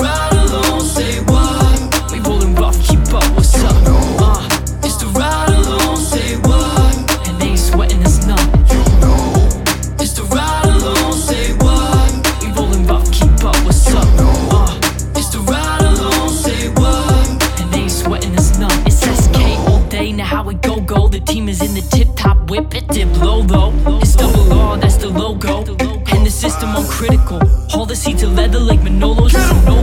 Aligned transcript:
ride 0.00 0.32
along, 0.32 0.80
say 0.80 1.20
what? 1.24 2.12
We 2.12 2.18
rollin' 2.20 2.54
rough, 2.54 2.78
keep 2.82 3.00
up, 3.12 3.24
what's 3.36 3.54
up? 3.62 3.76
Uh, 3.86 4.48
it's 4.82 4.96
the 4.96 5.06
ride 5.18 5.50
along, 5.50 5.96
say 5.96 6.36
what? 6.48 7.28
And 7.28 7.40
they 7.40 7.48
ain't 7.48 7.58
sweating 7.58 8.02
us 8.04 8.26
none. 8.26 8.48
It's 10.00 10.14
the 10.14 10.24
ride 10.34 10.66
along, 10.66 11.12
say 11.14 11.52
what? 11.64 12.10
We 12.42 12.48
rollin' 12.52 12.86
rough, 12.86 13.10
keep 13.12 13.44
up, 13.44 13.56
what's 13.64 13.86
up? 13.94 14.06
Uh, 14.18 14.78
it's 15.16 15.30
the 15.30 15.40
ride 15.40 15.82
along, 15.82 16.28
say 16.30 16.68
what? 16.80 17.60
And 17.60 17.72
they 17.72 17.80
ain't 17.80 17.90
sweating 17.90 18.34
us 18.36 18.58
none. 18.58 18.72
It's 18.86 19.00
SK 19.00 19.36
all 19.68 19.82
day, 19.88 20.12
now 20.12 20.24
how 20.24 20.48
it 20.48 20.62
go 20.62 20.80
go? 20.80 21.08
The 21.08 21.20
team 21.20 21.48
is 21.48 21.60
in 21.60 21.74
the 21.74 21.82
tip 21.94 22.08
top 22.16 22.50
whip, 22.50 22.74
it 22.74 22.88
dip 22.88 23.08
low 23.20 23.40
low. 23.42 23.72
It's 24.00 24.16
double 24.16 24.52
R, 24.52 24.78
that's 24.78 24.96
the 24.96 25.08
logo. 25.08 25.64
And 26.12 26.26
the 26.26 26.30
system 26.30 26.70
on 26.70 26.86
critical. 26.86 27.40
All 27.74 27.86
the 27.86 27.96
seats 27.96 28.22
are 28.24 28.26
leather 28.26 28.58
like 28.58 28.80
Manolo's. 28.80 29.29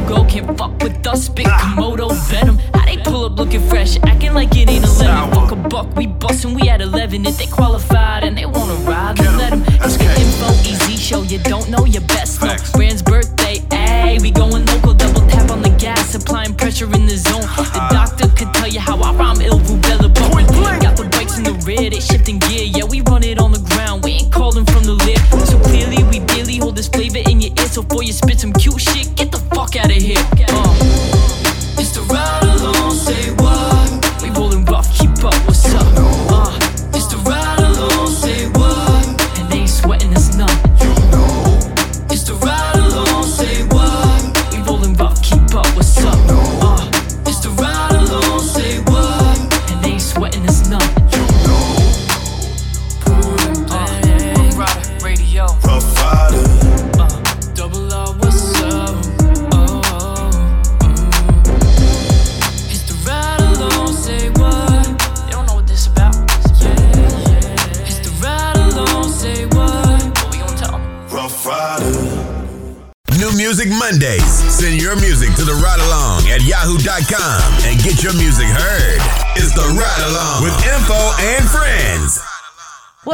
It's 0.07 0.15
a 0.15 0.15
no 0.15 0.23
go, 0.23 0.29
can't 0.29 0.57
fuck 0.57 0.81
with 0.81 1.07
us. 1.07 1.25
spit 1.25 1.47
Komodo 1.47 2.11
venom. 2.29 2.57
How 2.73 2.85
they 2.85 2.97
pull 2.97 3.25
up 3.25 3.37
looking 3.37 3.61
fresh, 3.67 3.97
acting 4.03 4.33
like 4.33 4.55
it 4.55 4.69
ain't 4.69 4.85
11. 4.85 5.31
Fuck 5.31 5.51
a 5.51 5.55
buck, 5.55 5.95
we 5.95 6.07
bustin', 6.07 6.53
we 6.53 6.69
at 6.69 6.81
11. 6.81 7.25
If 7.25 7.37
they 7.37 7.47
qualified 7.47 8.23
and 8.23 8.37
they 8.37 8.45
wanna 8.45 8.75
ride, 8.89 9.17
then 9.17 9.37
let 9.37 9.49
them. 9.51 9.63
The 9.63 10.15
info 10.19 10.51
easy 10.69 10.97
show, 10.97 11.23
you 11.23 11.39
don't 11.39 11.69
know 11.69 11.85
your 11.85 12.03
best. 12.03 12.41
No, 12.41 12.55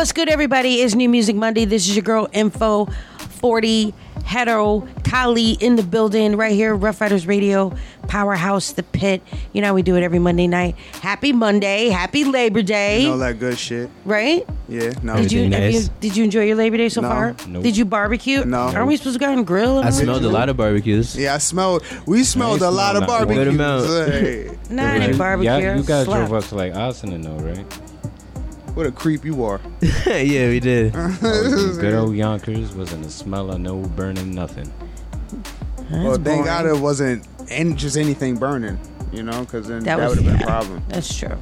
What's 0.03 0.11
good, 0.11 0.27
everybody? 0.27 0.81
It's 0.81 0.95
New 0.95 1.07
Music 1.07 1.33
Monday. 1.33 1.63
This 1.63 1.87
is 1.87 1.95
your 1.95 2.03
girl, 2.03 2.27
Info 2.33 2.87
40 3.39 3.93
Hetero 4.25 4.85
Kali 5.05 5.51
in 5.51 5.77
the 5.77 5.81
building 5.81 6.35
right 6.35 6.51
here, 6.51 6.75
Rough 6.75 6.99
Riders 6.99 7.25
Radio, 7.25 7.73
Powerhouse, 8.09 8.73
The 8.73 8.83
Pit. 8.83 9.21
You 9.53 9.61
know 9.61 9.67
how 9.67 9.73
we 9.73 9.81
do 9.81 9.95
it 9.95 10.03
every 10.03 10.19
Monday 10.19 10.45
night. 10.45 10.75
Happy 11.01 11.31
Monday. 11.31 11.87
Happy 11.87 12.25
Labor 12.25 12.61
Day. 12.61 13.05
All 13.05 13.17
that 13.19 13.39
good 13.39 13.57
shit. 13.57 13.89
right? 14.03 14.45
Yeah, 14.67 14.91
no. 15.03 15.15
Did 15.15 15.31
you, 15.31 15.45
Everything 15.45 15.51
have 15.53 15.71
you 15.71 15.89
did 16.01 16.17
you 16.17 16.25
enjoy 16.25 16.43
your 16.47 16.57
Labor 16.57 16.75
Day 16.75 16.89
so 16.89 16.99
No. 16.99 17.07
far? 17.07 17.35
Nope. 17.47 17.63
Did 17.63 17.77
you 17.77 17.85
barbecue? 17.85 18.43
No. 18.43 18.57
Aren't 18.57 18.87
we 18.89 18.97
supposed 18.97 19.15
to 19.15 19.19
go 19.21 19.27
out 19.31 19.37
and 19.37 19.47
grill? 19.47 19.77
and 19.79 19.87
I 19.87 19.91
all 19.91 19.91
that 19.95 20.03
smelled 20.03 20.25
a 20.25 20.29
lot 20.29 20.49
of 20.49 20.57
barbecues. 20.57 21.15
Yeah, 21.15 21.35
I 21.35 21.37
smelled. 21.37 21.81
We 22.05 22.25
smelled 22.25 22.57
a 22.57 22.59
smell 22.59 22.71
lot 22.73 22.97
of 22.97 23.03
that. 23.03 23.07
barbecue. 23.07 23.41
Good 23.45 23.53
amount. 23.53 23.85
Hey, 23.87 24.57
Nah, 24.69 24.85
I 24.95 24.99
didn't 24.99 25.17
barbecue. 25.17 25.49
Yeah, 25.49 25.77
you 25.77 25.83
guys 25.83 26.03
Slapped. 26.05 26.27
drove 26.29 26.43
up 26.43 26.49
to 26.49 26.55
like 26.55 26.75
Austin, 26.75 27.21
though, 27.21 27.37
right? 27.37 27.65
What 28.73 28.85
a 28.85 28.91
creep 28.91 29.23
you 29.25 29.43
are. 29.43 29.59
yeah, 30.05 30.47
we 30.49 30.59
did. 30.59 30.93
Good 31.21 31.93
old 31.93 32.15
Yonkers 32.15 32.73
wasn't 32.73 33.05
a 33.05 33.09
smell 33.09 33.51
of 33.51 33.59
no 33.59 33.77
burning 33.77 34.33
nothing. 34.33 34.71
well, 35.91 36.13
thank 36.13 36.23
boring. 36.23 36.43
God 36.45 36.65
it 36.65 36.77
wasn't 36.77 37.27
and 37.49 37.77
just 37.77 37.97
anything 37.97 38.35
burning. 38.37 38.79
You 39.11 39.21
know, 39.23 39.41
because 39.41 39.67
then 39.67 39.83
That 39.83 39.97
that, 39.97 40.09
was- 40.09 40.17
would 40.17 40.25
have 40.25 40.33
been 40.33 40.39
yeah. 40.39 40.43
a 40.43 40.47
problem. 40.47 40.83
That's 40.89 41.15
true. 41.15 41.37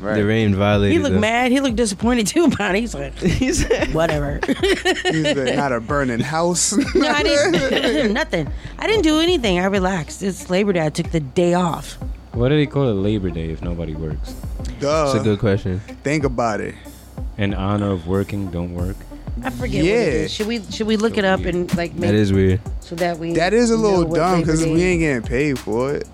Right. 0.00 0.14
The 0.14 0.24
rain 0.26 0.54
violated. 0.54 0.92
He 0.96 1.02
looked 1.02 1.16
us. 1.16 1.20
mad. 1.20 1.50
He 1.50 1.58
looked 1.58 1.74
disappointed 1.74 2.28
too 2.28 2.44
about 2.44 2.76
it. 2.76 2.80
He's 2.80 2.94
like, 2.94 3.14
He 3.18 3.52
said- 3.52 3.92
whatever. 3.92 4.38
You 4.46 5.24
said 5.24 5.56
not 5.56 5.72
a 5.72 5.80
burning 5.80 6.20
house. 6.20 6.72
no, 6.94 7.08
I 7.08 7.22
didn't. 7.24 8.12
nothing. 8.12 8.48
I 8.78 8.86
didn't 8.86 9.02
do 9.02 9.18
anything. 9.18 9.58
I 9.58 9.64
relaxed. 9.64 10.22
It's 10.22 10.48
Labor 10.50 10.72
Day. 10.72 10.86
I 10.86 10.90
took 10.90 11.10
the 11.10 11.18
day 11.20 11.54
off. 11.54 11.98
What 12.38 12.50
do 12.50 12.56
they 12.56 12.66
call 12.66 12.88
it 12.88 12.92
Labor 12.92 13.30
Day 13.30 13.50
if 13.50 13.62
nobody 13.62 13.96
works? 13.96 14.34
Duh. 14.78 15.06
That's 15.12 15.20
a 15.20 15.24
good 15.24 15.40
question. 15.40 15.80
Think 16.04 16.22
about 16.22 16.60
it. 16.60 16.76
In 17.36 17.52
honor 17.52 17.90
of 17.90 18.06
working, 18.06 18.48
don't 18.52 18.74
work. 18.74 18.94
I 19.42 19.50
forget 19.50 19.82
what 19.82 19.90
it 19.90 20.20
Yeah. 20.22 20.26
Should 20.28 20.46
we 20.46 20.62
should 20.70 20.86
we 20.86 20.96
look 20.96 21.18
it 21.18 21.24
up 21.24 21.40
and 21.40 21.68
like 21.76 21.94
make 21.94 22.12
That 22.12 22.14
is 22.14 22.32
weird. 22.32 22.60
so 22.78 22.94
that 22.94 23.18
we 23.18 23.32
That 23.32 23.52
is 23.52 23.72
a 23.72 23.76
little 23.76 24.04
dumb 24.04 24.40
because 24.42 24.62
Day 24.62 24.72
we 24.72 24.82
ain't 24.84 25.00
getting 25.00 25.22
paid 25.22 25.58
for 25.58 25.94
it. 25.94 26.08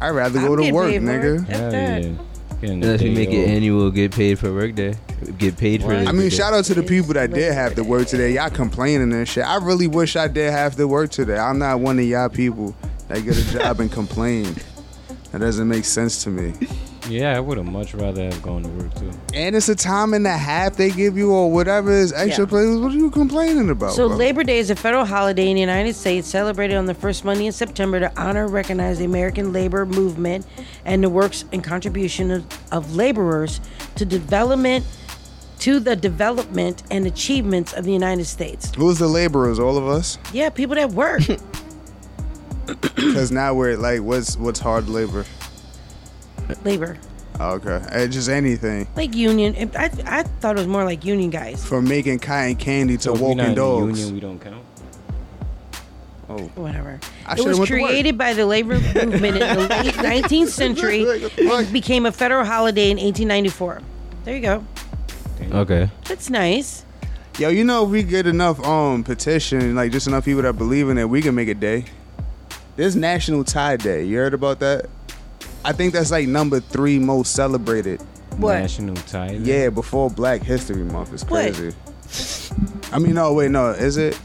I'd 0.00 0.10
rather 0.10 0.40
I'm 0.40 0.46
go 0.46 0.56
to 0.56 0.72
work, 0.72 0.90
paid 0.90 1.02
nigga. 1.02 1.48
it. 1.48 1.50
F 1.50 2.12
yeah. 2.60 2.70
Unless 2.72 3.02
you 3.02 3.12
make 3.12 3.30
it 3.30 3.46
annual, 3.48 3.88
get 3.92 4.10
paid 4.10 4.36
for 4.40 4.52
work 4.52 4.74
day. 4.74 4.96
Get 5.38 5.56
paid 5.56 5.82
for 5.82 5.92
it. 5.92 6.08
I 6.08 6.12
mean, 6.12 6.28
shout 6.28 6.54
out 6.54 6.64
to 6.64 6.74
the 6.74 6.82
people 6.82 7.14
that 7.14 7.32
did 7.32 7.52
have 7.52 7.76
to 7.76 7.84
work 7.84 8.08
today. 8.08 8.32
Y'all 8.32 8.50
complaining 8.50 9.12
and 9.12 9.28
shit. 9.28 9.44
I 9.44 9.58
really 9.64 9.86
wish 9.86 10.16
I 10.16 10.26
did 10.26 10.50
have 10.50 10.74
to 10.74 10.88
work 10.88 11.10
today. 11.10 11.38
I'm 11.38 11.60
not 11.60 11.78
one 11.78 12.00
of 12.00 12.04
y'all 12.04 12.28
people 12.28 12.74
that 13.06 13.20
get 13.20 13.38
a 13.38 13.52
job 13.52 13.78
and 13.78 13.92
complain. 13.92 14.56
That 15.32 15.40
doesn't 15.40 15.68
make 15.68 15.84
sense 15.84 16.24
to 16.24 16.30
me. 16.30 16.54
Yeah, 17.08 17.36
I 17.36 17.40
would 17.40 17.56
have 17.58 17.66
much 17.66 17.94
rather 17.94 18.24
have 18.24 18.42
gone 18.42 18.62
to 18.62 18.68
work 18.70 18.94
too. 18.94 19.10
And 19.32 19.54
it's 19.56 19.68
a 19.68 19.74
time 19.74 20.12
and 20.14 20.26
a 20.26 20.36
half 20.36 20.76
they 20.76 20.90
give 20.90 21.16
you 21.16 21.32
or 21.32 21.50
whatever 21.50 21.90
is 21.90 22.12
extra 22.12 22.44
Yeah. 22.44 22.48
plays. 22.50 22.76
What 22.78 22.92
are 22.92 22.96
you 22.96 23.10
complaining 23.10 23.70
about? 23.70 23.92
So 23.92 24.08
bro? 24.08 24.16
Labor 24.16 24.44
Day 24.44 24.58
is 24.58 24.68
a 24.70 24.76
federal 24.76 25.04
holiday 25.06 25.48
in 25.48 25.54
the 25.54 25.60
United 25.60 25.94
States 25.94 26.28
celebrated 26.28 26.76
on 26.76 26.86
the 26.86 26.94
first 26.94 27.24
Monday 27.24 27.46
in 27.46 27.52
September 27.52 27.98
to 28.00 28.12
honor 28.20 28.44
and 28.44 28.52
recognize 28.52 28.98
the 28.98 29.04
American 29.06 29.52
labor 29.52 29.86
movement 29.86 30.46
and 30.84 31.02
the 31.02 31.08
works 31.10 31.44
and 31.52 31.62
contribution 31.64 32.30
of, 32.30 32.46
of 32.72 32.94
laborers 32.94 33.60
to 33.96 34.04
development 34.04 34.84
to 35.60 35.80
the 35.80 35.96
development 35.96 36.82
and 36.90 37.06
achievements 37.06 37.72
of 37.72 37.84
the 37.84 37.92
United 37.92 38.24
States. 38.26 38.72
Who's 38.76 38.98
the 38.98 39.08
laborers? 39.08 39.58
All 39.58 39.76
of 39.76 39.88
us? 39.88 40.16
Yeah, 40.32 40.50
people 40.50 40.76
that 40.76 40.90
work. 40.92 41.22
Because 42.94 43.30
now 43.32 43.54
we're 43.54 43.76
like, 43.76 44.02
what's 44.02 44.36
what's 44.36 44.60
hard 44.60 44.88
labor? 44.88 45.24
labor. 46.64 46.96
Okay, 47.40 47.80
Eh, 47.92 48.06
just 48.08 48.28
anything 48.28 48.88
Like 48.96 49.14
union. 49.14 49.54
If- 49.54 49.76
I, 49.76 49.90
I 50.06 50.22
thought 50.24 50.56
it 50.56 50.58
was 50.58 50.66
more 50.66 50.84
like 50.84 51.04
union 51.04 51.30
guys. 51.30 51.64
from 51.64 51.86
making 51.86 52.18
cotton 52.18 52.56
candy 52.56 52.96
to 52.96 53.02
So 53.02 53.14
if 53.14 53.20
we 53.20 53.26
not 53.34 53.36
walking 53.36 53.44
in 53.44 53.48
the 53.50 53.54
dogs. 53.54 53.98
Union, 54.00 54.14
we 54.14 54.20
don't 54.20 54.38
count. 54.40 54.64
Oh, 56.28 56.38
Whatever. 56.56 56.98
I 57.26 57.32
it 57.34 57.36
should've 57.38 57.50
was 57.50 57.58
went 57.60 57.68
to 57.70 57.80
work. 57.80 57.88
created 57.90 58.18
by 58.18 58.32
the 58.34 58.44
labor 58.44 58.74
movement 58.94 59.36
in 59.36 59.56
the 59.56 59.68
late 59.68 59.94
19th 59.94 60.48
century 60.48 61.06
and 61.38 61.72
became 61.72 62.06
a 62.06 62.12
federal 62.12 62.44
holiday 62.44 62.90
in 62.90 62.96
1894. 62.98 63.80
There 64.24 64.34
you 64.34 64.40
go. 64.42 64.64
Okay. 65.52 65.88
That's 66.06 66.28
nice. 66.28 66.84
Yo, 67.38 67.48
you 67.50 67.62
know 67.62 67.84
if 67.84 67.90
we 67.90 68.02
get 68.02 68.26
enough 68.26 68.58
um 68.66 69.04
petition, 69.04 69.76
like 69.76 69.92
just 69.92 70.06
enough 70.08 70.24
people 70.24 70.42
that 70.42 70.54
believe 70.58 70.88
in 70.88 70.98
it, 70.98 71.08
we 71.08 71.22
can 71.22 71.34
make 71.36 71.48
a 71.48 71.54
day. 71.54 71.84
There's 72.78 72.94
National 72.94 73.42
Tie 73.42 73.76
Day. 73.76 74.04
You 74.04 74.18
heard 74.18 74.34
about 74.34 74.60
that? 74.60 74.88
I 75.64 75.72
think 75.72 75.92
that's 75.92 76.12
like 76.12 76.28
number 76.28 76.60
three 76.60 77.00
most 77.00 77.32
celebrated. 77.34 78.00
What? 78.36 78.52
National 78.60 78.94
Tie. 78.94 79.36
Day? 79.36 79.62
Yeah, 79.64 79.70
before 79.70 80.08
Black 80.08 80.42
History 80.42 80.84
Month. 80.84 81.12
It's 81.12 81.24
What? 81.24 81.52
crazy. 81.54 81.74
I 82.92 83.00
mean, 83.00 83.14
no, 83.14 83.32
wait, 83.32 83.50
no, 83.50 83.70
is 83.70 83.96
it? 83.96 84.16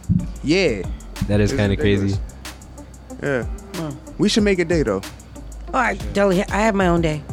Yeah, 0.43 0.83
That 1.27 1.39
is 1.39 1.51
It's 1.51 1.59
kind 1.59 1.73
of 1.73 1.79
crazy. 1.79 2.15
ridiculous. 3.19 3.49
yeah. 3.81 3.91
We 4.19 4.29
should 4.29 4.43
make 4.43 4.59
a 4.59 4.65
day 4.65 4.83
though. 4.83 5.01
All 5.73 5.81
right, 5.81 6.13
Deli, 6.13 6.43
I 6.43 6.57
have 6.61 6.75
my 6.75 6.89
own 6.89 7.01
day. 7.01 7.23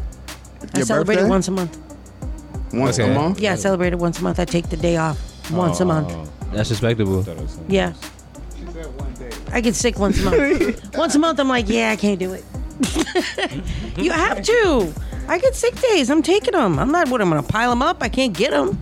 I 0.73 0.79
Your 0.79 0.87
celebrate 0.87 1.17
it 1.17 1.19
birthday? 1.19 1.31
once 1.31 1.49
a 1.49 1.51
month. 1.51 1.79
Once 2.73 2.99
Okay. 2.99 3.13
a 3.13 3.15
month. 3.15 3.41
Yeah, 3.41 3.53
I 3.53 3.57
celebrate 3.57 3.93
it 3.93 3.99
once 3.99 4.21
a 4.21 4.23
month. 4.23 4.41
I 4.41 4.47
take 4.47 4.71
the 4.71 4.77
day 4.79 4.97
off 4.97 5.19
once 5.51 5.81
a 5.81 5.83
oh, 5.83 5.87
month. 5.87 6.13
Oh, 6.13 6.27
That's 6.55 6.71
respectable. 6.71 7.21
I 7.21 7.25
thought 7.25 7.37
it 7.37 7.51
Yeah. 7.69 7.93
Else. 9.51 9.57
I 9.57 9.61
get 9.61 9.75
sick 9.75 9.99
once 9.99 10.21
a 10.21 10.25
month. 10.25 10.95
once 10.97 11.15
a 11.15 11.19
month, 11.19 11.39
I'm 11.41 11.49
like, 11.49 11.69
yeah, 11.69 11.91
I 11.91 11.97
can't 11.97 12.19
do 12.19 12.33
it. 12.33 12.45
you 13.99 14.11
have 14.11 14.43
to. 14.43 14.93
I 15.29 15.39
get 15.39 15.55
sick 15.55 15.75
days. 15.81 16.11
I'm 16.11 16.23
taking 16.23 16.53
them. 16.53 16.79
I'm 16.79 16.91
not. 16.91 17.09
What? 17.09 17.21
I'm 17.21 17.29
gonna 17.29 17.43
pile 17.43 17.71
them 17.71 17.83
up. 17.83 18.03
I 18.03 18.09
can't 18.09 18.33
get 18.37 18.51
them. 18.51 18.81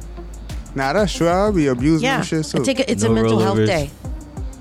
Nah, 0.74 0.92
that's 0.92 1.12
true. 1.14 1.28
I'll 1.28 1.52
be 1.52 1.66
abusing 1.66 2.04
Yeah, 2.04 2.18
them 2.18 2.24
shit 2.26 2.44
too. 2.44 2.60
I 2.60 2.64
take 2.64 2.80
it. 2.80 2.88
It's 2.88 3.02
a 3.02 3.10
mental 3.10 3.38
health 3.38 3.58
rollovers. 3.58 3.66
day. 3.66 3.90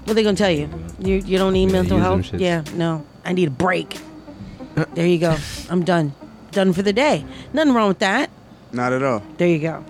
What 0.04 0.12
are 0.12 0.13
they 0.15 0.24
gonna 0.24 0.36
tell 0.38 0.51
you? 0.51 0.69
You 1.00 1.15
you 1.15 1.38
don't 1.38 1.54
need 1.54 1.68
Yeah, 1.69 1.74
mental 1.74 2.00
health? 2.00 2.33
Yeah, 2.33 2.63
no. 2.74 3.06
I 3.24 3.33
need 3.33 3.48
a 3.50 3.51
break. 3.51 3.98
There 4.95 5.06
you 5.07 5.19
go. 5.19 5.36
I'm 5.69 5.83
done. 5.83 6.13
Done 6.51 6.74
for 6.74 6.81
the 6.81 6.94
day. 6.94 7.25
Nothing 7.54 7.74
wrong 7.74 7.89
with 7.89 8.00
that. 8.00 8.30
Not 8.71 8.94
at 8.94 9.04
all. 9.04 9.21
There 9.38 9.48
you 9.48 9.59
go. 9.59 9.83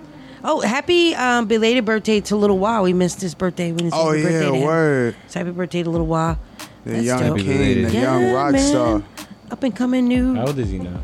Oh, 0.44 0.60
happy 0.60 1.14
um, 1.14 1.46
belated 1.46 1.84
birthday 1.84 2.20
to 2.22 2.36
Little 2.36 2.58
Wah. 2.58 2.82
We 2.82 2.92
missed 2.92 3.20
his 3.20 3.34
birthday. 3.34 3.72
We 3.72 3.78
didn't 3.78 3.92
say 3.92 3.98
Oh 3.98 4.06
happy 4.10 4.22
birthday 4.22 4.40
yeah, 4.40 4.48
to 4.50 4.54
him. 4.54 4.62
word. 4.64 5.16
So 5.28 5.38
happy 5.40 5.50
birthday 5.52 5.82
to 5.82 5.90
Little 5.90 6.06
Wah. 6.06 6.36
The 6.84 6.92
That's 6.92 7.04
young 7.04 7.20
dope. 7.26 7.38
king, 7.38 7.82
the 7.84 7.90
Yeah, 7.92 8.02
young 8.20 8.32
rock 8.32 8.52
man. 8.52 8.68
star. 8.68 9.02
Up 9.50 9.62
and 9.62 9.74
coming 9.74 10.06
new. 10.08 10.34
How 10.36 10.46
old 10.46 10.58
is 10.58 10.70
he 10.70 10.78
now? 10.78 11.00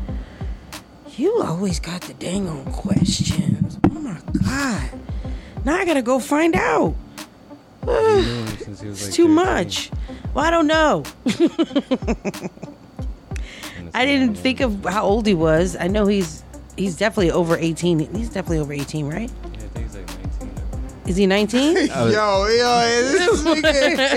You 1.17 1.41
always 1.41 1.79
got 1.79 2.01
the 2.01 2.13
dang 2.13 2.47
on 2.47 2.65
questions. 2.71 3.77
Oh 3.85 3.99
my 3.99 4.17
god. 4.45 4.89
Now 5.65 5.75
I 5.77 5.85
gotta 5.85 6.01
go 6.01 6.19
find 6.19 6.55
out. 6.55 6.95
Known 7.85 8.23
him 8.23 8.47
since 8.57 8.81
he 8.81 8.87
was 8.87 8.97
It's 8.99 9.05
like 9.07 9.13
too 9.15 9.23
13. 9.27 9.35
much. 9.35 9.91
Well, 10.33 10.45
I 10.45 10.49
don't 10.51 10.67
know. 10.67 11.03
I 13.93 14.05
didn't 14.05 14.35
think 14.35 14.59
of 14.59 14.83
how 14.85 15.03
old 15.05 15.25
he 15.27 15.33
was. 15.33 15.75
I 15.79 15.87
know 15.87 16.05
he's 16.07 16.43
he's 16.77 16.95
definitely 16.97 17.31
over 17.31 17.57
18. 17.57 17.99
He's 18.15 18.29
definitely 18.29 18.59
over 18.59 18.73
18, 18.73 19.07
right? 19.07 19.29
Yeah, 19.29 19.47
I 19.63 19.67
think 19.67 19.85
he's 19.87 19.95
like 19.95 20.07
19. 20.07 20.51
Is 21.07 21.15
he 21.17 21.27
19? 21.27 21.75
yo, 21.87 22.07
yo, 22.07 23.01
this 23.11 23.43
nigga 23.43 24.09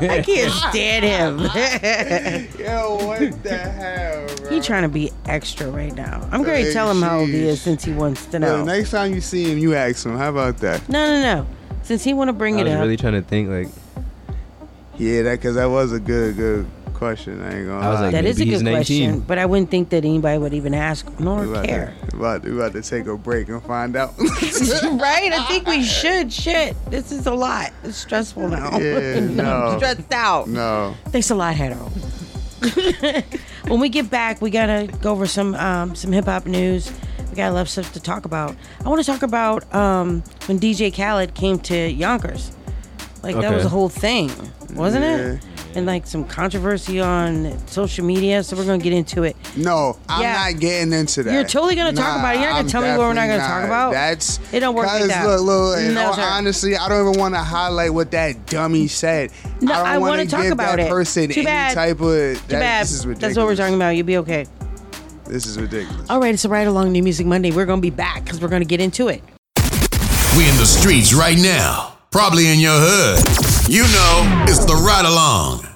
here, 0.00 0.10
I 0.10 0.22
can't 0.22 0.52
stand 0.70 1.04
him. 1.04 1.38
Yo, 2.64 2.94
what 3.06 3.42
the 3.42 3.56
hell, 3.56 4.26
bro? 4.36 4.50
he 4.50 4.60
trying 4.60 4.82
to 4.82 4.88
be 4.88 5.10
extra 5.26 5.68
right 5.68 5.94
now. 5.94 6.20
I'm 6.30 6.42
going 6.44 6.58
to 6.60 6.64
Hey, 6.68 6.72
tell 6.72 6.88
him 6.90 7.02
how 7.02 7.20
old 7.20 7.28
he 7.28 7.42
is 7.48 7.60
since 7.60 7.84
he 7.84 7.92
wants 7.92 8.24
to 8.26 8.32
Yo, 8.38 8.38
know. 8.38 8.64
next 8.64 8.90
time 8.92 9.12
you 9.14 9.20
see 9.20 9.50
him, 9.50 9.58
you 9.58 9.74
ask 9.74 10.06
him. 10.06 10.16
How 10.16 10.30
about 10.30 10.58
that? 10.58 10.88
No, 10.88 11.06
no, 11.06 11.20
no. 11.22 11.46
Since 11.82 12.04
he 12.04 12.14
want 12.14 12.28
to 12.28 12.32
bring 12.32 12.56
I 12.56 12.60
it 12.60 12.64
was 12.64 12.72
up. 12.74 12.80
really 12.82 12.96
trying 12.96 13.14
to 13.14 13.22
think 13.22 13.48
like 13.48 13.68
Yeah, 14.98 15.22
that 15.22 15.40
because 15.40 15.56
that 15.56 15.66
was 15.66 15.92
a 15.92 15.98
good, 15.98 16.36
good 16.36 16.66
question. 17.02 17.42
I 17.42 17.58
ain't 17.58 17.66
gonna 17.66 17.84
I 17.84 17.90
was 17.90 17.98
lie. 17.98 18.02
like, 18.06 18.12
that 18.12 18.24
is 18.24 18.40
a 18.40 18.44
good 18.44 18.62
19. 18.62 18.74
question, 18.74 19.20
but 19.20 19.36
I 19.38 19.46
wouldn't 19.46 19.70
think 19.70 19.88
that 19.90 20.04
anybody 20.04 20.38
would 20.38 20.54
even 20.54 20.72
ask 20.72 21.04
nor 21.18 21.40
we 21.40 21.50
about, 21.50 21.64
care. 21.64 21.94
to, 22.10 22.16
about, 22.16 22.44
we 22.44 22.52
about 22.52 22.72
to 22.74 22.82
take 22.82 23.06
a 23.06 23.16
break 23.16 23.48
and 23.48 23.60
find 23.64 23.96
out. 23.96 24.14
right? 24.18 25.32
I 25.32 25.44
think 25.48 25.66
we 25.66 25.82
should. 25.82 26.32
Shit, 26.32 26.76
this 26.90 27.10
is 27.10 27.26
a 27.26 27.34
lot. 27.34 27.72
It's 27.82 27.96
stressful 27.96 28.48
now. 28.48 28.78
Yeah, 28.78 29.14
I'm 29.16 29.36
no. 29.36 29.74
stressed 29.78 30.12
out. 30.12 30.48
no. 30.48 30.94
Thanks 31.06 31.30
a 31.30 31.34
lot, 31.34 31.56
Hado. 31.56 31.90
when 33.68 33.80
we 33.80 33.88
get 33.88 34.08
back, 34.08 34.40
we 34.40 34.50
gotta 34.50 34.88
go 35.00 35.10
over 35.10 35.26
some 35.26 35.56
um, 35.56 35.96
some 35.96 36.12
hip 36.12 36.26
hop 36.26 36.46
news. 36.46 36.92
We 37.30 37.36
got 37.36 37.50
a 37.50 37.54
lot 37.54 37.62
of 37.62 37.68
stuff 37.68 37.92
to 37.94 38.00
talk 38.00 38.26
about. 38.26 38.54
I 38.84 38.88
want 38.88 39.00
to 39.00 39.06
talk 39.10 39.22
about 39.22 39.72
um, 39.74 40.22
when 40.46 40.60
DJ 40.60 40.94
Khaled 40.94 41.34
came 41.34 41.58
to 41.60 41.90
Yonkers. 41.90 42.52
Like 43.24 43.36
that 43.36 43.52
was 43.54 43.64
a 43.64 43.68
whole 43.68 43.88
thing, 43.88 44.30
wasn't 44.74 45.04
Yeah. 45.04 45.16
it? 45.34 45.40
And 45.74 45.86
like 45.86 46.06
some 46.06 46.24
controversy 46.24 47.00
on 47.00 47.56
social 47.66 48.04
media. 48.04 48.42
So 48.42 48.56
we're 48.56 48.66
gonna 48.66 48.76
get 48.82 48.92
into 48.92 49.22
it. 49.22 49.36
No, 49.56 49.96
I'm 50.08 50.20
Yeah. 50.22 50.32
not 50.34 50.60
getting 50.60 50.92
into 50.92 51.22
that. 51.22 51.32
You're 51.32 51.44
totally 51.44 51.74
gonna 51.76 51.94
talk 51.94 52.18
about 52.18 52.34
it. 52.36 52.40
You're 52.40 52.48
not 52.50 52.56
gonna 52.56 52.64
I'm 52.64 52.68
tell 52.68 52.82
me 52.82 52.88
what 52.90 52.98
we're 53.00 53.12
not 53.14 53.26
gonna 53.26 53.38
talk 53.38 53.64
about? 53.64 53.92
That's 53.92 54.38
It 54.52 54.60
don't 54.60 54.74
work 54.74 54.86
like 54.86 54.98
'cause 55.00 55.08
that. 55.08 55.26
Look, 55.26 55.40
look, 55.40 55.78
and 55.78 55.94
No, 55.94 56.12
all- 56.12 56.20
honestly, 56.20 56.76
I 56.76 56.88
don't 56.90 57.08
even 57.08 57.18
want 57.20 57.34
to 57.34 57.40
highlight 57.40 57.94
what 57.94 58.10
that 58.10 58.44
dummy 58.46 58.86
said. 58.86 59.30
No, 59.62 59.72
I 59.72 59.90
I 59.90 59.92
don't 59.94 60.02
wanna 60.02 60.26
talk 60.26 60.42
give 60.42 60.52
about 60.52 60.76
that 60.76 60.86
it. 60.86 60.90
person 60.90 61.28
Too 61.28 61.40
any 61.40 61.44
bad. 61.46 61.74
type 61.74 62.00
of. 62.00 62.08
That, 62.10 62.36
Too 62.48 62.56
bad. 62.56 62.82
This 62.84 62.92
is 62.92 63.06
ridiculous. 63.06 63.34
That's 63.34 63.38
what 63.38 63.46
we're 63.46 63.56
talking 63.56 63.74
about. 63.76 63.90
You'll 63.96 64.06
be 64.06 64.18
okay. 64.18 64.46
This 65.26 65.46
is 65.46 65.58
ridiculous. 65.58 66.10
All 66.10 66.20
right, 66.20 66.34
it's 66.34 66.44
a 66.44 66.48
ride 66.50 66.66
along 66.66 66.92
New 66.92 67.02
Music 67.02 67.26
Monday. 67.26 67.50
We're 67.50 67.64
gonna 67.64 67.80
be 67.80 67.88
back 67.90 68.24
because 68.24 68.40
we're 68.42 68.48
gonna 68.48 68.66
get 68.66 68.80
into 68.82 69.08
it. 69.08 69.22
We 70.36 70.48
in 70.48 70.56
the 70.58 70.66
streets 70.66 71.14
right 71.14 71.38
now, 71.38 71.94
probably 72.10 72.48
in 72.52 72.58
your 72.58 72.78
hood. 72.78 73.41
You 73.68 73.82
know, 73.84 74.44
it's 74.48 74.64
the 74.64 74.74
ride 74.74 75.04
along. 75.06 75.71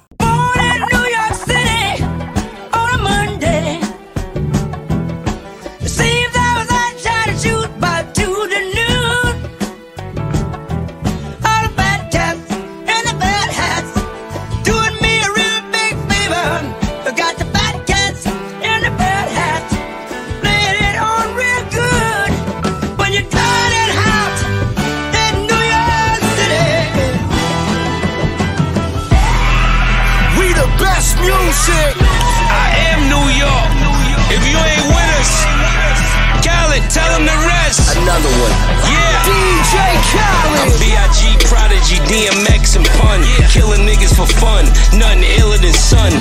I'm. 39.76 40.72
B.I.G. 40.80 41.20
Prodigy, 41.46 41.98
DMX, 42.08 42.76
and 42.76 42.86
Pun. 42.98 43.20
Killing 43.52 43.84
niggas 43.86 44.14
for 44.16 44.26
fun. 44.40 44.64
Nothing 44.96 45.24
iller 45.38 45.58
than 45.58 45.72
sun. 45.72 46.12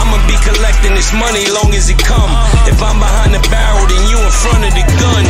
I'ma 0.00 0.18
be 0.26 0.36
collecting 0.40 0.94
this 0.94 1.12
money 1.12 1.46
long 1.52 1.74
as 1.74 1.90
it 1.90 1.98
come. 1.98 2.30
If 2.66 2.82
I'm 2.82 2.98
behind 2.98 3.34
the 3.34 3.42
barrel, 3.50 3.86
then 3.86 4.02
you 4.08 4.18
in 4.18 4.32
front 4.32 4.64
of 4.64 4.72
the 4.72 4.84
gun. 5.00 5.24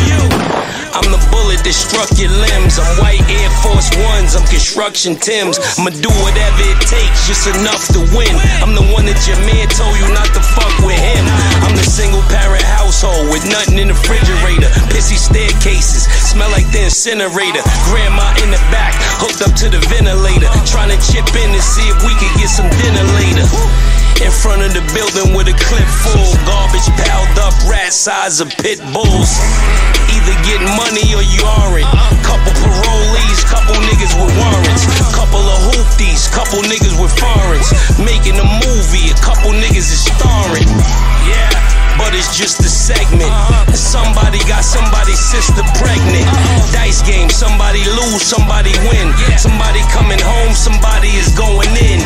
I'm 0.93 1.09
the 1.09 1.21
bullet 1.33 1.65
that 1.65 1.73
struck 1.73 2.13
your 2.21 2.29
limbs. 2.29 2.77
I'm 2.77 2.85
white 3.01 3.25
Air 3.25 3.49
Force 3.65 3.89
Ones. 4.13 4.37
I'm 4.37 4.45
construction 4.45 5.17
Tims. 5.17 5.57
I'ma 5.81 5.89
do 5.89 6.13
whatever 6.21 6.63
it 6.69 6.81
takes, 6.85 7.25
just 7.25 7.49
enough 7.49 7.89
to 7.97 8.01
win. 8.13 8.33
I'm 8.61 8.77
the 8.77 8.85
one 8.93 9.09
that 9.09 9.17
your 9.25 9.41
man 9.49 9.73
told 9.73 9.97
you 9.97 10.05
not 10.13 10.29
to 10.37 10.43
fuck 10.53 10.73
with 10.85 11.01
him. 11.01 11.25
I'm 11.65 11.73
the 11.73 11.89
single 11.89 12.21
parent 12.29 12.61
household 12.61 13.33
with 13.33 13.41
nothing 13.49 13.81
in 13.81 13.89
the 13.89 13.97
refrigerator. 13.97 14.69
Pissy 14.93 15.17
staircases, 15.17 16.05
smell 16.29 16.53
like 16.53 16.69
the 16.77 16.85
incinerator. 16.93 17.65
Grandma 17.89 18.29
in 18.45 18.53
the 18.53 18.61
back, 18.69 18.93
hooked 19.17 19.41
up 19.41 19.57
to 19.65 19.73
the 19.73 19.81
ventilator. 19.89 20.53
Trying 20.69 20.93
to 20.93 21.01
chip 21.01 21.25
in 21.41 21.57
to 21.57 21.63
see 21.65 21.89
if 21.89 21.97
we 22.05 22.13
could 22.21 22.37
get 22.37 22.53
some 22.53 22.69
dinner 22.85 23.05
later. 23.17 23.49
In 24.21 24.31
front 24.31 24.61
of 24.61 24.77
the 24.77 24.85
building 24.93 25.33
with 25.33 25.49
a 25.49 25.57
clip 25.57 25.89
full, 26.05 26.37
garbage 26.45 26.87
piled 27.01 27.33
up, 27.41 27.57
rat 27.65 27.97
size 27.97 28.45
of 28.45 28.53
pit 28.61 28.79
bulls. 28.93 29.41
Either 30.23 30.39
get 30.47 30.63
money 30.79 31.03
or 31.19 31.25
you 31.27 31.43
aren't. 31.43 31.83
Couple 32.23 32.55
parolees, 32.63 33.43
couple 33.43 33.75
niggas 33.83 34.15
with 34.15 34.31
warrants. 34.39 34.87
Couple 35.11 35.43
of 35.43 35.59
hoopties, 35.75 36.31
couple 36.31 36.63
niggas 36.63 36.95
with 36.95 37.11
foreigns. 37.19 37.67
Making 37.99 38.39
a 38.39 38.47
movie, 38.63 39.11
a 39.11 39.19
couple 39.19 39.51
niggas 39.51 39.91
is 39.91 40.07
starring. 40.07 40.71
Yeah. 41.27 41.51
But 41.99 42.15
it's 42.15 42.39
just 42.39 42.63
a 42.63 42.71
segment. 42.71 43.35
Somebody 43.75 44.39
got 44.47 44.63
somebody's 44.63 45.19
sister 45.19 45.67
pregnant. 45.75 46.31
Dice 46.71 47.03
game, 47.03 47.27
somebody 47.27 47.83
lose, 47.83 48.23
somebody 48.23 48.79
win. 48.87 49.11
Somebody 49.35 49.83
coming 49.91 50.23
home, 50.23 50.55
somebody 50.55 51.19
is 51.19 51.35
going 51.35 51.75
in. 51.83 51.99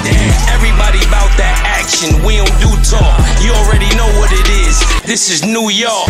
Everybody 0.57 1.05
bout 1.13 1.37
that 1.37 1.61
action, 1.69 2.17
we 2.25 2.41
don't 2.41 2.57
do 2.65 2.73
talk. 2.81 3.21
You 3.45 3.53
already 3.61 3.93
know 3.93 4.09
what 4.17 4.33
it 4.33 4.49
is. 4.65 4.81
This 5.05 5.29
is 5.29 5.45
New 5.45 5.69
York. 5.69 6.09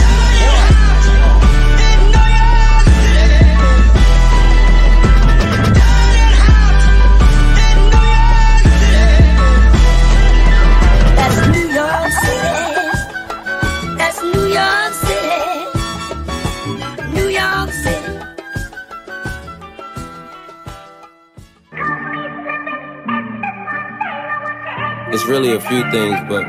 Really 25.28 25.52
a 25.54 25.61
few 25.61 25.83
things, 25.90 26.18
but 26.28 26.45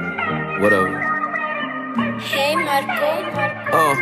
whatever. 0.62 1.00
Hey, 2.20 2.56
Marco. 2.56 3.12
Uh, 3.74 3.96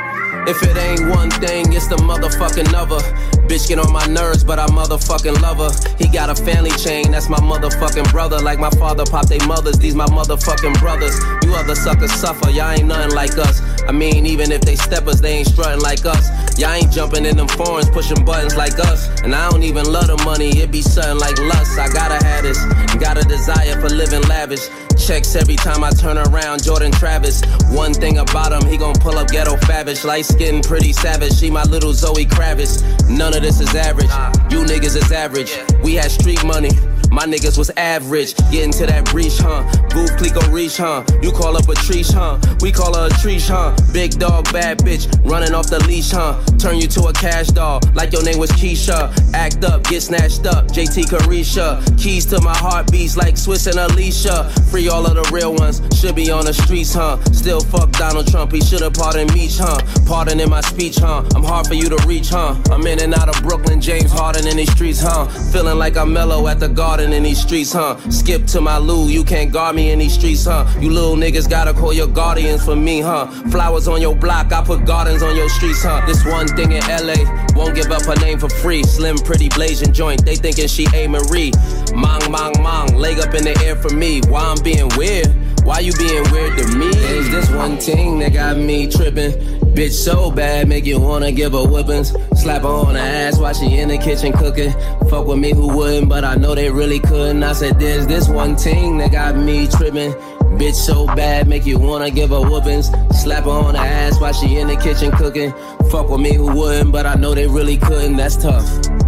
if 0.48 0.62
it 0.64 0.76
ain't 0.78 1.10
one 1.10 1.30
thing, 1.32 1.74
it's 1.74 1.88
the 1.88 1.96
motherfucking 1.98 2.74
other. 2.74 3.02
Bitch 3.48 3.68
get 3.68 3.80
on 3.80 3.94
my 3.94 4.06
nerves, 4.08 4.44
but 4.44 4.58
I 4.60 4.66
motherfucking 4.68 5.42
love 5.42 5.58
her. 5.58 5.72
He 5.98 6.08
got 6.08 6.30
a 6.30 6.36
family 6.36 6.72
chain, 6.72 7.12
that's 7.12 7.30
my 7.30 7.38
motherfucking 7.38 8.12
brother. 8.12 8.40
Like 8.40 8.60
my 8.60 8.72
father 8.72 9.06
popped 9.06 9.30
they 9.30 9.38
mothers, 9.46 9.78
these 9.78 9.96
my 9.96 10.08
motherfucking 10.08 10.80
brothers. 10.80 11.16
You 11.44 11.54
other 11.54 11.76
suckers 11.76 12.12
suffer, 12.14 12.50
y'all 12.50 12.72
ain't 12.72 12.88
nothing 12.88 13.16
like 13.16 13.38
us. 13.38 13.62
I 13.88 13.92
mean, 13.92 14.26
even 14.26 14.52
if 14.52 14.62
they 14.62 14.76
step 14.76 15.08
us, 15.08 15.20
they 15.20 15.38
ain't 15.38 15.48
strutting 15.48 15.82
like 15.82 16.06
us. 16.06 16.28
Y'all 16.58 16.72
ain't 16.72 16.92
jumping 16.92 17.26
in 17.26 17.38
them 17.38 17.48
foreigns, 17.48 17.90
pushing 17.90 18.26
buttons 18.26 18.56
like 18.56 18.80
us. 18.80 19.08
And 19.22 19.36
I 19.36 19.50
don't 19.52 19.64
even 19.64 19.86
love 19.92 20.08
the 20.08 20.18
money, 20.26 20.50
it 20.58 20.72
be 20.72 20.82
something 20.82 21.20
like 21.20 21.38
lust. 21.40 21.78
I 21.78 21.88
gotta 21.94 22.24
have 22.26 22.44
this, 22.44 22.58
got 22.96 23.18
a 23.18 23.28
desire 23.28 23.80
for 23.80 23.90
living 23.90 24.22
lavish. 24.24 24.68
Checks 25.06 25.36
every 25.36 25.56
time 25.56 25.84
I 25.84 25.92
turn 25.92 26.18
around, 26.18 26.64
Jordan 26.64 26.92
Travis. 26.92 27.44
One 27.70 27.94
thing 27.94 28.18
about 28.18 28.52
him, 28.52 28.68
he 28.68 28.76
gon' 28.76 28.96
pull 28.96 29.20
up 29.20 29.28
ghetto 29.28 29.56
favish. 29.58 30.04
Light 30.04 30.26
skin, 30.26 30.64
pretty 30.64 30.94
savage. 30.94 31.38
She 31.38 31.52
my 31.52 31.62
little 31.64 31.94
Zoe 31.94 32.26
Kravitz. 32.26 32.82
None 33.08 33.36
of 33.36 33.44
this 33.44 33.60
is 33.60 33.76
average. 33.76 34.10
You 34.52 34.66
niggas 34.66 34.96
is 34.96 35.12
average. 35.12 35.56
We 35.84 35.94
had 35.94 36.10
street 36.10 36.44
money. 36.44 36.72
My 37.12 37.24
niggas 37.26 37.58
was 37.58 37.70
average, 37.78 38.36
getting 38.52 38.72
to 38.74 38.86
that 38.86 39.06
breach, 39.06 39.38
huh? 39.38 39.64
Booth 39.90 40.12
Clico 40.18 40.52
reach, 40.52 40.78
huh? 40.78 41.04
You 41.22 41.32
call 41.32 41.56
up 41.56 41.64
a 41.64 41.74
treesh, 41.74 42.12
huh? 42.14 42.40
We 42.62 42.72
call 42.72 42.94
her 42.96 43.08
a 43.08 43.10
treesh, 43.10 43.48
huh? 43.48 43.76
Big 43.94 44.20
dog, 44.20 44.52
bad 44.52 44.80
bitch, 44.80 45.08
running 45.24 45.54
off 45.54 45.70
the 45.70 45.80
leash, 45.88 46.12
huh? 46.12 46.42
Turn 46.60 46.78
you 46.78 46.88
to 46.88 47.08
a 47.08 47.14
cash 47.14 47.48
doll, 47.48 47.80
like 47.94 48.12
your 48.12 48.24
name 48.24 48.38
was 48.38 48.52
Keisha. 48.52 49.16
Act 49.34 49.64
up, 49.64 49.84
get 49.86 50.02
snatched 50.02 50.46
up, 50.46 50.68
JT 50.68 51.06
Carisha. 51.06 51.80
Keys 51.98 52.26
to 52.28 52.42
my 52.42 52.56
heartbeats 52.56 53.16
like 53.16 53.36
Swizz 53.36 53.68
and 53.68 53.80
Alicia. 53.80 54.50
Free 54.70 54.90
all 54.90 55.06
of 55.06 55.16
the 55.16 55.30
real 55.32 55.54
ones, 55.54 55.82
should 55.98 56.16
be 56.16 56.32
on 56.32 56.46
the 56.46 56.54
streets, 56.54 56.94
huh? 56.94 57.24
Still 57.32 57.62
fuck 57.62 57.92
Donald 57.94 58.28
Trump, 58.28 58.52
he 58.52 58.62
should've 58.62 58.94
pardoned 58.94 59.34
me, 59.34 59.48
huh? 59.50 59.80
Pardon 60.06 60.40
in 60.40 60.50
my 60.50 60.62
speech, 60.62 60.98
huh? 60.98 61.24
I'm 61.36 61.44
hard 61.44 61.68
for 61.68 61.76
you 61.76 61.88
to 61.88 62.08
reach, 62.08 62.30
huh? 62.30 62.56
I'm 62.72 62.86
in 62.88 63.02
and 63.02 63.14
out 63.14 63.30
of 63.30 63.42
Brooklyn, 63.42 63.80
James 63.80 64.12
Harden 64.12 64.48
in 64.48 64.58
these 64.58 64.72
streets, 64.72 65.02
huh? 65.02 65.28
Feeling 65.52 65.78
like 65.78 65.96
I'm 65.96 66.12
mellow 66.12 66.48
at 66.48 66.60
the 66.60 66.68
garden 66.68 66.95
in 67.00 67.24
these 67.24 67.42
streets, 67.42 67.74
huh? 67.74 67.98
Skip 68.10 68.46
to 68.48 68.62
my 68.62 68.78
loo, 68.78 69.10
you 69.10 69.24
can't 69.24 69.52
guard 69.52 69.76
me 69.76 69.92
in 69.92 70.00
these 70.00 70.14
streets, 70.14 70.46
huh? 70.46 70.66
You 70.80 70.90
little 70.90 71.16
niggas 71.16 71.50
gotta 71.50 71.74
call 71.74 71.94
your 71.94 72.08
guardians 72.08 72.64
for 72.64 72.76
me, 72.76 73.02
huh? 73.02 73.28
Flowers 73.50 73.88
on 73.88 74.02
your 74.02 74.16
block, 74.16 74.52
I 74.52 74.64
put 74.64 74.86
gardens 74.86 75.22
on 75.22 75.36
your 75.36 75.50
streets, 75.50 75.84
huh? 75.84 76.06
This 76.06 76.26
one 76.26 76.48
thing 76.48 76.72
in 76.72 76.82
LA, 76.88 77.16
won't 77.56 77.76
give 77.76 77.92
up 77.92 78.04
her 78.04 78.16
name 78.16 78.40
for 78.40 78.50
free. 78.50 78.84
Slim, 78.84 79.18
pretty, 79.18 79.50
blazing 79.50 79.94
joint, 79.94 80.26
they 80.26 80.36
thinking 80.36 80.68
she 80.68 80.88
A. 80.94 81.08
Marie. 81.08 81.52
Mong, 81.94 82.22
mong, 82.30 82.54
mong, 82.56 82.96
leg 82.96 83.20
up 83.20 83.34
in 83.34 83.44
the 83.44 83.58
air 83.64 83.76
for 83.76 83.94
me. 83.96 84.22
Why 84.28 84.42
I'm 84.42 84.64
being 84.64 84.90
weird? 84.98 85.45
Why 85.66 85.80
you 85.80 85.94
being 85.94 86.24
weird 86.32 86.58
to 86.60 86.78
me? 86.78 86.90
Is 86.90 87.32
this 87.32 87.50
one 87.50 87.78
thing 87.78 88.20
that 88.20 88.34
got 88.34 88.56
me 88.56 88.86
tripping? 88.86 89.32
Bitch 89.74 89.94
so 89.94 90.30
bad, 90.30 90.68
make 90.68 90.86
you 90.86 91.00
wanna 91.00 91.32
give 91.32 91.54
her 91.54 91.68
whippings. 91.68 92.14
Slap 92.40 92.62
her 92.62 92.68
on 92.68 92.94
the 92.94 93.00
ass 93.00 93.40
while 93.40 93.52
she 93.52 93.80
in 93.80 93.90
the 93.90 93.98
kitchen 93.98 94.32
cooking. 94.32 94.72
Fuck 95.10 95.26
with 95.26 95.40
me 95.40 95.54
who 95.54 95.76
wouldn't, 95.76 96.08
but 96.08 96.24
I 96.24 96.36
know 96.36 96.54
they 96.54 96.70
really 96.70 97.00
couldn't. 97.00 97.42
I 97.42 97.54
said, 97.54 97.80
there's 97.80 98.06
this 98.06 98.30
one 98.30 98.56
thing 98.56 99.00
that 99.00 99.12
got 99.12 99.38
me 99.38 99.68
tripping. 99.68 100.14
Bitch 100.60 100.76
so 100.76 101.08
bad, 101.08 101.48
make 101.48 101.66
you 101.66 101.80
wanna 101.80 102.12
give 102.12 102.30
her 102.30 102.42
whoopings. 102.42 102.92
Slap 103.20 103.46
her 103.46 103.50
on 103.50 103.74
the 103.74 103.80
ass 103.80 104.22
while 104.22 104.34
she 104.34 104.58
in 104.58 104.68
the 104.68 104.76
kitchen 104.76 105.12
cooking. 105.14 105.52
Fuck 105.90 106.10
with 106.10 106.22
me 106.22 106.36
who 106.36 106.56
wouldn't, 106.56 106.92
but 106.92 107.08
I 107.08 107.16
know 107.16 107.34
they 107.34 107.48
really 107.48 107.78
couldn't. 107.78 108.18
That's 108.18 108.38
tough. 108.38 109.05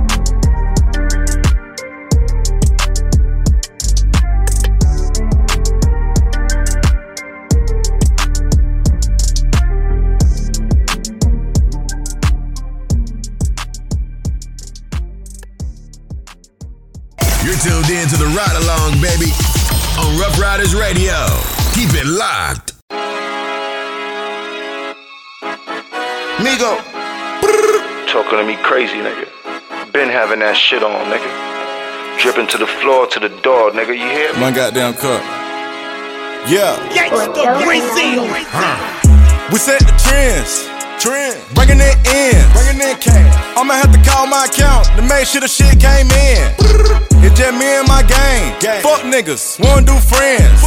You're 17.47 17.55
tuned 17.59 17.89
in 17.89 18.05
to 18.09 18.17
the 18.17 18.27
ride 18.35 18.57
along, 18.61 18.99
baby, 18.99 19.31
on 19.97 20.19
Rough 20.19 20.37
Riders 20.37 20.75
Radio. 20.75 21.15
Keep 21.71 21.95
it 21.95 22.05
locked. 22.05 22.73
Migo. 26.43 26.75
Talking 28.11 28.39
to 28.39 28.43
me 28.45 28.57
crazy, 28.63 28.95
nigga. 28.95 29.31
Been 29.93 30.09
having 30.09 30.39
that 30.39 30.57
shit 30.57 30.83
on, 30.83 30.91
nigga. 31.07 32.19
Dripping 32.19 32.47
to 32.47 32.57
the 32.57 32.67
floor, 32.67 33.07
to 33.07 33.19
the 33.21 33.29
door, 33.41 33.71
nigga. 33.71 33.95
You 33.95 34.09
hear 34.11 34.33
me? 34.33 34.41
My 34.41 34.51
goddamn 34.51 34.95
cup. 34.95 35.23
Yeah. 36.51 36.75
We 39.49 39.57
set 39.57 39.79
the 39.79 39.95
trends. 40.03 40.76
Trend. 40.99 41.37
Bringing 41.53 41.77
it 41.79 41.95
in. 42.09 42.33
Bringing 42.53 42.81
in 42.81 42.97
cash. 42.97 43.57
I'ma 43.57 43.73
have 43.73 43.91
to 43.93 44.01
call 44.09 44.25
my 44.25 44.45
account 44.45 44.87
to 44.95 45.01
make 45.03 45.27
sure 45.27 45.41
the 45.41 45.47
shit 45.47 45.79
came 45.79 46.09
in. 46.09 46.41
It's 47.21 47.37
just 47.37 47.53
me 47.53 47.65
and 47.77 47.87
my 47.87 48.01
gang. 48.01 48.53
Fuck 48.81 49.01
niggas. 49.01 49.59
Wanna 49.59 49.85
do 49.85 49.93
friends. 49.99 50.61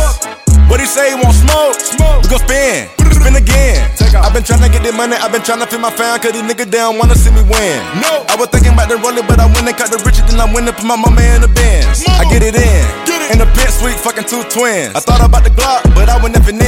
What 0.70 0.78
he 0.78 0.86
say? 0.86 1.10
He 1.10 1.14
want 1.16 1.34
smoke? 1.34 1.74
Smoke. 1.80 2.22
We 2.22 2.28
gon' 2.28 2.38
spin. 2.38 2.99
Spin 3.20 3.36
again. 3.36 3.76
I've 4.16 4.32
been 4.32 4.42
tryna 4.42 4.72
get 4.72 4.82
the 4.82 4.92
money. 4.92 5.16
I've 5.16 5.30
been 5.32 5.44
tryna 5.44 5.68
feed 5.68 5.80
my 5.80 5.92
fam. 5.92 6.18
Cause 6.20 6.32
these 6.32 6.42
niggas 6.42 6.70
down 6.70 6.96
wanna 6.96 7.14
see 7.14 7.30
me 7.30 7.44
win. 7.44 7.76
No. 8.00 8.24
I 8.28 8.36
was 8.40 8.48
thinking 8.48 8.72
about 8.72 8.88
the 8.88 8.96
rolling, 8.96 9.26
but 9.28 9.38
I 9.38 9.46
went 9.46 9.68
and 9.68 9.76
cut 9.76 9.92
the 9.92 10.00
richer 10.00 10.24
than 10.24 10.40
I 10.40 10.48
went 10.48 10.66
and 10.66 10.76
put 10.76 10.86
my 10.88 10.96
mama 10.96 11.20
in 11.36 11.44
the 11.44 11.52
Benz. 11.52 12.04
I 12.08 12.24
get 12.32 12.42
it 12.42 12.56
in. 12.56 12.82
Get 13.04 13.20
it. 13.20 13.36
In 13.36 13.38
the 13.38 13.48
pit 13.52 13.68
suite, 13.70 14.00
fucking 14.00 14.24
two 14.24 14.42
twins. 14.48 14.96
I 14.96 15.00
thought 15.00 15.20
about 15.20 15.44
the 15.44 15.52
Glock, 15.52 15.84
but 15.94 16.08
I 16.08 16.16
went 16.22 16.34
never 16.34 16.50
in. 16.50 16.60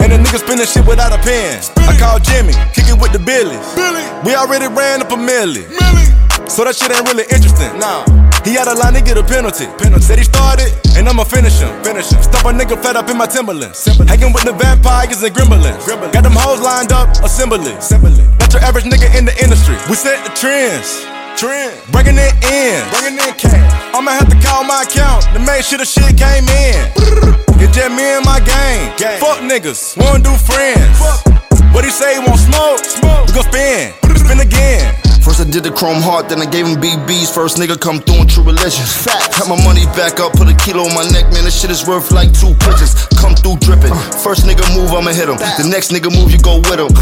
And 0.00 0.12
the 0.12 0.18
niggas 0.18 0.44
spinning 0.44 0.66
shit 0.66 0.84
without 0.86 1.12
a 1.12 1.20
pen. 1.20 1.60
I 1.84 1.96
called 1.96 2.24
Jimmy, 2.24 2.52
kick 2.72 2.88
it 2.88 2.98
with 3.00 3.12
the 3.12 3.20
Billies. 3.20 3.64
We 4.24 4.34
already 4.34 4.68
ran 4.68 5.00
up 5.00 5.12
a 5.12 5.16
milli. 5.16 5.68
So 6.48 6.64
that 6.64 6.76
shit 6.76 6.92
ain't 6.92 7.08
really 7.08 7.24
interesting. 7.32 7.72
Nah. 7.78 8.23
He 8.44 8.52
had 8.52 8.68
a 8.68 8.74
line 8.76 8.92
to 8.92 9.00
get 9.00 9.16
a 9.16 9.24
penalty. 9.24 9.66
penalty. 9.80 10.04
Said 10.04 10.18
he 10.18 10.24
started, 10.24 10.68
and 10.96 11.08
I'ma 11.08 11.24
finish 11.24 11.58
him. 11.60 11.72
Finish 11.82 12.12
him. 12.12 12.22
Stop 12.22 12.44
a 12.44 12.52
nigga 12.52 12.76
fed 12.76 12.94
up 12.94 13.08
in 13.08 13.16
my 13.16 13.26
Timberlands. 13.26 13.84
Hanging 14.04 14.32
with 14.32 14.44
the 14.44 14.52
vampires 14.52 15.22
and 15.22 15.34
gremlins. 15.34 15.80
Got 16.12 16.22
them 16.22 16.36
hoes 16.36 16.60
lined 16.60 16.92
up, 16.92 17.08
assembly. 17.24 17.72
Not 17.72 18.52
your 18.52 18.62
average 18.62 18.84
nigga 18.84 19.08
in 19.16 19.24
the 19.24 19.34
industry. 19.42 19.76
We 19.88 19.96
set 19.96 20.22
the 20.24 20.32
trends. 20.36 21.04
Trend. 21.40 21.72
Bringing 21.90 22.20
it 22.20 22.36
in. 22.44 22.78
Bringing 22.92 23.18
in 23.18 23.34
cash. 23.34 23.94
I'ma 23.94 24.12
have 24.12 24.28
to 24.28 24.38
call 24.46 24.62
my 24.62 24.84
account 24.84 25.24
to 25.32 25.40
make 25.40 25.64
sure 25.64 25.78
the 25.78 25.88
shit 25.88 26.14
came 26.14 26.44
in. 26.44 26.78
It's 27.58 27.74
just 27.74 27.90
me 27.96 28.04
and 28.20 28.24
my 28.24 28.38
gang. 28.44 28.92
Fuck 29.18 29.40
niggas. 29.40 29.96
Wanna 29.96 30.22
do 30.22 30.36
friends. 30.44 31.00
What 31.72 31.84
he 31.84 31.90
say? 31.90 32.14
He 32.14 32.20
want 32.20 32.38
smoke? 32.38 32.84
Smoke. 32.84 33.26
We 33.26 33.32
gon' 33.32 33.48
spin. 33.50 33.94
Spin 34.14 34.40
again. 34.40 35.03
First 35.24 35.40
I 35.40 35.48
did 35.48 35.64
the 35.64 35.72
chrome 35.72 36.04
heart, 36.04 36.28
then 36.28 36.44
I 36.44 36.44
gave 36.44 36.68
him 36.68 36.76
BBs. 36.76 37.32
First 37.32 37.56
nigga 37.56 37.80
come 37.80 37.96
through 38.04 38.20
in 38.22 38.28
true 38.28 38.44
religion. 38.44 38.84
Got 39.32 39.48
my 39.48 39.56
money 39.64 39.88
back 39.96 40.20
up, 40.20 40.36
put 40.36 40.52
a 40.52 40.56
kilo 40.60 40.84
on 40.84 40.92
my 40.92 41.08
neck, 41.16 41.32
man. 41.32 41.48
This 41.48 41.56
shit 41.56 41.72
is 41.72 41.88
worth 41.88 42.12
like 42.12 42.28
two 42.36 42.52
pitches. 42.60 42.92
Come 43.16 43.32
through 43.32 43.56
dripping. 43.64 43.96
First 44.20 44.44
nigga 44.44 44.60
move, 44.76 44.92
I'ma 44.92 45.16
hit 45.16 45.32
him. 45.32 45.40
The 45.56 45.64
next 45.64 45.96
nigga 45.96 46.12
move, 46.12 46.28
you 46.28 46.36
go 46.36 46.60
with 46.68 46.76
him. 46.76 46.92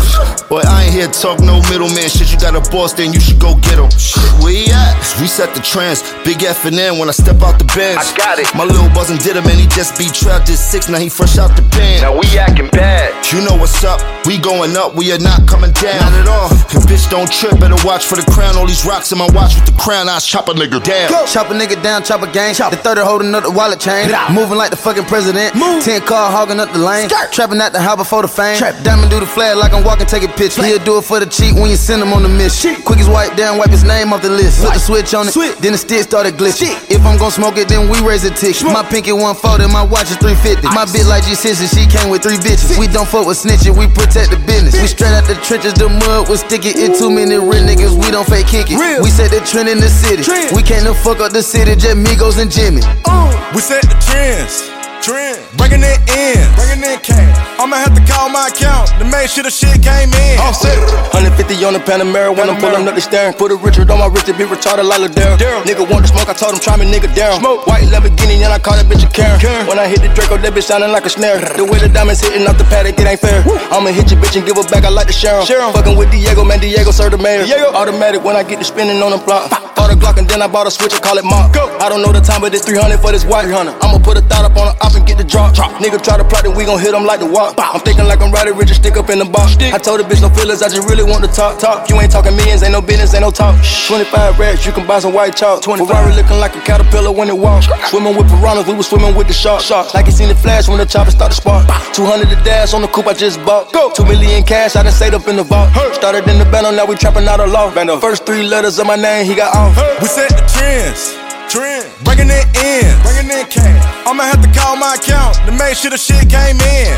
Boy, 0.46 0.62
I 0.62 0.86
ain't 0.86 0.94
here 0.94 1.10
to 1.10 1.16
talk 1.18 1.42
no 1.42 1.58
middleman 1.66 2.06
shit. 2.06 2.30
You 2.30 2.38
got 2.38 2.54
a 2.54 2.62
boss, 2.70 2.94
then 2.94 3.10
you 3.10 3.18
should 3.18 3.42
go 3.42 3.58
get 3.58 3.74
him. 3.74 3.90
Where 4.38 4.54
he 4.54 4.70
at? 4.70 4.94
We 5.18 5.26
set 5.26 5.50
the 5.58 5.60
trends. 5.60 6.06
Big 6.22 6.46
F 6.46 6.62
and 6.62 6.78
N 6.78 7.02
when 7.02 7.10
I 7.10 7.16
step 7.18 7.42
out 7.42 7.58
the 7.58 7.66
bench. 7.74 7.98
I 7.98 8.06
got 8.14 8.38
it. 8.38 8.46
My 8.54 8.62
little 8.62 8.86
buzzin' 8.94 9.18
did 9.18 9.34
him, 9.34 9.50
and 9.50 9.58
he 9.58 9.66
just 9.74 9.98
be 9.98 10.06
trapped 10.06 10.46
at 10.46 10.62
six. 10.62 10.86
Now 10.86 11.02
he 11.02 11.10
fresh 11.10 11.42
out 11.42 11.58
the 11.58 11.66
pen. 11.74 12.06
Now 12.06 12.14
we 12.14 12.30
acting 12.38 12.70
bad. 12.70 13.10
You 13.34 13.42
know 13.42 13.58
what's 13.58 13.82
up? 13.82 13.98
We 14.30 14.38
going 14.38 14.76
up, 14.78 14.94
we 14.94 15.10
are 15.10 15.18
not 15.18 15.48
coming 15.50 15.74
down. 15.74 15.98
Not 15.98 16.14
at 16.14 16.28
all. 16.30 16.50
And 16.78 16.86
bitch, 16.86 17.10
don't 17.10 17.26
trip, 17.26 17.58
better 17.58 17.80
watch 17.82 18.06
for 18.12 18.20
the 18.20 18.30
crown. 18.30 18.56
All 18.60 18.66
these 18.66 18.84
rocks 18.84 19.10
in 19.10 19.16
my 19.16 19.28
watch 19.32 19.56
with 19.56 19.64
the 19.64 19.72
crown, 19.80 20.08
I 20.08 20.18
chop 20.20 20.48
a 20.48 20.52
nigga 20.52 20.84
down. 20.84 21.08
Chop 21.24 21.48
a 21.48 21.54
nigga 21.56 21.80
down, 21.82 22.04
chop 22.04 22.20
a 22.20 22.28
gang. 22.28 22.52
Chop. 22.52 22.70
The 22.70 22.76
third 22.76 22.98
holding 22.98 23.32
up 23.34 23.44
the 23.44 23.50
wallet 23.50 23.80
chain. 23.80 24.12
Moving 24.36 24.58
like 24.60 24.68
the 24.70 24.76
fucking 24.76 25.08
president. 25.08 25.56
10 25.56 26.04
car 26.04 26.28
hogging 26.30 26.60
up 26.60 26.70
the 26.72 26.78
lane. 26.78 27.08
Trapping 27.08 27.60
at 27.64 27.72
the 27.72 27.80
house 27.80 27.96
before 27.96 28.20
the 28.20 28.28
fame. 28.28 28.58
Trap 28.58 28.84
diamond 28.84 29.10
do 29.10 29.20
the 29.20 29.26
flag 29.26 29.56
like 29.56 29.72
I'm 29.72 29.84
walking, 29.84 30.04
take 30.04 30.24
a 30.24 30.28
picture. 30.28 30.62
He'll 30.62 30.84
do 30.84 30.98
it 30.98 31.04
for 31.08 31.20
the 31.20 31.26
cheat 31.26 31.54
when 31.54 31.70
you 31.70 31.76
send 31.76 32.02
him 32.02 32.12
on 32.12 32.22
the 32.22 32.28
mission. 32.28 32.76
Quick 32.84 33.00
as 33.00 33.08
wipe 33.08 33.34
down, 33.36 33.56
wipe 33.56 33.70
his 33.70 33.84
name 33.84 34.12
off 34.12 34.20
the 34.20 34.28
list. 34.28 34.60
Flip 34.60 34.74
the 34.76 34.80
switch 34.80 35.14
on 35.14 35.24
it, 35.28 35.34
then 35.64 35.72
the 35.72 35.80
stick 35.80 36.04
started 36.04 36.34
glitching. 36.36 36.76
If 36.92 37.00
I'm 37.08 37.16
gon' 37.16 37.30
smoke 37.32 37.56
it, 37.56 37.68
then 37.68 37.88
we 37.88 37.96
raise 38.04 38.24
a 38.24 38.30
ticket. 38.30 38.64
My 38.68 38.84
pinky 38.84 39.12
140, 39.12 39.72
my 39.72 39.82
watch 39.82 40.12
is 40.12 40.20
350. 40.20 40.68
My 40.76 40.84
bitch 40.84 41.08
like 41.08 41.24
G6, 41.24 41.64
she 41.64 41.88
came 41.88 42.12
with 42.12 42.20
three 42.20 42.36
bitches. 42.36 42.76
We 42.76 42.88
don't 42.92 43.08
fuck 43.08 43.24
with 43.24 43.40
snitching, 43.40 43.72
we 43.72 43.88
protect 43.88 44.36
the 44.36 44.40
business. 44.44 44.76
We 44.76 44.86
straight 44.86 45.16
out 45.16 45.24
the 45.24 45.34
trenches, 45.40 45.72
the 45.74 45.88
mud 45.88 46.28
was 46.28 46.44
sticky. 46.44 46.76
It 46.76 47.00
too 47.00 47.08
many 47.08 47.40
real 47.40 47.64
niggas, 47.64 48.01
we 48.02 48.10
don't 48.10 48.28
fake 48.28 48.46
kick 48.46 48.66
it. 48.70 48.78
We 49.02 49.10
set 49.10 49.30
the 49.30 49.40
trend 49.46 49.68
in 49.68 49.78
the 49.78 49.88
city. 49.88 50.22
We 50.54 50.62
can't 50.62 50.84
fuck 50.96 51.20
up 51.20 51.32
the 51.32 51.42
city, 51.42 51.74
just 51.76 51.96
Migos 51.96 52.38
and 52.40 52.50
Jimmy. 52.50 52.82
Uh. 53.04 53.30
We 53.54 53.60
set 53.60 53.82
the 53.82 53.96
trends. 54.00 54.68
Trend. 55.04 55.51
Bringing 55.56 55.84
it 55.84 56.00
in. 56.08 56.40
Bringing 56.56 56.80
it 56.80 56.96
in 56.96 57.00
cash. 57.00 57.36
I'ma 57.60 57.76
have 57.76 57.94
to 57.94 58.02
call 58.08 58.28
my 58.28 58.48
account 58.48 58.88
to 58.98 59.04
make 59.04 59.28
sure 59.28 59.44
the 59.44 59.50
shit 59.52 59.82
came 59.84 60.10
in. 60.12 60.40
Offset. 60.40 60.74
150 61.12 61.64
on 61.64 61.72
the 61.76 61.82
Panamera 61.84 62.32
when 62.34 62.48
I'm 62.48 62.58
pulling 62.58 62.88
up 62.88 62.94
the 62.94 63.00
steering. 63.04 63.34
Put 63.34 63.52
a 63.52 63.56
Richard 63.56 63.90
on 63.90 63.98
my 64.00 64.08
wrist 64.08 64.26
to 64.26 64.34
be 64.34 64.44
retarded 64.44 64.88
like 64.88 65.00
Ladero. 65.04 65.36
Nigga 65.68 65.84
want 65.88 66.06
to 66.06 66.10
smoke, 66.10 66.28
I 66.28 66.34
told 66.34 66.54
him 66.54 66.60
try 66.60 66.76
me 66.76 66.88
nigga 66.88 67.12
down. 67.14 67.38
Smoke. 67.40 67.66
White 67.66 67.84
Lamborghini 67.92 68.40
and 68.40 68.52
I 68.52 68.58
call 68.58 68.76
that 68.76 68.86
bitch 68.86 69.04
a 69.04 69.10
Karen. 69.12 69.66
When 69.68 69.78
I 69.78 69.86
hit 69.86 70.00
the 70.00 70.08
Draco, 70.16 70.38
that 70.38 70.52
bitch 70.52 70.64
sounding 70.72 70.90
like 70.90 71.04
a 71.04 71.12
snare. 71.12 71.38
The 71.40 71.64
way 71.64 71.78
the 71.78 71.88
diamonds 71.88 72.20
hitting 72.24 72.46
off 72.48 72.56
the 72.56 72.64
paddock, 72.64 72.98
it 72.98 73.06
ain't 73.06 73.20
fair. 73.20 73.44
I'ma 73.70 73.92
hit 73.92 74.10
your 74.10 74.20
bitch 74.20 74.36
and 74.36 74.46
give 74.46 74.56
her 74.56 74.64
back, 74.72 74.84
I 74.84 74.88
like 74.88 75.06
to 75.08 75.12
share 75.12 75.40
'em. 75.40 75.72
Fucking 75.76 75.96
with 75.96 76.10
Diego, 76.10 76.44
man, 76.44 76.60
Diego 76.60 76.90
serve 76.90 77.12
the 77.12 77.18
mayor. 77.18 77.44
Automatic 77.74 78.24
when 78.24 78.36
I 78.36 78.42
get 78.42 78.58
to 78.58 78.64
spinning 78.64 79.02
on 79.02 79.12
the 79.12 79.18
block. 79.18 79.50
Bought 79.76 79.92
a 79.92 79.96
Glock 79.96 80.16
and 80.18 80.28
then 80.28 80.40
I 80.40 80.46
bought 80.46 80.66
a 80.66 80.70
switch, 80.70 80.94
I 80.94 80.98
call 80.98 81.18
it 81.18 81.24
Mark. 81.24 81.52
I 81.80 81.88
don't 81.88 82.00
know 82.02 82.12
the 82.12 82.20
time, 82.20 82.40
but 82.40 82.54
it's 82.54 82.64
300 82.64 83.00
for 83.00 83.12
this 83.12 83.24
white. 83.24 83.50
Hunter. 83.52 83.74
I'ma 83.82 83.98
put 83.98 84.16
a 84.16 84.22
thought 84.22 84.44
up 84.44 84.56
on 84.56 84.66
the 84.70 84.74
op 84.84 84.94
and 84.94 85.04
get 85.04 85.18
the 85.18 85.24
drop. 85.24 85.41
Nigga 85.82 85.98
try 86.02 86.16
to 86.16 86.24
plot, 86.24 86.44
then 86.44 86.54
we 86.54 86.64
gon' 86.64 86.78
hit 86.78 86.94
him 86.94 87.04
like 87.04 87.20
the 87.20 87.26
walk. 87.26 87.54
I'm 87.58 87.80
thinking 87.80 88.06
like 88.06 88.20
I'm 88.20 88.30
riding 88.30 88.54
rich 88.54 88.70
and 88.70 88.78
stick 88.78 88.96
up 88.96 89.10
in 89.10 89.18
the 89.18 89.24
box. 89.24 89.56
I 89.58 89.78
told 89.78 90.00
the 90.00 90.04
bitch 90.04 90.22
no 90.22 90.30
feelings, 90.30 90.62
I 90.62 90.68
just 90.68 90.88
really 90.88 91.02
want 91.02 91.24
to 91.24 91.30
talk. 91.30 91.58
Talk. 91.58 91.88
You 91.90 91.98
ain't 92.00 92.12
talking 92.12 92.36
millions, 92.36 92.62
ain't 92.62 92.72
no 92.72 92.80
business, 92.80 93.14
ain't 93.14 93.22
no 93.22 93.30
talk. 93.30 93.58
25 93.88 94.38
racks, 94.38 94.64
you 94.64 94.72
can 94.72 94.86
buy 94.86 95.00
some 95.00 95.12
white 95.12 95.34
chalk. 95.34 95.62
25. 95.62 95.88
Ferrari 95.88 96.14
looking 96.14 96.38
like 96.38 96.54
a 96.54 96.60
caterpillar 96.60 97.10
when 97.10 97.28
it 97.28 97.36
walks. 97.36 97.66
Swimming 97.90 98.16
with 98.16 98.28
piranhas, 98.28 98.66
we 98.66 98.74
was 98.74 98.86
swimming 98.88 99.14
with 99.16 99.26
the 99.26 99.32
sharks. 99.32 99.70
Like 99.94 100.06
you 100.06 100.12
seen 100.12 100.28
the 100.28 100.34
flash 100.34 100.68
when 100.68 100.78
the 100.78 100.86
chopper 100.86 101.10
start 101.10 101.32
to 101.32 101.36
spark. 101.36 101.66
200 101.94 102.28
the 102.28 102.36
dash 102.44 102.74
on 102.74 102.82
the 102.82 102.88
coupe 102.88 103.06
I 103.06 103.14
just 103.14 103.42
bought. 103.44 103.72
Go. 103.72 103.90
2 103.92 104.04
million 104.04 104.42
cash, 104.44 104.76
I 104.76 104.82
done 104.82 104.92
saved 104.92 105.14
up 105.14 105.26
in 105.28 105.36
the 105.36 105.44
vault. 105.44 105.70
Started 105.94 106.28
in 106.28 106.38
the 106.38 106.44
battle, 106.44 106.72
now 106.72 106.86
we 106.86 106.94
trapping 106.96 107.26
out 107.26 107.40
a 107.40 107.46
law. 107.46 107.70
First 108.00 108.26
three 108.26 108.42
letters 108.42 108.78
of 108.78 108.86
my 108.86 108.96
name, 108.96 109.26
he 109.26 109.34
got 109.34 109.54
off. 109.54 109.76
We 110.00 110.06
set 110.06 110.30
the 110.30 110.44
trends. 110.46 111.21
Trend, 111.52 111.84
bringing 112.02 112.30
it 112.32 112.48
in, 112.64 112.88
bringing 113.04 113.28
in 113.28 113.44
cash. 113.44 113.84
I'ma 114.08 114.24
have 114.24 114.40
to 114.40 114.48
call 114.58 114.74
my 114.74 114.94
account 114.94 115.36
to 115.44 115.52
make 115.52 115.76
sure 115.76 115.90
the 115.90 115.98
shit 115.98 116.24
came 116.32 116.56
in. 116.56 116.88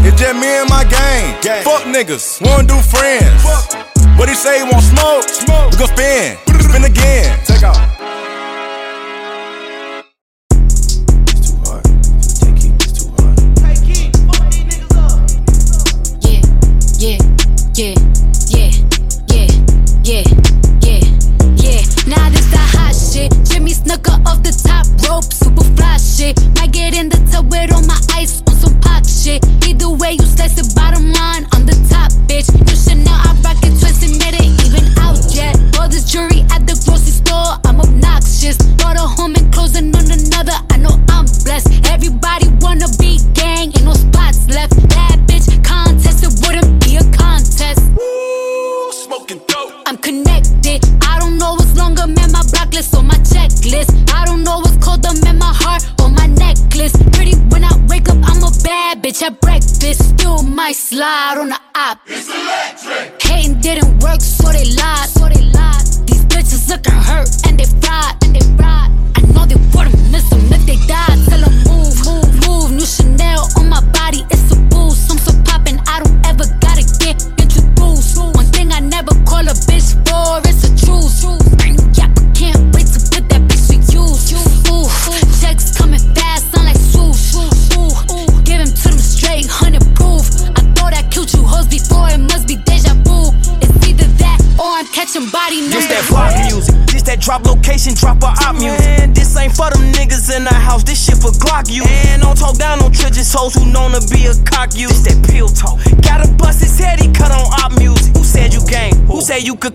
It's 0.00 0.16
just 0.16 0.40
me 0.40 0.48
and 0.56 0.70
my 0.70 0.84
gang. 0.88 1.36
Fuck 1.60 1.84
niggas, 1.84 2.40
wanna 2.40 2.64
do 2.66 2.80
friends. 2.80 3.44
What 4.16 4.30
he 4.30 4.34
say, 4.34 4.64
he 4.64 4.64
want 4.64 4.84
smoke? 4.88 5.28
Smoke. 5.28 5.70
We 5.72 5.76
gon' 5.76 5.88
spin, 5.92 6.38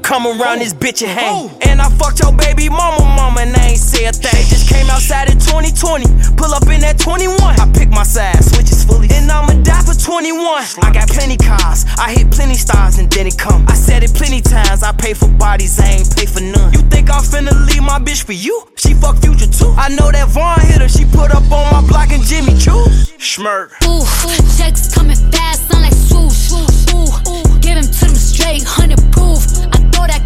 come 0.10 0.25
around 0.25 0.58
this 0.58 0.74
bitch 0.74 1.06
and 1.06 1.13
hang? 1.13 1.54
And 1.62 1.80
I 1.80 1.88
fucked 2.01 2.20
your 2.20 2.34
baby 2.34 2.68
mama, 2.68 3.06
mama, 3.06 3.42
and 3.46 3.56
I 3.56 3.78
ain't 3.78 3.78
say 3.78 4.06
a 4.06 4.12
thing. 4.12 4.42
Just 4.50 4.68
came 4.68 4.89
outside 4.89 5.30
in 5.30 5.38
2020. 5.38 6.34
Pull 6.34 6.50
up 6.50 6.66
in 6.66 6.82
that 6.82 6.98
21. 6.98 7.38
I 7.38 7.70
pick 7.78 7.89
my 7.89 8.01
side, 8.01 8.42
switches 8.44 8.84
fully. 8.84 9.08
And 9.13 9.30
I'ma 9.30 9.62
die 9.62 9.86
for 9.86 9.94
21. 9.94 10.66
I 10.82 10.89
got 10.89 11.08
plenty 11.10 11.38
cars. 11.38 11.86
I 12.01 12.18
hit 12.18 12.32
plenty 12.32 12.56
stars 12.56 12.98
and 12.98 13.06
then 13.12 13.28
it 13.28 13.38
come. 13.38 13.69
I 13.69 13.76
said 13.76 14.02
it 14.02 14.15
plenty 14.15 14.41
times. 14.41 14.82
I 14.82 14.93
pay 14.93 15.13
for 15.13 15.30
bodies, 15.38 15.80
I 15.80 16.02
ain't 16.02 16.10
pay 16.17 16.26
for 16.26 16.41
none. 16.41 16.74
You 16.74 16.82
think 16.89 17.13
I'm 17.13 17.22
finna 17.22 17.54
leave 17.69 17.84
my 17.84 18.00
bitch 18.00 18.24
for 18.24 18.34
you? 18.34 18.65
She 18.78 18.95
fuck 18.95 19.22
future 19.22 19.45
too. 19.45 19.69
I 19.78 19.89
know 19.93 20.10
that 20.10 20.28
Vaughn 20.30 20.60
hit 20.62 20.82
her. 20.82 20.89
She 20.89 21.06
put 21.06 21.30
up 21.30 21.45
on 21.54 21.69
my 21.69 21.86
block 21.88 22.10
and 22.10 22.24
Jimmy 22.24 22.58
Choo. 22.58 22.82
Schmirk. 23.22 23.78
Ooh, 23.86 24.02
checks 24.58 24.89
coming 24.89 25.22
fast, 25.30 25.69
sound 25.69 25.86
like 25.86 25.93
swoosh. 25.93 26.50
Ooh, 26.98 27.60
give 27.62 27.78
him 27.78 27.86
to 27.86 28.06
them 28.10 28.15
straight, 28.15 28.63
hundred 28.63 29.09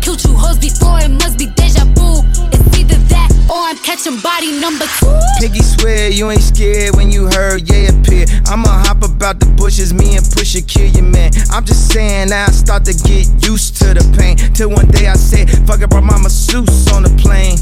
killed 0.04 0.24
you 0.26 0.36
hoes 0.36 0.60
before, 0.60 1.00
it 1.00 1.10
must 1.10 1.40
be 1.40 1.48
deja 1.56 1.86
vu. 1.96 2.20
It's 2.52 2.78
either 2.78 3.00
that 3.08 3.32
or 3.48 3.56
I'm 3.56 3.78
catching 3.78 4.20
body 4.20 4.60
number 4.60 4.86
two. 5.00 5.16
Piggy 5.40 5.64
swear 5.64 6.10
you 6.10 6.30
ain't 6.30 6.44
scared 6.44 6.96
when 6.96 7.10
you 7.10 7.28
heard 7.32 7.64
yeah 7.72 7.96
appear. 7.96 8.26
I'ma 8.48 8.84
hop 8.84 9.04
about 9.04 9.40
the 9.40 9.48
bushes, 9.56 9.94
me 9.94 10.18
and 10.18 10.26
Pusha 10.26 10.68
kill 10.68 10.88
your 10.92 11.08
man. 11.08 11.32
I'm 11.52 11.64
just 11.64 11.92
saying 11.94 12.34
I 12.34 12.48
start 12.48 12.84
to 12.86 12.94
get 12.94 13.32
used 13.48 13.78
to 13.78 13.94
the 13.94 14.04
pain. 14.20 14.36
Till 14.54 14.70
one 14.70 14.88
day 14.90 15.08
I 15.08 15.16
said, 15.16 15.50
fuck 15.66 15.80
it, 15.82 15.90
brought 15.90 16.04
my 16.04 16.20
masseuse 16.20 16.92
on 16.92 17.04
the 17.04 17.14
plane. 17.24 17.58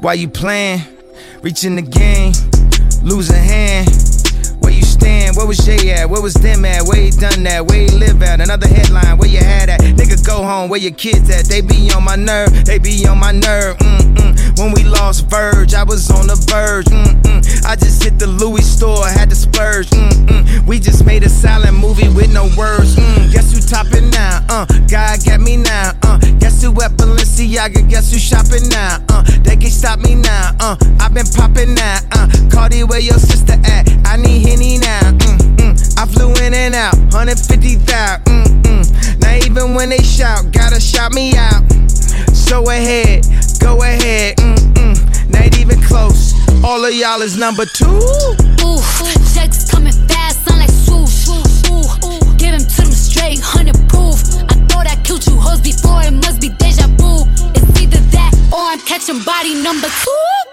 Why 0.00 0.14
you 0.14 0.28
playing? 0.28 0.80
Reaching 1.42 1.76
the 1.76 1.82
game, 1.82 2.32
lose 3.02 3.28
a 3.30 3.36
hand. 3.36 3.88
Where 4.60 4.72
you 4.72 4.82
stand? 4.82 5.17
Where 5.38 5.46
was 5.46 5.58
Jay 5.58 5.92
at? 5.92 6.10
Where 6.10 6.20
was 6.20 6.34
them 6.34 6.64
at? 6.64 6.82
Where 6.82 7.00
he 7.00 7.10
done 7.10 7.44
that? 7.44 7.64
Where 7.64 7.82
he 7.82 7.88
live 7.90 8.20
at? 8.24 8.40
Another 8.40 8.66
headline, 8.66 9.18
where 9.18 9.28
you 9.28 9.38
had 9.38 9.68
at? 9.68 9.78
Nigga, 9.78 10.18
go 10.26 10.42
home, 10.42 10.68
where 10.68 10.80
your 10.80 10.90
kids 10.90 11.30
at? 11.30 11.44
They 11.44 11.60
be 11.60 11.92
on 11.94 12.02
my 12.02 12.16
nerve, 12.16 12.50
they 12.64 12.80
be 12.80 13.06
on 13.06 13.20
my 13.20 13.30
nerve. 13.30 13.78
Mm-mm. 13.78 14.58
When 14.58 14.72
we 14.72 14.82
lost 14.82 15.26
Verge, 15.30 15.74
I 15.74 15.84
was 15.84 16.10
on 16.10 16.26
the 16.26 16.34
verge. 16.50 16.86
Mm-mm. 16.86 17.64
I 17.64 17.76
just 17.76 18.02
hit 18.02 18.18
the 18.18 18.26
Louis 18.26 18.66
store, 18.66 19.06
had 19.06 19.30
to 19.30 19.36
splurge. 19.36 19.86
Mm-mm. 19.90 20.66
We 20.66 20.80
just 20.80 21.06
made 21.06 21.22
a 21.22 21.28
silent 21.28 21.78
movie 21.78 22.08
with 22.08 22.34
no 22.34 22.50
words. 22.58 22.96
Mm. 22.96 23.32
Guess 23.32 23.54
who 23.54 23.60
topping 23.60 24.10
now? 24.10 24.44
Uh, 24.48 24.66
God 24.90 25.24
got 25.24 25.38
me 25.38 25.56
now. 25.56 25.92
Uh, 26.02 26.18
guess 26.40 26.64
who 26.64 26.72
at 26.82 26.98
Balenciaga? 26.98 27.88
Guess 27.88 28.10
who 28.10 28.18
shopping 28.18 28.68
now? 28.70 28.98
Uh, 29.08 29.22
they 29.42 29.54
can 29.54 29.70
stop 29.70 30.00
me 30.00 30.16
now. 30.16 30.50
Uh, 30.58 30.76
i 30.98 31.08
been 31.08 31.26
popping 31.26 31.74
now. 31.74 31.98
Uh, 32.10 32.26
Cardi, 32.50 32.82
where 32.82 32.98
your 32.98 33.18
sister 33.18 33.54
at? 33.64 33.86
I 34.04 34.16
need 34.16 34.44
Henny 34.44 34.78
now. 34.78 35.27
Mm-mm. 35.36 35.98
I 35.98 36.06
flew 36.06 36.32
in 36.44 36.54
and 36.54 36.74
out, 36.74 36.96
150,000. 37.12 38.24
Mm-mm. 38.24 39.20
Now 39.20 39.34
even 39.44 39.74
when 39.74 39.90
they 39.90 40.02
shout, 40.02 40.50
gotta 40.52 40.80
shout 40.80 41.12
me 41.12 41.36
out. 41.36 41.62
So 42.32 42.68
ahead, 42.70 43.26
go 43.60 43.82
ahead. 43.82 44.36
Mm-mm. 44.36 45.30
Not 45.30 45.58
even 45.58 45.80
close. 45.82 46.34
All 46.64 46.84
of 46.84 46.94
y'all 46.94 47.22
is 47.22 47.36
number 47.36 47.66
two. 47.66 47.86
Ooh, 47.86 48.80
checks 49.34 49.70
coming 49.70 49.92
fast, 50.08 50.44
sound 50.44 50.60
like 50.60 50.70
swoosh. 50.70 51.28
Ooh, 51.70 52.18
give 52.36 52.54
him 52.54 52.64
to 52.64 52.82
them 52.82 52.92
straight, 52.92 53.40
hundred 53.40 53.76
proof. 53.88 54.18
I 54.48 54.54
thought 54.68 54.86
I 54.86 54.96
killed 55.02 55.26
you 55.26 55.36
hoes 55.36 55.60
before, 55.60 56.02
it 56.02 56.12
must 56.12 56.40
be 56.40 56.48
deja 56.48 56.86
vu. 56.96 57.24
It's 57.54 57.80
either 57.80 58.00
that 58.16 58.32
or 58.52 58.60
I'm 58.60 58.80
catching 58.80 59.22
body 59.24 59.54
number 59.62 59.88
two. 59.88 60.47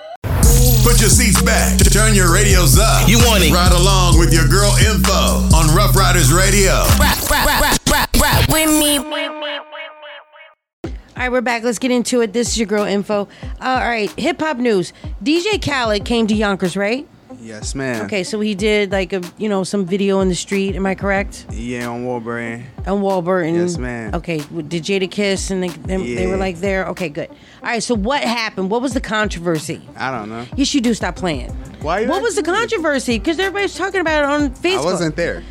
Put 0.85 1.01
your 1.01 1.09
seats 1.09 1.41
back. 1.41 1.79
Turn 1.79 2.13
your 2.13 2.31
radios 2.31 2.77
up. 2.77 3.09
You 3.09 3.17
want 3.17 3.43
it. 3.43 3.51
Ride 3.51 3.71
along 3.71 4.19
with 4.19 4.31
your 4.31 4.47
girl 4.47 4.69
info 4.77 5.49
on 5.57 5.75
Rough 5.75 5.95
Riders 5.95 6.31
Radio. 6.31 6.85
Rap, 6.99 7.17
rap, 7.27 7.59
rap, 7.59 7.79
rap, 7.89 8.09
rap 8.21 8.53
with 8.53 8.69
me. 8.69 8.99
All 8.99 10.93
right, 11.17 11.31
we're 11.31 11.41
back. 11.41 11.63
Let's 11.63 11.79
get 11.79 11.89
into 11.89 12.21
it. 12.21 12.33
This 12.33 12.49
is 12.49 12.59
your 12.59 12.67
girl 12.67 12.83
info. 12.83 13.27
Uh, 13.59 13.65
all 13.65 13.79
right, 13.79 14.11
hip 14.11 14.39
hop 14.39 14.57
news. 14.57 14.93
DJ 15.23 15.59
Khaled 15.59 16.05
came 16.05 16.27
to 16.27 16.35
Yonkers, 16.35 16.77
right? 16.77 17.07
Yes, 17.45 17.75
ma'am. 17.75 18.05
Okay, 18.05 18.23
so 18.23 18.39
he 18.39 18.55
did 18.55 18.91
like 18.91 19.13
a 19.13 19.21
you 19.37 19.47
know 19.47 19.63
some 19.63 19.85
video 19.85 20.19
in 20.21 20.29
the 20.29 20.35
street. 20.35 20.75
Am 20.75 20.85
I 20.87 20.95
correct? 20.95 21.45
Yeah, 21.51 21.87
on 21.87 22.03
Warburton. 22.03 22.65
On 22.87 23.01
Warburton. 23.01 23.53
Yes, 23.53 23.77
ma'am. 23.77 24.15
Okay, 24.15 24.39
did 24.39 24.83
Jadakiss 24.83 25.51
and 25.51 25.61
they, 25.61 25.67
they, 25.67 26.15
they 26.15 26.27
were 26.27 26.37
like 26.37 26.57
there? 26.57 26.87
Okay, 26.87 27.07
good. 27.07 27.29
All 27.29 27.69
right, 27.69 27.83
so 27.83 27.93
what 27.93 28.23
happened? 28.23 28.71
What 28.71 28.81
was 28.81 28.93
the 28.95 29.01
controversy? 29.01 29.79
I 29.95 30.09
don't 30.09 30.29
know. 30.29 30.45
Yes, 30.55 30.73
you 30.73 30.81
do. 30.81 30.95
Stop 30.95 31.17
playing. 31.17 31.51
Why? 31.81 32.07
What 32.07 32.23
was 32.23 32.35
the 32.35 32.41
controversy? 32.41 33.19
Because 33.19 33.37
everybody's 33.37 33.75
talking 33.75 34.01
about 34.01 34.23
it 34.23 34.25
on 34.25 34.49
Facebook. 34.49 34.79
I 34.79 34.83
wasn't 34.83 35.15
there. 35.15 35.43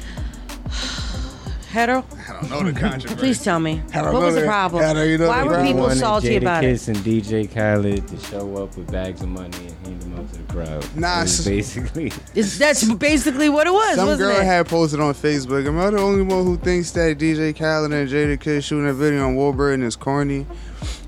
Hetero. 1.75 2.05
I 2.29 2.33
don't 2.33 2.51
know 2.51 2.71
the 2.71 2.79
controversy. 2.81 3.17
Please 3.17 3.43
tell 3.43 3.59
me. 3.59 3.83
I 3.93 4.03
don't 4.03 4.13
What 4.15 4.21
know 4.21 4.27
was 4.27 4.35
the 4.37 4.41
that. 4.43 4.47
problem? 4.47 4.85
I 4.85 4.93
don't 4.93 5.07
even 5.09 5.21
know 5.23 5.29
Why 5.29 5.43
the 5.43 5.49
were 5.51 5.63
people 5.65 5.81
wanted 5.83 5.99
salty 5.99 6.29
Jada 6.29 6.37
about 6.39 6.65
it? 6.65 6.69
Kiss 6.69 6.89
and 6.89 6.97
DJ 6.99 7.53
Khaled 7.53 8.07
to 8.09 8.19
show 8.21 8.57
up 8.63 8.77
with 8.77 8.91
bags 8.93 9.23
of 9.23 9.29
money 9.29 9.57
and 9.59 9.87
hand 9.87 10.03
them 10.03 10.19
up 10.21 10.31
to 10.33 10.39
the 10.39 10.53
crowd. 10.53 10.97
Nah, 10.97 11.19
It 11.19 11.23
was 11.23 11.41
s- 11.41 11.45
basically. 11.47 12.13
Is- 12.35 12.59
that's 12.59 12.85
basically 12.95 13.49
what 13.49 13.67
it 13.67 13.73
was, 13.73 13.97
Some 13.97 14.07
wasn't 14.07 14.31
girl 14.31 14.41
it? 14.41 14.45
had 14.45 14.67
posted 14.69 15.01
on 15.01 15.13
Facebook. 15.15 15.67
Am 15.67 15.79
I 15.81 15.91
the 15.91 15.99
only 15.99 16.23
one 16.23 16.45
who 16.45 16.57
thinks 16.57 16.93
that 16.93 17.19
DJ 17.19 17.53
Khaled 17.59 17.93
and 17.93 18.09
Jadakiss 18.09 18.65
shooting 18.65 18.89
a 18.89 18.95
video 18.95 19.27
on 19.27 19.35
Warburton 19.35 19.83
is 19.83 19.97
corny? 19.97 20.47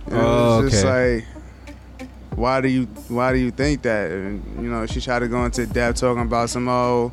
And 0.07 0.15
Oh, 0.15 0.19
it 0.61 0.65
was 0.65 0.65
oh, 0.65 0.69
just 0.69 0.85
okay. 0.85 1.15
like, 1.15 2.09
why 2.37 2.61
do 2.61 2.69
you 2.69 2.85
why 3.09 3.33
do 3.33 3.39
you 3.39 3.51
think 3.51 3.83
that? 3.83 4.11
And 4.11 4.43
you 4.63 4.69
know, 4.71 4.85
she 4.87 5.01
tried 5.01 5.21
to 5.21 5.29
go 5.29 5.45
into 5.45 5.65
depth 5.67 6.01
talking 6.01 6.23
about 6.23 6.51
some 6.51 6.69
oh, 6.69 7.13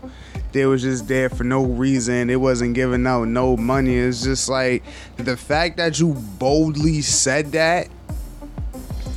they 0.53 0.65
was 0.65 0.83
just 0.83 1.07
there 1.07 1.29
for 1.29 1.43
no 1.43 1.63
reason. 1.65 2.29
It 2.29 2.39
wasn't 2.39 2.75
giving 2.75 3.05
out 3.05 3.27
no 3.27 3.57
money. 3.57 3.97
It's 3.97 4.23
just 4.23 4.47
like 4.47 4.83
the 5.17 5.35
fact 5.35 5.77
that 5.77 5.99
you 5.99 6.13
boldly 6.39 7.01
said 7.01 7.51
that 7.51 7.89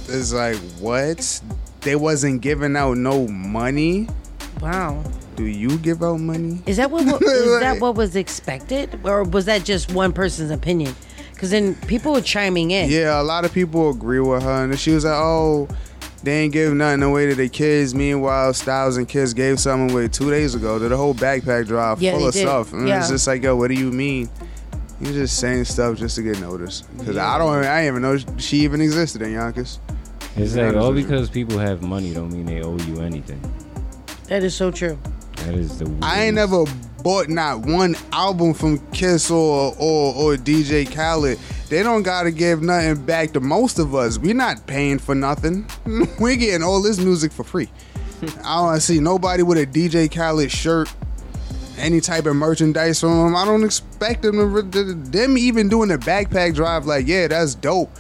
is 0.09 0.33
like 0.33 0.57
what? 0.81 1.41
they 1.87 1.95
wasn't 1.95 2.41
giving 2.41 2.77
out 2.77 2.97
no 2.97 3.29
money. 3.29 4.09
Wow. 4.61 5.05
Do 5.37 5.45
you 5.45 5.79
give 5.79 6.03
out 6.03 6.19
money? 6.19 6.61
Is 6.67 6.79
that 6.79 6.91
what, 6.91 7.07
what 7.07 7.23
is 7.23 7.61
that 7.61 7.81
what 7.81 7.95
was 7.95 8.17
expected, 8.17 8.99
or 9.05 9.23
was 9.23 9.45
that 9.45 9.65
just 9.65 9.93
one 9.93 10.13
person's 10.13 10.51
opinion? 10.51 10.97
Because 11.33 11.51
then 11.51 11.77
people 11.83 12.13
were 12.13 12.21
chiming 12.21 12.73
in. 12.73 12.91
Yeah, 12.91 13.21
a 13.21 13.23
lot 13.23 13.45
of 13.45 13.53
people 13.53 13.91
agree 13.91 14.19
with 14.19 14.43
her, 14.43 14.65
and 14.65 14.79
she 14.79 14.91
was 14.91 15.05
like, 15.05 15.15
"Oh, 15.15 15.69
they 16.23 16.41
ain't 16.45 16.53
give 16.53 16.73
nothing 16.75 17.03
away 17.03 17.27
to 17.27 17.35
the 17.35 17.49
kids." 17.49 17.95
Meanwhile, 17.95 18.55
Styles 18.55 18.97
and 18.97 19.09
Kiss 19.09 19.33
gave 19.33 19.59
something 19.61 19.91
away 19.95 20.09
two 20.09 20.31
days 20.31 20.55
ago 20.55 20.79
to 20.79 20.89
the 20.89 20.97
whole 20.97 21.15
backpack 21.15 21.67
drive 21.67 22.01
Yeah, 22.03 22.13
full 22.13 22.21
they 22.21 22.27
of 22.29 22.33
did. 22.35 22.41
stuff, 22.41 22.71
mm, 22.71 22.79
and 22.81 22.89
Yeah. 22.89 22.99
it's 23.01 23.09
just 23.09 23.27
like, 23.27 23.43
"Yo, 23.43 23.57
what 23.57 23.69
do 23.69 23.75
you 23.75 23.91
mean?" 23.93 24.29
You're 25.01 25.13
just 25.13 25.39
saying 25.39 25.65
stuff 25.67 25.99
just 25.99 26.17
to 26.17 26.23
get 26.23 26.41
noticed. 26.41 26.85
Because 26.99 27.19
I 27.19 27.37
don't, 27.37 27.53
I 27.65 27.83
didn't 27.83 27.97
even 27.99 28.03
know 28.03 28.19
she 28.39 28.59
even 28.61 28.81
existed 28.81 29.21
in 29.21 29.33
Yonkers. 29.33 29.79
It's 30.37 30.55
To 30.55 30.67
like 30.73 30.77
all 30.77 30.93
because 30.93 31.29
people 31.29 31.59
have 31.59 31.83
money 31.83 32.15
don't 32.15 32.33
mean 32.33 32.47
they 32.47 32.63
owe 32.63 32.77
you 32.79 33.01
anything. 33.03 33.41
That 34.29 34.43
is 34.43 34.55
so 34.55 34.71
true. 34.71 34.99
That 35.45 35.55
is 35.55 35.79
the. 35.79 35.91
I 36.03 36.23
ain't 36.25 36.35
never 36.37 36.65
bought 37.03 37.29
not 37.29 37.61
one 37.61 37.97
album 38.13 38.55
from 38.55 38.79
Kiss 38.91 39.31
or 39.31 39.75
or, 39.79 40.15
or 40.15 40.37
DJ 40.37 40.91
Khaled. 40.93 41.39
They 41.69 41.83
don't 41.83 42.03
gotta 42.03 42.31
give 42.31 42.63
nothing 42.63 43.05
back 43.05 43.33
to 43.33 43.41
most 43.41 43.79
of 43.79 43.95
us. 43.95 44.19
We're 44.19 44.35
not 44.35 44.67
paying 44.67 44.99
for 44.99 45.15
nothing. 45.15 45.67
We're 46.21 46.37
getting 46.37 46.63
all 46.63 46.81
this 46.81 46.99
music 46.99 47.33
for 47.33 47.45
free. 47.45 47.71
I 48.45 48.71
don't 48.71 48.81
see 48.81 49.01
nobody 49.01 49.43
with 49.43 49.59
a 49.59 49.67
DJ 49.67 50.11
Khaled 50.11 50.51
shirt, 50.51 50.93
any 51.77 52.01
type 52.01 52.27
of 52.27 52.37
merchandise 52.37 53.01
from 53.01 53.19
them. 53.19 53.37
I 53.37 53.45
don't 53.45 53.65
expect 53.65 54.23
them 54.23 54.71
to 54.71 54.95
them 54.95 55.37
even 55.37 55.69
doing 55.69 55.91
a 55.91 55.99
backpack 55.99 56.55
drive. 56.55 56.87
Like, 56.87 57.07
yeah, 57.07 57.29
that's 57.29 57.55
dope. 57.55 57.91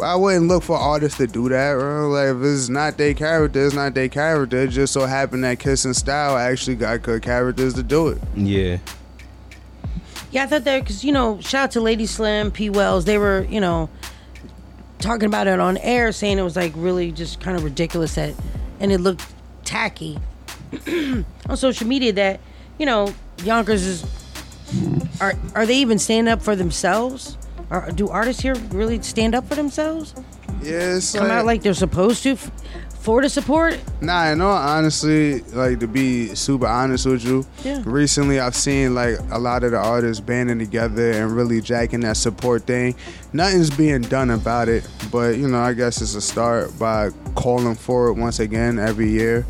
But 0.00 0.06
I 0.06 0.16
wouldn't 0.16 0.48
look 0.48 0.62
for 0.62 0.78
artists 0.78 1.18
to 1.18 1.26
do 1.26 1.50
that, 1.50 1.74
bro. 1.74 2.08
Like, 2.08 2.34
if 2.34 2.42
it's 2.42 2.70
not 2.70 2.96
their 2.96 3.12
character, 3.12 3.66
it's 3.66 3.74
not 3.74 3.92
their 3.92 4.08
character. 4.08 4.62
It 4.62 4.68
just 4.68 4.94
so 4.94 5.04
happened 5.04 5.44
that 5.44 5.58
Kiss 5.58 5.84
and 5.84 5.94
Style 5.94 6.38
actually 6.38 6.76
got 6.76 7.02
good 7.02 7.20
characters 7.20 7.74
to 7.74 7.82
do 7.82 8.08
it. 8.08 8.18
Yeah. 8.34 8.78
Yeah, 10.30 10.44
I 10.44 10.46
thought 10.46 10.64
that 10.64 10.80
because 10.80 11.04
you 11.04 11.12
know, 11.12 11.38
shout 11.42 11.64
out 11.64 11.70
to 11.72 11.82
Lady 11.82 12.06
Slim, 12.06 12.50
P 12.50 12.70
Wells. 12.70 13.04
They 13.04 13.18
were 13.18 13.46
you 13.50 13.60
know 13.60 13.90
talking 15.00 15.26
about 15.26 15.46
it 15.46 15.60
on 15.60 15.76
air, 15.78 16.12
saying 16.12 16.38
it 16.38 16.44
was 16.44 16.56
like 16.56 16.72
really 16.76 17.12
just 17.12 17.40
kind 17.40 17.58
of 17.58 17.62
ridiculous 17.62 18.14
that, 18.14 18.32
and 18.78 18.90
it 18.90 19.02
looked 19.02 19.26
tacky 19.64 20.18
on 20.88 21.56
social 21.56 21.86
media 21.86 22.14
that 22.14 22.40
you 22.78 22.86
know 22.86 23.12
Yonkers 23.42 23.84
is 23.84 24.06
are 25.20 25.34
are 25.54 25.66
they 25.66 25.76
even 25.76 25.98
standing 25.98 26.32
up 26.32 26.40
for 26.40 26.56
themselves? 26.56 27.36
Or 27.70 27.88
do 27.94 28.08
artists 28.08 28.42
here 28.42 28.54
really 28.70 29.00
stand 29.02 29.34
up 29.34 29.46
for 29.48 29.54
themselves? 29.54 30.14
Yeah, 30.62 30.96
it's 30.96 31.12
Come 31.14 31.30
out 31.30 31.46
like 31.46 31.62
they're 31.62 31.72
supposed 31.74 32.22
to 32.24 32.30
f- 32.32 32.50
for 32.98 33.22
the 33.22 33.28
support? 33.30 33.78
Nah, 34.02 34.26
in 34.26 34.40
all 34.42 34.52
honestly, 34.56 35.40
like 35.52 35.78
to 35.80 35.86
be 35.86 36.34
super 36.34 36.66
honest 36.66 37.06
with 37.06 37.24
you, 37.24 37.46
Yeah. 37.64 37.80
recently 37.86 38.40
I've 38.40 38.56
seen 38.56 38.94
like 38.94 39.18
a 39.30 39.38
lot 39.38 39.62
of 39.64 39.70
the 39.70 39.78
artists 39.78 40.20
banding 40.20 40.58
together 40.58 41.12
and 41.12 41.30
really 41.34 41.60
jacking 41.62 42.00
that 42.00 42.16
support 42.18 42.66
thing. 42.66 42.94
Nothing's 43.32 43.70
being 43.70 44.02
done 44.02 44.30
about 44.30 44.68
it, 44.68 44.86
but 45.10 45.36
you 45.38 45.48
know, 45.48 45.60
I 45.60 45.72
guess 45.72 46.02
it's 46.02 46.14
a 46.14 46.20
start 46.20 46.76
by 46.78 47.10
calling 47.36 47.76
for 47.76 48.08
it 48.08 48.14
once 48.14 48.40
again 48.40 48.78
every 48.78 49.08
year. 49.08 49.46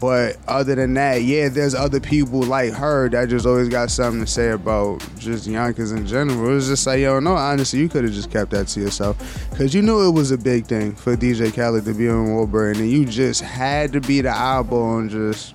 But 0.00 0.36
other 0.46 0.74
than 0.74 0.94
that, 0.94 1.22
yeah, 1.22 1.48
there's 1.48 1.74
other 1.74 1.98
people 1.98 2.42
like 2.42 2.72
her 2.72 3.08
that 3.08 3.28
just 3.28 3.46
always 3.46 3.68
got 3.68 3.90
something 3.90 4.24
to 4.24 4.30
say 4.30 4.50
about 4.50 5.02
just 5.18 5.46
Yonkers 5.46 5.90
in 5.90 6.06
general. 6.06 6.56
It's 6.56 6.68
just 6.68 6.86
like, 6.86 7.00
yo, 7.00 7.18
no, 7.18 7.34
honestly, 7.34 7.80
you 7.80 7.88
could 7.88 8.04
have 8.04 8.12
just 8.12 8.30
kept 8.30 8.52
that 8.52 8.68
to 8.68 8.80
yourself. 8.80 9.48
Because 9.50 9.74
you 9.74 9.82
knew 9.82 10.06
it 10.06 10.12
was 10.12 10.30
a 10.30 10.38
big 10.38 10.66
thing 10.66 10.94
for 10.94 11.16
DJ 11.16 11.52
Khaled 11.52 11.84
to 11.84 11.94
be 11.94 12.08
on 12.08 12.32
Warburg, 12.32 12.76
and 12.76 12.88
you 12.90 13.06
just 13.06 13.40
had 13.40 13.92
to 13.94 14.00
be 14.00 14.20
the 14.20 14.30
eyeball 14.30 14.98
and 14.98 15.10
just, 15.10 15.54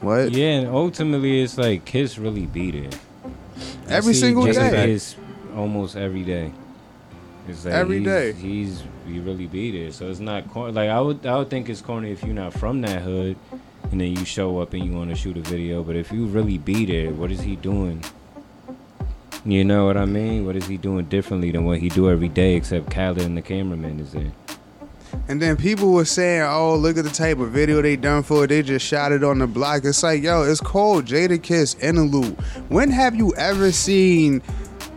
what? 0.00 0.32
Yeah, 0.32 0.60
and 0.60 0.68
ultimately 0.68 1.42
it's 1.42 1.56
like 1.56 1.84
Kiss 1.84 2.18
really 2.18 2.46
beat 2.46 2.74
it. 2.74 2.98
Every 3.88 4.14
single 4.14 4.46
day. 4.46 4.86
Kiss 4.86 5.14
almost 5.54 5.96
every 5.96 6.22
day. 6.24 6.52
It's 7.48 7.64
like 7.64 7.74
Every 7.74 7.98
he's, 7.98 8.06
day. 8.06 8.32
He's 8.32 8.82
he 9.10 9.20
really 9.20 9.46
beat 9.46 9.74
it. 9.74 9.94
So 9.94 10.08
it's 10.08 10.20
not 10.20 10.48
corny. 10.50 10.72
Like 10.72 10.90
I 10.90 11.00
would 11.00 11.26
I 11.26 11.36
would 11.36 11.50
think 11.50 11.68
it's 11.68 11.80
corny 11.80 12.10
if 12.12 12.22
you're 12.22 12.34
not 12.34 12.54
from 12.54 12.80
that 12.82 13.02
hood, 13.02 13.36
and 13.90 14.00
then 14.00 14.16
you 14.16 14.24
show 14.24 14.58
up 14.60 14.72
and 14.72 14.84
you 14.84 14.92
want 14.92 15.10
to 15.10 15.16
shoot 15.16 15.36
a 15.36 15.40
video. 15.40 15.82
But 15.82 15.96
if 15.96 16.12
you 16.12 16.26
really 16.26 16.58
beat 16.58 16.90
it, 16.90 17.14
what 17.14 17.30
is 17.30 17.40
he 17.40 17.56
doing? 17.56 18.04
You 19.44 19.64
know 19.64 19.86
what 19.86 19.96
I 19.96 20.04
mean? 20.04 20.44
What 20.44 20.56
is 20.56 20.66
he 20.66 20.76
doing 20.76 21.06
differently 21.06 21.50
than 21.50 21.64
what 21.64 21.78
he 21.78 21.88
do 21.88 22.10
every 22.10 22.28
day? 22.28 22.56
Except 22.56 22.90
Khaled 22.90 23.22
and 23.22 23.36
the 23.36 23.42
cameraman 23.42 23.98
is 24.00 24.12
there. 24.12 24.32
And 25.28 25.40
then 25.40 25.56
people 25.56 25.92
were 25.92 26.04
saying, 26.04 26.42
"Oh, 26.42 26.76
look 26.76 26.98
at 26.98 27.04
the 27.04 27.10
type 27.10 27.38
of 27.38 27.50
video 27.50 27.82
they 27.82 27.96
done 27.96 28.22
for 28.22 28.44
it. 28.44 28.48
They 28.48 28.62
just 28.62 28.86
shot 28.86 29.12
it 29.12 29.24
on 29.24 29.38
the 29.38 29.46
block." 29.46 29.84
It's 29.84 30.02
like, 30.02 30.22
yo, 30.22 30.42
it's 30.42 30.60
called 30.60 31.06
Jadakiss 31.06 31.82
Interlude. 31.82 32.38
When 32.68 32.90
have 32.90 33.14
you 33.14 33.34
ever 33.36 33.72
seen 33.72 34.42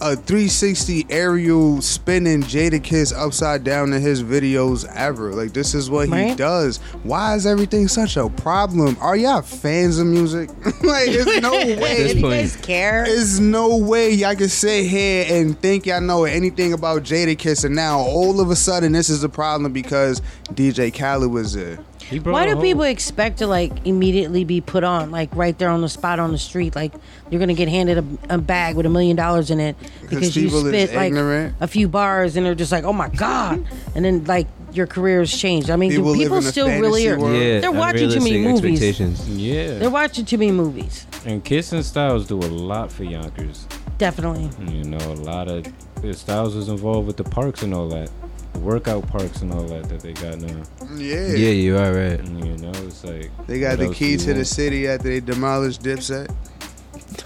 a 0.02 0.16
360 0.16 1.06
aerial 1.10 1.82
spinning 1.82 2.42
Jadakiss 2.42 3.14
upside 3.16 3.64
down 3.64 3.94
in 3.94 4.02
his 4.02 4.24
videos 4.24 4.86
ever? 4.96 5.34
Like, 5.34 5.54
this 5.54 5.74
is 5.74 5.90
what 5.90 6.10
he 6.10 6.36
does. 6.36 6.78
Why 7.04 7.36
is 7.36 7.46
everything 7.46 7.88
such 7.88 8.18
a 8.18 8.30
problem? 8.30 8.98
Are 9.00 9.16
y'all 9.16 9.42
fans 9.42 10.00
of 10.00 10.08
music? 10.08 10.50
like, 10.84 11.08
there's 11.08 11.42
no 11.42 11.52
way. 11.54 12.14
Do 12.14 12.20
you 12.20 12.22
guys 12.30 12.56
care? 12.58 13.06
There's 13.06 13.40
no 13.40 13.78
way 13.78 14.12
y'all 14.12 14.36
can 14.36 14.50
sit 14.50 14.88
here 14.88 15.26
and 15.30 15.58
think 15.60 15.86
y'all 15.86 16.02
know 16.02 16.26
anything 16.26 16.74
about 16.74 17.04
Jadakiss, 17.04 17.66
and 17.66 17.76
now 17.76 18.00
all 18.00 18.40
of 18.42 18.50
a 18.50 18.56
sudden 18.56 18.92
this 18.92 19.10
is 19.10 19.24
a 19.24 19.30
problem 19.30 19.74
because 19.74 20.22
DJ 20.50 20.94
Khaled 20.94 21.32
was 21.32 21.54
there. 21.54 21.80
Why 22.20 22.46
do 22.46 22.60
people 22.62 22.84
expect 22.84 23.40
to 23.40 23.48
like 23.48 23.86
immediately 23.86 24.44
be 24.44 24.62
put 24.62 24.84
on, 24.84 25.12
like 25.12 25.34
right 25.36 25.58
there 25.58 25.70
on 25.70 25.82
the 25.82 25.90
spot 25.90 26.20
on 26.20 26.32
the 26.32 26.38
street? 26.38 26.76
Like 26.76 26.94
you're 27.30 27.40
gonna 27.40 27.54
get 27.54 27.68
handed 27.68 27.98
a, 28.30 28.36
a 28.36 28.38
bag 28.38 28.76
with 28.76 28.86
a 28.86 28.90
million 28.90 29.16
dollars 29.16 29.52
in 29.52 29.60
it 29.60 29.76
because 30.02 30.36
you 30.36 30.46
people 30.46 30.66
is 30.68 30.90
spit 30.90 30.96
like 30.96 31.08
ignorant. 31.08 31.56
a 31.60 31.68
few 31.68 31.88
bars 31.88 32.36
and 32.36 32.46
they're 32.46 32.56
just 32.56 32.72
like, 32.72 32.84
oh 32.84 32.94
my 32.94 33.10
god, 33.10 33.66
and 33.96 34.06
then 34.06 34.24
like 34.26 34.48
your 34.74 34.88
career's 34.88 35.36
changed. 35.36 35.70
I 35.70 35.76
mean, 35.76 35.92
People 35.92 36.14
do 36.14 36.20
people 36.20 36.42
still 36.42 36.68
really 36.68 37.08
are? 37.08 37.18
Yeah. 37.34 37.60
they're 37.60 37.72
watching 37.72 38.10
too 38.10 38.20
many 38.20 38.40
movies. 38.44 38.82
expectations. 38.82 39.30
Yeah. 39.30 39.78
They're 39.78 39.90
watching 39.90 40.26
too 40.26 40.38
many 40.38 40.52
movies. 40.52 41.06
And 41.26 41.44
Kiss 41.44 41.72
and 41.74 41.86
Styles 41.86 42.28
do 42.28 42.38
a 42.40 42.50
lot 42.50 42.92
for 42.92 43.04
Yonkers. 43.04 43.68
Definitely. 43.98 44.50
You 44.74 44.84
know, 44.86 44.98
a 44.98 45.16
lot 45.16 45.48
of 45.48 45.66
Styles 46.12 46.56
was 46.56 46.70
involved 46.70 47.08
with 47.08 47.18
the 47.18 47.24
parks 47.24 47.62
and 47.62 47.74
all 47.74 47.88
that, 47.90 48.10
the 48.33 48.33
workout 48.60 49.08
parks 49.08 49.42
and 49.42 49.52
all 49.54 49.64
that 49.64 49.90
that 49.90 50.02
they 50.02 50.14
got 50.14 50.40
now. 50.40 50.64
Yeah. 50.96 51.28
Yeah, 51.34 51.50
you 51.50 51.78
are 51.78 51.94
right. 51.94 52.24
You 52.24 52.58
know, 52.58 52.72
it's 52.76 53.04
like 53.04 53.32
They 53.48 53.60
got 53.60 53.80
the 53.80 53.94
key 53.94 54.06
do 54.06 54.12
you 54.12 54.18
to 54.20 54.34
the 54.36 54.46
city 54.46 54.88
after 54.88 55.10
they 55.10 55.20
demolished 55.20 55.82
Dipset. 55.82 56.34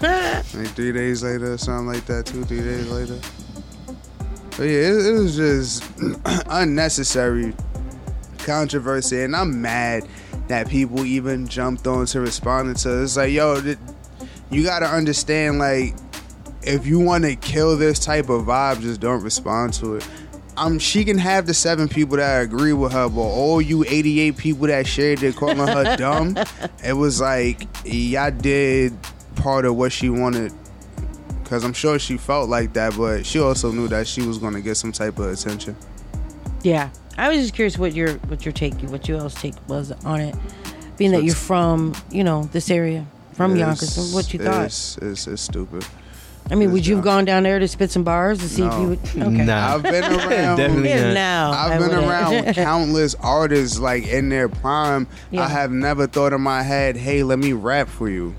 like 0.00 0.68
three 0.74 0.92
days 0.92 1.22
later, 1.22 1.56
something 1.58 1.86
like 1.86 2.06
that. 2.06 2.26
Two, 2.26 2.44
three 2.44 2.60
days 2.60 2.88
later. 2.90 3.18
But 4.56 4.64
yeah, 4.64 4.90
it, 4.90 5.06
it 5.06 5.12
was 5.12 5.36
just 5.36 5.84
unnecessary 6.48 7.54
controversy, 8.38 9.22
and 9.22 9.36
I'm 9.36 9.60
mad 9.60 10.08
that 10.48 10.68
people 10.68 11.04
even 11.04 11.46
jumped 11.46 11.86
on 11.86 12.06
to 12.06 12.20
responding 12.20 12.74
to. 12.76 13.00
it. 13.00 13.04
It's 13.04 13.16
like, 13.16 13.32
yo, 13.32 13.60
th- 13.60 13.78
you 14.50 14.64
gotta 14.64 14.86
understand, 14.86 15.58
like, 15.58 15.94
if 16.62 16.86
you 16.86 16.98
want 16.98 17.24
to 17.24 17.36
kill 17.36 17.76
this 17.76 17.98
type 17.98 18.28
of 18.28 18.46
vibe, 18.46 18.80
just 18.80 19.00
don't 19.00 19.22
respond 19.22 19.74
to 19.74 19.96
it. 19.96 20.08
Um, 20.58 20.78
she 20.80 21.04
can 21.04 21.18
have 21.18 21.46
the 21.46 21.54
seven 21.54 21.88
people 21.88 22.16
that 22.16 22.42
agree 22.42 22.72
with 22.72 22.92
her, 22.92 23.08
but 23.08 23.20
all 23.20 23.62
you 23.62 23.84
88 23.84 24.36
people 24.36 24.66
that 24.66 24.86
shared 24.86 25.22
it 25.22 25.36
calling 25.36 25.58
her 25.58 25.96
dumb, 25.96 26.36
it 26.84 26.94
was 26.94 27.20
like 27.20 27.68
y'all 27.84 28.30
did 28.32 28.96
part 29.36 29.64
of 29.64 29.76
what 29.76 29.92
she 29.92 30.10
wanted. 30.10 30.52
Cause 31.44 31.64
I'm 31.64 31.72
sure 31.72 31.98
she 31.98 32.18
felt 32.18 32.50
like 32.50 32.74
that, 32.74 32.94
but 32.96 33.24
she 33.24 33.40
also 33.40 33.72
knew 33.72 33.88
that 33.88 34.06
she 34.06 34.20
was 34.20 34.36
gonna 34.36 34.60
get 34.60 34.74
some 34.74 34.92
type 34.92 35.18
of 35.18 35.26
attention. 35.26 35.76
Yeah, 36.62 36.90
I 37.16 37.28
was 37.28 37.38
just 37.38 37.54
curious 37.54 37.78
what 37.78 37.94
your 37.94 38.14
what 38.26 38.44
your 38.44 38.52
take, 38.52 38.74
what 38.82 39.08
your 39.08 39.18
else 39.18 39.34
take 39.34 39.54
was 39.68 39.92
on 40.04 40.20
it, 40.20 40.34
being 40.98 41.12
that 41.12 41.22
you're 41.22 41.34
from 41.34 41.94
you 42.10 42.22
know 42.22 42.44
this 42.52 42.70
area, 42.70 43.06
from 43.32 43.56
Yonkers, 43.56 44.12
what 44.12 44.34
you 44.34 44.40
thought. 44.40 44.66
It's, 44.66 44.98
it's, 44.98 45.26
it's 45.26 45.42
stupid. 45.42 45.86
I 46.50 46.54
mean, 46.54 46.72
would 46.72 46.86
you 46.86 46.96
have 46.96 47.04
gone 47.04 47.24
down 47.24 47.42
there 47.42 47.58
to 47.58 47.68
spit 47.68 47.90
some 47.90 48.04
bars 48.04 48.38
to 48.38 48.48
see 48.48 48.62
if 48.62 48.70
No. 48.72 48.80
you 48.80 48.88
would? 48.88 48.98
Okay. 49.16 49.44
Nah. 49.44 49.74
I've 49.74 49.82
been 49.82 50.04
around. 50.04 50.56
Definitely 50.56 50.88
Yeah, 50.88 51.12
not. 51.12 51.14
no, 51.14 51.56
I 51.58 51.64
I've 51.74 51.78
been 51.80 51.88
wouldn't. 51.90 52.08
around 52.08 52.54
countless 52.54 53.14
artists 53.16 53.78
like 53.78 54.06
in 54.08 54.28
their 54.28 54.48
prime. 54.48 55.06
Yeah. 55.30 55.42
I 55.44 55.48
have 55.48 55.70
never 55.70 56.06
thought 56.06 56.32
in 56.32 56.40
my 56.40 56.62
head, 56.62 56.96
"Hey, 56.96 57.22
let 57.22 57.38
me 57.38 57.52
rap 57.52 57.88
for 57.88 58.08
you." 58.08 58.34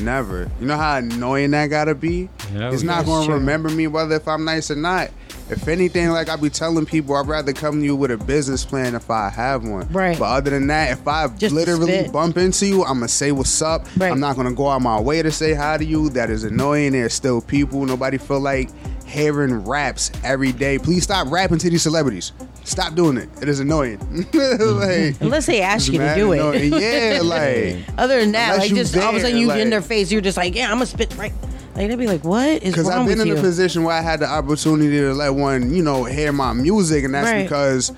Never. 0.00 0.50
You 0.60 0.66
know 0.66 0.76
how 0.76 0.96
annoying 0.98 1.50
that 1.52 1.66
gotta 1.68 1.94
be. 1.94 2.28
Yeah, 2.54 2.70
He's 2.70 2.84
not 2.84 3.04
gonna 3.06 3.26
true. 3.26 3.34
remember 3.34 3.68
me 3.68 3.86
whether 3.86 4.16
if 4.16 4.26
I'm 4.28 4.44
nice 4.44 4.70
or 4.70 4.76
not. 4.76 5.10
If 5.50 5.66
anything, 5.66 6.10
like 6.10 6.28
I 6.28 6.36
be 6.36 6.50
telling 6.50 6.84
people, 6.84 7.16
I'd 7.16 7.26
rather 7.26 7.54
come 7.54 7.78
to 7.80 7.84
you 7.84 7.96
with 7.96 8.10
a 8.10 8.18
business 8.18 8.66
plan 8.66 8.94
if 8.94 9.10
I 9.10 9.30
have 9.30 9.64
one. 9.66 9.88
Right. 9.90 10.18
But 10.18 10.26
other 10.26 10.50
than 10.50 10.66
that, 10.66 10.90
if 10.92 11.08
I 11.08 11.26
Just 11.28 11.54
literally 11.54 12.00
spit. 12.00 12.12
bump 12.12 12.36
into 12.36 12.66
you, 12.66 12.82
I'm 12.84 12.96
gonna 12.98 13.08
say 13.08 13.32
what's 13.32 13.62
up. 13.62 13.86
Right. 13.96 14.12
I'm 14.12 14.20
not 14.20 14.36
gonna 14.36 14.52
go 14.52 14.68
out 14.68 14.82
my 14.82 15.00
way 15.00 15.22
to 15.22 15.30
say 15.32 15.54
hi 15.54 15.78
to 15.78 15.84
you. 15.84 16.10
That 16.10 16.28
is 16.28 16.44
annoying. 16.44 16.92
There's 16.92 17.14
still 17.14 17.40
people. 17.40 17.86
Nobody 17.86 18.18
feel 18.18 18.40
like 18.40 18.68
hearing 19.06 19.64
raps 19.64 20.10
every 20.22 20.52
day. 20.52 20.78
Please 20.78 21.04
stop 21.04 21.30
rapping 21.30 21.58
to 21.58 21.70
these 21.70 21.82
celebrities. 21.82 22.32
Stop 22.68 22.94
doing 22.94 23.16
it. 23.16 23.28
It 23.40 23.48
is 23.48 23.60
annoying. 23.60 23.98
like, 24.34 25.20
Unless 25.20 25.46
they 25.46 25.62
ask 25.62 25.90
you 25.90 25.98
to 25.98 26.14
do 26.14 26.32
annoying. 26.32 26.72
it. 26.74 27.14
Yeah, 27.14 27.20
like 27.22 27.76
Other 27.98 28.20
than 28.20 28.32
that, 28.32 28.58
like 28.58 28.74
just 28.74 28.96
all 28.96 29.10
of 29.10 29.16
a 29.16 29.20
sudden 29.20 29.38
you 29.38 29.46
get 29.48 29.60
in 29.60 29.70
their 29.70 29.80
face, 29.82 30.12
you're 30.12 30.20
just 30.20 30.36
like, 30.36 30.54
yeah, 30.54 30.66
I'm 30.66 30.72
gonna 30.74 30.86
spit 30.86 31.16
right. 31.16 31.32
Like 31.74 31.88
they'd 31.88 31.96
be 31.96 32.06
like, 32.06 32.24
what 32.24 32.62
is 32.62 32.74
Because 32.74 32.88
I've 32.90 33.06
been 33.06 33.20
in 33.20 33.28
you? 33.28 33.36
a 33.38 33.40
position 33.40 33.84
where 33.84 33.94
I 33.96 34.00
had 34.02 34.20
the 34.20 34.28
opportunity 34.28 34.98
to 34.98 35.14
let 35.14 35.30
one, 35.30 35.72
you 35.74 35.82
know, 35.82 36.04
hear 36.04 36.32
my 36.32 36.52
music, 36.52 37.04
and 37.04 37.14
that's 37.14 37.26
Right. 37.26 37.44
because 37.44 37.92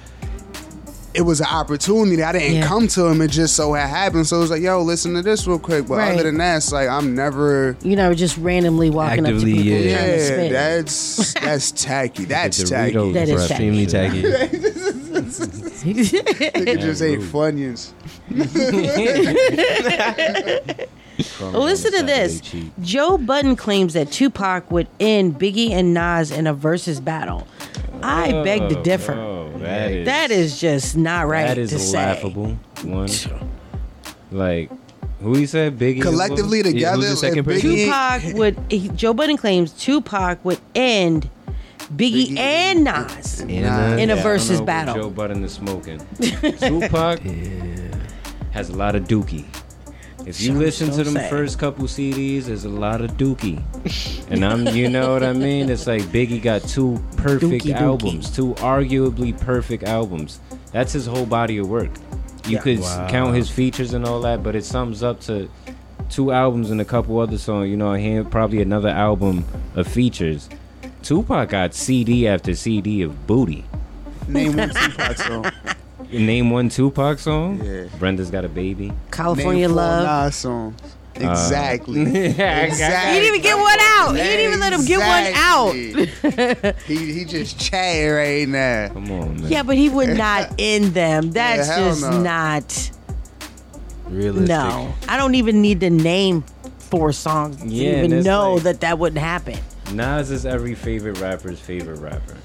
it 1.15 1.23
was 1.23 1.41
an 1.41 1.47
opportunity. 1.47 2.23
I 2.23 2.33
didn't 2.33 2.55
Yeah. 2.57 2.67
come 2.67 2.87
to 2.89 3.07
him; 3.07 3.21
it 3.23 3.31
just 3.31 3.57
so 3.57 3.73
had 3.75 3.89
happened. 3.89 4.27
So 4.27 4.37
it 4.37 4.41
was 4.41 4.51
like, 4.51 4.63
"Yo, 4.63 4.81
listen 4.83 5.15
to 5.15 5.23
this 5.23 5.47
real 5.47 5.59
quick." 5.59 5.87
But 5.89 5.99
Right. 5.99 6.13
other 6.15 6.23
than 6.25 6.39
that, 6.39 6.59
it's 6.59 6.73
like 6.73 6.89
I'm 6.89 7.15
never. 7.15 7.77
You 7.83 7.97
know, 7.97 8.15
just 8.15 8.37
randomly 8.39 8.91
walking 8.91 9.21
up 9.21 9.31
to 9.31 9.37
Actively, 9.37 9.55
people 9.55 9.73
yeah. 9.81 9.97
trying 9.97 10.19
to 10.19 10.45
Yeah, 10.45 10.49
that's 10.51 11.35
that's 11.41 11.71
tacky. 11.73 12.25
That's 12.27 12.63
Doritos 12.63 12.69
tacky. 12.71 13.13
That 13.13 13.29
is 13.29 13.35
breath. 13.35 13.51
Extremely 13.51 13.87
tacky. 13.87 14.23
Nigga 15.81 16.81
just 16.81 17.03
ate 17.03 17.21
Funyuns. 17.21 17.93
Well, 21.41 21.63
listen 21.65 21.93
to 21.93 22.03
this. 22.03 22.41
Joe 22.81 23.19
Budden 23.19 23.57
claims 23.57 23.93
that 23.95 24.11
Tupac 24.11 24.71
would 24.71 24.87
end 24.99 25.39
Biggie 25.39 25.71
and 25.71 25.93
Nas 25.93 26.31
in 26.31 26.47
a 26.47 26.55
versus 26.55 26.99
battle. 27.01 27.47
I 28.03 28.43
beg 28.45 28.69
to 28.71 28.79
oh, 28.79 28.83
differ. 28.83 29.13
Oh, 29.13 29.53
that 29.59 29.91
is 29.91 30.07
that 30.07 30.31
is 30.31 30.61
just 30.61 30.97
not 30.97 31.27
right 31.29 31.47
that 31.47 31.59
is 31.59 31.71
to 31.71 31.79
say. 31.79 31.97
laughable. 31.99 32.57
One, 32.83 33.09
like 34.31 34.71
who 35.21 35.35
he 35.35 35.47
said 35.47 35.79
Biggie 35.79 36.01
Collectively 36.03 36.63
was? 36.63 36.73
together, 36.73 36.97
who's 36.97 37.11
the 37.11 37.17
second 37.17 37.39
if? 37.41 37.63
Biggie- 37.63 37.85
Tupac 37.85 38.35
would. 38.39 38.59
he- 38.71 38.89
Joe 38.91 39.13
Budden 39.13 39.37
claims 39.37 39.73
Tupac 39.73 40.43
would 40.45 40.61
end 40.75 41.29
Biggie, 41.95 42.29
Biggie 42.29 42.39
and 42.39 42.85
Nas 42.85 43.41
And, 43.41 43.51
in 43.51 43.65
a 43.65 43.67
Yeah, 43.67 43.97
I 43.97 44.07
don't 44.07 44.23
versus 44.23 44.61
know 44.61 44.67
battle. 44.67 44.95
Joe 44.95 45.11
Budden 45.11 45.45
is 45.45 45.53
smoking. 45.53 46.01
Tupac 46.21 47.21
has 48.53 48.71
a 48.71 48.77
lot 48.77 48.95
of 48.95 49.05
dookie. 49.05 49.45
If 50.31 50.41
you 50.41 50.49
Some 50.49 50.59
listen 50.59 50.91
to 50.93 51.05
them 51.05 51.15
say. 51.15 51.29
first 51.31 51.59
couple 51.59 51.85
CDs, 51.87 52.45
there's 52.45 52.65
a 52.65 52.69
lot 52.69 53.01
of 53.01 53.13
dookie. 53.13 53.61
And 54.31 54.45
I'm, 54.45 54.67
you 54.69 54.89
know 54.89 55.13
what 55.13 55.23
I 55.25 55.33
mean? 55.33 55.69
It's 55.71 55.87
like 55.87 56.03
Biggie 56.03 56.41
got 56.43 56.63
two 56.63 57.03
perfect 57.17 57.65
Dookie, 57.65 57.73
dookie. 57.75 57.81
albums, 57.81 58.31
two 58.35 58.55
arguably 58.55 59.39
perfect 59.41 59.83
albums. 59.85 60.41
That's 60.73 60.93
his 60.93 61.07
whole 61.07 61.27
body 61.27 61.59
of 61.59 61.69
work. 61.69 61.91
You 62.47 62.53
Yeah. 62.57 62.61
could 62.61 62.81
Wow. 62.81 63.09
count 63.11 63.35
his 63.37 63.51
features 63.51 63.93
and 63.93 64.05
all 64.07 64.21
that, 64.23 64.43
but 64.43 64.55
it 64.57 64.65
sums 64.65 65.03
up 65.03 65.21
to 65.23 65.49
two 66.09 66.33
albums 66.33 66.71
and 66.71 66.81
a 66.81 66.85
couple 66.85 67.19
other 67.21 67.39
songs. 67.39 67.69
You 67.69 67.77
know, 67.77 67.93
he 67.95 68.23
probably 68.23 68.63
another 68.63 68.89
album 68.89 69.45
of 69.75 69.87
features. 69.87 70.49
Tupac 71.03 71.49
got 71.51 71.75
CD 71.75 72.27
after 72.29 72.55
CD 72.55 73.03
of 73.03 73.27
booty. 73.27 73.65
Name 74.29 74.57
one 74.57 74.71
Tupac 74.71 75.17
song. 75.19 75.51
Name 76.13 76.51
one 76.51 76.69
Tupac 76.69 77.19
song. 77.19 77.63
Yeah. 77.65 77.85
Brenda's 77.99 78.31
got 78.31 78.45
a 78.45 78.49
baby. 78.49 78.93
California 79.11 79.69
Name 79.69 79.77
Love. 79.77 80.27
Nas 80.27 80.37
songs. 80.37 80.81
Uh, 80.83 81.31
exactly. 81.31 82.03
Yeah, 82.05 82.61
exactly. 82.61 83.15
He 83.15 83.21
didn't 83.21 83.35
even 83.35 83.43
get 83.43 83.57
one 83.59 83.79
out. 83.81 84.13
He 84.17 84.23
didn't 84.23 84.47
even 84.47 84.61
let 84.61 84.73
him 84.73 84.85
get 84.87 84.99
one 84.99 85.33
out. 85.35 86.77
He 86.87 87.13
he 87.13 87.25
just 87.25 87.59
chatting 87.61 88.11
right 88.11 88.49
now. 88.49 88.89
Come 88.93 89.11
on, 89.13 89.41
man. 89.43 89.51
Yeah, 89.53 89.63
but 89.63 89.77
he 89.77 89.89
would 89.89 90.17
not 90.17 90.55
end 90.59 90.87
them. 90.95 91.31
That's 91.33 91.69
hell 91.69 91.89
just 91.91 92.03
no. 92.03 92.23
not. 92.23 92.91
Realistic. 94.07 94.49
No, 94.49 94.93
I 95.09 95.17
don't 95.17 95.35
even 95.37 95.61
need 95.63 95.81
to 95.81 95.91
name 95.91 96.43
four 96.79 97.13
songs 97.13 97.57
to 97.59 97.69
Yeah, 97.69 97.91
and 97.91 98.07
even 98.07 98.19
it's 98.19 98.27
know 98.27 98.55
like- 98.55 98.63
that 98.65 98.81
that 98.81 98.99
wouldn't 98.99 99.21
happen. 99.21 99.59
Nas 99.93 100.31
is 100.31 100.47
every 100.47 100.75
favorite 100.75 101.19
rapper's 101.21 101.61
favorite 101.61 101.99
rapper. 101.99 102.37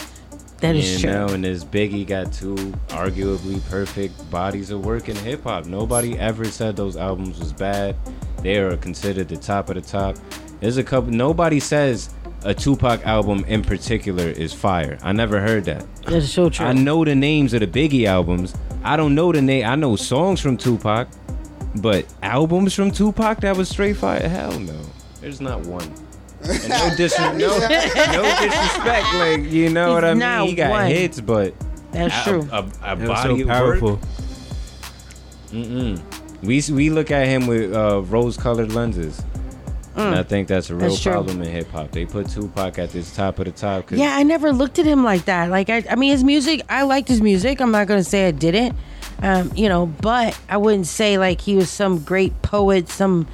That 0.66 0.76
is 0.76 0.94
you 0.94 1.10
true. 1.10 1.12
know, 1.12 1.28
and 1.28 1.44
this 1.44 1.64
Biggie 1.64 2.08
got 2.08 2.34
two 2.34 2.56
arguably 2.88 3.64
perfect 3.70 4.32
bodies 4.32 4.72
of 4.72 4.84
work 4.84 5.10
in 5.10 5.16
hip 5.16 5.44
hop. 5.44 5.68
Nobody 5.68 6.18
ever 6.18 6.46
said 6.46 6.76
those 6.76 6.98
albums 6.98 7.38
was 7.38 7.54
bad. 7.54 7.96
They 8.42 8.58
are 8.58 8.76
considered 8.76 9.28
the 9.28 9.38
top 9.38 9.70
of 9.70 9.76
the 9.76 9.82
top. 9.82 10.18
There's 10.62 10.78
a 10.78 10.84
couple. 10.84 11.12
Nobody 11.12 11.60
says 11.60 12.16
a 12.44 12.54
Tupac 12.54 13.06
album 13.06 13.46
in 13.48 13.62
particular 13.62 14.28
is 14.28 14.54
fire. 14.54 14.98
I 15.04 15.12
never 15.12 15.40
heard 15.40 15.66
that. 15.66 15.86
That's 16.06 16.32
so 16.32 16.50
true. 16.50 16.66
I 16.66 16.74
know 16.74 17.06
the 17.06 17.14
names 17.14 17.54
of 17.54 17.60
the 17.60 17.68
Biggie 17.68 18.08
albums. 18.08 18.56
I 18.84 18.98
don't 18.98 19.14
know 19.14 19.32
the 19.32 19.44
name. 19.44 19.68
I 19.68 19.76
know 19.76 19.96
songs 19.96 20.40
from 20.40 20.58
Tupac, 20.58 21.08
but 21.76 22.06
albums 22.24 22.74
from 22.74 22.90
Tupac 22.90 23.42
that 23.42 23.56
was 23.56 23.70
straight 23.70 23.98
fire. 23.98 24.28
Hell 24.28 24.60
no. 24.60 24.80
There's 25.22 25.42
not 25.42 25.62
one. 25.62 25.94
And 26.50 26.70
no, 26.70 26.92
dis- 26.96 27.18
no, 27.20 27.32
no 27.38 27.60
disrespect, 27.60 29.14
like 29.16 29.52
you 29.52 29.70
know 29.70 29.88
He's 29.88 29.94
what 29.96 30.06
I 30.06 30.14
mean. 30.14 30.48
He 30.50 30.56
got 30.56 30.70
one. 30.70 30.88
hits, 30.88 31.20
but 31.22 31.54
That's 31.92 32.28
a, 32.28 32.30
true. 32.30 32.50
A, 32.52 32.58
a, 32.84 32.94
a 32.94 32.96
body 33.08 33.40
so 33.42 33.48
powerful. 33.48 33.90
work. 33.92 34.00
Mm-mm. 35.52 36.02
We 36.42 36.62
we 36.74 36.90
look 36.90 37.12
at 37.12 37.28
him 37.28 37.48
with 37.48 37.74
uh, 37.74 38.02
rose-colored 38.04 38.72
lenses. 38.74 39.22
And 39.98 40.14
I 40.16 40.24
think 40.24 40.50
that's 40.50 40.70
a 40.70 40.76
real 40.76 40.88
Mm. 40.88 40.90
That's 40.92 41.04
problem 41.04 41.42
in 41.42 41.50
hip 41.50 41.72
hop. 41.72 41.92
They 41.92 42.06
put 42.06 42.28
Tupac 42.30 42.78
at 42.80 42.90
this 42.92 43.16
top 43.16 43.40
of 43.40 43.46
the 43.46 43.52
top. 43.52 43.88
'cause 43.88 43.98
Yeah, 43.98 44.14
I 44.18 44.24
never 44.24 44.52
looked 44.52 44.78
at 44.78 44.86
him 44.86 45.06
like 45.06 45.24
that. 45.26 45.50
Like 45.50 45.70
I, 45.70 45.86
I 45.90 45.96
mean, 45.96 46.12
his 46.12 46.22
music, 46.22 46.62
I 46.68 46.84
liked 46.84 47.08
his 47.08 47.22
music. 47.22 47.62
I'm 47.62 47.72
not 47.72 47.88
gonna 47.88 48.04
say 48.04 48.28
I 48.28 48.32
didn't, 48.32 48.76
um, 49.22 49.54
you 49.56 49.70
know, 49.70 49.86
but 49.86 50.38
I 50.50 50.58
wouldn't 50.58 50.88
say 50.88 51.18
like 51.18 51.40
he 51.40 51.56
was 51.56 51.70
some 51.70 52.00
great 52.00 52.42
poet, 52.42 52.90
some 52.90 53.26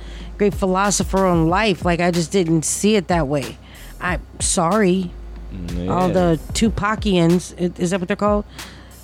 great 0.41 0.53
philosopher 0.55 1.23
on 1.27 1.47
life. 1.49 1.85
Like 1.85 1.99
I 1.99 2.09
just 2.09 2.31
didn't 2.31 2.63
see 2.65 2.95
it 2.95 3.07
that 3.09 3.27
way. 3.27 3.57
I'm 4.01 4.21
sorry, 4.39 5.11
Mm, 5.53 5.91
all 5.91 6.07
the 6.09 6.39
Tupacians. 6.53 7.53
i- 7.59 7.69
Is 7.77 7.89
that 7.91 7.99
what 7.99 8.07
they're 8.07 8.15
called? 8.15 8.45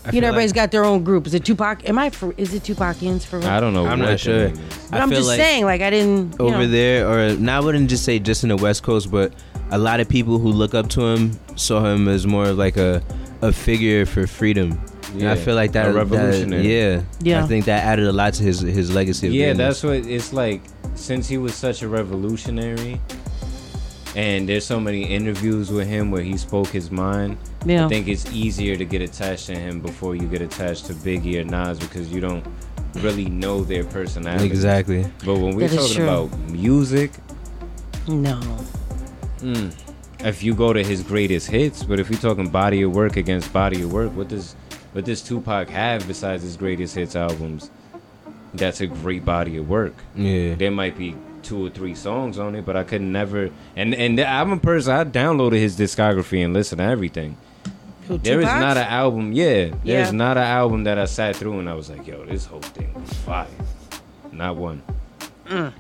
I 0.06 0.12
you 0.12 0.22
know, 0.22 0.28
feel 0.28 0.36
everybody's 0.36 0.52
like- 0.52 0.56
got 0.56 0.72
their 0.72 0.86
own 0.86 1.04
group. 1.04 1.28
Is 1.28 1.34
it 1.36 1.44
Tupac? 1.44 1.88
Am 1.90 2.00
I 2.00 2.10
for? 2.10 2.34
Is 2.38 2.54
it 2.54 2.64
Tupacians 2.64 3.26
for? 3.26 3.38
real? 3.40 3.50
I 3.50 3.60
don't 3.60 3.74
know. 3.74 3.86
I'm 3.86 4.00
not 4.00 4.20
sure. 4.20 4.50
But 4.90 5.00
I 5.00 5.04
I'm 5.04 5.12
just 5.12 5.28
like 5.28 5.40
saying, 5.40 5.66
like 5.66 5.82
I 5.82 5.90
didn't. 5.92 6.36
You 6.40 6.46
over 6.48 6.60
know, 6.60 6.68
there, 6.68 7.08
or 7.08 7.36
now 7.36 7.58
I 7.58 7.64
wouldn't 7.66 7.90
just 7.90 8.04
say 8.06 8.18
just 8.18 8.44
in 8.44 8.50
the 8.50 8.56
West 8.56 8.82
Coast, 8.84 9.12
but 9.12 9.34
a 9.70 9.78
lot 9.78 10.00
of 10.00 10.08
people 10.10 10.40
who 10.40 10.48
look 10.50 10.74
up 10.74 10.88
to 10.96 11.02
him 11.06 11.38
saw 11.58 11.84
him 11.86 12.08
as 12.08 12.26
more 12.26 12.46
of 12.50 12.58
like 12.58 12.78
a 12.78 13.04
a 13.42 13.52
figure 13.52 14.06
for 14.08 14.26
freedom. 14.26 14.80
And 15.12 15.22
Yeah, 15.22 15.34
I 15.34 15.36
feel 15.36 15.56
like 15.56 15.74
that 15.74 15.88
a 15.90 15.94
revolutionary. 15.94 16.64
That, 16.64 16.70
yeah, 16.70 17.02
Yeah. 17.22 17.44
I 17.44 17.48
think 17.48 17.66
that 17.66 17.84
added 17.84 18.08
a 18.08 18.12
lot 18.14 18.34
to 18.36 18.44
his 18.44 18.62
his 18.62 18.90
legacy. 18.96 19.28
Of 19.28 19.34
Yeah, 19.34 19.48
greatness. 19.54 19.82
that's 19.82 19.84
what 19.84 20.10
it's 20.12 20.32
like. 20.34 20.62
Since 20.98 21.28
he 21.28 21.38
was 21.38 21.54
such 21.54 21.82
a 21.84 21.88
revolutionary, 21.88 23.00
and 24.16 24.50
there's 24.50 24.66
so 24.66 24.80
many 24.80 25.04
interviews 25.04 25.72
with 25.72 25.88
him 25.88 26.10
where 26.12 26.24
he 26.24 26.38
spoke 26.38 26.68
his 26.68 26.90
mind. 26.92 27.38
Yeah. 27.66 27.86
I 27.86 27.90
think 27.90 28.08
it's 28.08 28.26
easier 28.34 28.76
to 28.76 28.84
get 28.86 29.02
attached 29.02 29.46
to 29.48 29.56
him 29.56 29.80
before 29.80 30.16
you 30.16 30.28
get 30.28 30.42
attached 30.42 30.86
to 30.88 30.94
Biggie 30.94 31.40
or 31.40 31.44
Nas 31.44 31.80
because 31.80 32.12
you 32.12 32.20
don't 32.20 32.46
really 32.96 33.26
know 33.26 33.64
their 33.64 33.84
personality. 33.84 34.46
exactly. 34.48 35.06
But 35.24 35.36
when 35.36 35.56
we're 35.56 35.68
That 35.68 35.80
is 35.80 35.90
talking 35.90 36.04
about 36.04 36.40
music, 36.50 37.12
no. 38.08 38.40
mm, 39.40 39.74
if 40.22 40.42
you 40.44 40.56
go 40.56 40.74
to 40.74 40.84
his 40.84 41.04
greatest 41.04 41.48
hits, 41.48 41.84
but 41.84 42.00
if 42.00 42.10
you're 42.10 42.20
talking 42.20 42.50
body 42.50 42.82
of 42.82 42.96
work 42.96 43.18
against 43.18 43.54
body 43.54 43.84
of 43.84 43.94
work, 43.94 44.16
what 44.16 44.30
does 44.30 44.56
what 44.94 45.06
does 45.06 45.22
Tupac 45.22 45.70
have 45.70 46.08
besides 46.08 46.42
his 46.42 46.58
greatest 46.58 46.96
hits 46.96 47.16
albums? 47.16 47.70
That's 48.58 48.82
a 48.82 48.88
great 48.88 49.24
body 49.26 49.58
of 49.58 49.70
work. 49.70 49.94
Yeah, 50.16 50.56
There 50.56 50.72
might 50.72 50.98
be 50.98 51.16
two 51.44 51.66
or 51.68 51.70
three 51.70 51.96
songs 51.96 52.38
on 52.40 52.56
it, 52.56 52.66
but 52.66 52.76
I 52.76 52.84
could 52.84 53.02
never. 53.02 53.50
And 53.76 53.94
and 53.96 54.20
I'm 54.20 54.52
a 54.52 54.58
person. 54.58 54.94
I 54.94 55.04
downloaded 55.06 55.60
his 55.60 55.78
discography 55.78 56.44
and 56.44 56.54
listened 56.54 56.80
to 56.80 56.86
everything. 56.86 57.38
Who, 58.08 58.18
There 58.18 58.40
is 58.40 58.46
not 58.46 58.78
an 58.78 58.88
album. 58.88 59.34
Yeah, 59.34 59.70
there's 59.84 60.08
Yeah. 60.08 60.12
not 60.12 60.38
an 60.38 60.44
album 60.44 60.84
that 60.86 60.98
I 60.98 61.06
sat 61.06 61.36
through 61.36 61.60
and 61.60 61.70
I 61.70 61.74
was 61.74 61.90
like, 61.90 62.08
yo, 62.08 62.26
this 62.26 62.46
whole 62.46 62.62
thing 62.62 62.94
was 62.94 63.12
fire. 63.20 63.48
Not 64.32 64.56
one. 64.56 64.82
I 65.50 65.72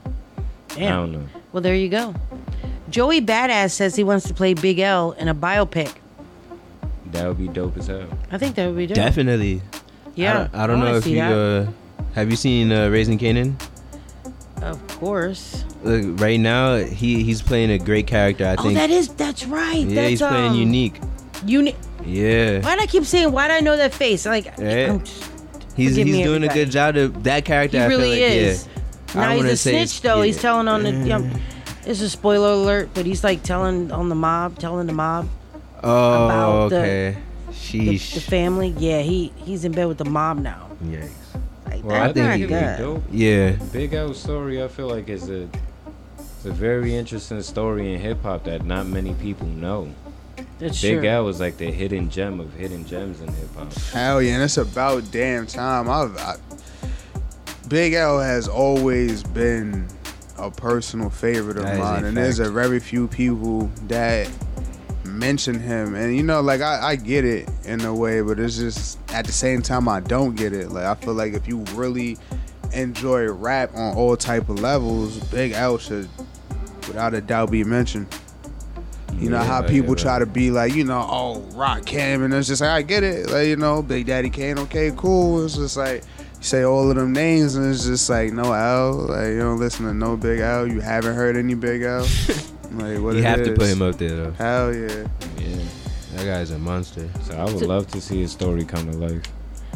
Damn. 0.75 0.91
don't 1.03 1.11
know. 1.13 1.27
Well, 1.51 1.61
there 1.63 1.75
you 1.75 1.89
go. 1.89 2.13
Joey 2.89 3.21
Badass 3.21 3.71
says 3.71 3.95
he 3.95 4.03
wants 4.03 4.27
to 4.27 4.33
play 4.33 4.53
Big 4.53 4.79
L 4.79 5.11
in 5.13 5.27
a 5.27 5.35
biopic. 5.35 5.91
That 7.11 7.27
would 7.27 7.37
be 7.37 7.47
dope 7.47 7.77
as 7.77 7.87
hell. 7.87 8.07
I 8.31 8.37
think 8.37 8.55
that 8.55 8.67
would 8.67 8.77
be 8.77 8.87
dope. 8.87 8.95
definitely. 8.95 9.61
Yeah, 10.15 10.31
I 10.31 10.37
don't, 10.37 10.55
I 10.55 10.67
don't 10.67 10.79
wanna 10.79 10.91
know 10.91 10.97
if 10.97 11.07
you 11.07 11.15
that. 11.17 11.67
uh, 11.67 11.71
have 12.13 12.29
you 12.29 12.35
seen 12.37 12.71
uh, 12.71 12.89
Raising 12.89 13.17
Kanan. 13.19 13.55
Of 14.61 14.85
course. 14.87 15.63
Look, 15.83 16.19
right 16.19 16.39
now 16.39 16.77
he 16.77 17.23
he's 17.23 17.41
playing 17.41 17.69
a 17.71 17.77
great 17.77 18.07
character. 18.07 18.45
I 18.45 18.55
Oh, 18.57 18.63
think. 18.63 18.71
Oh, 18.77 18.79
that 18.81 18.89
is 18.89 19.09
that's 19.09 19.45
right. 19.45 19.85
yeah, 19.85 19.95
that's, 19.95 20.09
he's 20.09 20.21
playing 20.21 20.51
um, 20.51 20.57
unique. 20.57 20.99
Uni- 21.45 21.75
Yeah, 22.03 22.61
Why 22.61 22.75
do 22.75 22.81
I 22.81 22.87
keep 22.87 23.05
saying? 23.05 23.31
Why 23.31 23.47
do 23.47 23.53
I 23.53 23.59
know 23.61 23.77
that 23.77 23.93
face? 23.93 24.25
Like, 24.25 24.45
Yeah. 24.57 24.87
I'm- 24.97 25.03
he's 25.75 25.95
he's 25.95 26.23
doing 26.23 26.43
a 26.43 26.47
good 26.47 26.71
job. 26.71 26.95
of 26.97 27.23
that 27.23 27.45
character, 27.45 27.77
he 27.77 27.83
I 27.83 27.87
really 27.87 28.09
like, 28.09 28.19
is. 28.19 28.67
Yeah. 29.13 29.21
Now 29.21 29.35
he's 29.35 29.45
a 29.45 29.57
snitch 29.57 30.01
though. 30.01 30.21
He's 30.23 30.41
telling 30.41 30.67
on 30.67 30.83
the. 30.83 30.91
You 30.91 31.05
know, 31.19 31.29
it's 31.85 32.01
a 32.01 32.09
spoiler 32.09 32.49
alert, 32.49 32.89
but 32.95 33.05
he's 33.05 33.23
like 33.23 33.43
telling 33.43 33.91
on 33.91 34.09
the 34.09 34.15
mob, 34.15 34.57
telling 34.57 34.87
the 34.87 34.93
mob 34.93 35.29
Oh, 35.83 36.25
about 36.25 36.69
the- 36.69 36.77
okay. 36.77 37.17
the, 37.47 37.53
Sheesh. 37.53 38.15
the 38.15 38.21
family. 38.21 38.73
Yeah, 38.79 39.01
he 39.01 39.31
he's 39.37 39.63
in 39.63 39.71
bed 39.73 39.85
with 39.87 39.99
the 39.99 40.05
mob 40.05 40.39
now. 40.39 40.67
Yikes. 40.83 41.09
Like, 41.87 41.93
Well, 41.93 42.01
that's 42.01 42.09
I 42.09 42.13
think 42.13 42.49
not 42.49 42.55
it'd 42.59 42.77
be 42.77 42.83
dope. 42.83 43.03
Yeah. 43.11 43.51
Big 43.71 43.93
L's 43.93 44.19
story, 44.19 44.61
I 44.61 44.67
feel 44.67 44.87
like 44.87 45.07
is 45.07 45.29
a 45.29 45.47
it's 46.19 46.45
a 46.45 46.51
very 46.51 46.95
interesting 46.95 47.41
story 47.41 47.93
in 47.93 47.99
hip 47.99 48.21
hop 48.23 48.43
that 48.43 48.65
not 48.65 48.87
many 48.87 49.13
people 49.15 49.47
know. 49.47 49.89
That's 50.59 50.81
Big 50.81 50.99
true. 50.99 51.09
L 51.09 51.23
was 51.23 51.39
like 51.39 51.57
the 51.57 51.71
hidden 51.71 52.09
gem 52.09 52.39
of 52.39 52.53
hidden 52.53 52.85
gems 52.85 53.21
in 53.21 53.27
hip 53.29 53.55
hop. 53.55 53.73
Hell 53.73 54.21
yeah, 54.21 54.33
and 54.33 54.43
it's 54.43 54.57
about 54.57 55.09
damn 55.11 55.47
time. 55.47 55.89
I've, 55.89 56.17
I, 56.17 56.35
Big 57.69 57.93
L 57.93 58.19
has 58.19 58.47
always 58.49 59.23
been 59.23 59.87
a 60.37 60.51
personal 60.51 61.09
favorite 61.09 61.57
of 61.57 61.63
That 61.63 61.73
is 61.75 61.79
a 61.79 61.83
mine, 61.83 62.05
and 62.05 62.17
there's 62.17 62.39
a 62.39 62.51
very 62.51 62.79
few 62.81 63.07
people 63.07 63.71
that 63.87 64.29
mention 65.17 65.59
him. 65.59 65.95
And 65.95 66.15
you 66.15 66.23
know, 66.23 66.41
like 66.41 66.61
I, 66.61 66.89
I 66.89 66.95
get 66.95 67.25
it 67.25 67.49
in 67.65 67.81
a 67.81 67.93
way, 67.93 68.21
but 68.21 68.39
it's 68.39 68.57
just 68.57 68.99
at 69.11 69.25
the 69.25 69.31
same 69.31 69.61
time 69.61 69.87
I 69.87 69.99
don't 69.99 70.35
get 70.35 70.53
it. 70.53 70.69
Like 70.71 70.85
I 70.85 70.95
feel 70.95 71.13
like 71.13 71.33
if 71.33 71.47
you 71.47 71.59
really 71.73 72.17
enjoy 72.73 73.25
rap 73.31 73.73
on 73.75 73.95
all 73.95 74.15
type 74.17 74.49
of 74.49 74.59
levels, 74.59 75.17
Big 75.29 75.51
L 75.53 75.77
should, 75.77 76.09
without 76.87 77.13
a 77.13 77.21
doubt, 77.21 77.51
be 77.51 77.63
mentioned. 77.63 78.07
You 79.13 79.31
know 79.31 79.37
Yeah, 79.37 79.45
how 79.45 79.61
people 79.63 79.95
try 79.95 80.19
to 80.19 80.27
be 80.27 80.51
like, 80.51 80.75
you 80.75 80.83
know, 80.83 80.99
oh, 81.09 81.43
Rakim, 81.53 82.23
and 82.23 82.33
it's 82.33 82.47
just 82.47 82.61
like 82.61 82.69
I 82.69 82.81
get 82.83 83.03
it, 83.03 83.31
like 83.31 83.47
you 83.47 83.55
know, 83.55 83.81
Big 83.81 84.05
Daddy 84.05 84.29
Kane, 84.29 84.59
okay, 84.59 84.91
cool. 84.95 85.43
It's 85.43 85.55
just 85.55 85.75
like 85.75 86.03
you 86.37 86.43
say 86.43 86.63
all 86.63 86.89
of 86.91 86.95
them 86.97 87.13
names, 87.13 87.55
and 87.55 87.73
it's 87.73 87.85
just 87.85 88.07
like 88.11 88.31
no 88.31 88.51
L, 88.53 88.93
like 89.07 89.29
you 89.29 89.39
don't 89.39 89.59
listen 89.59 89.85
to 89.87 89.93
no 89.93 90.17
Big 90.17 90.39
L. 90.39 90.67
You 90.67 90.81
haven't 90.81 91.15
heard 91.15 91.35
any 91.35 91.55
Big 91.55 91.81
L. 91.81 92.05
like 92.79 92.99
what 93.01 93.13
you 93.15 93.19
it 93.21 93.25
have 93.25 93.43
to 93.43 93.53
put 93.53 93.67
him 93.67 93.81
up 93.81 93.97
there 93.97 94.09
though. 94.15 94.31
Hell 94.31 94.73
yeah. 94.75 95.07
Yeah. 95.37 95.57
That 96.15 96.25
guy's 96.25 96.51
a 96.51 96.57
monster. 96.59 97.07
So 97.23 97.35
I 97.37 97.45
would 97.45 97.59
So- 97.59 97.65
love 97.67 97.87
to 97.87 98.01
see 98.01 98.21
his 98.21 98.31
story 98.31 98.63
come 98.65 98.91
to 98.91 98.97
life. 98.97 99.21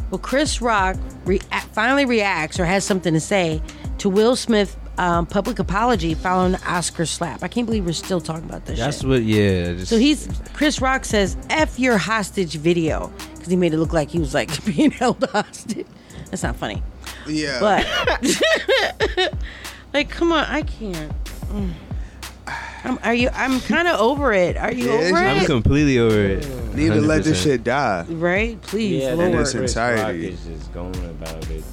Well, 0.10 0.20
Chris 0.20 0.62
Rock 0.62 0.98
re- 1.26 1.40
finally 1.72 2.04
reacts 2.04 2.60
or 2.60 2.66
has 2.66 2.84
something 2.84 3.14
to 3.14 3.20
say 3.22 3.62
to 4.00 4.10
Will 4.10 4.36
Smith 4.36 4.76
um, 4.98 5.26
public 5.26 5.58
apology 5.58 6.14
following 6.16 6.52
the 6.52 6.62
Oscar 6.70 7.06
slap. 7.06 7.44
I 7.44 7.48
can't 7.48 7.66
believe 7.66 7.86
we're 7.86 7.94
still 7.94 8.20
talking 8.20 8.44
about 8.44 8.66
this. 8.66 8.78
That's 8.78 9.00
shit. 9.00 9.08
what. 9.10 9.24
Yeah. 9.24 9.74
Just, 9.74 9.88
So 9.88 9.98
he's 9.98 10.28
Chris 10.54 10.82
Rock 10.82 11.06
says 11.06 11.38
"f 11.50 11.80
your 11.80 11.98
hostage 11.98 12.56
video" 12.56 13.10
because 13.36 13.48
he 13.48 13.56
made 13.56 13.74
it 13.74 13.78
look 13.78 13.94
like 13.94 14.10
he 14.12 14.20
was 14.20 14.34
like 14.34 14.64
being 14.76 14.92
held 14.92 15.24
hostage. 15.32 15.88
That's 16.30 16.44
not 16.44 16.58
funny, 16.58 16.84
Yeah. 17.28 17.60
but 17.62 17.88
like, 19.94 20.10
come 20.10 20.32
on, 20.34 20.44
I 20.46 20.62
can't. 20.64 21.12
Mm. 21.54 21.72
I'm, 22.84 22.98
are 23.04 23.14
you? 23.14 23.30
I'm 23.34 23.60
kind 23.62 23.88
of 23.88 24.00
over 24.00 24.34
it. 24.34 24.58
Are 24.58 24.72
you 24.72 24.86
Yeah, 24.88 24.94
over 24.94 25.08
it? 25.10 25.14
I'm 25.16 25.46
completely 25.46 26.00
over 26.00 26.20
it. 26.20 26.48
Need 26.76 26.90
to 26.90 27.02
let 27.02 27.24
this 27.24 27.40
100%. 27.40 27.44
shit 27.44 27.64
die. 27.64 28.06
right? 28.10 28.60
Please, 28.62 29.04
yeah, 29.04 29.14
Lord. 29.14 29.34
that 29.34 29.42
its 29.42 29.52
Chris 29.54 29.76
Rock 29.76 29.90
entirety. 29.92 30.28
is 30.30 30.44
just 30.46 30.74
going 30.74 30.96
about 30.96 31.50
it 31.52 31.64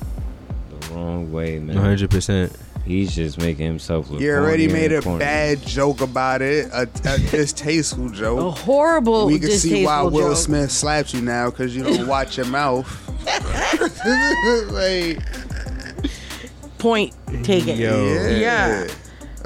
the 0.71 0.95
wrong 0.95 1.33
way, 1.33 1.59
man. 1.59 1.77
100. 1.77 2.11
percent 2.11 2.53
He's 2.85 3.15
just 3.15 3.39
making 3.39 3.67
himself 3.67 4.09
look. 4.11 4.21
You 4.21 4.33
already 4.33 4.67
corny 4.67 4.81
made 4.81 4.93
and 4.93 5.03
a 5.03 5.05
corny. 5.05 5.19
bad 5.19 5.63
joke 5.67 6.01
about 6.01 6.41
it, 6.43 6.67
a, 6.73 6.83
a 7.05 7.19
distasteful 7.31 8.09
joke. 8.09 8.39
A 8.41 8.51
horrible, 8.51 9.27
we 9.27 9.39
can 9.39 9.51
see 9.51 9.85
why 9.85 10.03
distasteful 10.03 10.11
Will 10.11 10.29
joke. 10.31 10.37
Smith 10.39 10.71
slaps 10.71 11.13
you 11.15 11.21
now 11.21 11.51
because 11.51 11.77
you 11.77 11.85
don't 11.85 12.07
watch 12.07 12.37
your 12.39 12.47
mouth. 12.47 12.87
like, 14.73 15.19
Point 16.79 17.13
taken. 17.45 17.77
Yo. 17.79 18.05
yeah. 18.15 18.29
Yeah. 18.31 18.87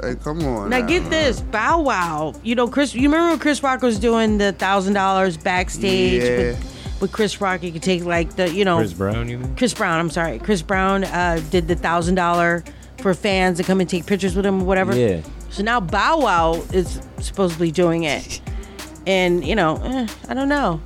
Like, 0.07 0.23
come 0.23 0.43
on. 0.45 0.69
Now 0.69 0.81
get 0.81 1.09
this, 1.09 1.41
Bow 1.41 1.81
Wow. 1.81 2.33
You 2.43 2.55
know, 2.55 2.67
Chris. 2.67 2.93
You 2.93 3.03
remember 3.03 3.29
when 3.29 3.39
Chris 3.39 3.63
Rock 3.63 3.81
was 3.81 3.99
doing 3.99 4.37
the 4.37 4.51
thousand 4.53 4.93
dollars 4.93 5.37
backstage 5.37 6.23
Yeah. 6.23 6.37
with, 6.37 6.97
with 7.01 7.11
Chris 7.11 7.39
Rock? 7.41 7.63
You 7.63 7.71
could 7.71 7.83
take 7.83 8.03
like 8.05 8.35
the, 8.35 8.49
you 8.53 8.65
know, 8.65 8.77
Chris 8.77 8.93
Brown, 8.93 9.29
you 9.29 9.37
mean? 9.37 9.55
Chris 9.55 9.73
Brown. 9.73 9.99
I'm 9.99 10.09
sorry, 10.09 10.39
Chris 10.39 10.61
Brown 10.61 11.03
uh, 11.05 11.41
did 11.49 11.67
the 11.67 11.75
thousand 11.75 12.15
dollar 12.15 12.63
for 12.99 13.13
fans 13.13 13.57
to 13.57 13.63
come 13.63 13.79
and 13.81 13.89
take 13.89 14.05
pictures 14.05 14.35
with 14.35 14.45
him 14.45 14.61
or 14.61 14.65
whatever. 14.65 14.95
Yeah. 14.95 15.21
So 15.49 15.61
now 15.63 15.79
Bow 15.79 16.19
Wow 16.19 16.53
is 16.73 16.99
supposedly 17.19 17.71
doing 17.71 18.03
it, 18.03 18.41
and 19.05 19.45
you 19.45 19.55
know, 19.55 19.77
eh, 19.83 20.07
I 20.27 20.33
don't 20.33 20.49
know. 20.49 20.81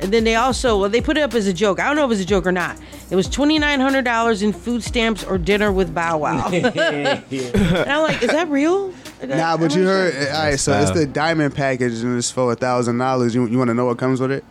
And 0.00 0.12
then 0.12 0.22
they 0.24 0.36
also, 0.36 0.78
well, 0.78 0.88
they 0.88 1.00
put 1.00 1.16
it 1.16 1.22
up 1.22 1.34
as 1.34 1.48
a 1.48 1.52
joke. 1.52 1.80
I 1.80 1.86
don't 1.88 1.96
know 1.96 2.04
if 2.06 2.12
it's 2.12 2.20
a 2.20 2.24
joke 2.24 2.46
or 2.46 2.52
not. 2.52 2.76
It 3.10 3.16
was 3.16 3.28
twenty 3.28 3.58
nine 3.58 3.80
hundred 3.80 4.04
dollars 4.04 4.42
in 4.42 4.52
food 4.52 4.82
stamps 4.82 5.24
or 5.24 5.38
dinner 5.38 5.72
with 5.72 5.94
Bow 5.94 6.18
Wow. 6.18 6.48
and 6.52 7.24
I'm 7.30 8.02
like, 8.02 8.22
is 8.22 8.30
that 8.30 8.48
real? 8.48 8.92
Nah, 9.24 9.56
but 9.56 9.74
you 9.74 9.84
heard. 9.86 10.14
All 10.28 10.42
right, 10.44 10.58
so 10.58 10.78
it's 10.78 10.90
the 10.92 11.06
diamond 11.06 11.54
package 11.54 12.02
and 12.02 12.18
it's 12.18 12.30
for 12.30 12.52
a 12.52 12.56
thousand 12.56 12.98
dollars. 12.98 13.34
You 13.34 13.46
you 13.46 13.58
want 13.58 13.68
to 13.68 13.74
know 13.74 13.86
what 13.86 13.98
comes 13.98 14.20
with 14.20 14.30
it? 14.30 14.44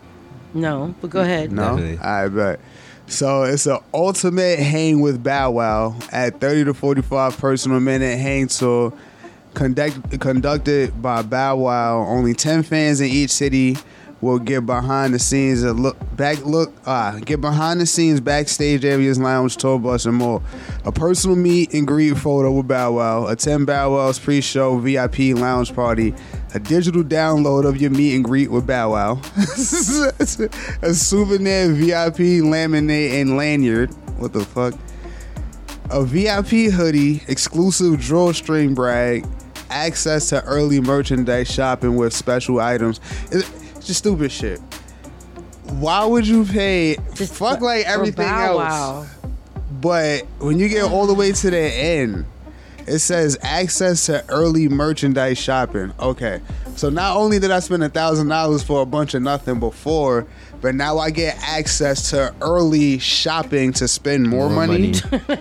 No, 0.54 0.96
but 1.02 1.10
go 1.10 1.22
ahead. 1.22 1.52
No. 1.52 1.76
Definitely. 1.76 2.00
I 2.00 2.28
bet. 2.30 2.60
So 3.08 3.44
it's 3.44 3.66
an 3.68 3.78
ultimate 3.94 4.60
hang 4.60 5.00
with 5.02 5.24
Bow 5.24 5.52
Wow 5.52 5.96
at 6.12 6.42
30 6.42 6.66
to 6.66 6.74
45 6.74 7.38
personal 7.38 7.80
minute 7.80 8.18
hang 8.20 8.48
tour 8.48 8.92
conduct, 9.54 10.20
conducted 10.20 11.02
by 11.02 11.22
Bow 11.22 11.56
Wow. 11.58 12.00
Only 12.00 12.34
10 12.34 12.64
fans 12.64 13.00
in 13.00 13.08
each 13.08 13.32
city 13.32 13.78
will 14.22 14.40
get 14.40 14.66
behind 14.66 15.14
the 15.14 15.20
scenes 15.20 15.62
and 15.64 15.80
look 15.80 15.96
back 16.16 16.44
look 16.44 16.74
ah 16.88 17.20
get 17.24 17.40
behind 17.40 17.80
the 17.80 17.86
scenes 17.86 18.20
backstage 18.20 18.84
areas 18.84 19.20
lounge 19.20 19.58
tour 19.58 19.80
bus 19.80 20.06
and 20.06 20.16
more. 20.16 20.42
A 20.86 20.92
personal 20.92 21.36
meet 21.36 21.74
and 21.74 21.86
greet 21.86 22.18
photo 22.18 22.52
with 22.52 22.68
bow 22.68 22.94
wow. 22.94 23.28
Attend 23.28 23.68
bow 23.68 23.92
wow's 23.92 24.18
pre-show 24.18 24.78
vip 24.80 25.20
lounge 25.38 25.74
party. 25.74 26.14
A 26.54 26.60
digital 26.60 27.04
download 27.04 27.66
of 27.66 27.78
your 27.78 27.92
meet 27.92 28.16
and 28.16 28.24
greet 28.24 28.50
with 28.50 28.66
bow 28.66 28.92
wow. 28.92 29.22
A 30.82 30.94
souvenir 30.94 31.72
vip 31.74 32.16
laminate 32.16 33.22
and 33.22 33.38
lanyard. 33.38 33.94
What 34.18 34.34
the 34.34 34.44
fuck? 34.44 34.74
A 35.90 36.04
VIP 36.04 36.72
hoodie, 36.72 37.22
exclusive 37.28 38.00
drawstring 38.00 38.74
brag, 38.74 39.26
access 39.70 40.30
to 40.30 40.44
early 40.44 40.82
merchandise 40.82 41.50
shopping 41.50 41.96
with 41.96 42.14
special 42.14 42.60
items. 42.60 43.00
It- 43.32 43.50
just 43.88 44.00
stupid 44.00 44.32
shit. 44.32 44.60
Why 45.64 46.06
would 46.06 46.28
you 46.28 46.46
pay 46.46 46.96
fuck 46.96 47.62
like 47.62 47.86
everything 47.86 48.26
else? 48.26 48.58
Wow. 48.58 49.06
But 49.82 50.26
when 50.40 50.60
you 50.60 50.70
get 50.70 50.84
all 50.84 51.08
the 51.08 51.14
way 51.14 51.32
to 51.32 51.50
the 51.50 51.60
end, 51.60 52.26
it 52.88 53.00
says 53.00 53.38
access 53.42 54.06
to 54.06 54.24
early 54.30 54.70
merchandise 54.70 55.38
shopping. 55.38 55.94
Okay. 56.00 56.42
So 56.76 56.90
not 56.90 57.18
only 57.18 57.40
did 57.40 57.52
I 57.52 57.60
spend 57.60 57.84
a 57.84 57.90
thousand 57.90 58.28
dollars 58.28 58.64
for 58.64 58.82
a 58.82 58.86
bunch 58.86 59.14
of 59.14 59.22
nothing 59.22 59.60
before, 59.60 60.26
but 60.62 60.76
now 60.76 60.98
I 60.98 61.12
get 61.12 61.38
access 61.42 62.10
to 62.12 62.34
early 62.42 63.00
shopping 63.00 63.74
to 63.74 63.88
spend 63.88 64.28
more, 64.28 64.50
More 64.50 64.68
money. 64.68 64.94
money. 65.12 65.22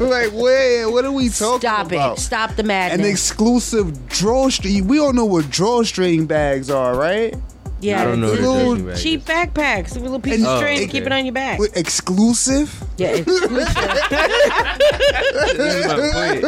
like, 0.00 0.32
wait, 0.32 0.86
what 0.86 1.04
are 1.04 1.12
we 1.12 1.28
talking 1.28 1.60
Stop 1.60 1.86
about? 1.86 2.18
Stop 2.18 2.18
it. 2.18 2.20
Stop 2.20 2.56
the 2.56 2.62
madness. 2.62 3.06
An 3.06 3.10
exclusive 3.10 4.08
drawstring. 4.08 4.86
We 4.86 4.98
all 4.98 5.12
know 5.12 5.24
what 5.26 5.50
drawstring 5.50 6.26
bags 6.26 6.70
are, 6.70 6.96
right? 6.96 7.34
Yeah, 7.80 8.00
I 8.00 8.04
don't 8.04 8.20
know 8.20 8.32
it's 8.32 8.40
what 8.42 8.48
a 8.48 8.68
little 8.68 8.96
cheap 8.96 9.24
backpacks, 9.24 9.96
a 9.96 10.00
little 10.00 10.18
piece 10.20 10.40
of 10.40 10.46
Oh, 10.48 10.56
string 10.58 10.78
to 10.78 10.84
okay. 10.84 10.92
keep 10.92 11.04
it 11.04 11.12
on 11.12 11.24
your 11.26 11.32
back. 11.34 11.58
Wait, 11.58 11.76
exclusive? 11.76 12.82
Yeah, 12.96 13.08
exclusive. 13.08 13.66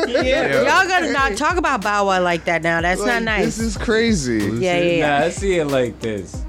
Yeah. 0.09 0.63
Y'all 0.63 0.89
gotta 0.89 1.13
not 1.13 1.37
talk 1.37 1.57
about 1.57 1.83
Bow 1.83 2.07
Wow 2.07 2.23
like 2.23 2.45
that 2.45 2.63
now. 2.63 2.81
That's 2.81 3.05
not 3.05 3.23
nice. 3.23 3.45
This 3.45 3.59
is 3.61 3.77
crazy. 3.77 4.39
yeah, 4.59 4.79
yeah, 4.79 4.83
yeah. 4.83 5.19
Nah, 5.21 5.27
I 5.27 5.31
see 5.31 5.59
it 5.59 5.67
like 5.67 5.99
this. 6.01 6.43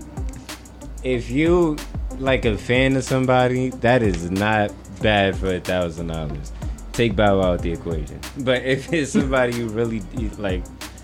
If 1.04 1.30
you 1.30 1.78
like 2.18 2.46
a 2.46 2.58
fan 2.58 2.96
of 2.96 3.04
somebody, 3.04 3.70
that 3.70 4.02
is 4.04 4.30
not 4.32 4.72
bad 5.02 5.36
for 5.36 5.54
a 5.54 5.60
thousand 5.60 6.08
dollars. 6.08 6.52
Take 6.94 7.16
Bow 7.16 7.40
Wow 7.40 7.54
out 7.54 7.62
the 7.62 7.72
equation. 7.72 8.20
But 8.40 8.64
if 8.64 8.92
it's 8.92 9.12
somebody 9.14 9.56
you 9.58 9.68
really 9.70 10.02
you- 10.18 10.32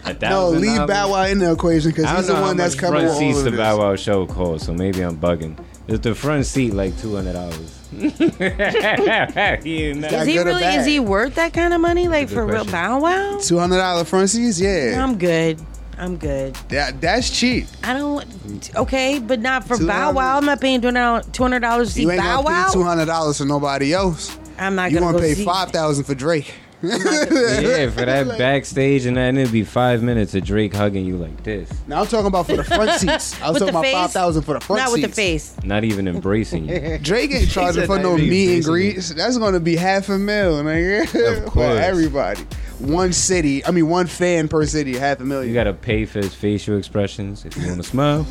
like, 0.05 0.15
a 0.15 0.19
No, 0.21 0.29
thousand. 0.29 0.61
leave 0.61 0.75
dollars- 0.75 0.89
Bow 0.89 1.11
Wow 1.11 1.23
in 1.25 1.39
the 1.39 1.51
equation 1.51 1.91
because 1.91 2.09
he's 2.09 2.27
the 2.27 2.33
know 2.33 2.39
how 2.39 2.45
one 2.47 2.57
that's 2.57 2.75
much 2.75 2.81
coming 2.81 2.99
front 3.01 3.07
with 3.09 3.17
seats 3.17 3.37
all 3.37 3.43
the 3.43 3.49
of 3.51 3.57
Bow. 3.57 3.77
Wow 3.77 3.95
show 3.95 4.25
cost, 4.27 4.65
so 4.65 4.73
maybe 4.73 5.01
I'm 5.01 5.17
bugging. 5.17 5.57
Is 5.87 5.99
the 5.99 6.15
front 6.15 6.45
seat 6.45 6.73
like 6.73 6.97
two 6.99 7.15
hundred 7.15 7.33
dollars? 7.33 7.81
Is 7.91 9.63
he 9.63 10.33
good 10.33 10.47
or 10.47 10.49
really? 10.49 10.61
bad? 10.61 10.79
Is 10.79 10.85
he 10.85 10.99
worth 10.99 11.35
that 11.35 11.53
kind 11.53 11.73
of 11.73 11.81
money? 11.81 12.07
Like 12.07 12.29
for 12.29 12.45
real, 12.45 12.63
question. 12.63 12.71
Bow 12.71 12.99
Wow? 13.01 13.39
Two 13.41 13.57
hundred 13.59 13.77
dollar 13.77 14.03
front 14.03 14.29
seats, 14.29 14.59
yeah, 14.59 15.01
I'm 15.03 15.17
good. 15.17 15.59
I'm 15.97 16.17
good. 16.17 16.55
that 16.69 16.99
that's 16.99 17.29
cheap. 17.29 17.67
I 17.83 17.93
don't. 17.93 18.69
Okay, 18.75 19.19
but 19.19 19.39
not 19.39 19.65
for 19.67 19.77
Bow 19.77 20.11
Wow. 20.11 20.33
hundred. 20.33 20.37
I'm 20.37 20.45
not 20.45 20.61
paying 20.61 20.81
two 20.81 21.43
hundred 21.43 21.59
dollars 21.59 21.89
to 21.89 21.93
see 21.93 22.01
You 22.01 22.11
ain't 22.11 22.21
Bow 22.21 22.41
gonna 22.41 22.47
pay 22.49 22.77
Wow. 22.80 22.84
hundred 22.84 23.05
dollars 23.05 23.38
for 23.38 23.45
nobody 23.45 23.93
else. 23.93 24.38
I'm 24.57 24.75
not 24.75 24.91
You 24.91 24.99
gonna 24.99 25.11
gonna 25.13 25.19
go 25.19 25.23
pay 25.27 25.34
see. 25.36 25.45
five 25.45 25.71
thousand 25.71 26.05
for 26.05 26.15
Drake. 26.15 26.53
Yeah, 26.82 27.89
for 27.89 28.05
that 28.05 28.38
backstage 28.38 29.05
and 29.05 29.17
that, 29.17 29.30
and 29.30 29.39
it'd 29.39 29.51
be 29.51 29.63
five 29.63 30.03
minutes 30.03 30.36
of 30.36 30.43
Drake 30.43 30.73
hugging 30.73 31.05
you 31.05 31.17
like 31.17 31.43
this, 31.43 31.69
Now 31.88 32.01
I'm 32.01 32.07
talking 32.07 32.28
about 32.28 32.45
for 32.47 32.55
the 32.57 32.63
front 32.63 32.91
seats. 32.99 33.41
I 33.41 33.49
was 33.49 33.59
talking 33.59 33.69
about 33.69 33.84
face? 33.84 33.93
five 33.93 34.11
thousand 34.11 34.43
for 34.43 34.53
the 34.55 34.59
front 34.61 34.80
Not 34.82 34.89
seats. 34.89 35.01
with 35.01 35.11
the 35.11 35.15
face. 35.15 35.57
not 35.63 35.84
even 35.84 36.07
embracing 36.07 36.67
you. 36.69 36.97
Drake 37.01 37.32
ain't 37.32 37.49
charging 37.49 37.82
said 37.82 37.88
for 37.88 37.95
not 37.97 38.03
no 38.03 38.17
even 38.17 38.30
meet 38.30 38.47
and 38.57 38.65
embracing 38.65 38.71
greets. 38.93 39.09
That's 39.13 39.38
gonna 39.38 39.59
be 39.59 39.76
half 39.76 40.09
a 40.09 40.17
mil, 40.19 40.61
nigga. 40.63 41.03
Of 41.03 41.09
for 41.45 41.49
course. 41.51 41.80
everybody. 41.80 42.41
One 42.80 43.13
city. 43.13 43.65
I 43.65 43.71
mean, 43.71 43.88
one 43.88 44.07
fan 44.07 44.47
per 44.47 44.65
city. 44.65 44.97
Half 44.97 45.21
a 45.21 45.23
million. 45.26 45.47
You 45.49 45.53
gotta 45.53 45.73
pay 45.73 46.05
for 46.05 46.19
his 46.19 46.36
facial 46.36 46.78
expressions 46.78 47.45
if 47.45 47.55
you 47.57 47.67
want 47.67 47.78
to 47.82 47.88
smile. 47.88 48.23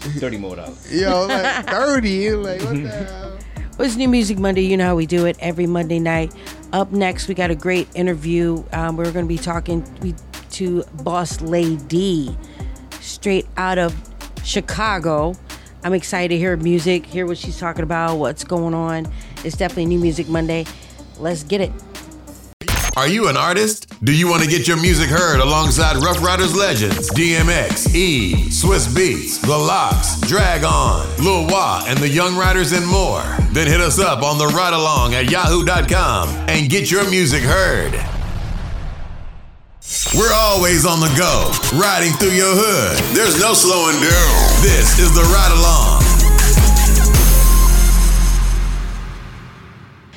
Thirty 0.00 0.36
more 0.36 0.54
dollars. 0.54 0.92
Yo, 0.94 1.26
like 1.26 1.66
thirty. 1.66 2.30
Like 2.32 2.60
what 2.62 2.74
the 2.82 2.88
hell? 2.88 3.38
What's 3.76 3.94
New 3.94 4.08
Music 4.08 4.38
Monday? 4.38 4.62
You 4.62 4.78
know 4.78 4.86
how 4.86 4.96
we 4.96 5.04
do 5.04 5.26
it 5.26 5.36
every 5.38 5.66
Monday 5.66 5.98
night. 5.98 6.34
Up 6.72 6.92
next, 6.92 7.28
we 7.28 7.34
got 7.34 7.50
a 7.50 7.54
great 7.54 7.86
interview. 7.94 8.64
Um, 8.72 8.96
we're 8.96 9.12
going 9.12 9.26
to 9.26 9.28
be 9.28 9.36
talking 9.36 9.82
to 10.52 10.82
BozzLayDee. 10.96 12.34
straight 13.02 13.46
out 13.58 13.76
of 13.76 13.94
Chicago. 14.42 15.34
I'm 15.84 15.92
excited 15.92 16.34
to 16.34 16.38
hear 16.38 16.56
music, 16.56 17.04
hear 17.04 17.26
what 17.26 17.36
she's 17.36 17.58
talking 17.58 17.82
about, 17.82 18.16
what's 18.16 18.44
going 18.44 18.72
on. 18.72 19.12
It's 19.44 19.58
definitely 19.58 19.86
New 19.86 20.00
Music 20.00 20.26
Monday. 20.26 20.64
Let's 21.18 21.42
get 21.42 21.60
it. 21.60 21.70
Are 22.96 23.06
you 23.06 23.28
an 23.28 23.36
artist? 23.36 23.92
Do 24.06 24.10
you 24.10 24.26
want 24.26 24.42
to 24.42 24.48
get 24.48 24.66
your 24.66 24.80
music 24.80 25.10
heard 25.10 25.40
alongside 25.40 26.02
Ruff 26.02 26.22
Ryders 26.22 26.56
legends 26.56 27.10
DMX, 27.10 27.94
E, 27.94 28.32
Swizz 28.48 28.88
Beatz, 28.88 29.38
The 29.38 29.48
LOX, 29.54 30.18
Drag 30.22 30.64
On, 30.64 31.06
Lil 31.22 31.46
Wah, 31.46 31.84
and 31.86 31.98
the 31.98 32.08
Young 32.08 32.38
Riders 32.38 32.72
and 32.72 32.86
more? 32.86 33.20
Then 33.52 33.66
hit 33.66 33.82
us 33.82 33.98
up 33.98 34.22
on 34.22 34.38
the 34.38 34.46
ride 34.46 34.72
along 34.72 35.12
at 35.12 35.30
yahoo.com 35.30 36.30
and 36.48 36.70
get 36.70 36.90
your 36.90 37.06
music 37.10 37.42
heard. 37.42 37.92
We're 40.16 40.32
always 40.32 40.86
on 40.86 41.00
the 41.00 41.12
go, 41.18 41.52
riding 41.78 42.14
through 42.14 42.32
your 42.32 42.54
hood. 42.56 42.96
There's 43.14 43.38
no 43.38 43.52
slowing 43.52 44.00
down. 44.00 44.62
This 44.62 44.98
is 44.98 45.14
the 45.14 45.20
ride 45.20 45.52
along. 45.52 46.05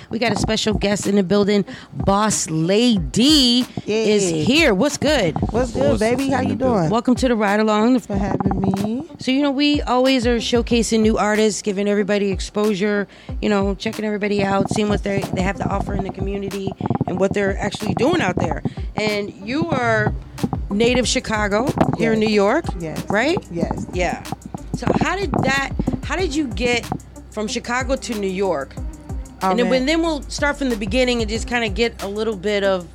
We 0.10 0.18
got 0.18 0.32
a 0.32 0.36
special 0.36 0.74
guest 0.74 1.05
in 1.05 1.16
the 1.16 1.24
building. 1.24 1.64
BozzLayDee 1.97 3.68
is 3.88 4.28
here. 4.30 4.74
What's 4.74 4.97
good? 4.97 5.36
What's 5.51 5.72
good, 5.72 5.99
baby? 5.99 6.30
How 6.30 6.41
you 6.41 6.55
doing? 6.55 6.89
Welcome 6.89 7.14
to 7.16 7.28
the 7.28 7.36
ride 7.36 7.60
along. 7.60 7.99
for 7.99 8.16
having 8.16 8.60
me. 8.60 9.07
So 9.20 9.30
you 9.32 9.41
know 9.43 9.51
we 9.51 9.82
always 9.84 10.26
are 10.26 10.38
showcasing 10.38 11.01
new 11.01 11.18
artists, 11.18 11.62
giving 11.62 11.88
everybody 11.88 12.32
exposure. 12.32 13.07
You 13.41 13.49
know, 13.49 13.76
checking 13.76 14.03
everybody 14.03 14.43
out, 14.43 14.72
seeing 14.72 14.89
what 14.89 15.03
they 15.03 15.20
they 15.34 15.41
have 15.43 15.57
to 15.57 15.68
offer 15.70 15.93
in 15.93 16.03
the 16.03 16.12
community 16.12 16.72
and 17.05 17.20
what 17.20 17.34
they're 17.34 17.57
actually 17.57 17.93
doing 17.93 18.20
out 18.22 18.36
there. 18.38 18.64
And 18.95 19.32
you 19.47 19.68
are 19.70 20.14
native 20.72 21.07
Chicago 21.07 21.72
here 21.97 22.14
in 22.14 22.20
New 22.20 22.30
York, 22.30 22.66
Yes. 22.80 23.03
right? 23.10 23.38
Yes. 23.51 23.86
Yeah. 23.93 24.24
So 24.76 24.88
how 25.01 25.16
did 25.16 25.32
that? 25.43 25.72
How 26.03 26.16
did 26.16 26.34
you 26.34 26.47
get 26.47 26.88
from 27.30 27.47
Chicago 27.47 27.95
to 27.95 28.16
New 28.18 28.28
York? 28.28 28.74
And 29.41 29.59
then, 29.59 29.85
then 29.85 30.01
we'll 30.01 30.21
start 30.23 30.57
from 30.57 30.69
the 30.69 30.75
beginning 30.75 31.21
and 31.21 31.29
just 31.29 31.47
kind 31.47 31.63
of 31.63 31.73
get 31.73 32.01
a 32.03 32.07
little 32.07 32.35
bit 32.35 32.63
of 32.63 32.87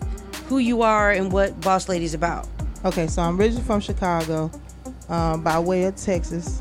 who 0.46 0.58
you 0.58 0.82
are 0.82 1.10
and 1.10 1.32
what 1.32 1.58
BozzLayDee's 1.60 2.14
about. 2.14 2.46
Okay, 2.84 3.06
so 3.06 3.22
I'm 3.22 3.40
originally 3.40 3.64
from 3.64 3.80
Chicago, 3.80 4.50
um, 5.08 5.42
by 5.42 5.58
way 5.58 5.84
of 5.84 5.96
Texas. 5.96 6.60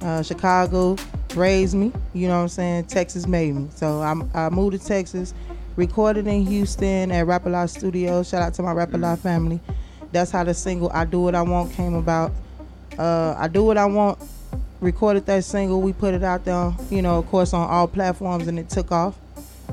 Uh, 0.00 0.22
Chicago 0.22 0.96
raised 1.34 1.74
me, 1.74 1.92
you 2.12 2.28
know 2.28 2.36
what 2.36 2.42
I'm 2.42 2.48
saying? 2.48 2.84
Texas 2.84 3.26
made 3.26 3.54
me. 3.54 3.68
So 3.74 4.00
I'm, 4.02 4.30
I 4.34 4.50
moved 4.50 4.78
to 4.80 4.86
Texas, 4.86 5.34
recorded 5.74 6.28
in 6.28 6.46
Houston 6.46 7.10
at 7.10 7.26
Rap 7.26 7.46
A 7.46 7.48
Lot 7.48 7.70
Shout 7.70 8.34
out 8.34 8.54
to 8.54 8.62
my 8.62 8.72
Rap 8.72 8.94
A 8.94 8.98
Lot 8.98 9.18
family. 9.18 9.60
That's 10.12 10.30
how 10.30 10.44
the 10.44 10.54
single 10.54 10.90
I 10.92 11.04
Do 11.04 11.22
What 11.22 11.34
I 11.34 11.42
Want 11.42 11.72
came 11.72 11.94
about. 11.94 12.32
Uh, 12.96 13.34
I 13.36 13.48
Do 13.48 13.64
What 13.64 13.78
I 13.78 13.86
Want 13.86 14.18
recorded 14.80 15.26
that 15.26 15.42
single. 15.42 15.80
We 15.80 15.92
put 15.92 16.14
it 16.14 16.22
out 16.22 16.44
there, 16.44 16.72
you 16.90 17.02
know, 17.02 17.18
of 17.18 17.26
course, 17.26 17.52
on 17.52 17.68
all 17.68 17.88
platforms, 17.88 18.46
and 18.46 18.58
it 18.58 18.68
took 18.68 18.92
off 18.92 19.18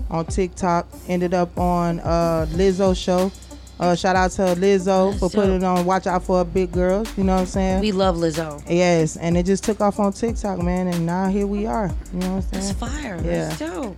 on 0.10 0.26
TikTok. 0.26 0.88
Ended 1.08 1.34
up 1.34 1.58
on 1.58 2.00
uh, 2.02 2.46
Lizzo 2.52 2.96
show. 2.96 3.32
Uh, 3.80 3.96
shout 3.96 4.16
out 4.16 4.30
to 4.30 4.44
Lizzo 4.44 5.12
for 5.14 5.22
That's 5.22 5.36
putting 5.36 5.56
it 5.56 5.64
on 5.64 5.86
Watch 5.86 6.06
Out 6.06 6.24
for 6.24 6.42
a 6.42 6.46
Big 6.46 6.72
Girls. 6.72 7.18
You 7.18 7.24
know 7.24 7.34
what 7.34 7.42
I'm 7.42 7.46
saying? 7.48 7.82
We 7.82 7.92
love 7.92 8.16
Lizzo. 8.16 8.64
Yes, 8.70 9.18
and 9.18 9.36
it 9.36 9.48
just 9.48 9.64
took 9.64 9.82
off 9.82 10.00
on 10.00 10.14
TikTok, 10.14 10.62
man, 10.62 10.88
and 10.88 11.04
now 11.04 11.30
here 11.30 11.48
we 11.48 11.66
are. 11.66 11.90
You 12.14 12.20
know 12.20 12.36
what 12.36 12.46
I'm 12.54 12.62
saying? 12.62 12.78
That's 12.80 12.94
fire. 12.94 13.16
Yeah. 13.26 13.50
That's 13.50 13.60
dope. 13.60 13.98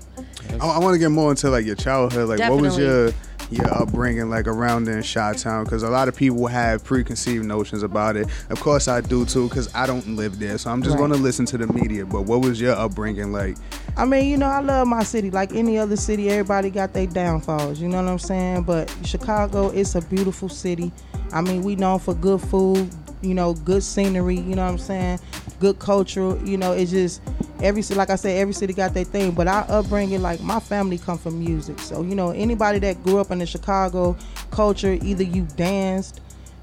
I, 0.61 0.67
I 0.69 0.79
want 0.79 0.93
to 0.93 0.99
get 0.99 1.09
more 1.09 1.31
into 1.31 1.49
like 1.49 1.65
your 1.65 1.75
childhood. 1.75 2.29
Like, 2.29 2.39
what 2.49 2.61
was 2.61 2.77
your 2.77 3.07
Definitely. 3.07 3.32
Your 3.51 3.73
upbringing 3.73 4.29
like 4.29 4.47
around 4.47 4.87
in 4.87 5.01
Chi 5.03 5.33
Town? 5.33 5.63
Because 5.63 5.83
a 5.83 5.89
lot 5.89 6.07
of 6.07 6.15
people 6.15 6.47
have 6.47 6.83
preconceived 6.83 7.45
notions 7.45 7.83
about 7.83 8.15
it. 8.15 8.27
Of 8.49 8.59
course, 8.59 8.87
I 8.87 9.01
do 9.01 9.25
too, 9.25 9.47
because 9.49 9.73
I 9.75 9.85
don't 9.85 10.15
live 10.15 10.39
there. 10.39 10.57
So 10.57 10.69
I'm 10.71 10.81
just 10.81 10.93
Right. 10.95 10.99
going 10.99 11.11
to 11.11 11.17
listen 11.17 11.45
to 11.47 11.57
the 11.57 11.67
media. 11.67 12.05
But 12.05 12.23
what 12.23 12.41
was 12.41 12.59
your 12.59 12.73
upbringing 12.75 13.31
like? 13.31 13.57
I 13.95 14.05
mean, 14.05 14.25
you 14.29 14.37
know, 14.37 14.47
I 14.47 14.59
love 14.61 14.87
my 14.87 15.03
city. 15.03 15.29
Like 15.31 15.53
any 15.53 15.77
other 15.77 15.95
city, 15.95 16.29
everybody 16.29 16.69
got 16.69 16.93
their 16.93 17.05
downfalls. 17.07 17.79
You 17.79 17.89
know 17.89 18.01
what 18.01 18.09
I'm 18.09 18.19
saying? 18.19 18.63
But 18.63 18.93
Chicago, 19.03 19.69
it's 19.69 19.95
a 19.95 20.01
beautiful 20.01 20.49
city. 20.49 20.91
I 21.31 21.41
mean, 21.41 21.63
we 21.63 21.75
known 21.75 21.99
for 21.99 22.13
good 22.13 22.41
food, 22.41 22.89
you 23.23 23.33
know, 23.33 23.53
good 23.53 23.83
scenery. 23.83 24.35
You 24.35 24.55
know 24.55 24.63
what 24.63 24.71
I'm 24.71 24.77
saying? 24.77 25.19
Good 25.59 25.79
culture. 25.79 26.37
You 26.43 26.57
know, 26.57 26.73
it's 26.73 26.91
just 26.91 27.21
every 27.61 27.81
city, 27.81 27.97
like 27.97 28.09
I 28.09 28.15
said, 28.15 28.37
every 28.37 28.53
city 28.53 28.73
got 28.73 28.93
their 28.93 29.05
thing. 29.05 29.31
But 29.31 29.47
our 29.47 29.65
upbringing, 29.69 30.21
like 30.21 30.41
my 30.41 30.59
family 30.59 30.97
come 30.97 31.17
from 31.17 31.39
music, 31.39 31.79
so 31.79 32.03
you 32.03 32.15
know, 32.15 32.31
anybody 32.31 32.79
that 32.79 33.01
grew 33.03 33.19
up 33.19 33.31
in 33.31 33.39
the 33.39 33.45
Chicago 33.45 34.15
culture, 34.51 34.97
either 35.01 35.23
you 35.23 35.47
danced, 35.55 36.21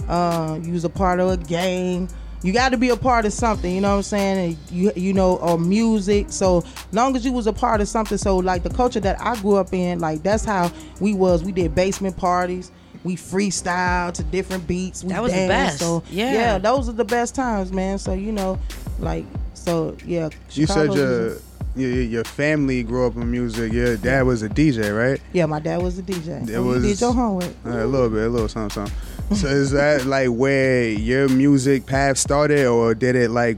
uh, 0.08 0.58
you 0.62 0.72
was 0.72 0.84
a 0.84 0.90
part 0.90 1.20
of 1.20 1.30
a 1.30 1.36
gang. 1.36 2.08
You 2.42 2.54
got 2.54 2.70
to 2.70 2.78
be 2.78 2.88
a 2.88 2.96
part 2.96 3.26
of 3.26 3.34
something, 3.34 3.74
you 3.74 3.82
know 3.82 3.90
what 3.90 3.96
I'm 3.96 4.02
saying? 4.02 4.38
And 4.38 4.58
you 4.70 4.92
you 4.96 5.12
know, 5.12 5.36
or 5.38 5.58
music. 5.58 6.26
So 6.30 6.64
long 6.92 7.14
as 7.14 7.24
you 7.24 7.32
was 7.32 7.46
a 7.46 7.52
part 7.52 7.80
of 7.80 7.88
something, 7.88 8.16
so 8.16 8.38
like 8.38 8.62
the 8.62 8.70
culture 8.70 9.00
that 9.00 9.20
I 9.20 9.38
grew 9.40 9.56
up 9.56 9.74
in, 9.74 9.98
like 9.98 10.22
that's 10.22 10.44
how 10.44 10.72
we 11.00 11.14
was. 11.14 11.44
We 11.44 11.52
did 11.52 11.74
basement 11.74 12.16
parties. 12.16 12.72
We 13.02 13.16
freestyle 13.16 14.12
to 14.12 14.22
different 14.22 14.66
beats. 14.66 15.02
We 15.02 15.10
That 15.10 15.22
was 15.22 15.32
the 15.32 15.48
best. 15.48 15.78
So 15.78 16.02
Yeah. 16.10 16.32
yeah, 16.32 16.58
those 16.58 16.88
are 16.88 16.92
the 16.92 17.04
best 17.04 17.34
times, 17.34 17.72
man. 17.72 17.98
So 17.98 18.12
you 18.12 18.32
know, 18.32 18.58
like 18.98 19.24
so 19.54 19.96
yeah. 20.04 20.28
You 20.52 20.66
said 20.66 20.92
your, 20.92 21.36
your 21.76 21.90
your 22.02 22.24
family 22.24 22.82
grew 22.82 23.06
up 23.06 23.16
in 23.16 23.30
music. 23.30 23.72
Your 23.72 23.96
dad 23.96 24.22
was 24.26 24.42
a 24.42 24.48
DJ, 24.48 24.94
right? 24.96 25.20
yeah, 25.32 25.46
my 25.46 25.60
dad 25.60 25.80
was 25.82 25.98
a 25.98 26.02
DJ. 26.02 26.42
It 26.42 26.48
So 26.52 26.62
was 26.62 26.82
you 26.84 26.90
did 26.90 27.00
your 27.00 27.12
homework. 27.14 27.54
Uh, 27.64 27.84
a 27.84 27.86
little 27.86 28.10
bit, 28.10 28.26
a 28.26 28.28
little 28.28 28.48
something, 28.48 28.86
something. 28.86 28.96
So 29.36 29.46
is 29.46 29.70
that 29.70 30.06
like 30.06 30.28
where 30.30 30.88
your 30.90 31.28
music 31.28 31.86
path 31.86 32.18
started, 32.18 32.66
or 32.66 32.94
did 32.94 33.14
it 33.16 33.30
like? 33.30 33.56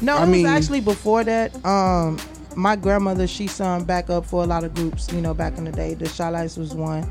No, 0.00 0.16
I 0.16 0.24
it 0.24 0.26
mean- 0.28 0.42
was 0.44 0.52
actually 0.52 0.80
before 0.80 1.22
that. 1.24 1.54
Um, 1.64 2.18
my 2.56 2.74
grandmother, 2.74 3.26
she 3.26 3.46
sung 3.46 3.84
back 3.84 4.08
up 4.10 4.24
for 4.24 4.42
a 4.42 4.46
lot 4.46 4.64
of 4.64 4.74
groups, 4.74 5.12
you 5.12 5.20
know, 5.20 5.34
back 5.34 5.58
in 5.58 5.64
the 5.64 5.72
day. 5.72 5.92
The 5.94 6.06
Chi-Lites 6.08 6.56
was 6.56 6.72
one. 6.74 7.04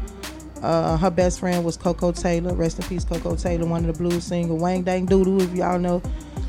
Uh, 0.64 0.98
her 0.98 1.12
best 1.12 1.40
friend 1.42 1.64
was 1.66 1.76
Koko 1.78 2.12
Taylor. 2.12 2.54
Rest 2.56 2.80
in 2.80 2.86
peace, 2.88 3.04
Koko 3.04 3.36
Taylor, 3.36 3.66
one 3.66 3.88
of 3.88 3.96
the 3.96 4.02
blues 4.02 4.24
singer. 4.24 4.54
Wang 4.56 4.84
Dang 4.84 5.06
Doodle, 5.06 5.42
if 5.42 5.54
y'all 5.54 5.78
know. 5.78 6.02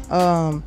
Um, 0.09 0.63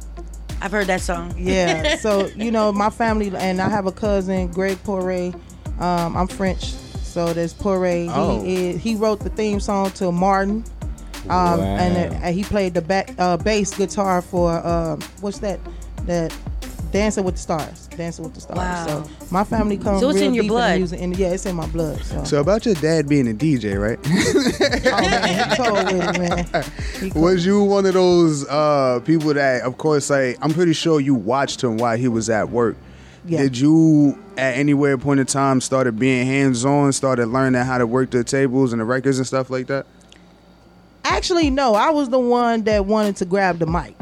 I've 0.61 0.71
heard 0.71 0.87
that 0.87 1.01
song. 1.01 1.33
yeah. 1.37 1.95
So 1.99 2.27
you 2.35 2.51
know, 2.51 2.71
my 2.71 2.89
family, 2.89 3.31
and 3.35 3.61
I 3.61 3.69
have 3.69 3.85
a 3.85 3.91
cousin, 3.91 4.47
Greg 4.51 4.77
Poirier. 4.83 5.33
Um, 5.79 6.17
I'm 6.17 6.27
French, 6.27 6.71
so 6.73 7.33
there's 7.33 7.53
Poirier. 7.53 8.11
Oh. 8.13 8.41
He 8.43 8.69
is, 8.69 8.81
he 8.81 8.95
wrote 8.95 9.21
the 9.21 9.29
theme 9.29 9.59
song 9.59 9.91
to 9.91 10.11
Martin. 10.11 10.63
Um, 11.29 11.59
and, 11.59 12.13
uh, 12.13 12.17
and 12.21 12.35
he 12.35 12.43
played 12.43 12.73
the 12.73 12.81
back 12.81 13.13
uh, 13.17 13.35
bass 13.37 13.75
guitar 13.75 14.21
for 14.21 14.65
um, 14.65 15.01
what's 15.21 15.39
that? 15.39 15.59
That 16.05 16.35
Dancing 16.91 17.23
with 17.25 17.35
the 17.35 17.41
Stars. 17.41 17.86
Dancing 17.97 18.23
with 18.23 18.35
the 18.35 18.41
Stars. 18.41 18.57
Wow. 18.57 19.03
So 19.03 19.09
my 19.31 19.43
family 19.43 19.77
comes. 19.77 20.01
So 20.01 20.09
it's 20.09 20.19
real 20.19 20.27
in 20.27 20.33
your 20.35 20.43
blood. 20.45 20.73
In 20.73 20.77
music, 20.77 21.01
and 21.01 21.17
yeah, 21.17 21.33
it's 21.33 21.45
in 21.45 21.55
my 21.55 21.67
blood. 21.67 21.99
So, 22.03 22.23
So 22.23 22.39
about 22.39 22.65
your 22.65 22.75
dad 22.75 23.09
being 23.09 23.27
a 23.27 23.33
DJ, 23.33 23.79
right? 23.81 23.99
oh 24.93 25.01
man, 25.01 25.49
he 25.49 25.55
told 25.55 25.91
with 25.91 26.15
it, 26.15 26.19
man. 26.19 26.63
He 27.01 27.09
cold. 27.09 27.25
Was 27.25 27.45
you 27.45 27.63
one 27.63 27.85
of 27.85 27.93
those 27.95 28.47
uh, 28.47 29.01
people 29.03 29.33
that, 29.33 29.63
of 29.63 29.77
course, 29.77 30.09
like 30.09 30.37
I'm 30.41 30.53
pretty 30.53 30.73
sure 30.73 30.99
you 31.01 31.15
watched 31.15 31.63
him 31.63 31.77
while 31.77 31.97
he 31.97 32.07
was 32.07 32.29
at 32.29 32.49
work. 32.49 32.77
Yeah. 33.25 33.41
Did 33.41 33.57
you, 33.57 34.17
at 34.37 34.55
anywhere 34.55 34.97
point 34.97 35.19
in 35.19 35.25
time, 35.25 35.59
started 35.59 35.99
being 35.99 36.25
hands 36.25 36.63
on, 36.63 36.93
started 36.93 37.27
learning 37.27 37.61
how 37.61 37.77
to 37.77 37.85
work 37.85 38.11
the 38.11 38.23
tables 38.23 38.71
and 38.71 38.79
the 38.79 38.85
records 38.85 39.17
and 39.17 39.27
stuff 39.27 39.49
like 39.49 39.67
that? 39.67 39.85
Actually, 41.03 41.49
no. 41.49 41.73
I 41.73 41.89
was 41.89 42.09
the 42.09 42.19
one 42.19 42.63
that 42.63 42.85
wanted 42.85 43.17
to 43.17 43.25
grab 43.25 43.59
the 43.59 43.65
mic. 43.65 43.96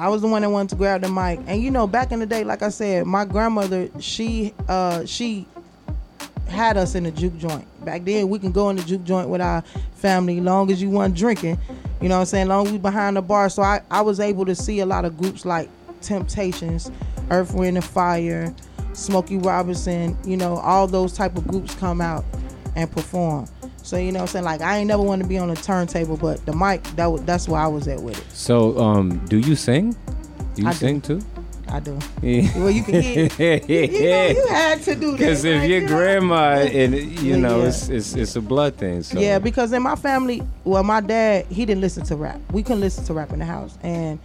I 0.00 0.08
was 0.08 0.22
the 0.22 0.28
one 0.28 0.40
that 0.40 0.48
wanted 0.48 0.70
to 0.70 0.76
grab 0.76 1.02
the 1.02 1.10
mic. 1.10 1.40
And 1.46 1.62
you 1.62 1.70
know, 1.70 1.86
back 1.86 2.10
in 2.10 2.20
the 2.20 2.26
day, 2.26 2.42
like 2.42 2.62
I 2.62 2.70
said, 2.70 3.06
my 3.06 3.26
grandmother, 3.26 3.90
she 4.00 4.54
uh 4.66 5.04
she 5.04 5.46
had 6.48 6.78
us 6.78 6.94
in 6.94 7.04
the 7.04 7.10
juke 7.10 7.36
joint. 7.36 7.66
Back 7.84 8.04
then 8.04 8.30
we 8.30 8.38
can 8.38 8.50
go 8.50 8.70
in 8.70 8.76
the 8.76 8.82
juke 8.82 9.04
joint 9.04 9.28
with 9.28 9.42
our 9.42 9.60
family 9.96 10.40
long 10.40 10.70
as 10.72 10.80
you 10.80 10.88
weren't 10.88 11.14
drinking. 11.14 11.58
You 12.00 12.08
know 12.08 12.14
what 12.14 12.20
I'm 12.20 12.26
saying? 12.26 12.48
Long 12.48 12.66
as 12.66 12.72
we 12.72 12.78
behind 12.78 13.18
the 13.18 13.22
bar. 13.22 13.50
So 13.50 13.62
I, 13.62 13.82
I 13.90 14.00
was 14.00 14.20
able 14.20 14.46
to 14.46 14.54
see 14.54 14.80
a 14.80 14.86
lot 14.86 15.04
of 15.04 15.18
groups 15.18 15.44
like 15.44 15.68
Temptations, 16.00 16.90
Earth, 17.30 17.52
Wind 17.52 17.76
and 17.76 17.84
Fire, 17.84 18.54
Smokey 18.94 19.36
Robinson, 19.36 20.16
you 20.24 20.38
know, 20.38 20.56
all 20.56 20.86
those 20.86 21.12
type 21.12 21.36
of 21.36 21.46
groups 21.46 21.74
come 21.74 22.00
out 22.00 22.24
and 22.74 22.90
perform. 22.90 23.46
So 23.90 23.96
you 23.96 24.12
know 24.12 24.18
what 24.20 24.22
I'm 24.22 24.26
saying? 24.28 24.44
Like 24.44 24.60
I 24.60 24.76
ain't 24.78 24.86
never 24.86 25.02
want 25.02 25.20
to 25.20 25.26
be 25.26 25.36
on 25.36 25.50
a 25.50 25.56
turntable, 25.56 26.16
but 26.16 26.46
the 26.46 26.52
mic, 26.52 26.80
that 26.94 27.06
wa- 27.06 27.18
that's 27.18 27.48
where 27.48 27.60
I 27.60 27.66
was 27.66 27.88
at 27.88 28.00
with 28.00 28.16
it. 28.16 28.24
So, 28.32 28.78
um, 28.78 29.18
do 29.26 29.36
you 29.40 29.56
sing? 29.56 29.96
Do 30.54 30.62
you 30.62 30.68
I 30.68 30.72
do. 30.74 30.78
sing 30.78 31.00
too? 31.00 31.20
I 31.66 31.80
do. 31.80 31.98
Yeah. 32.22 32.56
Well, 32.56 32.70
you 32.70 32.84
can 32.84 33.02
hear. 33.02 33.28
You, 33.36 33.76
you 33.80 34.08
know, 34.10 34.28
you 34.28 34.46
had 34.48 34.80
to 34.82 34.94
do 34.94 35.10
that. 35.10 35.18
Because 35.18 35.44
if 35.44 35.58
right? 35.58 35.68
your 35.68 35.80
You 35.80 35.88
know? 35.88 35.96
grandma 35.96 36.52
and 36.60 36.94
you 36.94 37.36
know 37.36 37.62
Yeah. 37.62 37.66
it's, 37.66 37.88
it's 37.88 38.14
it's 38.14 38.36
a 38.36 38.40
blood 38.40 38.76
thing. 38.76 39.02
So 39.02 39.18
Yeah, 39.18 39.40
because 39.40 39.72
in 39.72 39.82
my 39.82 39.96
family, 39.96 40.40
well, 40.62 40.84
my 40.84 41.00
dad 41.00 41.46
he 41.46 41.66
didn't 41.66 41.80
listen 41.80 42.04
to 42.04 42.14
rap. 42.14 42.40
We 42.52 42.62
couldn't 42.62 42.82
listen 42.82 43.04
to 43.06 43.12
rap 43.14 43.32
in 43.32 43.40
the 43.40 43.44
house, 43.44 43.76
and 43.82 44.20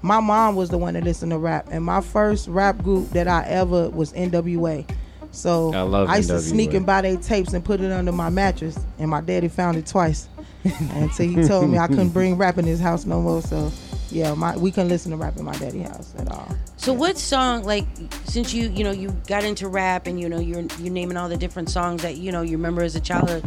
my 0.00 0.20
mom 0.20 0.56
was 0.56 0.70
the 0.70 0.78
one 0.78 0.94
that 0.94 1.04
listened 1.04 1.32
to 1.32 1.38
rap. 1.38 1.66
And 1.70 1.84
my 1.84 2.00
first 2.00 2.48
rap 2.48 2.78
group 2.82 3.10
that 3.10 3.28
I 3.28 3.44
ever 3.48 3.90
was 3.90 4.14
NWA. 4.14 4.88
So 5.34 5.72
I 5.74 5.82
love 5.82 6.08
used 6.16 6.28
to 6.28 6.36
NWA. 6.36 6.40
sneak 6.40 6.74
and 6.74 6.86
buy 6.86 7.02
their 7.02 7.16
tapes 7.16 7.52
and 7.52 7.64
put 7.64 7.80
it 7.80 7.90
under 7.90 8.12
my 8.12 8.30
mattress, 8.30 8.78
and 8.98 9.10
my 9.10 9.20
daddy 9.20 9.48
found 9.48 9.76
it 9.76 9.86
twice 9.86 10.28
until 10.64 11.26
he 11.26 11.46
told 11.46 11.68
me 11.70 11.78
I 11.78 11.88
couldn't 11.88 12.08
bring 12.10 12.36
rap 12.36 12.58
in 12.58 12.64
his 12.64 12.80
house 12.80 13.04
no 13.04 13.20
more. 13.20 13.42
So 13.42 13.70
yeah, 14.10 14.32
my 14.34 14.56
we 14.56 14.70
couldn't 14.70 14.90
listen 14.90 15.10
to 15.10 15.16
rap 15.16 15.36
in 15.36 15.44
my 15.44 15.56
daddy 15.56 15.80
house 15.80 16.14
at 16.18 16.30
all. 16.30 16.48
So 16.76 16.92
what 16.92 17.18
song 17.18 17.64
like 17.64 17.86
since 18.24 18.54
you 18.54 18.68
you 18.68 18.84
know 18.84 18.92
you 18.92 19.10
got 19.26 19.44
into 19.44 19.68
rap 19.68 20.06
and 20.06 20.20
you 20.20 20.28
know 20.28 20.38
you're 20.38 20.62
you're 20.78 20.92
naming 20.92 21.16
all 21.16 21.28
the 21.28 21.36
different 21.36 21.68
songs 21.68 22.02
that 22.02 22.16
you 22.16 22.30
know 22.30 22.42
you 22.42 22.56
remember 22.56 22.82
as 22.82 22.94
a 22.94 23.00
child 23.00 23.44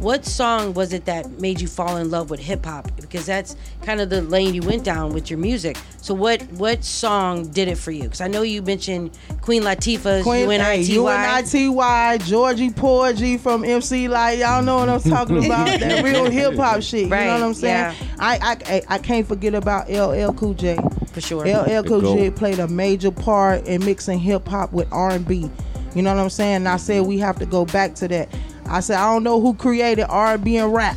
what 0.00 0.24
song 0.24 0.74
was 0.74 0.92
it 0.92 1.04
that 1.04 1.28
made 1.40 1.60
you 1.60 1.66
fall 1.66 1.96
in 1.96 2.10
love 2.10 2.30
with 2.30 2.40
hip 2.40 2.64
hop 2.64 2.90
because 3.00 3.26
that's 3.26 3.56
kind 3.82 4.00
of 4.00 4.10
the 4.10 4.22
lane 4.22 4.54
you 4.54 4.62
went 4.62 4.84
down 4.84 5.12
with 5.12 5.30
your 5.30 5.38
music 5.38 5.76
so 6.00 6.14
what 6.14 6.42
what 6.52 6.84
song 6.84 7.48
did 7.48 7.68
it 7.68 7.76
for 7.76 7.90
you 7.90 8.04
because 8.04 8.20
I 8.20 8.28
know 8.28 8.42
you 8.42 8.62
mentioned 8.62 9.16
Queen 9.40 9.62
Latifah's 9.62 10.22
Queen 10.22 10.48
hey, 10.48 10.82
UNITY 10.82 11.68
UNITY, 11.68 12.24
Georgie 12.24 12.70
Porgy 12.70 13.38
from 13.38 13.64
MC 13.64 14.08
Lyte. 14.08 14.38
Y'all 14.38 14.62
know 14.62 14.76
what 14.76 14.88
I'm 14.88 15.00
talking 15.00 15.44
about. 15.46 15.66
that 15.80 16.04
real 16.04 16.30
hip 16.30 16.54
hop 16.56 16.82
shit. 16.82 17.04
You 17.04 17.08
know 17.08 17.32
what 17.34 17.42
I'm 17.42 17.54
saying? 17.54 17.94
yeah. 17.94 18.16
I, 18.18 18.38
I 18.38 18.74
I 18.74 18.82
I 18.88 18.98
can't 18.98 19.26
forget 19.26 19.54
about 19.54 19.90
LL 19.90 20.32
Cool 20.32 20.54
J. 20.54 20.78
For 21.12 21.20
sure. 21.20 21.44
LL 21.44 21.82
Cool 21.84 22.14
J 22.16 22.30
played 22.30 22.58
a 22.58 22.68
major 22.68 23.10
part 23.10 23.66
in 23.66 23.84
mixing 23.84 24.18
hip 24.18 24.46
hop 24.46 24.72
with 24.72 24.86
R&B. 24.92 25.50
You 25.94 26.02
know 26.02 26.14
what 26.14 26.20
I'm 26.20 26.30
saying? 26.30 26.56
And 26.56 26.68
I 26.68 26.76
said 26.76 27.06
we 27.06 27.18
have 27.18 27.38
to 27.38 27.46
go 27.46 27.64
back 27.64 27.94
to 27.96 28.08
that. 28.08 28.28
I 28.68 28.80
said 28.80 28.96
I 28.98 29.12
don't 29.12 29.22
know 29.24 29.40
who 29.40 29.54
created 29.54 30.04
R&B 30.08 30.56
and 30.56 30.72
rap. 30.72 30.96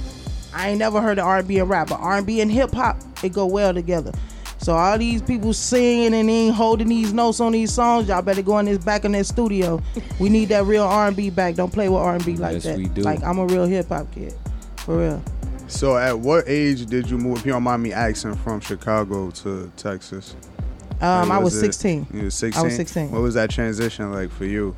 I 0.54 0.70
ain't 0.70 0.80
never 0.80 1.00
heard 1.02 1.20
of 1.20 1.26
R&B 1.26 1.60
and 1.60 1.70
rap, 1.70 1.90
but 1.90 2.00
R&B 2.00 2.42
and 2.42 2.52
hip 2.52 2.72
hop 2.72 2.98
it 3.24 3.34
go 3.34 3.46
well 3.46 3.74
together. 3.74 4.12
So 4.58 4.74
all 4.76 4.98
these 4.98 5.22
people 5.22 5.54
singing 5.54 6.14
and 6.14 6.30
ain't 6.30 6.54
holding 6.56 6.90
these 6.90 7.14
notes 7.14 7.40
on 7.40 7.54
these 7.54 7.72
songs, 7.72 8.08
y'all 8.10 8.22
better 8.22 8.42
go 8.42 8.58
in 8.60 8.66
this 8.66 8.78
back 8.84 9.06
in 9.06 9.14
that 9.14 9.26
studio. 9.26 9.82
We 10.20 10.28
need 10.30 10.50
that 10.50 10.66
real 10.66 10.84
R&B 10.84 11.30
back. 11.30 11.56
Don't 11.56 11.72
play 11.72 11.88
with 11.88 12.00
R&B 12.02 12.36
like 12.38 12.54
Yes, 12.56 12.64
that. 12.64 12.78
we 12.78 12.88
do. 12.88 13.02
Like 13.04 13.24
I'm 13.24 13.40
a 13.40 13.46
real 13.46 13.66
hip 13.66 13.88
hop 13.88 14.12
kid, 14.12 14.34
for 14.78 14.98
real. 14.98 15.24
So, 15.68 15.98
at 15.98 16.18
what 16.18 16.46
age 16.48 16.88
did 16.88 17.10
you 17.10 17.18
move? 17.20 17.38
If 17.38 17.46
you 17.46 17.52
don't 17.52 17.62
mind 17.64 17.84
me 17.84 17.94
asking, 17.94 18.36
from 18.38 18.60
Chicago 18.60 19.30
to 19.32 19.72
Texas. 19.78 20.36
Um, 21.00 21.30
Like, 21.30 21.38
I 21.40 21.44
was 21.44 21.56
it- 21.56 21.60
16. 21.60 22.08
You 22.12 22.24
was 22.24 22.44
I 22.44 22.62
was 22.64 22.76
16. 22.76 23.12
What 23.12 23.22
was 23.22 23.36
that 23.36 23.50
transition 23.52 24.12
like 24.12 24.32
for 24.32 24.46
you? 24.46 24.76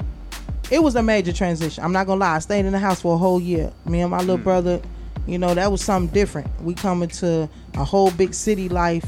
It 0.72 0.82
was 0.82 0.95
a 0.95 1.03
major 1.03 1.32
transition. 1.34 1.84
I'm 1.84 1.91
not 1.93 2.07
gonna 2.07 2.19
lie. 2.22 2.36
I 2.38 2.39
stayed 2.39 2.65
in 2.65 2.72
the 2.72 2.80
house 2.80 3.01
for 3.01 3.13
a 3.15 3.17
whole 3.17 3.39
year. 3.39 3.72
Me 3.86 4.01
and 4.01 4.09
my 4.09 4.19
little 4.19 4.38
Hmm. 4.38 4.43
brother, 4.43 4.82
you 5.28 5.38
know, 5.38 5.53
that 5.53 5.72
was 5.72 5.82
something 5.84 6.11
different. 6.13 6.47
We 6.63 6.74
coming 6.74 7.09
to 7.09 7.47
a 7.76 7.84
whole 7.84 8.09
big 8.11 8.34
city 8.34 8.69
life, 8.69 9.05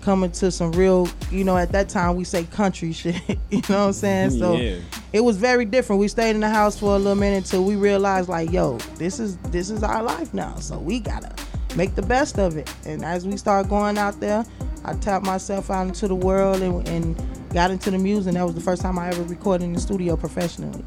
coming 0.00 0.30
to 0.32 0.50
some 0.50 0.72
real, 0.72 1.08
you 1.30 1.44
know, 1.44 1.56
at 1.56 1.70
that 1.72 1.88
time 1.88 2.16
we 2.16 2.24
say 2.24 2.42
country 2.44 2.92
shit. 3.00 3.14
you 3.50 3.60
know 3.68 3.78
what 3.80 3.86
I'm 3.88 3.92
saying? 3.92 4.30
So 4.30 4.56
Yeah. 4.56 4.76
it 5.12 5.20
was 5.22 5.36
very 5.36 5.64
different. 5.64 6.00
We 6.00 6.08
stayed 6.08 6.30
in 6.30 6.40
the 6.40 6.48
house 6.50 6.76
for 6.78 6.96
a 6.96 6.98
little 6.98 7.14
minute 7.14 7.44
until 7.44 7.62
we 7.64 7.76
realized 7.76 8.28
like, 8.28 8.50
yo, 8.50 8.78
this 8.96 9.20
is 9.20 9.36
this 9.50 9.70
is 9.70 9.82
our 9.84 10.02
life 10.02 10.32
now. 10.34 10.56
So 10.56 10.78
we 10.78 10.98
gotta 10.98 11.30
make 11.76 11.94
the 11.94 12.02
best 12.02 12.38
of 12.38 12.56
it. 12.56 12.68
And 12.84 13.04
as 13.04 13.26
we 13.26 13.36
start 13.36 13.68
going 13.68 13.96
out 13.98 14.18
there, 14.18 14.44
I 14.84 14.94
tapped 14.94 15.24
myself 15.24 15.70
out 15.70 15.86
into 15.86 16.08
the 16.08 16.14
world 16.16 16.60
and, 16.60 16.86
and 16.88 17.22
got 17.54 17.70
into 17.70 17.90
the 17.92 17.98
music. 17.98 18.28
And 18.30 18.36
that 18.38 18.44
was 18.44 18.54
the 18.56 18.60
first 18.60 18.82
time 18.82 18.98
I 18.98 19.08
ever 19.10 19.22
recorded 19.22 19.64
in 19.66 19.72
the 19.74 19.80
studio 19.80 20.16
professionally. 20.16 20.84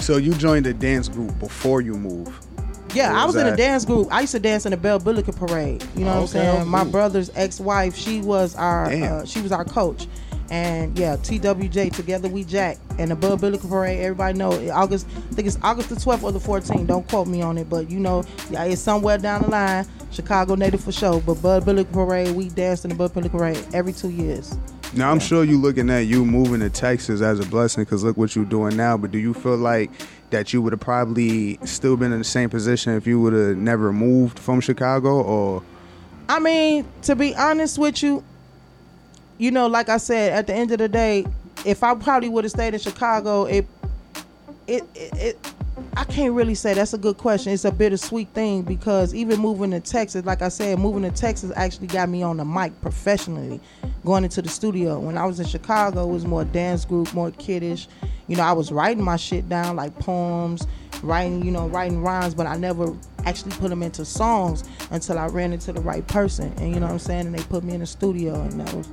So 0.00 0.16
you 0.16 0.32
joined 0.34 0.66
a 0.66 0.74
dance 0.74 1.08
group 1.08 1.38
before 1.38 1.80
you 1.80 1.94
moved. 1.94 2.32
Yeah, 2.94 3.10
Where 3.12 3.20
I 3.22 3.24
was 3.24 3.34
in 3.36 3.46
a 3.46 3.56
dance 3.56 3.84
group. 3.84 4.08
I 4.12 4.20
used 4.20 4.32
to 4.32 4.38
dance 4.40 4.66
in 4.66 4.70
the 4.70 4.76
Bud 4.76 5.02
Billiken 5.04 5.34
parade. 5.34 5.84
You 5.96 6.04
know 6.04 6.10
what 6.10 6.16
I'm 6.16 6.22
Okay, 6.24 6.32
saying? 6.32 6.62
oh, 6.62 6.64
My 6.64 6.84
brother's 6.84 7.30
ex-wife, 7.34 7.96
she 7.96 8.20
was 8.20 8.54
our 8.54 8.86
uh, 8.86 9.24
she 9.24 9.40
was 9.40 9.50
our 9.50 9.64
coach. 9.64 10.06
And 10.50 10.96
yeah, 10.96 11.16
TWJ 11.16 11.92
together 11.96 12.28
we 12.28 12.44
jack 12.44 12.76
and 12.98 13.10
the 13.10 13.16
Bud 13.16 13.40
Billiken 13.40 13.68
parade. 13.68 13.98
Everybody 14.00 14.38
know 14.38 14.52
it- 14.52 14.68
August. 14.70 15.06
I 15.16 15.34
think 15.34 15.48
it's 15.48 15.58
August 15.62 15.88
the 15.88 15.96
12th 15.96 16.22
or 16.22 16.30
the 16.32 16.38
14th. 16.38 16.86
Don't 16.86 17.08
quote 17.08 17.26
me 17.26 17.42
on 17.42 17.58
it, 17.58 17.68
but 17.68 17.90
you 17.90 17.98
know, 17.98 18.22
yeah, 18.50 18.62
it's 18.64 18.80
somewhere 18.82 19.18
down 19.18 19.42
the 19.42 19.48
line. 19.48 19.86
Chicago 20.12 20.54
native 20.54 20.84
for 20.84 20.92
sure. 20.92 21.20
But 21.20 21.42
Bud 21.42 21.64
Billiken 21.64 21.92
parade, 21.92 22.36
we 22.36 22.48
danced 22.50 22.84
in 22.84 22.90
the 22.90 22.94
Bud 22.96 23.12
Billiken 23.14 23.36
parade 23.36 23.66
every 23.72 23.92
two 23.92 24.10
years. 24.10 24.56
Now 24.96 25.10
I'm 25.10 25.18
sure 25.18 25.42
you 25.42 25.58
looking 25.58 25.90
at 25.90 26.06
you 26.06 26.24
moving 26.24 26.60
to 26.60 26.70
Texas 26.70 27.20
as 27.20 27.40
a 27.40 27.44
blessing 27.46 27.82
because 27.82 28.04
look 28.04 28.16
what 28.16 28.36
you're 28.36 28.44
doing 28.44 28.76
now. 28.76 28.96
But 28.96 29.10
do 29.10 29.18
you 29.18 29.34
feel 29.34 29.56
like 29.56 29.90
that 30.30 30.52
you 30.52 30.62
would 30.62 30.72
have 30.72 30.80
probably 30.80 31.58
still 31.64 31.96
been 31.96 32.12
in 32.12 32.18
the 32.18 32.24
same 32.24 32.48
position 32.48 32.94
if 32.94 33.04
you 33.04 33.20
would 33.20 33.32
have 33.32 33.56
never 33.56 33.92
moved 33.92 34.38
from 34.38 34.60
Chicago? 34.60 35.20
Or 35.20 35.64
I 36.28 36.38
mean, 36.38 36.86
to 37.02 37.16
be 37.16 37.34
honest 37.34 37.76
with 37.76 38.04
you, 38.04 38.22
you 39.36 39.50
know, 39.50 39.66
like 39.66 39.88
I 39.88 39.96
said, 39.96 40.32
at 40.32 40.46
the 40.46 40.54
end 40.54 40.70
of 40.70 40.78
the 40.78 40.88
day, 40.88 41.26
if 41.64 41.82
I 41.82 41.96
probably 41.96 42.28
would 42.28 42.44
have 42.44 42.52
stayed 42.52 42.74
in 42.74 42.78
Chicago, 42.80 43.46
it, 43.46 43.66
it, 44.68 44.84
it, 44.94 45.14
it, 45.14 45.53
I 45.96 46.04
can't 46.04 46.34
really 46.34 46.54
say 46.54 46.74
that's 46.74 46.94
a 46.94 46.98
good 46.98 47.18
question. 47.18 47.52
It's 47.52 47.64
a 47.64 47.72
bittersweet 47.72 48.28
thing 48.30 48.62
because 48.62 49.14
even 49.14 49.40
moving 49.40 49.70
to 49.72 49.80
Texas, 49.80 50.24
like 50.24 50.42
I 50.42 50.48
said, 50.48 50.78
moving 50.78 51.02
to 51.02 51.10
Texas 51.10 51.52
actually 51.56 51.86
got 51.88 52.08
me 52.08 52.22
on 52.22 52.36
the 52.36 52.44
mic 52.44 52.78
professionally, 52.80 53.60
going 54.04 54.24
into 54.24 54.42
the 54.42 54.48
studio. 54.48 54.98
When 54.98 55.16
I 55.16 55.24
was 55.24 55.40
in 55.40 55.46
Chicago, 55.46 56.08
it 56.08 56.12
was 56.12 56.26
more 56.26 56.44
dance 56.44 56.84
group, 56.84 57.12
more 57.14 57.30
kiddish. 57.32 57.88
You 58.26 58.36
know, 58.36 58.42
I 58.42 58.52
was 58.52 58.72
writing 58.72 59.02
my 59.02 59.16
shit 59.16 59.48
down 59.48 59.76
like 59.76 59.98
poems, 59.98 60.66
writing, 61.02 61.44
you 61.44 61.50
know, 61.50 61.68
writing 61.68 62.02
rhymes, 62.02 62.34
but 62.34 62.46
I 62.46 62.56
never 62.56 62.96
actually 63.24 63.52
put 63.52 63.68
them 63.70 63.82
into 63.82 64.04
songs 64.04 64.64
until 64.90 65.18
I 65.18 65.26
ran 65.26 65.52
into 65.52 65.72
the 65.72 65.80
right 65.80 66.06
person. 66.06 66.52
And 66.58 66.74
you 66.74 66.80
know 66.80 66.86
what 66.86 66.92
I'm 66.92 66.98
saying? 66.98 67.26
And 67.26 67.34
they 67.34 67.42
put 67.44 67.64
me 67.64 67.74
in 67.74 67.80
the 67.80 67.86
studio, 67.86 68.34
and 68.34 68.60
that 68.60 68.72
was 68.74 68.88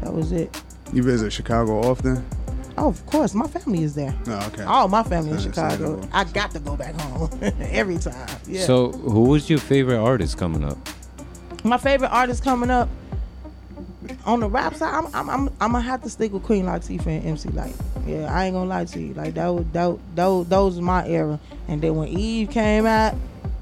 that 0.00 0.12
was 0.12 0.32
it. 0.32 0.60
you 0.92 1.02
visit 1.02 1.32
Chicago 1.32 1.80
often? 1.80 2.24
Oh, 2.78 2.88
of 2.88 3.04
course, 3.06 3.34
my 3.34 3.46
family 3.46 3.82
is 3.82 3.94
there. 3.94 4.14
Oh, 4.26 4.46
okay. 4.48 4.62
All 4.64 4.88
my 4.88 5.02
family 5.02 5.32
in 5.32 5.38
Chicago. 5.38 5.94
understandable. 5.94 6.08
I 6.12 6.24
got 6.24 6.50
to 6.52 6.58
go 6.58 6.76
back 6.76 6.94
home 6.94 7.30
every 7.60 7.98
time. 7.98 8.28
Yeah. 8.46 8.64
So, 8.64 8.92
who 8.92 9.22
was 9.24 9.50
your 9.50 9.58
favorite 9.58 9.98
artist 9.98 10.38
coming 10.38 10.64
up? 10.64 10.78
my 11.64 11.78
favorite 11.78 12.08
artist 12.08 12.42
coming 12.42 12.70
up 12.70 12.88
on 14.24 14.40
the 14.40 14.48
rap 14.48 14.74
side, 14.74 14.92
I'm 14.94 15.06
I'm 15.14 15.30
I'm, 15.30 15.48
I'm 15.60 15.72
gonna 15.72 15.80
have 15.80 16.02
to 16.02 16.10
stick 16.10 16.32
with 16.32 16.42
Queen 16.42 16.64
Latifah 16.64 17.06
and 17.06 17.24
MC 17.24 17.48
Lyte. 17.50 17.74
Yeah, 18.06 18.32
I 18.32 18.46
ain't 18.46 18.54
gonna 18.54 18.68
lie 18.68 18.84
to 18.84 19.00
you. 19.00 19.14
Like 19.14 19.34
that 19.34 19.48
was 19.48 19.64
that, 19.72 19.96
those 20.14 20.48
those 20.48 20.74
was 20.74 20.80
my 20.80 21.06
era. 21.06 21.38
And 21.68 21.80
then 21.80 21.94
when 21.94 22.08
Eve 22.08 22.50
came 22.50 22.86
out, 22.86 23.14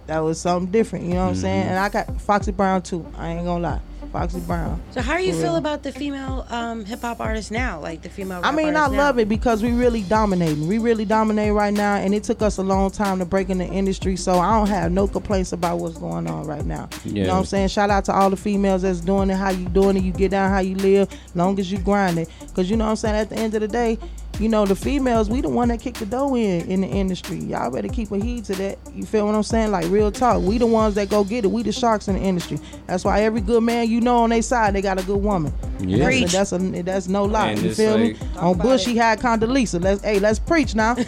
that 0.07 0.21
was 0.21 0.41
something 0.41 0.73
different. 0.73 1.05
You 1.07 1.15
know 1.15 1.25
what 1.25 1.29
I'm 1.29 1.33
mm-hmm. 1.35 1.43
saying? 1.43 1.63
And 1.69 1.79
I 1.79 1.89
got 1.89 2.21
Foxy 2.21 2.53
Brown 2.53 2.83
too. 2.83 3.07
I 3.17 3.33
ain't 3.33 3.45
gonna 3.45 3.63
lie, 3.63 3.81
Foxy 4.13 4.41
Brown. 4.41 4.81
So 4.91 5.01
how 5.01 5.17
do 5.17 5.23
you 5.25 5.33
For 5.33 5.39
feel 5.39 5.47
real. 5.51 5.57
about 5.57 5.83
the 5.83 5.93
female 5.93 6.47
um, 6.51 6.85
hip 6.85 7.01
hop 7.03 7.21
artists 7.21 7.51
now? 7.51 7.81
Like 7.81 8.03
the 8.03 8.09
female. 8.09 8.39
I 8.43 8.49
rap 8.49 8.55
mean, 8.55 8.69
I 8.69 8.87
now? 8.87 8.91
love 8.91 9.19
it 9.19 9.29
because 9.29 9.63
we 9.63 9.73
really 9.73 10.03
dominating. 10.03 10.67
We 10.67 10.79
really 10.79 11.05
dominate 11.05 11.53
right 11.53 11.73
now, 11.73 11.97
and 11.97 12.15
it 12.15 12.25
took 12.25 12.43
us 12.43 12.59
a 12.59 12.63
long 12.63 12.91
time 12.91 13.19
to 13.21 13.25
break 13.25 13.51
in 13.51 13.59
the 13.59 13.67
industry. 13.67 14.17
So 14.17 14.39
I 14.39 14.59
don't 14.59 14.69
have 14.69 14.91
no 14.93 15.07
complaints 15.07 15.53
about 15.53 15.79
what's 15.79 15.99
going 15.99 16.27
on 16.27 16.47
right 16.47 16.65
now. 16.65 16.89
You 17.05 17.25
know 17.25 17.35
what 17.35 17.39
I'm 17.41 17.45
saying? 17.47 17.69
Shout 17.69 17.91
out 17.91 18.05
to 18.07 18.13
all 18.13 18.31
the 18.31 18.37
females 18.37 18.83
that's 18.83 19.01
doing 19.01 19.31
it, 19.31 19.37
how 19.37 19.51
you 19.51 19.69
doing 19.69 19.97
it, 19.97 20.03
you 20.03 20.13
get 20.13 20.31
down, 20.33 20.51
how 20.51 20.61
you 20.61 20.75
live, 20.77 21.09
long 21.35 21.59
as 21.59 21.71
you 21.71 21.79
grind 21.79 22.19
it. 22.19 22.29
Cause 22.55 22.69
you 22.71 22.77
know 22.77 22.85
what 22.85 22.91
I'm 22.91 22.97
saying? 22.97 23.15
At 23.17 23.31
the 23.31 23.37
end 23.37 23.55
of 23.55 23.61
the 23.61 23.69
day, 23.69 23.99
you 24.41 24.49
know 24.49 24.65
the 24.65 24.75
females, 24.75 25.29
we 25.29 25.43
the 25.43 25.49
one 25.51 25.69
that 25.69 25.81
kick 25.81 25.95
the 25.95 26.07
dough 26.07 26.35
in 26.35 26.63
in 26.71 26.81
the 26.81 26.87
industry. 26.87 27.39
Y'all 27.39 27.71
better 27.71 27.89
keep 27.89 28.11
a 28.11 28.17
heed 28.17 28.45
to 28.47 28.55
that. 28.55 28.79
You 28.95 29.05
feel 29.05 29.27
what 29.27 29.35
I'm 29.35 29.43
saying? 29.43 29.71
Like 29.71 29.87
real 29.91 30.11
talk. 30.11 30.43
We 30.43 30.57
the 30.57 30.67
ones 30.67 30.95
that 30.95 31.11
go 31.11 31.25
get 31.25 31.45
it. 31.45 31.49
We 31.49 31.63
the 31.63 31.73
sharks 31.73 32.09
in 32.09 32.15
the 32.15 32.23
industry. 32.23 32.59
That's 32.87 33.05
why 33.05 33.23
every 33.23 33.43
good 33.43 33.63
man 33.63 33.91
you 33.91 34.01
know 34.01 34.23
on 34.23 34.31
their 34.31 34.41
side, 34.41 34.75
they 34.75 34.81
got 34.81 34.99
a 34.99 35.05
good 35.05 35.23
woman. 35.23 35.53
Yeah. 35.79 35.99
That's 35.99 36.01
a, 36.01 36.07
Preach. 36.07 36.33
that's 36.33 36.53
a 36.53 36.83
that's 36.83 37.09
no 37.09 37.25
lie. 37.25 37.51
And 37.51 37.61
you 37.63 37.69
it's 37.69 37.79
feel 37.79 37.99
me? 37.99 38.17
On 38.37 38.57
Bush, 38.57 38.87
he 38.87 38.97
had 38.97 39.21
Condoleezza. 39.21 39.83
Let's 39.83 40.03
hey, 40.03 40.19
let's 40.19 40.39
preach 40.39 40.75
now. 40.75 40.97
you 40.97 41.05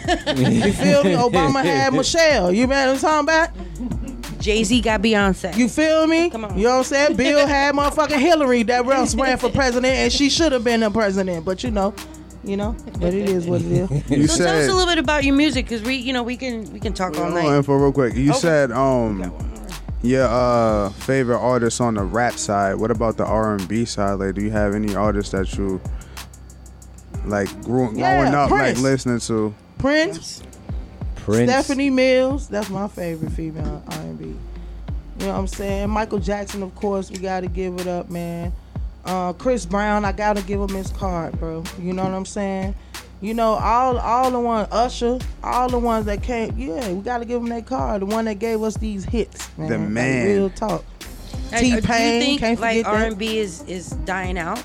feel 0.73 1.03
me? 1.03 1.15
Obama 1.15 1.63
had 1.63 1.93
Michelle. 1.95 2.53
You 2.53 2.67
know 2.67 2.93
what 2.93 3.03
I'm 3.03 3.25
talking 3.25 3.25
about? 3.25 4.39
Jay 4.43 4.63
Z 4.63 4.81
got 4.81 5.01
Beyonce. 5.01 5.55
You 5.55 5.69
feel 5.69 6.05
me? 6.05 6.29
Come 6.29 6.43
on. 6.45 6.57
You 6.57 6.65
know 6.65 6.71
what 6.71 6.77
I'm 6.79 6.83
saying? 6.83 7.15
Bill 7.15 7.47
had 7.47 7.73
motherfucking 7.73 8.19
Hillary 8.19 8.63
that 8.63 8.85
ran 8.85 9.07
ran 9.17 9.37
for 9.37 9.49
president, 9.49 9.93
and 9.95 10.11
she 10.11 10.29
should 10.29 10.51
have 10.51 10.65
been 10.65 10.81
the 10.81 10.91
president. 10.91 11.45
But 11.45 11.63
you 11.63 11.71
know, 11.71 11.95
you 12.43 12.57
know, 12.57 12.75
but 12.99 13.13
it 13.13 13.29
is 13.29 13.45
what 13.47 13.61
it 13.61 13.71
is. 13.71 13.89
You 14.09 14.27
so 14.27 14.43
tell 14.43 14.55
us 14.57 14.67
a 14.67 14.73
little 14.73 14.85
bit 14.85 14.97
about 14.97 15.23
your 15.23 15.35
music, 15.35 15.65
because 15.65 15.81
we, 15.81 15.95
you 15.95 16.13
know, 16.13 16.23
we 16.23 16.35
can 16.37 16.71
we 16.73 16.79
can 16.79 16.93
talk 16.93 17.17
all 17.17 17.29
night. 17.29 17.45
on, 17.45 17.55
info 17.55 17.73
real 17.75 17.91
quick. 17.91 18.15
You 18.15 18.31
Okay. 18.31 18.39
said 18.39 18.71
um 18.71 19.33
your 20.01 20.25
uh 20.27 20.89
favorite 20.89 21.39
artists 21.39 21.79
on 21.79 21.93
the 21.95 22.03
rap 22.03 22.33
side. 22.33 22.75
What 22.75 22.91
about 22.91 23.17
the 23.17 23.25
R 23.25 23.53
and 23.55 23.67
B 23.67 23.85
side? 23.85 24.13
Like, 24.15 24.35
do 24.35 24.41
you 24.41 24.51
have 24.51 24.75
any 24.75 24.93
artists 24.95 25.31
that 25.31 25.55
you 25.57 25.79
like 27.25 27.47
grew, 27.63 27.87
growing 27.93 27.97
Yeah, 27.97 28.43
up 28.43 28.49
Prince. 28.49 28.77
like 28.79 28.83
listening 28.83 29.19
to? 29.21 29.53
Prince, 29.77 30.41
Prince. 31.15 31.49
Stephanie 31.49 31.89
Mills. 31.89 32.47
That's 32.49 32.69
my 32.69 32.87
favorite 32.87 33.31
female 33.31 33.81
R&B. 33.87 34.25
You 34.25 34.35
know 35.19 35.27
what 35.31 35.39
I'm 35.39 35.47
saying? 35.47 35.89
Michael 35.89 36.19
Jackson, 36.19 36.63
of 36.63 36.73
course, 36.75 37.09
we 37.11 37.17
got 37.17 37.41
to 37.41 37.47
give 37.47 37.79
it 37.79 37.87
up, 37.87 38.09
man. 38.09 38.51
Uh, 39.05 39.33
Chris 39.33 39.65
Brown, 39.65 40.05
I 40.05 40.11
got 40.13 40.37
to 40.37 40.43
give 40.43 40.59
him 40.61 40.69
his 40.69 40.89
card, 40.91 41.37
bro. 41.39 41.63
You 41.79 41.93
know 41.93 42.03
what 42.03 42.13
I'm 42.13 42.25
saying? 42.25 42.73
You 43.21 43.33
know, 43.33 43.53
all 43.53 43.97
all 43.99 44.31
the 44.31 44.39
ones, 44.39 44.67
Usher, 44.71 45.17
all 45.43 45.69
the 45.69 45.79
ones 45.79 46.05
that 46.07 46.21
came, 46.23 46.57
yeah, 46.57 46.91
we 46.91 47.01
got 47.01 47.19
to 47.19 47.25
give 47.25 47.39
them 47.41 47.49
their 47.49 47.61
card. 47.61 48.01
The 48.01 48.05
one 48.05 48.25
that 48.25 48.39
gave 48.39 48.61
us 48.61 48.75
these 48.77 49.05
hits, 49.05 49.49
man. 49.57 49.69
The 49.69 49.77
Like, 49.77 49.87
man. 49.89 50.25
real 50.27 50.49
talk. 50.49 50.83
Now, 51.51 51.59
T 51.59 51.69
do 51.69 51.75
you 51.75 51.81
Pain, 51.81 52.21
think 52.21 52.39
can't 52.41 52.59
like 52.59 52.85
R 52.85 52.95
and 53.03 53.17
B 53.17 53.37
is 53.39 53.63
is 53.63 53.91
dying 54.05 54.37
out? 54.37 54.61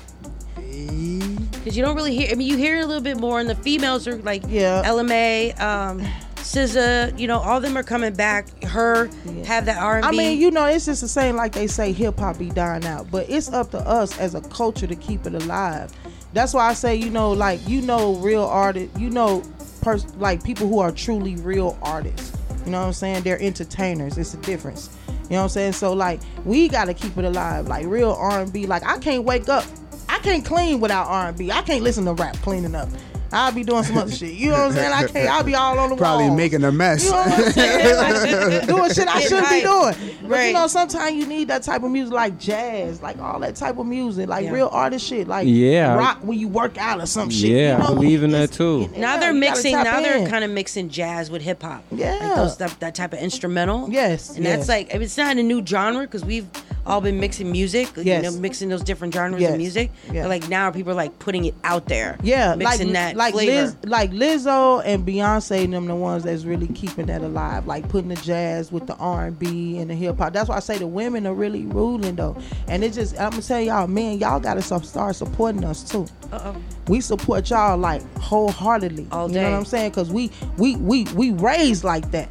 Because 0.55 1.75
you 1.77 1.83
don't 1.83 1.95
really 1.95 2.15
hear. 2.15 2.29
I 2.31 2.35
mean, 2.35 2.47
you 2.47 2.57
hear 2.57 2.77
it 2.79 2.83
a 2.83 2.85
little 2.85 3.03
bit 3.03 3.17
more, 3.17 3.39
and 3.39 3.49
the 3.49 3.55
females 3.55 4.07
are 4.07 4.17
like 4.17 4.43
Yeah. 4.47 4.81
Ella 4.85 5.03
Mai, 5.03 5.51
um, 5.51 6.01
SZA, 6.41 7.17
you 7.19 7.27
know, 7.27 7.39
all 7.39 7.57
of 7.57 7.63
them 7.63 7.77
are 7.77 7.83
coming 7.83 8.13
back. 8.13 8.63
Her 8.63 9.09
have 9.45 9.65
that 9.65 9.77
R 9.81 9.97
and 9.97 10.05
I 10.05 10.11
mean, 10.11 10.39
you 10.39 10.51
know, 10.51 10.65
it's 10.65 10.85
just 10.85 11.01
the 11.01 11.07
same 11.07 11.35
like 11.35 11.51
they 11.51 11.67
say 11.67 11.91
hip 11.91 12.19
hop 12.19 12.37
be 12.39 12.49
dying 12.49 12.85
out, 12.85 13.11
but 13.11 13.29
it's 13.29 13.51
up 13.51 13.71
to 13.71 13.79
us 13.79 14.17
as 14.19 14.35
a 14.35 14.41
culture 14.41 14.87
to 14.87 14.95
keep 14.95 15.25
it 15.25 15.33
alive. 15.33 15.91
That's 16.33 16.53
why 16.53 16.69
I 16.69 16.73
say, 16.73 16.95
you 16.95 17.09
know, 17.09 17.31
like 17.31 17.67
you 17.67 17.81
know, 17.81 18.15
real 18.15 18.43
artists, 18.43 18.97
you 18.99 19.09
know, 19.09 19.43
pers- 19.81 20.13
like 20.15 20.43
people 20.43 20.67
who 20.67 20.79
are 20.79 20.91
truly 20.91 21.35
real 21.37 21.77
artists. 21.81 22.35
You 22.65 22.71
know 22.71 22.81
what 22.81 22.87
I'm 22.87 22.93
saying? 22.93 23.23
They're 23.23 23.41
entertainers. 23.41 24.17
It's 24.17 24.33
a 24.33 24.37
difference. 24.37 24.95
You 25.07 25.35
know 25.35 25.37
what 25.37 25.43
I'm 25.43 25.49
saying? 25.49 25.73
So 25.73 25.93
like, 25.93 26.19
we 26.45 26.67
gotta 26.67 26.93
keep 26.93 27.17
it 27.17 27.25
alive. 27.25 27.67
Like 27.67 27.85
real 27.85 28.11
R&B. 28.11 28.65
Like 28.65 28.83
I 28.85 28.97
can't 28.97 29.23
wake 29.23 29.49
up. 29.49 29.65
I 30.07 30.17
can't 30.19 30.43
clean 30.43 30.79
without 30.79 31.07
R&B. 31.07 31.51
I 31.51 31.61
can't 31.61 31.83
listen 31.83 32.05
to 32.05 32.13
rap 32.13 32.35
cleaning 32.37 32.75
up. 32.75 32.89
I'll 33.31 33.51
be 33.51 33.63
doing 33.63 33.83
some 33.83 33.97
other 33.97 34.11
shit. 34.11 34.33
You 34.33 34.47
know 34.51 34.53
what 34.53 34.61
I'm 34.67 34.73
saying? 34.73 34.93
I 34.93 35.07
can't. 35.07 35.29
I'll 35.29 35.43
be 35.43 35.55
all 35.55 35.77
on 35.79 35.89
the 35.91 35.95
Probably 35.95 36.25
walls. 36.25 36.37
making 36.37 36.63
a 36.63 36.71
mess. 36.71 37.05
You 37.05 37.11
know 37.11 37.17
what 37.17 37.31
I'm 37.45 37.51
saying? 37.51 37.95
Like, 37.95 38.67
doing 38.67 38.91
shit 38.93 39.07
I 39.07 39.19
shouldn't 39.21 39.49
be 39.49 39.61
doing. 39.61 40.15
But 40.21 40.29
Right. 40.29 40.47
you 40.47 40.53
know, 40.53 40.67
sometimes 40.67 41.15
you 41.15 41.25
need 41.25 41.47
that 41.47 41.63
type 41.63 41.81
of 41.83 41.91
music, 41.91 42.13
like 42.13 42.37
jazz, 42.39 43.01
like 43.01 43.19
all 43.19 43.39
that 43.39 43.55
type 43.55 43.77
of 43.77 43.85
music, 43.87 44.27
like 44.29 44.45
Yeah. 44.45 44.51
real 44.51 44.69
artist 44.71 45.05
shit, 45.07 45.27
like 45.27 45.47
Yeah, 45.47 45.95
rock 45.95 46.19
when 46.21 46.37
you 46.39 46.47
work 46.47 46.77
out 46.77 46.99
or 47.01 47.05
some 47.05 47.29
shit. 47.29 47.49
Yeah, 47.51 47.77
you 47.77 47.83
I 47.83 47.87
believe 47.87 48.23
in 48.23 48.31
that 48.31 48.51
too. 48.51 48.87
now 48.95 49.13
Yeah, 49.15 49.17
they're 49.19 49.33
mixing. 49.33 49.73
tap 49.73 49.85
Now 49.85 50.01
they're 50.01 50.27
kind 50.27 50.43
of 50.43 50.51
mixing 50.51 50.89
jazz 50.89 51.31
with 51.31 51.41
hip 51.41 51.61
hop. 51.63 51.83
Yeah. 51.91 52.15
like 52.21 52.35
those 52.35 52.57
that, 52.57 52.79
that 52.79 52.95
type 52.95 53.13
of 53.13 53.19
instrumental. 53.19 53.89
Yes, 53.89 54.35
and 54.35 54.45
that's 54.45 54.67
like 54.67 54.93
it's 54.93 55.17
not 55.17 55.37
a 55.37 55.43
new 55.43 55.65
genre 55.65 56.01
because 56.01 56.23
we've 56.25 56.47
all 56.85 57.01
been 57.01 57.19
mixing 57.19 57.51
music. 57.51 57.89
You 57.97 58.21
know, 58.21 58.31
mixing 58.31 58.69
those 58.69 58.83
different 58.83 59.13
genres 59.13 59.41
Yes. 59.41 59.51
of 59.51 59.57
music. 59.57 59.91
Like 60.11 60.47
now, 60.49 60.71
people 60.71 60.91
are 60.91 60.95
like 60.95 61.17
putting 61.19 61.45
it 61.45 61.55
out 61.63 61.85
there. 61.87 62.17
Yeah, 62.23 62.55
mixing 62.55 62.87
like 62.87 62.93
that 62.93 63.15
like 63.15 63.33
flavor. 63.33 63.51
Liz, 63.51 63.75
like 63.85 64.11
Lizzo 64.11 64.81
and 64.85 65.05
Beyonce, 65.05 65.63
and 65.63 65.73
them 65.73 65.85
the 65.85 65.95
ones 65.95 66.23
that's 66.23 66.43
really 66.45 66.67
keeping 66.67 67.05
that 67.07 67.21
alive, 67.21 67.67
like 67.67 67.87
putting 67.89 68.09
the 68.09 68.15
jazz 68.15 68.71
with 68.71 68.87
the 68.87 68.95
R 68.95 69.25
and 69.27 69.37
B 69.39 69.77
and 69.77 69.89
the 69.89 69.95
hip 69.95 70.17
hop. 70.17 70.33
That's 70.33 70.49
why 70.49 70.57
I 70.57 70.59
say 70.59 70.77
the 70.77 70.87
women 70.87 71.25
are 71.27 71.33
really 71.33 71.65
ruling 71.65 72.15
though, 72.15 72.37
and 72.67 72.83
it 72.83 72.93
just 72.93 73.19
I'm 73.19 73.31
gonna 73.31 73.41
tell 73.41 73.61
y'all, 73.61 73.87
man, 73.87 74.19
y'all 74.19 74.39
gotta 74.39 74.61
start 74.61 75.15
supporting 75.15 75.63
us 75.65 75.83
too. 75.83 76.05
Uh-oh. 76.31 76.55
We 76.87 77.01
support 77.01 77.49
y'all 77.49 77.77
like 77.77 78.01
wholeheartedly. 78.17 79.07
All 79.11 79.27
day. 79.27 79.35
You 79.35 79.41
know 79.41 79.51
what 79.51 79.57
I'm 79.57 79.65
saying? 79.65 79.91
Cause 79.91 80.09
we 80.11 80.31
we 80.57 80.75
we 80.77 81.03
we 81.15 81.31
raised 81.31 81.83
like 81.83 82.09
that, 82.11 82.29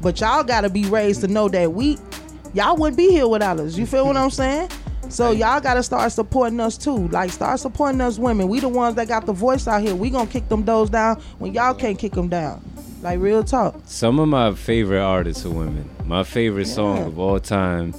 but 0.00 0.20
y'all 0.20 0.44
gotta 0.44 0.70
be 0.70 0.84
raised 0.86 1.20
to 1.22 1.28
know 1.28 1.48
that 1.48 1.72
we 1.72 1.98
y'all 2.54 2.76
wouldn't 2.76 2.96
be 2.96 3.10
here 3.10 3.28
without 3.28 3.60
us. 3.60 3.76
You 3.76 3.86
feel 3.86 4.06
what 4.06 4.16
I'm 4.16 4.30
saying? 4.30 4.70
So 5.08 5.30
y'all 5.30 5.60
gotta 5.60 5.82
start 5.82 6.12
supporting 6.12 6.60
us 6.60 6.76
too. 6.76 7.08
Like 7.08 7.30
start 7.30 7.60
supporting 7.60 8.00
us 8.00 8.18
women. 8.18 8.48
We 8.48 8.60
the 8.60 8.68
ones 8.68 8.94
that 8.96 9.08
got 9.08 9.26
the 9.26 9.32
voice 9.32 9.66
out 9.66 9.80
here. 9.82 9.94
We 9.94 10.10
gonna 10.10 10.28
kick 10.28 10.48
them 10.48 10.62
doors 10.64 10.90
down 10.90 11.20
when 11.38 11.54
y'all 11.54 11.74
can't 11.74 11.98
kick 11.98 12.12
them 12.12 12.28
down. 12.28 12.62
Like 13.00 13.20
real 13.20 13.42
talk. 13.42 13.80
Some 13.84 14.18
of 14.18 14.28
my 14.28 14.52
favorite 14.54 15.00
artists 15.00 15.46
are 15.46 15.50
women. 15.50 15.88
My 16.04 16.24
favorite 16.24 16.66
song 16.66 16.98
of 17.06 17.18
all 17.18 17.38
time 17.40 17.94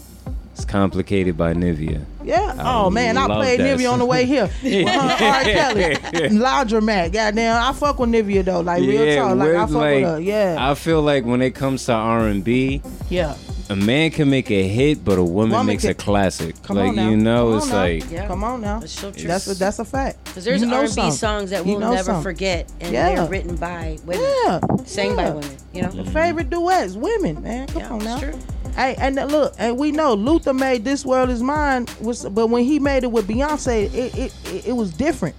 is 0.55 0.65
"Complicated" 0.65 1.35
by 1.35 1.53
Nivea. 1.53 2.05
Yeah. 2.23 2.53
I 2.59 2.75
oh 2.75 2.89
man, 2.91 3.17
I 3.17 3.25
played 3.25 3.59
that 3.59 3.79
Nivea 3.79 3.91
on 3.91 3.99
the 3.99 4.05
way 4.05 4.25
here. 4.25 4.49
With 4.63 4.87
her 4.87 5.25
R. 5.25 5.43
Kelly, 5.43 5.95
Laundromat. 6.29 7.11
Goddamn, 7.11 7.63
I 7.63 7.73
fuck 7.73 7.97
with 7.97 8.11
Nivea 8.11 8.45
though. 8.45 8.61
Like 8.61 8.81
real 8.81 9.15
talk. 9.15 9.37
Like 9.37 9.55
I 9.55 9.65
fuck 9.65 9.69
with 9.69 10.03
her. 10.03 10.19
Yeah. 10.19 10.57
I 10.59 10.75
feel 10.75 11.01
like 11.01 11.25
when 11.25 11.41
it 11.41 11.55
comes 11.55 11.85
to 11.85 11.93
R 11.93 12.27
and 12.27 12.43
B, 12.43 12.81
yeah. 13.09 13.35
A 13.69 13.75
man 13.75 14.09
can 14.11 14.29
make 14.29 14.49
a 14.49 14.67
hit, 14.67 15.05
but 15.05 15.17
a 15.19 15.23
woman, 15.23 15.51
Woman 15.51 15.67
makes 15.67 15.83
can- 15.83 15.91
a 15.91 15.93
classic. 15.93 16.61
Come 16.63 16.77
like 16.77 16.89
on 16.89 16.95
now. 16.95 17.09
you 17.09 17.17
know, 17.17 17.49
Come 17.49 17.57
it's 17.57 17.65
on 17.65 17.71
now. 17.71 17.77
like 17.83 18.11
Yeah. 18.11 18.27
Come 18.27 18.43
on 18.43 18.61
now. 18.61 18.79
That's 18.79 18.91
so 18.91 19.11
true. 19.11 19.27
That's 19.27 19.47
a 19.47 19.53
that's 19.53 19.79
a 19.79 19.85
fact. 19.85 20.23
Because 20.25 20.43
there's 20.45 20.61
You 20.61 20.67
know 20.67 20.77
R&B 20.77 20.87
something. 20.91 21.11
songs 21.13 21.49
that 21.51 21.65
we'll 21.65 21.79
know 21.79 21.91
never 21.91 22.03
something. 22.05 22.23
forget, 22.23 22.71
and 22.81 22.91
Yeah. 22.93 23.15
they're 23.15 23.25
written 23.29 23.55
by 23.57 23.97
women, 24.05 24.25
Yeah. 24.45 24.59
sang 24.85 25.15
by 25.15 25.29
women. 25.29 25.49
You 25.73 25.83
know, 25.83 25.89
The 25.91 26.05
favorite 26.05 26.49
duets, 26.49 26.95
women, 26.95 27.43
man. 27.43 27.67
Come 27.67 27.81
Yeah, 27.81 27.89
on 27.89 27.99
now. 27.99 28.13
it's 28.15 28.23
true. 28.23 28.33
Hey, 28.75 28.95
and 28.99 29.19
uh, 29.19 29.25
look, 29.25 29.53
and 29.59 29.77
we 29.77 29.91
know 29.91 30.13
Luther 30.13 30.53
made 30.53 30.83
"This 30.85 31.05
World 31.05 31.29
Is 31.29 31.41
Mine," 31.43 31.87
was, 32.01 32.23
but 32.25 32.47
when 32.47 32.63
he 32.63 32.79
made 32.79 33.03
it 33.03 33.11
with 33.11 33.27
Beyonce, 33.27 33.85
it 33.93 34.15
it, 34.17 34.33
it, 34.53 34.67
it 34.69 34.73
was 34.75 34.91
different. 34.91 35.35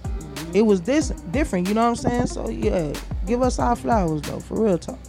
It 0.53 0.61
was 0.63 0.81
this 0.81 1.09
different. 1.31 1.67
You 1.67 1.73
know 1.73 1.81
what 1.81 1.89
I'm 1.89 1.95
saying? 1.95 2.27
So 2.27 2.49
yeah, 2.49 2.93
give 3.25 3.41
us 3.41 3.57
our 3.59 3.75
flowers 3.75 4.21
though, 4.23 4.39
for 4.39 4.61
real 4.63 4.77
talk. 4.77 4.99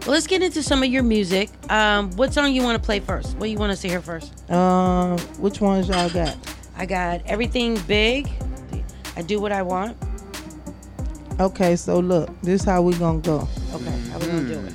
Well, 0.00 0.12
let's 0.12 0.26
get 0.26 0.42
into 0.42 0.62
some 0.62 0.82
of 0.82 0.88
your 0.88 1.02
music. 1.02 1.50
Um, 1.70 2.10
what 2.12 2.32
song 2.32 2.54
you 2.54 2.62
want 2.62 2.80
to 2.80 2.84
play 2.84 3.00
first? 3.00 3.36
What 3.36 3.50
you 3.50 3.58
want 3.58 3.72
us 3.72 3.82
to 3.82 3.88
hear 3.88 4.00
first? 4.00 4.50
Um, 4.50 5.18
which 5.38 5.60
ones 5.60 5.88
y'all 5.88 6.08
got? 6.08 6.36
I 6.76 6.86
got 6.86 7.20
everything 7.26 7.78
big. 7.86 8.30
I 9.14 9.22
do 9.22 9.40
what 9.40 9.52
I 9.52 9.60
want. 9.60 9.96
Okay, 11.38 11.76
so 11.76 12.00
look, 12.00 12.30
this 12.40 12.64
how 12.64 12.80
we 12.80 12.94
gonna 12.94 13.18
go. 13.18 13.46
Okay, 13.74 13.98
how 14.10 14.18
we 14.18 14.26
gonna 14.26 14.48
do 14.48 14.60
it? 14.66 14.74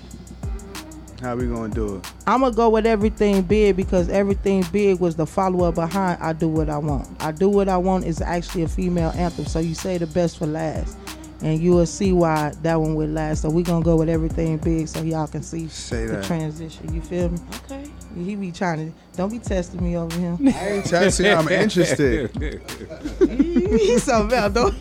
How 1.21 1.35
we 1.35 1.47
gonna 1.47 1.73
do 1.73 1.95
it? 1.95 2.11
I'm 2.27 2.41
gonna 2.41 2.55
go 2.55 2.69
with 2.69 2.85
everything 2.85 3.41
big 3.41 3.75
because 3.75 4.09
everything 4.09 4.63
big 4.71 4.99
was 4.99 5.15
the 5.15 5.25
follow 5.25 5.67
up 5.67 5.75
behind 5.75 6.21
I 6.21 6.33
do 6.33 6.47
what 6.47 6.69
I 6.69 6.77
want. 6.77 7.07
I 7.19 7.31
do 7.31 7.49
what 7.49 7.67
I 7.67 7.77
want 7.77 8.05
is 8.05 8.21
actually 8.21 8.63
a 8.63 8.67
female 8.67 9.11
anthem, 9.15 9.45
so 9.45 9.57
you 9.57 9.73
say 9.73 9.97
the 9.97 10.07
best 10.07 10.37
for 10.37 10.45
last, 10.45 10.97
and 11.41 11.59
you 11.59 11.71
will 11.71 11.85
see 11.85 12.13
why 12.13 12.53
that 12.61 12.79
one 12.79 12.95
would 12.95 13.09
last. 13.09 13.41
So 13.41 13.49
we 13.49 13.63
gonna 13.63 13.83
go 13.83 13.95
with 13.95 14.09
everything 14.09 14.57
big 14.57 14.87
so 14.87 15.01
y'all 15.01 15.27
can 15.27 15.43
see 15.43 15.67
Say 15.67 16.05
the 16.05 16.17
that. 16.17 16.25
transition. 16.25 16.93
You 16.93 17.01
feel 17.01 17.29
me? 17.29 17.39
Okay. 17.65 17.85
He 18.15 18.35
be 18.35 18.51
trying 18.51 18.91
to 18.91 18.97
don't 19.17 19.29
be 19.29 19.39
testing 19.39 19.83
me 19.83 19.97
over 19.97 20.17
him. 20.17 20.37
I 20.47 20.69
ain't 20.69 20.85
testing. 20.85 21.27
I'm 21.27 21.47
interested. 21.49 22.31
He's 23.19 24.03
so 24.03 24.27
bad 24.27 24.53
though. 24.53 24.71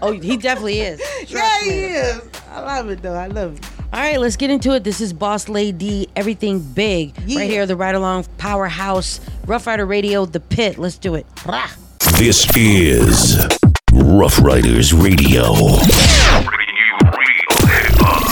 Oh, 0.00 0.12
he 0.12 0.36
definitely 0.36 0.80
is. 0.80 1.00
yeah, 1.28 1.60
he 1.62 1.70
is. 1.70 2.20
I 2.50 2.60
love 2.60 2.88
it 2.90 3.02
though. 3.02 3.14
I 3.14 3.26
love 3.26 3.56
it. 3.56 3.64
All 3.92 4.00
right, 4.00 4.18
let's 4.18 4.36
get 4.36 4.50
into 4.50 4.74
it. 4.74 4.82
This 4.82 5.00
is 5.00 5.14
BozzLayDee, 5.14 6.08
everything 6.16 6.58
big. 6.60 7.14
Yeah. 7.26 7.38
Right 7.40 7.50
here, 7.50 7.64
the 7.64 7.76
Ride 7.76 7.94
Along 7.94 8.24
Powerhouse, 8.38 9.20
Ruff 9.46 9.66
Ryder 9.68 9.86
Radio, 9.86 10.26
The 10.26 10.40
Pit. 10.40 10.78
Let's 10.78 10.98
do 10.98 11.14
it. 11.14 11.26
Rah. 11.46 11.70
This 12.18 12.44
is 12.56 13.56
Ruff 13.96 14.40
Ryders 14.40 14.92
Radio. 14.92 15.54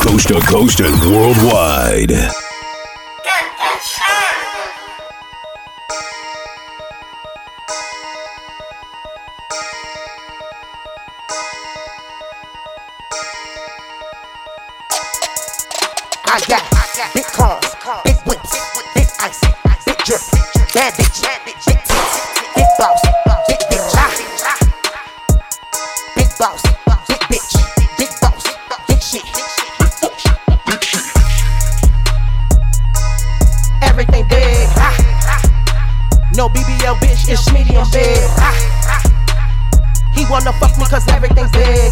Coast 0.03 0.27
to 0.29 0.41
coast 0.41 0.81
and 0.81 0.93
worldwide. 1.03 2.11
I 16.25 16.41
got 16.49 17.15
big 17.15 17.25
cars, 17.25 17.77
big 18.03 18.17
whips, 18.27 18.51
big 18.95 19.07
ice, 19.21 19.41
big 19.85 19.99
drip, 19.99 20.21
bad 20.75 20.95
bitch, 20.95 21.52
It's 37.33 37.49
medium 37.51 37.89
big. 37.89 38.29
ah. 38.45 38.53
He 40.13 40.29
wanna 40.29 40.53
fuck 40.61 40.77
me 40.77 40.85
cause 40.85 41.09
everything's 41.09 41.51
big. 41.53 41.89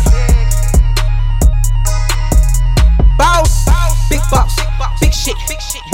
Boss, 3.17 3.65
big 4.13 4.21
boss, 4.31 4.53
big 5.01 5.15
shit. 5.15 5.33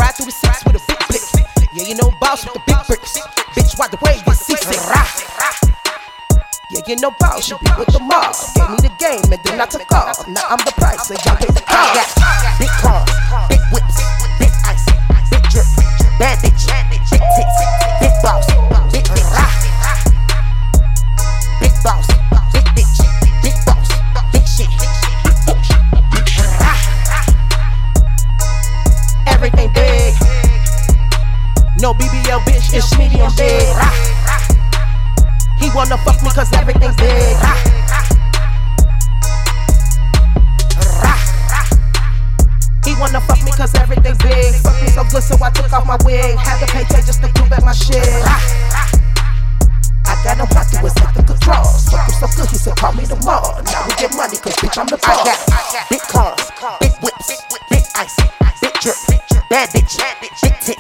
Ride 0.01 0.19
through 0.19 0.27
the 0.27 0.33
six 0.35 0.65
with 0.67 0.75
a 0.75 0.83
big 0.91 0.99
blick. 1.07 1.47
Yeah, 1.73 1.87
you 1.87 1.95
know 1.95 2.11
boss 2.21 2.43
with 2.43 2.55
the 2.55 2.63
big 2.67 2.75
bricks. 2.91 3.23
Bitch, 3.55 3.79
why 3.79 3.87
the 3.87 3.99
way 4.03 4.19
you 4.19 4.35
see 4.35 4.57
sick. 4.57 4.83
Yeah, 6.75 6.83
you 6.89 6.97
know 6.97 7.15
boss, 7.21 7.49
you 7.49 7.57
be 7.63 7.71
with 7.79 7.95
the 7.95 8.03
mob. 8.03 8.35
Gave 8.59 8.67
me 8.67 8.79
the 8.83 8.91
game 8.99 9.31
and 9.31 9.39
then 9.47 9.61
I 9.61 9.67
took 9.67 9.87
off. 9.95 10.27
Now 10.27 10.43
I'm 10.51 10.59
the 10.67 10.75
price, 10.75 11.07
so 11.07 11.15
y'all 11.23 11.39
pay 11.39 11.47
the 11.47 11.63
cost. 11.63 12.19
Big 12.59 12.73
cars, 12.83 13.07
big 13.47 13.63
whips, 13.71 13.95
big 14.43 14.51
ice, 14.67 14.91
big 15.31 15.43
drip, 15.55 15.71
bad 16.19 16.43
bitch, 16.43 16.67
big 16.91 17.23
tits, 17.39 17.86
Bitch, 32.77 32.85
it's 32.85 32.99
medium 32.99 33.33
big. 33.37 33.65
He 35.59 35.71
wanna 35.75 35.97
fuck 36.05 36.23
me 36.23 36.29
cause 36.29 36.53
everything's 36.53 36.97
big. 36.97 37.37
He 42.85 42.93
wanna 43.01 43.21
fuck 43.23 43.43
me 43.45 43.51
cause 43.53 43.73
everything's 43.77 44.19
big. 44.19 44.55
Fuck 44.61 44.83
me 44.83 44.89
so 44.89 45.05
good, 45.05 45.23
so 45.23 45.43
I 45.43 45.51
took 45.51 45.73
off 45.73 45.87
my 45.87 45.97
wig. 46.05 46.37
Had 46.37 46.61
to 46.61 46.67
pay 46.71 46.85
just 46.85 47.23
to 47.23 47.33
do 47.33 47.49
back 47.49 47.65
my 47.65 47.73
shit. 47.73 48.05
I 50.05 50.21
got 50.23 50.37
no 50.37 50.45
pocket 50.45 50.83
with 50.83 50.93
set 50.99 51.15
the 51.15 51.23
controls. 51.23 51.89
Fuck 51.89 52.05
him 52.05 52.15
so 52.21 52.27
good, 52.37 52.51
he 52.51 52.57
said 52.57 52.77
call 52.77 52.93
me 52.93 53.07
tomorrow. 53.07 53.63
Now 53.73 53.87
we 53.87 53.95
get 53.97 54.15
money 54.15 54.37
cause 54.37 54.55
bitch 54.57 54.77
I'm 54.77 54.87
the 54.87 54.99
boss. 54.99 55.25
I 55.25 55.65
got 55.73 55.89
big 55.89 56.01
cars, 56.03 56.53
big 56.81 56.93
whips, 57.01 57.41
big 57.71 57.85
ice, 57.97 58.17
wanna 60.61 60.76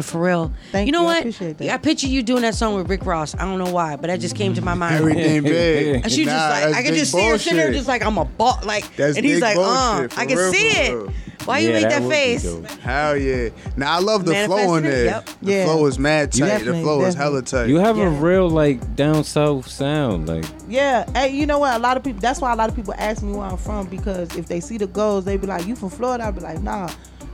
was 0.00 0.10
for 0.10 0.20
real. 0.20 0.52
Thank 0.72 0.86
you 0.86 0.92
know 0.92 1.02
you, 1.02 1.06
I 1.06 1.10
what? 1.12 1.18
appreciate 1.20 1.58
that. 1.58 1.70
I 1.70 1.76
picture 1.78 2.06
you 2.06 2.22
doing 2.22 2.42
that 2.42 2.54
song 2.54 2.74
with 2.76 2.88
Rick 2.88 3.06
Ross. 3.06 3.34
I 3.34 3.44
don't 3.44 3.58
know 3.58 3.70
why, 3.72 3.96
but 3.96 4.08
that 4.08 4.20
just 4.20 4.36
came 4.36 4.54
to 4.54 4.62
my 4.62 4.74
mind. 4.74 4.96
Everything 4.96 5.42
big. 5.42 5.96
And 6.04 6.10
she's 6.12 6.26
Nah, 6.26 6.32
just 6.32 6.50
like, 6.66 6.74
I 6.74 6.82
can 6.82 6.92
big 6.92 7.00
just 7.00 7.12
see 7.12 7.28
her 7.28 7.38
sitting 7.38 7.58
there, 7.58 7.72
just 7.72 7.88
like 7.88 8.04
I'm 8.04 8.18
a 8.18 8.24
ball, 8.24 8.58
like, 8.64 8.96
That's 8.96 9.16
and 9.16 9.24
he's 9.26 9.40
like, 9.40 9.56
uh, 9.56 10.08
I 10.16 10.26
can 10.26 10.36
real, 10.36 10.52
see 10.52 10.70
for 10.70 10.80
it. 10.80 10.94
real. 10.94 11.12
Why 11.46 11.58
you 11.60 11.70
make 11.72 11.82
that 11.88 12.02
that 12.02 12.08
face? 12.08 12.42
dope. 12.42 12.66
Hell 12.80 13.16
yeah. 13.16 13.48
Now 13.74 13.96
I 13.96 14.00
love 14.00 14.26
the 14.26 14.34
flow 14.44 14.56
Manifesting 14.74 14.76
in 14.76 14.82
there. 14.90 15.04
Yep. 15.06 15.30
The 15.42 15.52
Yeah. 15.52 15.64
flow 15.64 15.86
is 15.86 15.98
mad 15.98 16.34
You 16.36 16.40
tight. 16.44 16.50
The 16.50 16.58
definitely- 16.58 16.82
flow 16.82 17.04
is 17.06 17.14
hella 17.14 17.42
tight. 17.42 17.68
You 17.68 17.78
have 17.78 17.96
a 17.98 18.10
real 18.10 18.48
like 18.50 18.94
down 18.94 19.24
south 19.24 19.66
sound, 19.68 20.28
like 20.28 20.44
Yeah, 20.68 21.10
hey, 21.14 21.28
you 21.34 21.46
know 21.46 21.58
what? 21.58 21.74
A 21.74 21.78
lot 21.78 21.96
of 21.96 22.04
people. 22.04 22.20
That's 22.20 22.40
why 22.42 22.52
a 22.52 22.56
lot 22.56 22.68
of 22.68 22.76
people 22.76 22.92
ask 22.98 23.22
me 23.22 23.32
where 23.32 23.46
I'm 23.46 23.56
from 23.56 23.86
because 23.86 24.36
if 24.36 24.46
they 24.48 24.60
see 24.60 24.76
the 24.76 24.86
goals, 24.86 25.24
they 25.24 25.38
be 25.38 25.46
like, 25.46 25.66
"You 25.66 25.74
from 25.76 25.88
Florida?" 25.88 26.24
I 26.26 26.30
be 26.30 26.40
like, 26.40 26.62
"Nah." 26.62 26.90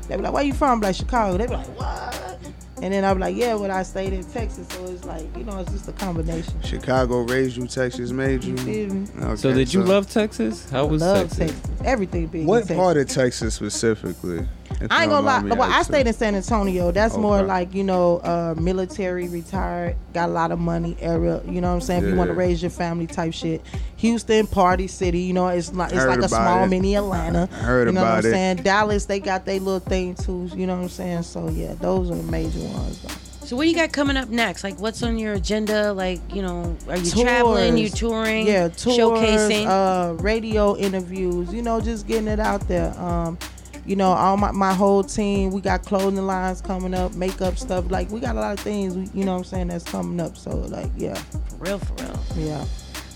They 0.09 0.17
be 0.17 0.23
like, 0.23 0.33
"Where 0.33 0.43
you 0.45 0.55
from?" 0.55 0.79
I 0.79 0.81
be 0.81 0.87
like, 0.87 0.97
"Chicago." 0.97 1.37
They 1.39 1.47
be 1.47 1.53
like, 1.55 1.79
"What?" 1.79 2.39
And 2.83 2.93
then 2.93 3.05
I 3.05 3.15
be 3.15 3.21
like, 3.21 3.37
"Yeah, 3.37 3.57
but 3.57 3.71
I 3.71 3.83
stayed 3.83 4.13
in 4.13 4.23
Texas, 4.25 4.69
so 4.69 4.85
it's 4.87 5.05
like, 5.05 5.25
you 5.37 5.45
know, 5.45 5.59
it's 5.61 5.71
just 5.73 5.89
a 5.89 5.93
combination." 5.93 6.55
Chicago 6.63 7.21
raised 7.23 7.57
you, 7.57 7.67
Texas 7.67 8.11
made 8.11 8.45
you. 8.45 8.57
feel 8.59 8.95
me? 8.95 9.07
Okay, 9.23 9.37
so 9.37 9.53
did 9.55 9.73
you 9.73 9.83
love 9.83 10.11
Texas? 10.11 10.69
How 10.71 10.85
was 10.87 11.01
Love 11.01 11.29
Texas? 11.31 11.39
Texas. 11.39 11.71
Everything 11.85 12.27
big. 12.27 12.43
in 12.43 12.47
What 12.47 12.61
Texas. 12.61 12.77
part 12.77 12.97
of 12.99 13.09
Texas 13.09 13.55
specifically? 13.55 14.47
If 14.81 14.93
I 14.93 15.03
ain't 15.03 15.11
gonna 15.11 15.27
lie. 15.27 15.41
mind 15.41 15.59
Well, 15.59 15.71
I 15.71 15.83
stayed 15.83 16.07
in 16.07 16.13
San 16.13 16.35
Antonio. 16.35 16.91
That's 16.91 17.17
more 17.17 17.43
like 17.43 17.75
you 17.75 17.85
know, 17.85 18.19
uh, 18.19 18.55
military, 18.59 19.29
retired, 19.29 19.97
got 20.13 20.29
a 20.29 20.33
lot 20.33 20.53
of 20.53 20.59
money 20.59 20.97
area. 21.01 21.43
You 21.47 21.61
know 21.61 21.69
what 21.69 21.75
I'm 21.75 21.81
saying? 21.81 22.05
If 22.05 22.11
you 22.11 22.17
want 22.17 22.29
to 22.29 22.35
raise 22.35 22.63
your 22.63 22.71
family 22.71 23.07
type 23.07 23.33
shit. 23.33 23.63
Houston, 23.99 24.47
party 24.47 24.87
city. 24.89 25.21
You 25.21 25.33
know, 25.33 25.49
it's 25.49 25.73
like 25.73 25.93
it's 25.93 26.01
Heard 26.01 26.11
like 26.11 26.19
a 26.19 26.29
small 26.29 26.65
it. 26.65 26.69
mini 26.69 26.97
Atlanta. 26.97 27.47
Heard 27.53 27.89
you 27.89 27.95
know 27.95 28.01
about 28.03 28.17
what. 28.17 28.27
I'm 28.27 28.33
saying? 28.33 28.57
Dallas, 28.59 29.07
they 29.07 29.21
got 29.21 29.47
their 29.47 29.59
little 29.59 29.81
thing 29.81 30.15
too. 30.15 30.51
You 30.55 30.67
know 30.67 30.77
what 30.77 30.83
I'm 30.83 30.89
saying? 30.89 31.23
So 31.23 31.49
yeah, 31.49 31.75
those 31.75 32.11
are 32.11 32.17
the 32.17 32.23
major 32.25 32.61
ones. 32.61 33.03
Though. 33.03 33.15
So 33.47 33.55
what 33.55 33.63
do 33.63 33.69
you 33.71 33.77
got 33.77 33.93
coming 33.93 34.17
up 34.17 34.29
next? 34.29 34.65
Like, 34.65 34.81
what's 34.81 35.05
on 35.05 35.21
your 35.21 35.35
agenda? 35.35 35.93
Like, 35.93 36.21
you 36.35 36.43
know, 36.43 36.77
are 36.89 36.97
you 36.97 37.11
traveling? 37.13 37.77
You 37.77 37.89
touring? 37.89 38.45
Yeah, 38.45 38.67
tours, 38.69 38.99
showcasing. 38.99 39.67
uh, 39.67 40.15
radio 40.15 40.77
interviews. 40.77 41.55
You 41.55 41.63
know, 41.63 41.81
just 41.81 42.09
getting 42.09 42.27
it 42.27 42.41
out 42.41 42.67
there. 42.67 42.93
Um, 42.99 43.39
you 43.87 43.97
know, 43.97 44.11
all 44.11 44.37
my, 44.37 44.51
my 44.51 44.75
whole 44.75 45.03
team. 45.05 45.51
We 45.51 45.61
got 45.61 45.85
clothing 45.85 46.27
lines 46.27 46.61
coming 46.61 46.95
up, 46.95 47.15
makeup 47.15 47.57
stuff. 47.57 47.91
Like 47.91 48.11
we 48.11 48.21
got 48.21 48.37
a 48.37 48.41
lot 48.41 48.59
of 48.59 48.61
things. 48.61 49.11
You 49.15 49.25
know, 49.25 49.33
what 49.33 49.39
I'm 49.39 49.45
saying 49.45 49.69
that's 49.69 49.85
coming 49.85 50.21
up. 50.21 50.37
So 50.37 50.51
like, 50.57 50.91
yeah, 50.97 51.15
for 51.15 51.57
real, 51.57 51.79
for 51.79 51.95
real. 51.95 52.21
Yeah. 52.37 52.59
All 52.59 52.67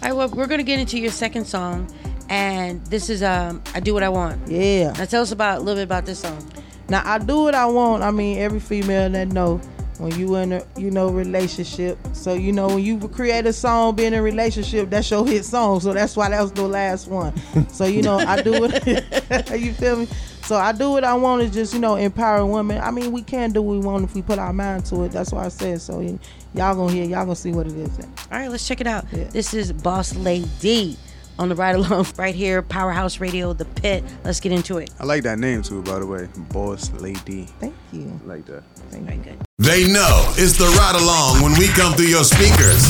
right, 0.03 0.13
well, 0.13 0.29
we're 0.29 0.47
gonna 0.47 0.63
get 0.63 0.79
into 0.79 0.99
your 0.99 1.11
second 1.11 1.45
song, 1.45 1.93
and 2.29 2.85
this 2.87 3.11
is 3.11 3.23
um, 3.23 3.63
"I 3.75 3.81
Do 3.81 3.93
What 3.93 4.03
I 4.03 4.09
Want." 4.09 4.49
Yeah. 4.49 4.93
Now 4.93 5.05
tell 5.05 5.23
us 5.23 5.33
about 5.33 5.59
a 5.59 5.61
little 5.61 5.77
bit 5.77 5.85
about 5.85 6.07
this 6.07 6.21
song. 6.21 6.51
Now 6.89 7.03
I 7.05 7.19
do 7.19 7.43
what 7.43 7.55
I 7.55 7.67
want. 7.67 8.03
I 8.03 8.11
mean, 8.11 8.39
every 8.39 8.61
female 8.61 9.11
that 9.11 9.29
know 9.29 9.61
when 10.01 10.19
you 10.19 10.35
in 10.37 10.53
a 10.53 10.65
you 10.77 10.91
know 10.91 11.11
relationship. 11.11 11.99
So 12.15 12.33
you 12.33 12.53
know 12.53 12.69
when 12.69 12.81
you 12.81 12.99
create 13.09 13.47
a 13.47 13.53
song, 13.53 13.95
being 13.95 14.15
in 14.15 14.21
a 14.21 14.23
relationship, 14.23 14.89
that's 14.89 15.11
your 15.11 15.27
hit 15.27 15.45
song. 15.45 15.81
So 15.81 15.93
that's 15.93 16.17
why 16.17 16.31
that 16.31 16.41
was 16.41 16.53
the 16.53 16.67
last 16.67 17.09
one. 17.09 17.35
So 17.69 17.85
you 17.85 18.03
know 18.03 18.19
I 18.19 18.41
do 18.41 18.65
it. 18.65 19.51
you 19.61 19.73
feel 19.75 19.97
me? 19.97 20.09
So 20.43 20.57
I 20.57 20.73
do 20.73 20.91
what 20.91 21.05
I 21.05 21.15
want 21.15 21.43
is 21.43 21.53
just 21.53 21.73
you 21.75 21.81
know 21.81 21.95
empower 21.97 22.45
women. 22.45 22.81
I 22.81 22.91
mean 22.91 23.13
we 23.13 23.23
can 23.23 23.53
do 23.53 23.63
what 23.63 23.73
we 23.75 23.79
want 23.85 24.05
if 24.05 24.15
we 24.15 24.23
put 24.23 24.39
our 24.39 24.53
mind 24.53 24.85
to 24.87 25.05
it. 25.05 25.13
That's 25.13 25.33
why 25.33 25.45
I 25.45 25.49
said 25.49 25.81
so. 25.81 25.99
y- 25.99 26.19
Y'all 26.55 26.75
gonna 26.75 26.93
hear. 26.93 27.05
Y'all 27.05 27.25
gonna 27.25 27.37
see 27.37 27.53
what 27.53 27.67
it 27.69 27.75
is. 27.77 27.97
All 28.01 28.07
right, 28.33 28.49
let's 28.51 28.67
check 28.67 28.81
it 28.81 28.87
out. 28.89 29.09
This 29.11 29.55
is 29.55 29.73
BozzLayDee 29.73 30.97
on 31.39 31.49
the 31.49 31.55
ride 31.55 31.77
along 31.77 32.07
right 32.17 32.35
here, 32.35 32.61
Powerhouse 32.61 33.21
Radio, 33.21 33.53
The 33.53 33.65
Pit. 33.65 34.03
Let's 34.25 34.41
get 34.41 34.51
into 34.53 34.79
it. 34.79 34.91
I 34.99 35.05
like 35.05 35.23
that 35.23 35.39
name 35.39 35.63
too, 35.63 35.81
by 35.83 36.01
the 36.01 36.07
way. 36.07 36.27
BozzLayDee. 36.53 37.49
Thank 37.61 37.75
you. 37.93 38.21
I 38.25 38.27
like 38.27 38.47
that. 38.47 38.63
Very 38.91 39.17
good. 39.19 39.39
They 39.59 39.87
know 39.93 40.25
it's 40.37 40.59
the 40.59 40.65
ride 40.77 40.97
along 41.01 41.41
when 41.43 41.57
we 41.59 41.69
come 41.69 41.93
through 41.95 42.07
your 42.07 42.25
speakers 42.25 42.83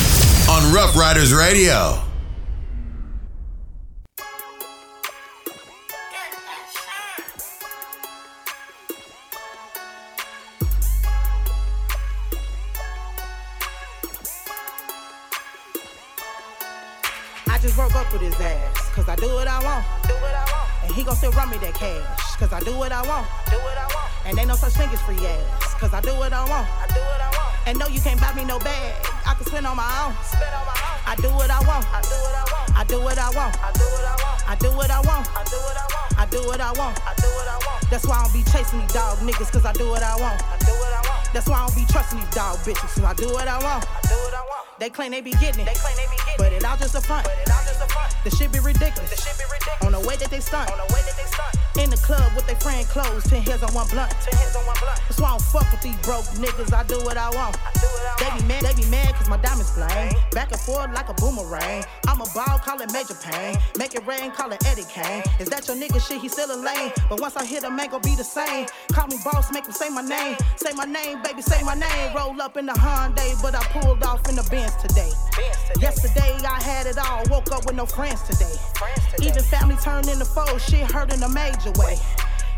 on 0.49 0.73
Ruff 0.73 0.97
Ryders 0.97 1.35
Radio. 1.35 2.03
Cause 18.93 19.09
I 19.09 19.17
do 19.17 19.29
what 19.29 19.49
I 19.49 19.63
want. 19.63 19.85
Do 20.07 20.15
what 20.15 20.35
I 20.35 20.45
want. 20.51 20.85
And 20.85 20.93
he 20.95 21.05
gon' 21.05 21.17
still 21.17 21.33
run 21.33 21.51
me 21.51 21.59
that 21.59 21.75
cash, 21.75 22.37
cause 22.37 22.53
I 22.53 22.61
do 22.61 22.77
what 22.77 22.93
I 22.93 23.03
want. 23.03 23.27
Do 23.51 23.57
what 23.59 23.77
I 23.79 23.87
want. 23.87 24.11
And 24.27 24.39
ain't 24.39 24.49
no 24.49 24.55
such 24.55 24.75
thing 24.75 24.89
as 24.91 25.01
free 25.03 25.21
ass, 25.27 25.75
cause 25.75 25.93
I 25.95 26.01
do 26.01 26.13
what 26.15 26.33
I 26.33 26.43
want. 26.49 26.67
I 26.67 26.87
do 26.89 27.01
what 27.01 27.21
I 27.21 27.31
want. 27.37 27.51
And 27.67 27.79
no, 27.79 27.87
you 27.87 28.01
can't 28.01 28.21
buy 28.21 28.33
me 28.35 28.45
no 28.45 28.59
bag. 28.59 28.95
I 29.27 29.35
can 29.35 29.47
spend 29.47 29.67
on 29.67 29.77
my 29.77 29.87
own. 30.03 30.15
Spend 30.25 30.55
on 30.55 30.67
my 30.67 30.75
own. 30.75 30.99
I 31.07 31.15
do 31.17 31.29
what 31.31 31.51
I 31.51 31.61
want. 31.67 31.87
I 31.93 32.01
do 32.03 32.17
what 32.19 32.35
I 32.35 32.45
want. 32.51 32.71
I 32.75 32.85
do 32.85 32.99
what 33.01 33.19
I 33.19 33.31
want. 33.31 33.55
I 33.61 33.77
do 33.77 33.87
what 33.87 34.05
I 34.05 34.17
want. 34.19 34.41
I 34.49 34.55
do 34.57 34.71
what 34.75 34.91
I 34.91 35.01
want. 35.07 35.29
I 35.31 35.47
do 35.47 35.61
what 35.61 35.77
I 35.77 35.87
want. 35.87 36.01
I 36.19 36.27
do 36.27 36.41
what 36.45 36.61
I 36.61 36.73
want. 36.73 36.99
I 37.07 37.15
do 37.15 37.29
what 37.29 37.49
I 37.49 37.59
want. 37.67 37.91
That's 37.91 38.07
why 38.07 38.17
I 38.19 38.23
don't 38.25 38.33
be 38.33 38.43
chasing 38.51 38.81
these 38.81 38.93
dog 38.93 39.19
niggas, 39.19 39.51
cause 39.53 39.65
I 39.65 39.73
do 39.73 39.89
what 39.89 40.03
I 40.03 40.17
want. 40.17 40.41
I 40.43 40.59
do 40.59 40.73
what 40.73 40.93
I 40.93 41.03
want. 41.09 41.33
That's 41.33 41.49
why 41.49 41.59
I 41.59 41.67
don't 41.67 41.77
be 41.77 41.85
trusting 41.91 42.19
these 42.19 42.31
dog 42.31 42.59
bitches, 42.59 42.91
so 42.91 43.05
I 43.05 43.15
do 43.15 43.29
what 43.33 43.49
I 43.49 43.59
want. 43.63 43.85
I 43.87 44.01
do 44.09 44.15
what 44.15 44.35
I 44.35 44.41
want. 44.41 44.50
They 44.81 44.89
claim 44.89 45.11
they 45.11 45.21
be 45.21 45.33
getting 45.33 45.61
it. 45.61 45.67
They 45.69 45.77
claim 45.77 45.95
they 45.95 46.09
be 46.09 46.17
getting 46.25 46.41
but 46.41 46.53
it 46.55 46.65
all 46.65 46.77
just 46.79 46.95
a 46.95 47.03
front. 47.03 47.25
But 47.25 47.37
it 47.37 47.53
all 47.53 47.61
just 47.69 47.85
a 47.85 47.87
front. 47.93 48.17
The 48.25 48.31
shit 48.31 48.51
be 48.51 48.61
ridiculous. 48.61 49.11
The 49.13 49.21
shit 49.21 49.37
be 49.37 49.45
ridiculous. 49.45 49.85
On 49.85 49.93
the 49.93 50.01
way 50.09 50.17
that 50.17 50.31
they 50.31 50.41
stunt. 50.41 50.73
On 50.73 50.81
the 50.81 50.89
way 50.95 51.05
that 51.05 51.17
they 51.21 51.29
stunt. 51.29 51.53
In 51.85 51.91
the 51.91 52.01
club 52.01 52.33
with 52.35 52.47
their 52.47 52.57
friend 52.57 52.89
clothes, 52.89 53.25
ten 53.29 53.43
heads 53.43 53.63
on 53.63 53.75
one 53.75 53.87
blunt. 53.89 54.11
Ten 54.25 54.33
heads 54.41 54.57
on 54.57 54.65
one 54.65 54.77
blunt. 54.81 54.97
That's 55.05 55.21
why 55.21 55.29
I 55.29 55.33
don't 55.37 55.45
fuck 55.53 55.69
with 55.69 55.85
these 55.85 56.01
broke 56.01 56.25
niggas. 56.41 56.73
I 56.73 56.85
do 56.85 56.97
what 57.05 57.21
I 57.21 57.29
want. 57.29 57.61
I 57.61 57.73
do 57.77 57.85
what 57.93 58.09
I 58.09 58.11
they 58.21 58.41
be 58.41 58.49
mad. 58.49 58.63
They 58.65 58.75
be 58.75 58.89
mad 58.89 59.15
cause 59.17 59.29
my 59.29 59.37
diamonds 59.37 59.71
flame. 59.71 60.13
Back 60.33 60.53
and 60.53 60.61
forth 60.61 60.93
like 60.93 61.09
a 61.09 61.15
boomerang. 61.15 61.85
I'm 62.09 62.21
a 62.21 62.29
ball, 62.33 62.57
call 62.65 62.81
it 62.81 62.93
major 62.93 63.15
pain. 63.15 63.57
Make 63.77 63.95
it 63.95 64.07
rain, 64.07 64.31
call 64.33 64.53
it 64.53 64.65
Eddie 64.67 64.89
Kane. 64.89 65.23
Is 65.39 65.49
that 65.49 65.69
your 65.69 65.77
nigga 65.77 66.01
shit? 66.01 66.21
He 66.21 66.29
still 66.29 66.53
a 66.53 66.57
lane. 66.57 66.93
But 67.09 67.21
once 67.21 67.37
I 67.37 67.45
hit 67.45 67.65
him, 67.65 67.79
ain't 67.81 67.93
gon' 67.93 68.03
be 68.03 68.15
the 68.17 68.25
same. 68.25 68.67
Call 68.93 69.07
me 69.09 69.17
boss, 69.25 69.53
make 69.53 69.65
him 69.65 69.73
say 69.73 69.89
my 69.89 70.03
name. 70.03 70.37
Say 70.57 70.73
my 70.73 70.85
name, 70.85 71.23
baby, 71.23 71.43
say 71.43 71.63
my 71.65 71.75
name. 71.75 72.17
Roll 72.17 72.41
up 72.41 72.57
in 72.57 72.67
the 72.67 72.73
Hyundai, 72.73 73.41
but 73.41 73.55
I 73.55 73.63
pulled 73.77 74.03
off 74.05 74.29
in 74.29 74.37
the 74.37 74.47
Benz 74.51 74.70
today. 74.77 75.11
Yesterday 75.81 76.39
I 76.45 76.63
had 76.63 76.87
it 76.87 76.99
all, 76.99 77.23
woke 77.31 77.51
up 77.53 77.67
with 77.67 77.77
no 77.77 77.87
friends 77.87 78.23
today. 78.23 78.55
Even 79.21 79.43
family 79.43 79.77
turned 79.77 80.09
into 80.09 80.25
foes, 80.25 80.63
shit 80.65 80.91
hurt 80.91 81.13
in 81.13 81.23
a 81.23 81.29
major 81.29 81.73
way. 81.77 81.97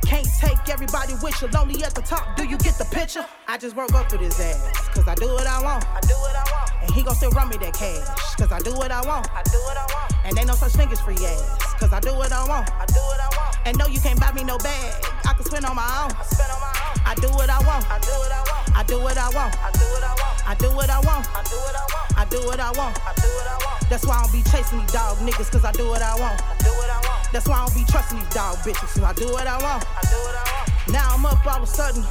Can't 0.05 0.27
take 0.41 0.69
everybody 0.69 1.15
with 1.23 1.41
you, 1.41 1.49
lonely 1.49 1.83
at 1.85 1.95
the 1.95 2.03
top. 2.03 2.37
Do 2.37 2.45
you 2.45 2.59
get 2.59 2.75
the 2.77 2.85
picture? 2.87 3.25
I 3.49 3.57
just 3.57 3.77
woke 3.77 3.95
up 3.95 4.11
with 4.13 4.21
his 4.21 4.39
ass, 4.41 4.89
cause 4.89 5.07
I 5.07 5.15
do 5.15 5.29
what 5.29 5.47
I 5.47 5.63
want. 5.63 5.85
I 5.87 6.01
do 6.01 6.15
what 6.15 6.37
I 6.37 6.45
want. 6.53 6.71
And 6.83 6.91
he 6.91 7.03
gon' 7.03 7.15
still 7.15 7.31
run 7.31 7.49
me 7.49 7.57
that 7.59 7.75
cash, 7.75 8.35
cause 8.37 8.53
I 8.53 8.59
do 8.59 8.75
what 8.75 8.91
I 8.91 9.01
want. 9.07 9.29
I 9.33 9.43
do 9.45 9.59
what 9.65 9.77
I 9.77 9.87
want. 9.95 10.13
And 10.25 10.39
ain't 10.39 10.49
no 10.49 10.55
such 10.55 10.73
thing 10.73 10.91
as 10.91 11.01
free 11.01 11.15
ass, 11.15 11.75
cause 11.75 11.93
I 11.93 12.01
do 12.01 12.15
what 12.15 12.33
I 12.33 12.47
want. 12.47 12.71
I 12.73 12.87
do 12.87 13.01
what 13.01 13.21
I 13.21 13.29
want. 13.37 13.57
And 13.65 13.79
no, 13.79 13.87
you 13.87 14.01
can't 14.01 14.21
buy 14.21 14.33
me 14.33 14.45
no 14.45 14.59
bag. 14.59 15.05
I 15.25 15.35
can 15.35 15.45
spend 15.45 15.65
on 15.65 15.77
my 15.77 15.83
own. 16.05 16.13
I 16.13 16.23
spend 16.25 16.51
on 16.53 16.61
my 16.61 16.75
own. 16.89 16.92
I 17.05 17.15
do 17.17 17.29
what 17.29 17.51
I 17.51 17.59
want. 17.67 17.85
I 17.91 17.99
do 17.99 18.13
what 18.19 18.33
I 18.33 18.43
want. 18.49 18.77
I 18.77 18.83
do 18.85 18.99
what 19.01 19.19
I 19.19 19.29
want. 19.31 19.55
I 19.63 19.71
do 19.73 19.85
what 19.93 20.05
I 20.05 20.15
want. 20.17 20.47
I 20.47 20.55
do 20.55 20.69
what 20.75 20.91
I 20.91 21.01
want. 21.01 21.27
I 21.35 21.45
do 21.45 21.57
what 21.59 21.75
I 21.77 21.81
want. 21.91 22.17
I 22.17 22.25
do 22.25 22.39
what 22.47 22.61
I 22.61 22.71
want. 22.73 22.99
I 23.07 23.15
do 23.15 23.29
what 23.29 23.47
I 23.49 23.59
want. 23.65 23.91
That's 23.91 24.07
why 24.07 24.17
I 24.17 24.23
don't 24.23 24.33
be 24.33 24.43
chasing 24.51 24.81
these 24.81 24.93
dog 24.93 25.19
niggas, 25.19 25.51
cause 25.51 25.65
I 25.65 25.73
do 25.73 25.89
what 25.89 26.03
I 26.03 26.15
want. 26.19 26.41
I 26.41 26.57
do 26.63 26.71
what 26.71 26.91
I 26.91 27.01
want. 27.09 27.33
That's 27.33 27.49
why 27.49 27.57
I 27.57 27.67
don't 27.67 27.75
be 27.75 27.85
trusting 27.91 28.19
these 28.19 28.35
dog 28.35 28.57
bitches, 28.59 28.89
so 28.89 29.05
I 29.05 29.13
do 29.13 29.27
what 29.33 29.47
I 29.47 29.61
want. 29.63 29.85
I 29.85 30.03
do 30.09 30.17
what 30.17 30.37
I 30.37 30.45
want. 30.53 30.89
Now 30.89 31.09
I'm 31.13 31.27
up 31.27 31.45
all 31.47 31.57
of 31.57 31.63
a 31.63 31.67
sudden. 31.67 32.05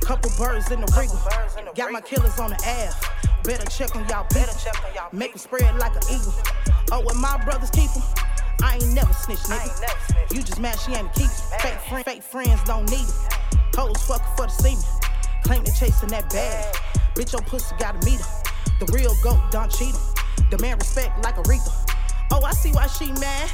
Couple 0.00 0.30
birds 0.36 0.70
in 0.70 0.80
the 0.80 0.92
wriggle. 0.96 1.18
Got 1.74 1.90
my 1.90 2.00
killers 2.00 2.38
on 2.38 2.50
the 2.50 2.60
ass. 2.66 3.00
Better 3.42 3.64
check 3.66 3.94
on 3.96 4.06
y'all 4.08 4.26
better 4.30 4.52
check 4.58 4.76
on 4.84 4.94
y'all. 4.94 5.08
Make 5.12 5.20
Make 5.20 5.32
'em 5.32 5.38
spread 5.38 5.76
like 5.78 5.96
an 5.96 6.02
eagle. 6.10 6.34
Oh, 6.92 7.00
when 7.00 7.16
my 7.16 7.36
brothers 7.44 7.70
keep 7.70 7.90
'em, 7.96 8.02
I 8.62 8.74
ain't 8.76 8.92
never 8.92 9.12
snitch, 9.12 9.40
nigga. 9.48 10.32
You 10.34 10.42
just 10.42 10.60
mad 10.60 10.78
she 10.80 10.92
ain't 10.94 11.12
keep 11.14 11.30
Fake, 11.60 11.80
friend, 11.88 12.04
fake 12.04 12.22
friends 12.22 12.62
don't 12.64 12.88
need 12.90 13.08
it. 13.08 13.63
Hoes 13.76 14.02
fucking 14.04 14.26
for 14.36 14.46
the 14.46 14.52
semen. 14.52 14.84
Claim 15.44 15.64
they 15.64 15.72
chasing 15.72 16.08
that 16.10 16.30
bag. 16.30 16.74
Bitch, 17.14 17.32
your 17.32 17.42
pussy 17.42 17.74
gotta 17.78 17.98
meet 18.06 18.20
her. 18.20 18.42
The 18.80 18.92
real 18.92 19.14
goat 19.22 19.40
don't 19.50 19.70
cheat 19.70 19.94
'em. 19.94 20.48
Demand 20.50 20.80
respect 20.80 21.22
like 21.24 21.36
Aretha. 21.36 21.72
Oh, 22.30 22.42
I 22.42 22.52
see 22.52 22.72
why 22.72 22.86
she 22.86 23.12
mad. 23.12 23.50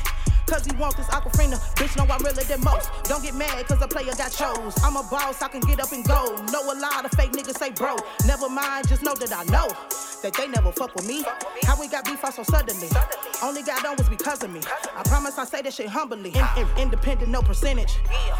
Cause 0.50 0.66
he 0.66 0.74
want 0.76 0.96
this 0.96 1.06
aquafina. 1.06 1.58
Bitch, 1.76 1.96
know 1.96 2.12
I'm 2.12 2.22
realer 2.24 2.42
than 2.42 2.60
most. 2.62 2.90
Don't 3.04 3.22
get 3.22 3.34
mad 3.36 3.66
cause 3.68 3.80
a 3.82 3.86
player 3.88 4.12
got 4.16 4.32
chose. 4.32 4.74
I'm 4.82 4.96
a 4.96 5.02
boss, 5.04 5.40
I 5.42 5.48
can 5.48 5.60
get 5.60 5.78
up 5.80 5.92
and 5.92 6.04
go. 6.04 6.34
Know 6.50 6.72
a 6.72 6.74
lot 6.74 7.04
of 7.04 7.12
fake 7.12 7.32
niggas 7.32 7.56
say 7.58 7.70
bro. 7.70 7.96
Never 8.26 8.48
mind, 8.48 8.88
just 8.88 9.02
know 9.02 9.14
that 9.14 9.32
I 9.32 9.44
know. 9.44 9.68
that 10.22 10.34
they 10.34 10.48
never 10.48 10.72
fuck 10.72 10.94
with 10.96 11.06
me. 11.06 11.24
How 11.62 11.78
we 11.80 11.86
got 11.88 12.04
beef 12.04 12.24
out 12.24 12.34
so 12.34 12.42
suddenly? 12.42 12.88
Only 13.42 13.62
got 13.62 13.86
on 13.86 13.96
was 13.96 14.08
because 14.08 14.42
of 14.42 14.50
me. 14.50 14.60
I 14.96 15.02
promise 15.04 15.38
I 15.38 15.44
say 15.44 15.62
this 15.62 15.76
shit 15.76 15.86
humbly. 15.88 16.30
In- 16.34 16.48
in- 16.58 16.68
independent, 16.78 17.30
no 17.30 17.42
percentage. 17.42 17.96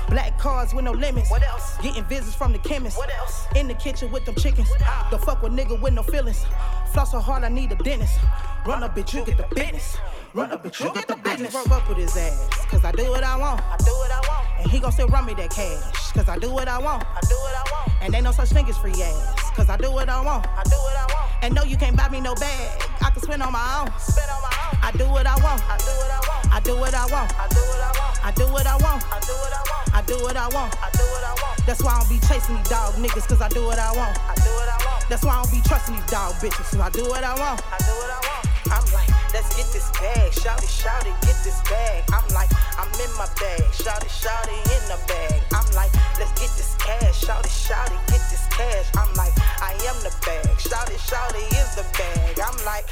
Black 0.08 0.36
cars 0.38 0.74
with 0.74 0.84
no 0.84 0.92
limits. 0.92 1.30
What 1.30 1.42
else? 1.44 1.76
Getting 1.78 2.04
visits 2.04 2.34
from 2.34 2.52
the 2.52 2.58
chemist. 2.58 2.98
What 2.98 3.14
else? 3.14 3.46
In 3.54 3.68
the 3.68 3.74
kitchen 3.74 4.10
with 4.10 4.24
them 4.24 4.34
chickens. 4.34 4.68
The 5.10 5.18
fuck 5.18 5.42
with 5.42 5.52
nigga 5.52 5.80
with 5.80 5.94
no 5.94 6.02
feelings. 6.02 6.44
Floss 6.92 7.12
so 7.12 7.20
hard 7.20 7.44
I 7.44 7.48
need 7.48 7.70
a 7.72 7.76
dentist. 7.76 8.18
Run 8.66 8.82
up, 8.82 8.94
bitch, 8.96 9.14
you 9.14 9.24
get 9.24 9.36
the 9.38 9.54
business. 9.54 9.96
Run 10.32 10.52
up, 10.52 10.62
bitch, 10.62 10.78
you 10.78 10.94
get 10.94 11.08
the 11.08 11.16
business. 11.16 11.52
Broke 11.52 11.70
up 11.72 11.88
with 11.88 11.98
his 11.98 12.16
ass, 12.16 12.48
cause 12.70 12.84
I 12.84 12.92
do 12.92 13.02
what 13.10 13.24
I 13.24 13.36
want. 13.36 13.60
I 13.62 13.76
do 13.78 13.90
what 13.90 14.12
I 14.12 14.20
want. 14.28 14.46
And 14.60 14.70
he 14.70 14.78
gon' 14.78 14.92
still 14.92 15.08
run 15.08 15.26
me 15.26 15.34
that 15.34 15.50
cash, 15.50 16.12
cause 16.12 16.28
I 16.28 16.38
do 16.38 16.52
what 16.52 16.68
I 16.68 16.78
want. 16.78 17.02
I 17.02 17.20
do 17.26 17.34
what 17.34 17.54
I 17.56 17.64
want. 17.72 17.90
And 18.00 18.14
ain't 18.14 18.22
no 18.22 18.30
such 18.30 18.50
thing 18.50 18.68
as 18.68 18.78
free 18.78 18.94
ass, 19.02 19.50
cause 19.56 19.68
I 19.68 19.76
do 19.76 19.90
what 19.90 20.08
I 20.08 20.22
want. 20.22 20.46
I 20.46 20.62
do 20.62 20.78
what 20.78 20.96
I 20.96 21.06
want. 21.12 21.30
And 21.42 21.52
no, 21.52 21.64
you 21.64 21.76
can't 21.76 21.96
buy 21.96 22.08
me 22.10 22.20
no 22.20 22.36
bag. 22.36 22.80
I 23.02 23.10
can 23.10 23.22
spend 23.22 23.42
on 23.42 23.52
my 23.52 23.82
own. 23.82 23.90
Spend 23.98 24.30
on 24.30 24.42
my 24.42 24.54
own. 24.54 24.78
I 24.78 24.92
do 24.94 25.04
what 25.10 25.26
I 25.26 25.34
want. 25.42 25.62
I 25.66 25.76
do 25.82 25.90
what 25.98 26.10
I 26.14 26.20
want. 26.22 26.54
I 26.54 26.60
do 26.60 26.76
what 26.78 26.94
I 26.94 27.06
want. 27.10 27.32
I 27.34 27.50
do 27.50 27.66
what 27.66 27.74
I 27.74 27.98
want. 27.98 28.22
I 28.22 28.30
do 28.30 28.46
what 28.52 28.66
I 28.66 28.76
want. 28.78 29.02
I 29.10 29.22
do 29.26 29.34
what 29.34 29.50
I 29.50 29.62
want. 29.66 29.90
I 29.90 30.02
do 30.06 30.14
what 30.22 30.36
I 30.36 30.46
want. 30.46 30.78
I 30.78 30.90
do 30.94 31.04
what 31.10 31.24
I 31.26 31.34
want. 31.42 31.66
That's 31.66 31.82
why 31.82 31.90
I 31.90 31.98
don't 31.98 32.08
be 32.08 32.20
chasing 32.30 32.54
these 32.54 32.68
dog 32.70 32.94
niggas, 33.02 33.26
cause 33.26 33.42
I 33.42 33.48
do 33.48 33.66
what 33.66 33.80
I 33.80 33.90
want. 33.98 34.14
I 34.30 34.34
do 34.38 34.50
what 34.54 34.68
I 34.70 34.78
want. 34.86 35.08
That's 35.10 35.24
why 35.24 35.34
I 35.34 35.42
don't 35.42 35.50
be 35.50 35.60
trusting 35.66 35.96
these 35.96 36.06
dog 36.06 36.34
bitches, 36.38 36.70
so 36.70 36.80
I 36.80 36.88
do 36.90 37.02
what 37.10 37.24
I 37.24 37.34
want. 37.34 37.58
I 37.66 37.78
do 37.82 37.90
what 37.98 38.10
I 38.14 38.20
want. 38.22 38.46
I'm 38.70 38.94
like, 38.94 39.19
let's 39.32 39.54
get 39.56 39.66
this 39.72 39.90
bag. 39.98 40.32
Shout 40.32 40.62
it, 40.62 40.68
shout 40.68 41.06
it, 41.06 41.14
get 41.22 41.36
this 41.44 41.60
bag. 41.68 42.04
I'm 42.12 42.26
like, 42.34 42.50
I'm 42.78 42.90
in 43.00 43.12
my 43.16 43.26
bag. 43.38 43.62
Shout 43.72 44.02
it, 44.02 44.10
shout 44.10 44.46
it, 44.48 44.62
in 44.74 44.82
the 44.88 44.98
bag. 45.06 45.42
I'm 45.52 45.66
like, 45.74 45.92
let's 46.18 46.32
get 46.38 46.50
this 46.56 46.76
cash. 46.78 47.20
Shout 47.20 47.44
it, 47.44 47.50
shout 47.50 47.90
it, 47.90 48.00
get 48.08 48.22
this 48.30 48.46
cash. 48.50 48.86
I'm 48.96 49.12
like, 49.14 49.32
I 49.62 49.72
am 49.88 49.96
the 50.02 50.14
bag. 50.24 50.60
Shout 50.60 50.90
it, 50.90 51.00
shout 51.00 51.34
it, 51.34 51.52
is 51.54 51.74
the 51.76 51.86
bag. 51.96 52.40
I'm 52.40 52.64
like, 52.64 52.86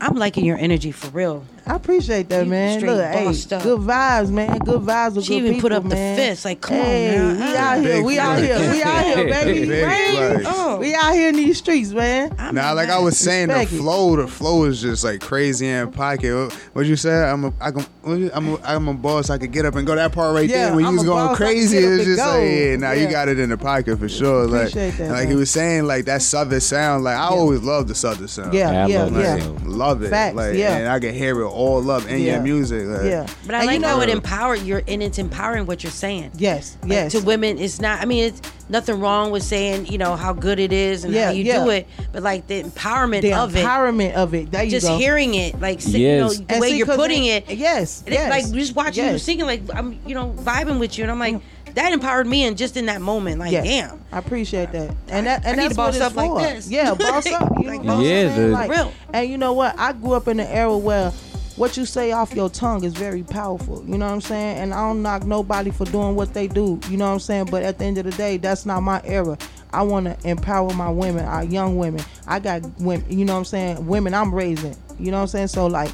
I'm 0.00 0.16
liking 0.16 0.44
your 0.44 0.58
energy 0.58 0.90
for 0.90 1.08
real. 1.08 1.44
I 1.66 1.76
appreciate 1.76 2.28
that, 2.30 2.46
man. 2.48 2.80
straight 2.80 2.92
Look, 2.92 3.04
hey, 3.12 3.26
up. 3.56 3.62
good 3.62 3.80
vibes, 3.80 4.30
man. 4.30 4.58
Good 4.58 4.80
vibes 4.82 5.14
with 5.16 5.24
people. 5.24 5.36
She 5.36 5.40
good 5.40 5.46
even 5.48 5.60
put 5.60 5.72
people, 5.72 5.76
up 5.86 5.90
the 5.90 5.96
fist, 5.96 6.44
like, 6.44 6.60
come 6.60 6.76
on 6.76 6.82
man. 6.82 7.36
we 7.38 7.56
out 7.56 7.80
here, 7.80 8.02
we 8.02 8.18
out 8.18 8.38
here, 8.38 8.58
we 8.72 8.82
out 8.82 9.04
here, 9.04 9.26
baby. 9.28 9.66
Big 9.68 10.42
Oh. 10.46 10.78
We 10.80 10.94
out 10.94 11.14
here 11.14 11.28
in 11.28 11.36
these 11.36 11.58
streets, 11.58 11.90
man. 11.92 12.34
Now, 12.52 12.74
like 12.74 12.88
I 12.88 12.98
was 12.98 13.16
saying, 13.18 13.48
the 13.48 13.54
Respect 13.54 13.72
it. 13.74 13.78
flow, 13.78 14.16
the 14.16 14.26
flow 14.26 14.64
is 14.64 14.82
just 14.82 15.04
like 15.04 15.20
crazy 15.20 15.68
in 15.68 15.92
pocket. 15.92 16.52
What 16.72 16.86
you 16.86 16.96
said? 16.96 17.28
I'm 17.28 17.44
a, 17.44 17.52
I 17.60 17.70
can, 17.70 17.84
I'm 18.04 18.48
a, 18.54 18.58
I'm 18.64 18.88
a 18.88 18.94
boss. 18.94 19.30
I 19.30 19.38
could 19.38 19.52
get 19.52 19.64
up 19.64 19.76
and 19.76 19.86
go 19.86 19.94
that 19.94 20.12
part 20.12 20.34
right 20.34 20.48
Yeah, 20.48 20.66
there. 20.66 20.74
When 20.74 20.80
you 20.84 20.88
I'm 20.88 20.96
was 20.96 21.04
going 21.04 21.26
boss, 21.28 21.36
crazy, 21.36 21.78
get 21.80 21.84
up 21.92 21.92
it's 22.00 22.04
just 22.04 22.18
go. 22.18 22.26
like, 22.26 22.50
yeah, 22.50 22.76
now 22.76 22.92
you 22.92 23.04
Yeah. 23.04 23.10
got 23.10 23.28
it 23.28 23.38
in 23.38 23.50
the 23.50 23.58
pocket 23.58 23.98
for 23.98 24.08
sure. 24.08 24.46
Like, 24.46 24.72
that, 24.72 24.98
and 25.00 25.10
like 25.12 25.28
he 25.28 25.34
was 25.36 25.50
saying, 25.50 25.84
like 25.84 26.06
that 26.06 26.22
southern 26.22 26.60
sound. 26.60 27.04
Like 27.04 27.16
I 27.16 27.26
always 27.28 27.60
loved 27.62 27.88
the 27.88 27.94
southern 27.94 28.28
sound. 28.28 28.52
Yeah, 28.54 28.86
Yeah, 28.86 28.86
yeah, 28.86 29.02
love 29.04 29.38
yeah. 29.38 29.58
Love 29.64 30.02
it. 30.02 30.10
Facts, 30.10 30.36
like, 30.36 30.54
yeah. 30.56 30.76
and 30.76 30.88
I 30.88 30.98
can 30.98 31.14
hear 31.14 31.40
it 31.40 31.46
all 31.52 31.90
up 31.90 32.08
in 32.08 32.20
Yeah. 32.20 32.34
your 32.34 32.42
music. 32.42 32.86
Like, 32.86 33.04
Yeah. 33.04 33.26
But 33.46 33.54
I 33.54 33.58
And 33.58 33.66
like 33.66 33.74
you 33.74 33.80
know- 33.80 33.88
how 33.88 34.00
it 34.00 34.08
empower 34.08 34.56
you're 34.56 34.82
and 34.88 35.02
it's 35.02 35.18
empowering 35.18 35.66
what 35.66 35.82
you're 35.84 35.92
saying. 35.92 36.30
Yes, 36.38 36.76
Like, 36.82 36.90
yes. 36.92 37.12
to 37.12 37.20
women, 37.20 37.58
it's 37.58 37.80
not. 37.80 38.00
I 38.00 38.04
mean, 38.06 38.24
it's 38.24 38.40
nothing 38.68 38.98
wrong 39.00 39.30
with 39.30 39.42
saying 39.42 39.86
you 39.86 39.98
know 39.98 40.16
how 40.16 40.32
good 40.32 40.58
it 40.58 40.72
is 40.72 41.04
and 41.04 41.12
Yeah, 41.12 41.26
how 41.26 41.30
you 41.32 41.44
yeah. 41.44 41.62
do 41.64 41.70
it, 41.70 41.86
but 42.12 42.22
like 42.22 42.46
the 42.46 42.62
empowerment 42.62 43.22
the 43.22 43.34
of 43.34 43.54
it, 43.54 43.64
empowerment 43.64 44.14
of 44.14 44.34
it. 44.34 44.50
There 44.50 44.62
you 44.64 44.70
just 44.70 44.86
go. 44.86 44.96
hearing 44.98 45.34
it, 45.34 45.60
like 45.60 45.80
si- 45.80 45.98
Yes. 46.00 46.00
you 46.02 46.20
know 46.20 46.28
the 46.46 46.52
And 46.54 46.60
way 46.60 46.70
see, 46.70 46.76
you're 46.78 46.86
'cause 46.86 46.96
putting 46.96 47.24
it- 47.26 47.44
it. 47.48 47.58
Yes, 47.58 48.02
and 48.06 48.14
it- 48.14 48.18
yes, 48.18 48.30
like 48.30 48.52
just 48.52 48.74
watching 48.74 49.04
you 49.04 49.10
yes. 49.12 49.22
singing, 49.22 49.46
like 49.46 49.62
I'm 49.74 49.98
you 50.06 50.14
know 50.14 50.34
vibing 50.42 50.78
with 50.78 50.96
you, 50.98 51.04
and 51.04 51.10
I'm 51.10 51.18
like 51.18 51.40
that 51.74 51.90
empowered 51.92 52.26
me, 52.26 52.44
and 52.44 52.54
just 52.56 52.76
in 52.76 52.84
that 52.86 53.00
moment, 53.00 53.38
like 53.38 53.50
Yes. 53.52 53.64
damn. 53.64 54.00
I 54.12 54.18
appreciate 54.18 54.72
that, 54.72 54.90
and 55.08 55.26
that 55.26 55.42
I 55.46 55.48
and 55.50 55.56
need 55.56 55.64
that's 55.64 55.76
boss 55.76 55.86
what 55.86 55.94
it's 55.96 56.04
up 56.04 56.14
like 56.16 56.28
for. 56.30 56.40
this. 56.40 56.68
Yeah, 56.70 56.92
boss 56.94 57.26
up. 57.32 57.50
You 57.60 57.66
Like, 57.68 57.82
know 57.84 57.94
what 57.96 58.00
I'm 58.00 58.10
Yeah, 58.10 58.34
saying? 58.34 58.46
the- 58.50 58.52
Like, 58.52 58.70
Real. 58.70 58.92
And 59.14 59.28
you 59.30 59.38
know 59.38 59.54
what? 59.54 59.74
I 59.78 59.92
grew 59.92 60.12
up 60.12 60.28
in 60.28 60.38
an 60.40 60.48
era 60.48 60.76
where 60.76 61.12
what 61.56 61.76
you 61.76 61.84
say 61.84 62.12
off 62.12 62.34
your 62.34 62.48
tongue 62.48 62.84
is 62.84 62.94
very 62.94 63.22
powerful. 63.22 63.84
You 63.84 63.98
know 63.98 64.06
what 64.06 64.14
I'm 64.14 64.20
saying? 64.20 64.58
And 64.58 64.74
I 64.74 64.88
don't 64.88 65.02
knock 65.02 65.24
nobody 65.24 65.70
for 65.70 65.84
doing 65.84 66.16
what 66.16 66.32
they 66.32 66.48
do. 66.48 66.80
You 66.88 66.96
know 66.96 67.06
what 67.06 67.14
I'm 67.14 67.20
saying? 67.20 67.46
But 67.50 67.62
at 67.62 67.78
the 67.78 67.84
end 67.84 67.98
of 67.98 68.04
the 68.04 68.10
day, 68.12 68.38
that's 68.38 68.64
not 68.64 68.82
my 68.82 69.02
era. 69.04 69.36
I 69.72 69.82
want 69.82 70.06
to 70.06 70.28
empower 70.28 70.72
my 70.74 70.90
women, 70.90 71.24
our 71.24 71.44
young 71.44 71.76
women. 71.76 72.04
I 72.26 72.38
got 72.38 72.62
women. 72.78 73.04
You 73.10 73.24
know 73.24 73.34
what 73.34 73.40
I'm 73.40 73.44
saying? 73.44 73.86
Women 73.86 74.14
I'm 74.14 74.34
raising. 74.34 74.76
You 74.98 75.10
know 75.10 75.18
what 75.18 75.22
I'm 75.22 75.28
saying? 75.28 75.48
So 75.48 75.66
like. 75.66 75.90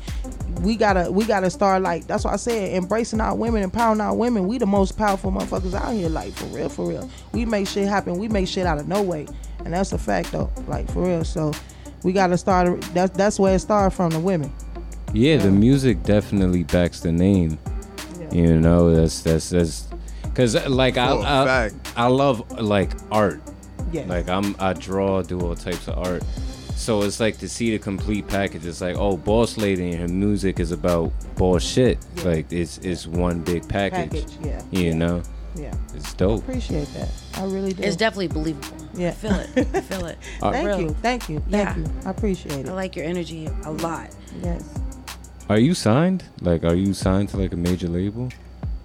We 0.62 0.74
gotta, 0.74 1.12
we 1.12 1.24
gotta 1.24 1.50
start 1.50 1.82
like 1.82 2.08
that's 2.08 2.24
why 2.24 2.32
I 2.32 2.36
said 2.36 2.74
embracing 2.74 3.20
our 3.20 3.32
women, 3.32 3.62
empowering 3.62 4.00
our 4.00 4.12
women. 4.12 4.48
We 4.48 4.58
the 4.58 4.66
most 4.66 4.98
powerful 4.98 5.30
motherfuckers 5.30 5.72
out 5.72 5.92
here, 5.92 6.08
like 6.08 6.32
for 6.32 6.46
real, 6.46 6.68
for 6.68 6.88
real. 6.88 7.08
We 7.32 7.44
make 7.44 7.68
shit 7.68 7.86
happen. 7.86 8.18
We 8.18 8.26
make 8.26 8.48
shit 8.48 8.66
out 8.66 8.78
of 8.78 8.88
no 8.88 9.00
way, 9.00 9.28
and 9.64 9.72
that's 9.72 9.92
a 9.92 9.98
fact 9.98 10.32
though, 10.32 10.50
like 10.66 10.90
for 10.90 11.04
real. 11.04 11.24
So 11.24 11.52
we 12.02 12.12
gotta 12.12 12.36
start. 12.36 12.80
That's 12.92 13.16
that's 13.16 13.38
where 13.38 13.54
it 13.54 13.60
started 13.60 13.94
from 13.94 14.10
the 14.10 14.18
women. 14.18 14.52
Yeah, 15.12 15.38
the 15.38 15.50
music 15.50 16.02
definitely 16.02 16.64
backs 16.64 17.00
the 17.00 17.12
name. 17.12 17.58
You 18.30 18.58
know, 18.60 18.94
that's 18.94 19.22
that's 19.22 19.50
that's 19.50 19.88
because 20.22 20.54
like 20.68 20.96
I 20.98 21.08
For 21.08 21.14
a 21.14 21.20
I, 21.20 21.44
fact. 21.46 21.92
I 21.96 22.06
love 22.08 22.60
like 22.60 22.90
art. 23.10 23.40
Yeah. 23.92 24.04
Like 24.06 24.28
I'm 24.28 24.54
I 24.58 24.74
draw, 24.74 25.22
do 25.22 25.40
all 25.40 25.54
types 25.54 25.88
of 25.88 25.98
art. 25.98 26.22
So 26.76 27.02
it's 27.02 27.18
like 27.20 27.38
to 27.38 27.48
see 27.48 27.70
the 27.72 27.78
complete 27.78 28.28
package. 28.28 28.64
It's 28.66 28.80
like, 28.80 28.96
oh, 28.96 29.16
BozzLayDee 29.16 29.92
and 29.92 30.00
her 30.00 30.08
music 30.08 30.60
is 30.60 30.70
about 30.72 31.10
bullshit. 31.36 31.98
Like 32.24 32.52
it's 32.52 32.78
it's 32.78 33.06
one 33.06 33.40
big 33.40 33.66
package. 33.68 34.10
Package, 34.10 34.36
yeah. 34.44 34.62
You 34.70 34.94
know, 34.94 35.22
Yeah. 35.56 35.74
it's 35.94 36.12
dope. 36.14 36.42
Appreciate 36.42 36.86
that. 36.94 37.08
I 37.34 37.44
really 37.44 37.72
do. 37.72 37.82
It's 37.82 37.96
definitely 37.96 38.28
believable. 38.28 38.76
Yeah. 38.94 39.08
I 39.08 39.12
feel 39.12 39.34
it. 39.34 39.50
I 39.74 39.80
feel 39.80 40.06
it. 40.06 40.18
Uh, 40.42 40.52
Thank 40.52 40.66
Real. 40.68 40.80
you. 40.82 40.90
Thank 41.02 41.28
you. 41.30 41.40
Thank 41.50 41.76
Yeah. 41.76 41.76
you. 41.78 41.92
I 42.04 42.10
appreciate 42.10 42.66
it. 42.66 42.68
I 42.68 42.72
like 42.72 42.94
your 42.94 43.06
energy 43.06 43.48
a 43.64 43.72
lot. 43.72 44.10
Yes. 44.42 44.62
Are 45.48 45.58
you 45.58 45.72
signed? 45.72 46.24
Like, 46.42 46.62
are 46.64 46.74
you 46.74 46.92
signed 46.92 47.30
to 47.30 47.38
like 47.38 47.52
a 47.52 47.56
major 47.56 47.88
label? 47.88 48.28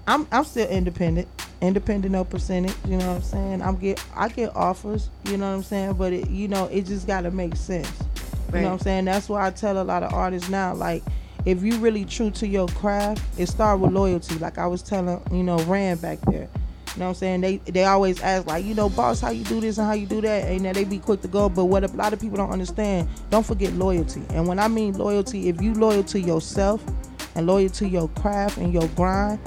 I'm 0.07 0.25
I'm 0.31 0.45
still 0.45 0.67
independent. 0.69 1.27
Independent 1.61 2.11
no 2.11 2.23
percentage, 2.23 2.75
you 2.85 2.97
know 2.97 3.07
what 3.07 3.17
I'm 3.17 3.21
saying? 3.21 3.61
I'm 3.61 3.75
get 3.75 4.03
I 4.15 4.29
get 4.29 4.55
offers, 4.55 5.09
you 5.25 5.37
know 5.37 5.49
what 5.49 5.57
I'm 5.57 5.63
saying? 5.63 5.93
But 5.93 6.13
it 6.13 6.29
you 6.29 6.47
know, 6.47 6.65
it 6.67 6.85
just 6.85 7.05
gotta 7.05 7.31
make 7.31 7.57
sense. 7.57 7.91
You 8.53 8.59
know 8.59 8.67
what 8.67 8.73
I'm 8.73 8.79
saying? 8.79 9.05
That's 9.05 9.27
why 9.27 9.47
I 9.47 9.51
tell 9.51 9.81
a 9.81 9.83
lot 9.83 10.03
of 10.03 10.13
artists 10.13 10.49
now, 10.49 10.73
like 10.73 11.03
if 11.45 11.63
you 11.63 11.77
really 11.77 12.05
true 12.05 12.31
to 12.31 12.47
your 12.47 12.67
craft, 12.69 13.21
it 13.37 13.47
start 13.47 13.79
with 13.79 13.91
loyalty. 13.91 14.35
Like 14.35 14.57
I 14.57 14.67
was 14.67 14.81
telling, 14.81 15.21
you 15.31 15.43
know, 15.43 15.57
Rand 15.59 16.01
back 16.01 16.21
there. 16.21 16.47
You 16.93 16.99
know 16.99 17.05
what 17.05 17.09
I'm 17.09 17.15
saying? 17.15 17.41
They 17.41 17.57
they 17.57 17.85
always 17.85 18.21
ask 18.21 18.45
like, 18.45 18.63
you 18.65 18.75
know, 18.75 18.87
boss, 18.87 19.19
how 19.19 19.31
you 19.31 19.43
do 19.43 19.59
this 19.59 19.79
and 19.79 19.87
how 19.87 19.93
you 19.93 20.05
do 20.05 20.21
that, 20.21 20.47
and 20.47 20.63
they 20.75 20.83
be 20.83 20.99
quick 20.99 21.21
to 21.21 21.27
go. 21.27 21.49
But 21.49 21.65
what 21.65 21.83
a 21.83 21.87
lot 21.87 22.13
of 22.13 22.19
people 22.19 22.37
don't 22.37 22.51
understand, 22.51 23.09
don't 23.31 23.45
forget 23.45 23.73
loyalty. 23.73 24.21
And 24.29 24.47
when 24.47 24.59
I 24.59 24.67
mean 24.67 24.93
loyalty, 24.93 25.49
if 25.49 25.59
you 25.59 25.73
loyal 25.73 26.03
to 26.05 26.19
yourself 26.19 26.83
and 27.35 27.47
loyal 27.47 27.69
to 27.69 27.87
your 27.87 28.09
craft 28.09 28.57
and 28.57 28.71
your 28.71 28.87
grind, 28.89 29.39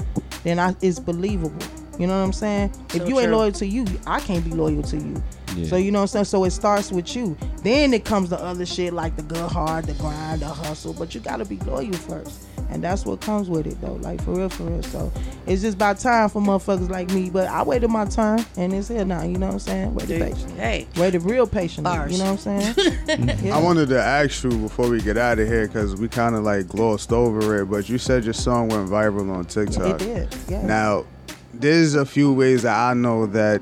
then 0.43 0.59
I, 0.59 0.75
it's 0.81 0.99
believable. 0.99 1.65
You 1.97 2.07
know 2.07 2.19
what 2.19 2.25
I'm 2.25 2.33
saying? 2.33 2.73
So 2.89 3.01
if 3.01 3.07
you 3.07 3.19
ain't 3.19 3.31
loyal 3.31 3.51
to 3.53 3.65
you, 3.65 3.85
I 4.05 4.19
can't 4.19 4.43
be 4.43 4.51
loyal 4.51 4.83
to 4.83 4.97
you. 4.97 5.23
Yeah. 5.57 5.67
So 5.67 5.75
you 5.77 5.91
know 5.91 5.99
what 5.99 6.03
I'm 6.03 6.07
saying? 6.07 6.25
So 6.25 6.43
it 6.43 6.51
starts 6.51 6.91
with 6.91 7.15
you. 7.15 7.37
Then 7.63 7.93
it 7.93 8.05
comes 8.05 8.29
the 8.29 8.39
other 8.39 8.65
shit 8.65 8.93
like 8.93 9.15
the 9.15 9.23
good 9.23 9.51
hard, 9.51 9.85
the 9.85 9.93
grind, 9.93 10.41
the 10.41 10.47
hustle. 10.47 10.93
But 10.93 11.13
you 11.15 11.21
gotta 11.21 11.45
be 11.45 11.57
loyal 11.59 11.93
first. 11.93 12.43
And 12.69 12.83
that's 12.83 13.05
what 13.05 13.21
comes 13.21 13.49
with 13.49 13.65
it 13.65 13.79
though. 13.79 13.93
Like 13.93 14.21
for 14.23 14.31
real, 14.31 14.49
for 14.49 14.63
real. 14.63 14.83
So 14.83 15.11
it's 15.45 15.61
just 15.61 15.75
about 15.75 15.99
time 15.99 16.27
for 16.29 16.41
motherfuckers 16.41 16.89
like 16.89 17.09
me. 17.11 17.29
But 17.29 17.47
I 17.47 17.63
waited 17.63 17.89
my 17.89 18.05
time 18.05 18.45
and 18.57 18.73
it's 18.73 18.89
here 18.89 19.05
now, 19.05 19.23
you 19.23 19.37
know 19.37 19.47
what 19.47 19.53
I'm 19.53 19.59
saying? 19.59 19.95
Waited 19.95 20.21
patiently. 20.21 20.59
Hey, 20.59 20.87
Waited 20.97 21.21
real 21.23 21.47
patiently. 21.47 21.89
Bars. 21.91 22.11
You 22.11 22.17
know 22.19 22.33
what 22.33 22.47
I'm 22.47 22.61
saying? 22.73 23.37
Yeah. 23.47 23.57
I 23.57 23.61
wanted 23.61 23.87
to 23.89 24.01
ask 24.01 24.43
you 24.43 24.49
before 24.49 24.89
we 24.89 25.01
get 25.01 25.17
out 25.17 25.39
of 25.39 25.47
here 25.47 25.67
because 25.67 25.95
we 25.95 26.07
kind 26.07 26.35
of 26.35 26.43
like 26.43 26.67
glossed 26.67 27.13
over 27.13 27.61
it, 27.61 27.65
but 27.65 27.87
you 27.87 27.97
said 27.97 28.23
your 28.25 28.33
song 28.33 28.67
went 28.69 28.89
viral 28.89 29.31
on 29.33 29.45
TikTok. 29.45 30.01
It 30.01 30.05
did. 30.05 30.35
Yeah. 30.49 30.65
Now, 30.65 31.05
there's 31.53 31.95
a 31.95 32.05
few 32.05 32.33
ways 32.33 32.63
that 32.63 32.75
I 32.77 32.93
know 32.93 33.25
that 33.27 33.61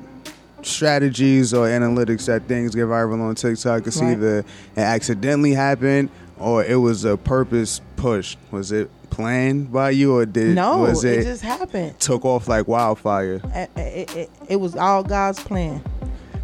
strategies 0.62 1.52
or 1.54 1.66
analytics 1.66 2.26
that 2.26 2.44
things 2.48 2.74
get 2.74 2.84
viral 2.86 3.20
on 3.20 3.34
TikTok. 3.34 3.86
It's 3.86 3.98
Right. 4.00 4.12
either 4.12 4.38
it 4.40 4.46
accidentally 4.78 5.52
happened 5.54 6.10
or 6.38 6.64
it 6.64 6.76
was 6.76 7.04
a 7.04 7.16
purpose 7.16 7.80
push. 7.96 8.36
Was 8.50 8.72
it 8.72 8.90
planned 9.10 9.72
by 9.72 9.90
you 9.90 10.14
or 10.16 10.26
did 10.26 10.54
no, 10.54 10.78
was 10.78 11.04
it, 11.04 11.20
it, 11.20 11.24
just 11.24 11.42
happened. 11.42 11.98
took 12.00 12.24
off 12.24 12.48
like 12.48 12.66
wildfire? 12.68 13.40
it, 13.54 13.70
it, 13.76 14.16
it, 14.16 14.30
it 14.48 14.56
was 14.56 14.76
all 14.76 15.02
God's 15.02 15.40
plan. 15.40 15.82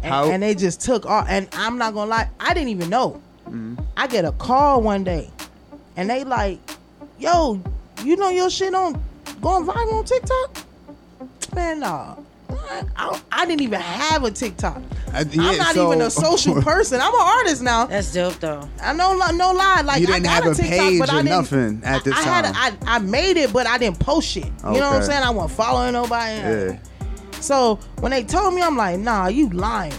And, 0.01 0.11
How- 0.13 0.29
and 0.31 0.41
they 0.43 0.55
just 0.55 0.81
took 0.81 1.05
off. 1.05 1.27
And 1.29 1.47
I'm 1.53 1.77
not 1.77 1.93
gonna 1.93 2.09
lie, 2.09 2.29
I 2.39 2.53
didn't 2.53 2.69
even 2.69 2.89
know. 2.89 3.21
Mm-hmm. 3.47 3.75
I 3.97 4.07
get 4.07 4.25
a 4.25 4.31
call 4.31 4.81
one 4.81 5.03
day, 5.03 5.29
and 5.97 6.09
they 6.09 6.23
like, 6.23 6.59
"Yo, 7.19 7.61
you 8.03 8.15
know 8.15 8.29
your 8.29 8.49
shit 8.49 8.73
on 8.73 8.93
going 9.41 9.65
viral 9.65 9.93
on 9.93 10.05
TikTok?" 10.05 10.57
Man, 11.53 11.81
nah. 11.81 12.15
I, 12.69 12.83
I, 12.95 13.21
I 13.31 13.45
didn't 13.45 13.61
even 13.61 13.79
have 13.79 14.23
a 14.23 14.31
TikTok. 14.31 14.77
Uh, 14.77 14.81
I- 15.13 15.21
yeah, 15.31 15.41
I'm 15.43 15.57
not 15.57 15.75
so- 15.75 15.87
even 15.91 16.01
a 16.01 16.09
social 16.09 16.61
person. 16.61 16.99
I'm 17.01 17.13
an 17.13 17.21
artist 17.21 17.61
now. 17.61 17.85
That's 17.85 18.13
dope 18.13 18.39
though. 18.39 18.67
I 18.81 18.93
know, 18.93 19.13
no 19.15 19.51
lie. 19.53 19.81
Like 19.85 20.01
You 20.01 20.07
didn't 20.07 20.25
I 20.27 20.39
got 20.39 20.43
have 20.43 20.53
a 20.53 20.55
TikTok, 20.55 20.79
page 20.79 20.99
but 20.99 21.09
I 21.09 21.19
or 21.19 21.23
didn't- 21.23 21.37
nothing 21.37 21.81
at 21.83 22.03
this 22.03 22.13
I, 22.15 22.19
I 22.19 22.21
had, 22.23 22.45
time. 22.53 22.77
a- 22.81 22.85
I, 22.89 22.95
I 22.95 22.99
made 22.99 23.37
it, 23.37 23.51
but 23.53 23.67
I 23.67 23.77
didn't 23.77 23.99
post 23.99 24.27
shit. 24.29 24.45
You 24.45 24.51
know 24.61 24.71
what 24.71 24.83
I'm 24.83 25.03
saying? 25.03 25.23
I 25.23 25.29
wasn't 25.29 25.57
following 25.57 25.93
nobody. 25.93 26.35
Yeah. 26.35 26.79
So 27.39 27.75
when 27.99 28.11
they 28.11 28.23
told 28.23 28.53
me, 28.53 28.61
I'm 28.61 28.77
like, 28.77 28.99
nah, 28.99 29.27
you 29.27 29.49
lying. 29.49 29.93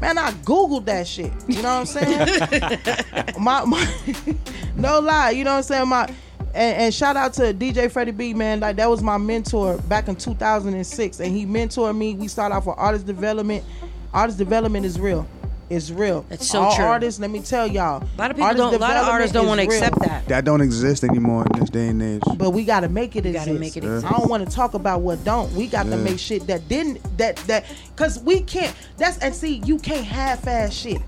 Man, 0.00 0.16
I 0.16 0.30
googled 0.32 0.86
that 0.86 1.06
shit. 1.06 1.30
You 1.46 1.62
know 1.62 1.80
what 1.80 1.80
I'm 1.80 1.86
saying? 1.86 3.34
my, 3.38 3.64
my 3.66 3.94
no 4.74 4.98
lie. 5.00 5.30
You 5.30 5.44
know 5.44 5.50
what 5.52 5.56
I'm 5.58 5.62
saying? 5.62 5.88
My 5.88 6.08
and, 6.54 6.76
and 6.82 6.94
shout 6.94 7.16
out 7.16 7.32
to 7.34 7.54
DJ 7.54 7.90
Freddie 7.90 8.12
B, 8.12 8.34
man. 8.34 8.60
Like 8.60 8.76
that 8.76 8.88
was 8.88 9.02
my 9.02 9.18
mentor 9.18 9.78
back 9.82 10.08
in 10.08 10.16
2006, 10.16 11.20
and 11.20 11.34
he 11.36 11.46
mentored 11.46 11.96
me. 11.96 12.14
We 12.14 12.28
started 12.28 12.54
off 12.54 12.66
with 12.66 12.76
artist 12.78 13.06
development. 13.06 13.64
Artist 14.12 14.38
development 14.38 14.84
is 14.86 14.98
real. 14.98 15.26
It's 15.68 15.92
real. 15.92 16.26
That's 16.28 16.48
so 16.48 16.62
All 16.62 16.74
true. 16.74 16.84
artists, 16.84 17.20
let 17.20 17.30
me 17.30 17.38
tell 17.40 17.64
y'all. 17.68 18.02
A 18.02 18.18
lot 18.18 18.32
of 18.32 18.36
people 18.36 18.52
don't. 18.54 18.74
A 18.74 18.78
lot 18.78 18.96
of 18.96 19.06
artists 19.06 19.32
don't 19.32 19.46
want 19.46 19.60
to 19.60 19.66
accept 19.66 20.00
that. 20.00 20.26
That 20.26 20.44
don't 20.44 20.60
exist 20.60 21.04
anymore 21.04 21.46
in 21.54 21.60
this 21.60 21.70
day 21.70 21.86
and 21.86 22.02
age. 22.02 22.22
But 22.36 22.50
we 22.50 22.64
gotta 22.64 22.88
make 22.88 23.14
it 23.14 23.24
exist. 23.24 23.46
gotta 23.46 23.56
make 23.58 23.76
it 23.76 23.84
Yeah. 23.84 23.94
exist. 23.98 24.12
I 24.12 24.18
don't 24.18 24.28
want 24.28 24.44
to 24.44 24.52
talk 24.52 24.74
about 24.74 25.02
what 25.02 25.22
don't. 25.24 25.52
We 25.54 25.68
got 25.68 25.84
to 25.84 25.96
make 25.96 26.18
shit 26.18 26.44
that 26.48 26.68
didn't 26.68 26.98
that 27.18 27.36
that 27.46 27.66
because 27.94 28.18
we 28.18 28.40
can't. 28.40 28.74
That's 28.96 29.18
and 29.18 29.32
see 29.32 29.62
you 29.64 29.78
can't 29.78 30.04
half-ass 30.04 30.72
shit. 30.72 31.00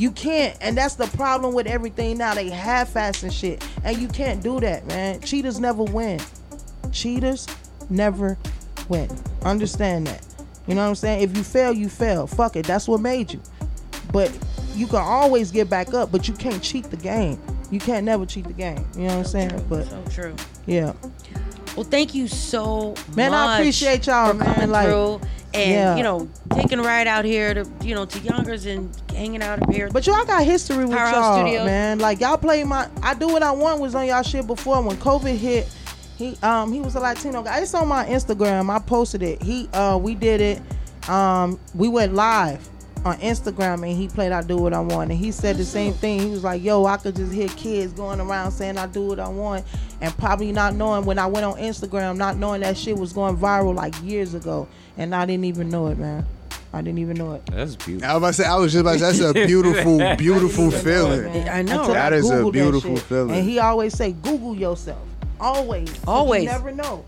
You 0.00 0.10
can't, 0.12 0.56
and 0.62 0.74
that's 0.78 0.94
the 0.94 1.08
problem 1.08 1.52
with 1.52 1.66
everything 1.66 2.16
now. 2.16 2.32
They 2.32 2.48
half-assing 2.48 3.30
shit, 3.30 3.62
and 3.84 3.98
you 3.98 4.08
can't 4.08 4.42
do 4.42 4.58
that, 4.60 4.86
man. 4.86 5.20
Cheaters 5.20 5.60
never 5.60 5.82
win. 5.82 6.18
Cheaters 6.90 7.46
never 7.90 8.38
win. 8.88 9.10
Understand 9.42 10.06
that. 10.06 10.24
You 10.66 10.74
know 10.74 10.84
what 10.84 10.88
I'm 10.88 10.94
saying? 10.94 11.20
If 11.20 11.36
you 11.36 11.44
fail, 11.44 11.74
you 11.74 11.90
fail. 11.90 12.26
Fuck 12.26 12.56
it. 12.56 12.64
That's 12.64 12.88
what 12.88 13.02
made 13.02 13.30
you. 13.30 13.42
But 14.10 14.32
you 14.74 14.86
can 14.86 15.02
always 15.02 15.50
get 15.50 15.68
back 15.68 15.92
up. 15.92 16.10
But 16.10 16.28
you 16.28 16.32
can't 16.32 16.62
cheat 16.62 16.84
the 16.90 16.96
game. 16.96 17.38
You 17.70 17.78
can't 17.78 18.06
never 18.06 18.24
cheat 18.24 18.46
the 18.46 18.54
game. 18.54 18.82
You 18.94 19.02
know 19.02 19.18
what 19.18 19.18
I'm 19.18 19.24
saying? 19.26 19.66
But 19.68 19.86
So 19.86 20.02
true. 20.08 20.34
yeah. 20.64 20.94
Well, 21.76 21.84
thank 21.84 22.14
you 22.14 22.26
so 22.28 22.94
Man, 23.14 23.32
I 23.32 23.46
much 23.46 23.60
appreciate 23.60 24.06
y'all, 24.06 24.28
for 24.28 24.34
man, 24.34 24.54
coming 24.54 24.70
like, 24.70 24.86
through 24.86 25.20
and 25.52 25.70
yeah. 25.72 25.96
you 25.96 26.02
know 26.02 26.28
taking 26.54 26.78
a 26.78 26.82
ride 26.82 27.06
out 27.06 27.24
here 27.24 27.54
to 27.54 27.68
you 27.82 27.94
know 27.94 28.04
to 28.04 28.18
Yonkers 28.20 28.66
and 28.66 28.94
hanging 29.10 29.42
out 29.42 29.62
up 29.62 29.70
here. 29.70 29.88
But 29.90 30.06
y'all 30.06 30.24
got 30.24 30.44
history 30.44 30.84
with 30.84 30.90
Powerhouse 30.90 31.14
y'all, 31.14 31.40
Studios. 31.40 31.66
man. 31.66 31.98
Like 31.98 32.20
y'all 32.20 32.38
play 32.38 32.62
my 32.64 32.88
I 33.02 33.14
do 33.14 33.28
what 33.28 33.42
I 33.42 33.50
want 33.50 33.80
was 33.80 33.94
on 33.94 34.06
y'all 34.06 34.22
shit 34.22 34.46
before 34.46 34.80
when 34.82 34.96
COVID 34.98 35.36
hit. 35.36 35.68
He 36.16 36.36
um 36.42 36.72
he 36.72 36.80
was 36.80 36.94
a 36.96 37.00
Latino 37.00 37.42
guy. 37.42 37.60
It's 37.60 37.74
on 37.74 37.88
my 37.88 38.04
Instagram. 38.06 38.70
I 38.70 38.78
posted 38.78 39.22
it. 39.22 39.42
He 39.42 39.68
uh 39.72 39.98
we 39.98 40.14
did 40.14 40.40
it. 40.40 41.08
Um 41.08 41.58
we 41.74 41.88
went 41.88 42.14
live 42.14 42.68
on 43.04 43.16
Instagram 43.18 43.88
and 43.88 43.96
he 43.96 44.08
played 44.08 44.32
I 44.32 44.42
do 44.42 44.56
what 44.56 44.74
I 44.74 44.80
want 44.80 45.10
and 45.10 45.18
he 45.18 45.30
said 45.30 45.56
the 45.56 45.64
same 45.64 45.94
thing. 45.94 46.20
He 46.20 46.26
was 46.30 46.44
like, 46.44 46.62
"Yo, 46.62 46.84
I 46.84 46.96
could 46.98 47.16
just 47.16 47.32
hear 47.32 47.48
kids 47.48 47.92
going 47.92 48.20
around 48.20 48.52
saying 48.52 48.76
I 48.78 48.86
do 48.86 49.06
what 49.06 49.20
I 49.20 49.28
want 49.28 49.64
and 50.00 50.16
probably 50.18 50.52
not 50.52 50.74
knowing 50.74 51.04
when 51.04 51.18
I 51.18 51.26
went 51.26 51.46
on 51.46 51.54
Instagram, 51.54 52.16
not 52.16 52.36
knowing 52.36 52.60
that 52.60 52.76
shit 52.76 52.96
was 52.96 53.12
going 53.12 53.36
viral 53.36 53.74
like 53.74 53.94
years 54.02 54.34
ago 54.34 54.68
and 54.98 55.14
I 55.14 55.24
didn't 55.24 55.44
even 55.46 55.68
know 55.70 55.86
it, 55.88 55.98
man. 55.98 56.26
I 56.72 56.82
didn't 56.82 56.98
even 57.00 57.16
know 57.16 57.32
it. 57.32 57.46
That's 57.46 57.74
beautiful. 57.74 58.08
I 58.08 58.14
was 58.14 58.18
about 58.18 58.26
to 58.28 58.32
say, 58.34 58.44
I 58.44 58.56
was 58.56 58.72
just 58.72 58.80
about 58.82 58.92
to 58.92 58.98
say, 58.98 59.18
that's 59.18 59.20
a 59.20 59.32
beautiful, 59.46 60.16
beautiful 60.16 60.70
feeling. 60.70 61.48
I 61.48 61.62
know. 61.62 61.80
Until 61.80 61.94
That 61.94 62.12
I 62.12 62.16
is 62.16 62.30
a 62.30 62.34
Googled 62.34 62.44
that 62.44 62.52
beautiful 62.52 62.96
feeling. 62.96 63.36
And 63.36 63.48
he 63.48 63.58
always 63.58 63.92
say, 63.96 64.12
Google 64.12 64.54
yourself. 64.54 65.02
Always. 65.40 65.92
Always. 66.06 66.44
You 66.44 66.50
never 66.50 66.70
know. 66.70 67.04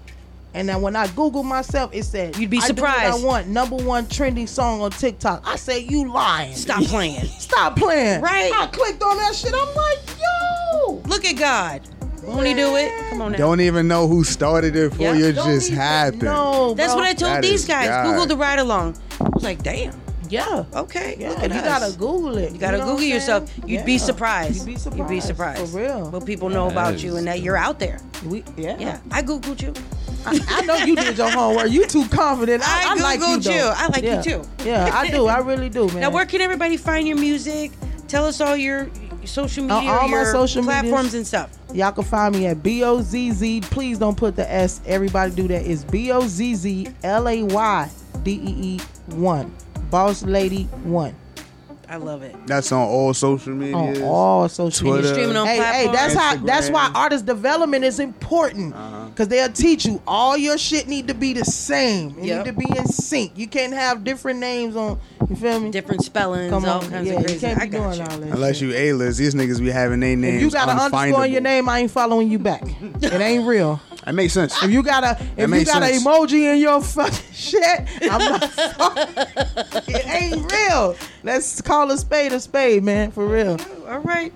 And 0.54 0.68
then 0.68 0.82
when 0.82 0.94
I 0.96 1.06
Google 1.08 1.42
myself, 1.42 1.90
it 1.94 2.04
said, 2.04 2.36
You'd 2.36 2.50
be 2.50 2.58
I 2.58 2.60
do 2.68 2.82
what 2.82 2.90
surprised. 2.92 3.22
I 3.22 3.26
want 3.26 3.46
number 3.48 3.76
one 3.76 4.06
trending 4.06 4.46
song 4.46 4.82
on 4.82 4.90
TikTok. 4.90 5.42
I 5.46 5.56
said, 5.56 5.90
you 5.90 6.12
lying. 6.12 6.54
Stop 6.54 6.84
playing. 6.84 7.24
Stop 7.38 7.76
playing. 7.76 8.20
Right. 8.20 8.52
I 8.54 8.66
clicked 8.66 9.02
on 9.02 9.16
that 9.16 9.34
shit. 9.34 9.52
I'm 9.56 9.74
like, 9.74 9.98
yo. 10.20 10.94
Look 11.06 11.24
at 11.24 11.36
God. 11.36 11.80
Won't 12.22 12.46
he 12.46 12.54
do 12.54 12.76
it? 12.76 12.92
Come 13.10 13.22
on 13.22 13.32
now. 13.32 13.38
Don't 13.38 13.60
even 13.60 13.88
know 13.88 14.06
who 14.06 14.22
started 14.24 14.76
it 14.76 14.94
for 14.94 15.02
Yeah. 15.02 15.14
you. 15.14 15.26
It 15.26 15.32
Don't 15.32 15.46
just 15.46 15.70
happened. 15.70 16.22
know, 16.22 16.74
That's 16.74 16.94
what 16.94 17.02
I 17.04 17.14
told 17.14 17.32
That 17.32 17.42
these 17.42 17.64
guys. 17.64 17.88
God. 17.88 18.04
Google 18.10 18.26
the 18.26 18.36
ride 18.36 18.58
along. 18.58 18.96
I 19.20 19.28
was 19.32 19.42
like, 19.42 19.62
damn. 19.62 19.98
Yeah. 20.28 20.64
Okay. 20.74 21.16
Yeah, 21.18 21.30
look 21.30 21.38
at 21.40 21.50
you 21.52 21.58
us. 21.58 21.64
gotta 21.64 21.98
Google 21.98 22.38
it. 22.38 22.52
You 22.52 22.58
gotta 22.58 22.78
know 22.78 22.86
Google 22.86 23.02
yourself. 23.04 23.50
You'd 23.66 23.84
be 23.84 23.98
surprised. 23.98 24.58
You'd 24.58 24.66
be 24.74 24.76
surprised. 24.76 24.98
You'd 24.98 25.08
be 25.08 25.20
surprised. 25.20 25.70
For 25.72 25.78
real. 25.78 26.10
What 26.10 26.24
people 26.24 26.48
know 26.48 26.66
Yeah, 26.66 26.72
about 26.72 26.92
that 26.94 27.02
you 27.02 27.16
and 27.16 27.26
that 27.26 27.40
you're 27.40 27.56
out 27.56 27.78
there. 27.78 27.98
We, 28.24 28.44
yeah. 28.56 28.76
Yeah. 28.78 28.98
I 29.10 29.22
Googled 29.22 29.60
you. 29.60 29.74
I, 30.24 30.40
I 30.48 30.60
know 30.62 30.76
you 30.76 30.94
did 30.96 31.18
your 31.18 31.30
homework. 31.30 31.70
You 31.70 31.86
too 31.86 32.06
confident. 32.08 32.62
I, 32.66 32.88
I 32.88 32.92
I 32.92 32.94
like 32.94 33.20
you, 33.20 33.26
Googled 33.26 33.44
though. 33.44 33.50
you. 33.54 33.60
I 33.62 33.86
like 33.88 34.04
you 34.04 34.22
too. 34.22 34.48
Yeah, 34.64 34.90
I 34.92 35.10
do. 35.10 35.26
I 35.26 35.38
really 35.38 35.68
do, 35.68 35.86
man. 35.88 36.00
Now, 36.00 36.10
where 36.10 36.26
can 36.26 36.40
everybody 36.40 36.76
find 36.76 37.06
your 37.08 37.16
music? 37.18 37.72
Tell 38.08 38.24
us 38.26 38.40
all 38.40 38.56
your 38.56 38.90
social 39.24 39.70
On 39.70 39.80
media, 39.80 39.90
all 39.98 40.08
my 40.08 40.18
your 40.22 40.32
social 40.32 40.62
platforms 40.62 41.12
medias. 41.12 41.14
and 41.14 41.26
stuff. 41.26 41.50
Y'all 41.72 41.92
can 41.92 42.04
find 42.04 42.34
me 42.34 42.46
at 42.46 42.62
B 42.62 42.82
O 42.84 43.00
Z 43.00 43.30
Z. 43.32 43.60
Please 43.62 43.98
don't 43.98 44.16
put 44.16 44.36
the 44.36 44.50
S. 44.52 44.80
Everybody 44.86 45.34
do 45.34 45.48
that. 45.48 45.64
It's 45.66 45.84
B 45.84 46.12
O 46.12 46.26
Z 46.26 46.54
Z 46.56 46.88
L 47.02 47.28
A 47.28 47.42
Y 47.42 47.90
D 48.22 48.32
E 48.32 48.54
E 48.76 48.80
1. 49.14 49.52
BozzLayDee 49.90 50.68
1. 50.84 51.14
I 51.88 51.96
love 51.96 52.22
it. 52.22 52.34
That's 52.46 52.72
on 52.72 52.80
all 52.88 53.12
social 53.12 53.52
media. 53.52 53.76
On 53.76 54.02
all 54.02 54.48
social 54.48 54.86
Twitter. 54.92 54.96
media. 55.02 55.12
Streaming 55.14 55.36
on 55.36 55.46
hey, 55.46 55.58
hey, 55.58 55.92
that's 55.92 56.14
how. 56.14 56.36
That's 56.36 56.70
why 56.70 56.90
artist 56.94 57.26
development 57.26 57.84
is 57.84 58.00
important. 58.00 58.74
Uh-huh. 58.74 59.01
Cause 59.14 59.28
they'll 59.28 59.52
teach 59.52 59.84
you 59.84 60.00
all 60.06 60.36
your 60.36 60.56
shit 60.56 60.88
need 60.88 61.06
to 61.08 61.14
be 61.14 61.32
the 61.34 61.44
same. 61.44 62.16
It 62.18 62.24
Yep. 62.24 62.46
need 62.46 62.52
to 62.52 62.58
be 62.58 62.78
in 62.78 62.86
sync. 62.86 63.32
You 63.36 63.46
can't 63.46 63.72
have 63.74 64.04
different 64.04 64.40
names 64.40 64.74
on. 64.74 64.98
You 65.28 65.36
feel 65.36 65.60
me? 65.60 65.70
Different 65.70 66.02
spellings, 66.02 66.50
Come 66.50 66.64
all 66.64 66.80
on, 66.82 66.90
kinds 66.90 67.06
yeah, 67.08 67.14
of 67.14 67.20
you 67.20 67.26
crazy. 67.26 67.40
can't 67.46 67.58
be 67.58 67.62
I 67.62 67.66
got 67.66 67.78
doing 67.78 67.98
you. 67.98 68.02
all 68.14 68.18
that. 68.20 68.34
Unless 68.34 68.56
shit. 68.56 68.68
you 68.68 68.74
A-list, 68.74 69.18
these 69.18 69.34
niggas 69.34 69.60
be 69.60 69.70
having 69.70 70.00
their 70.00 70.16
names 70.16 70.36
If 70.36 70.42
you 70.42 70.50
got 70.50 70.68
an 70.68 70.78
underscore 70.78 71.26
in 71.26 71.32
your 71.32 71.40
name, 71.42 71.68
I 71.68 71.80
ain't 71.80 71.90
following 71.90 72.30
you 72.30 72.38
back. 72.38 72.62
It 73.02 73.12
ain't 73.12 73.46
real. 73.46 73.80
That 74.04 74.14
makes 74.14 74.32
sense. 74.32 74.60
If 74.62 74.70
you 74.70 74.82
got 74.82 75.04
a 75.04 75.16
if 75.36 75.38
you 75.38 75.46
makes 75.48 75.70
got 75.70 75.82
an 75.82 75.90
emoji 75.90 76.52
in 76.52 76.58
your 76.60 76.80
fucking 76.82 77.18
shit, 77.32 77.62
I'm 78.02 78.18
not. 78.18 78.50
it 79.88 80.06
ain't 80.08 80.50
real. 80.52 80.96
Let's 81.22 81.60
call 81.60 81.90
a 81.90 81.98
spade 81.98 82.32
a 82.32 82.40
spade, 82.40 82.82
man. 82.82 83.10
For 83.12 83.26
real. 83.26 83.58
All 83.88 84.00
right. 84.00 84.32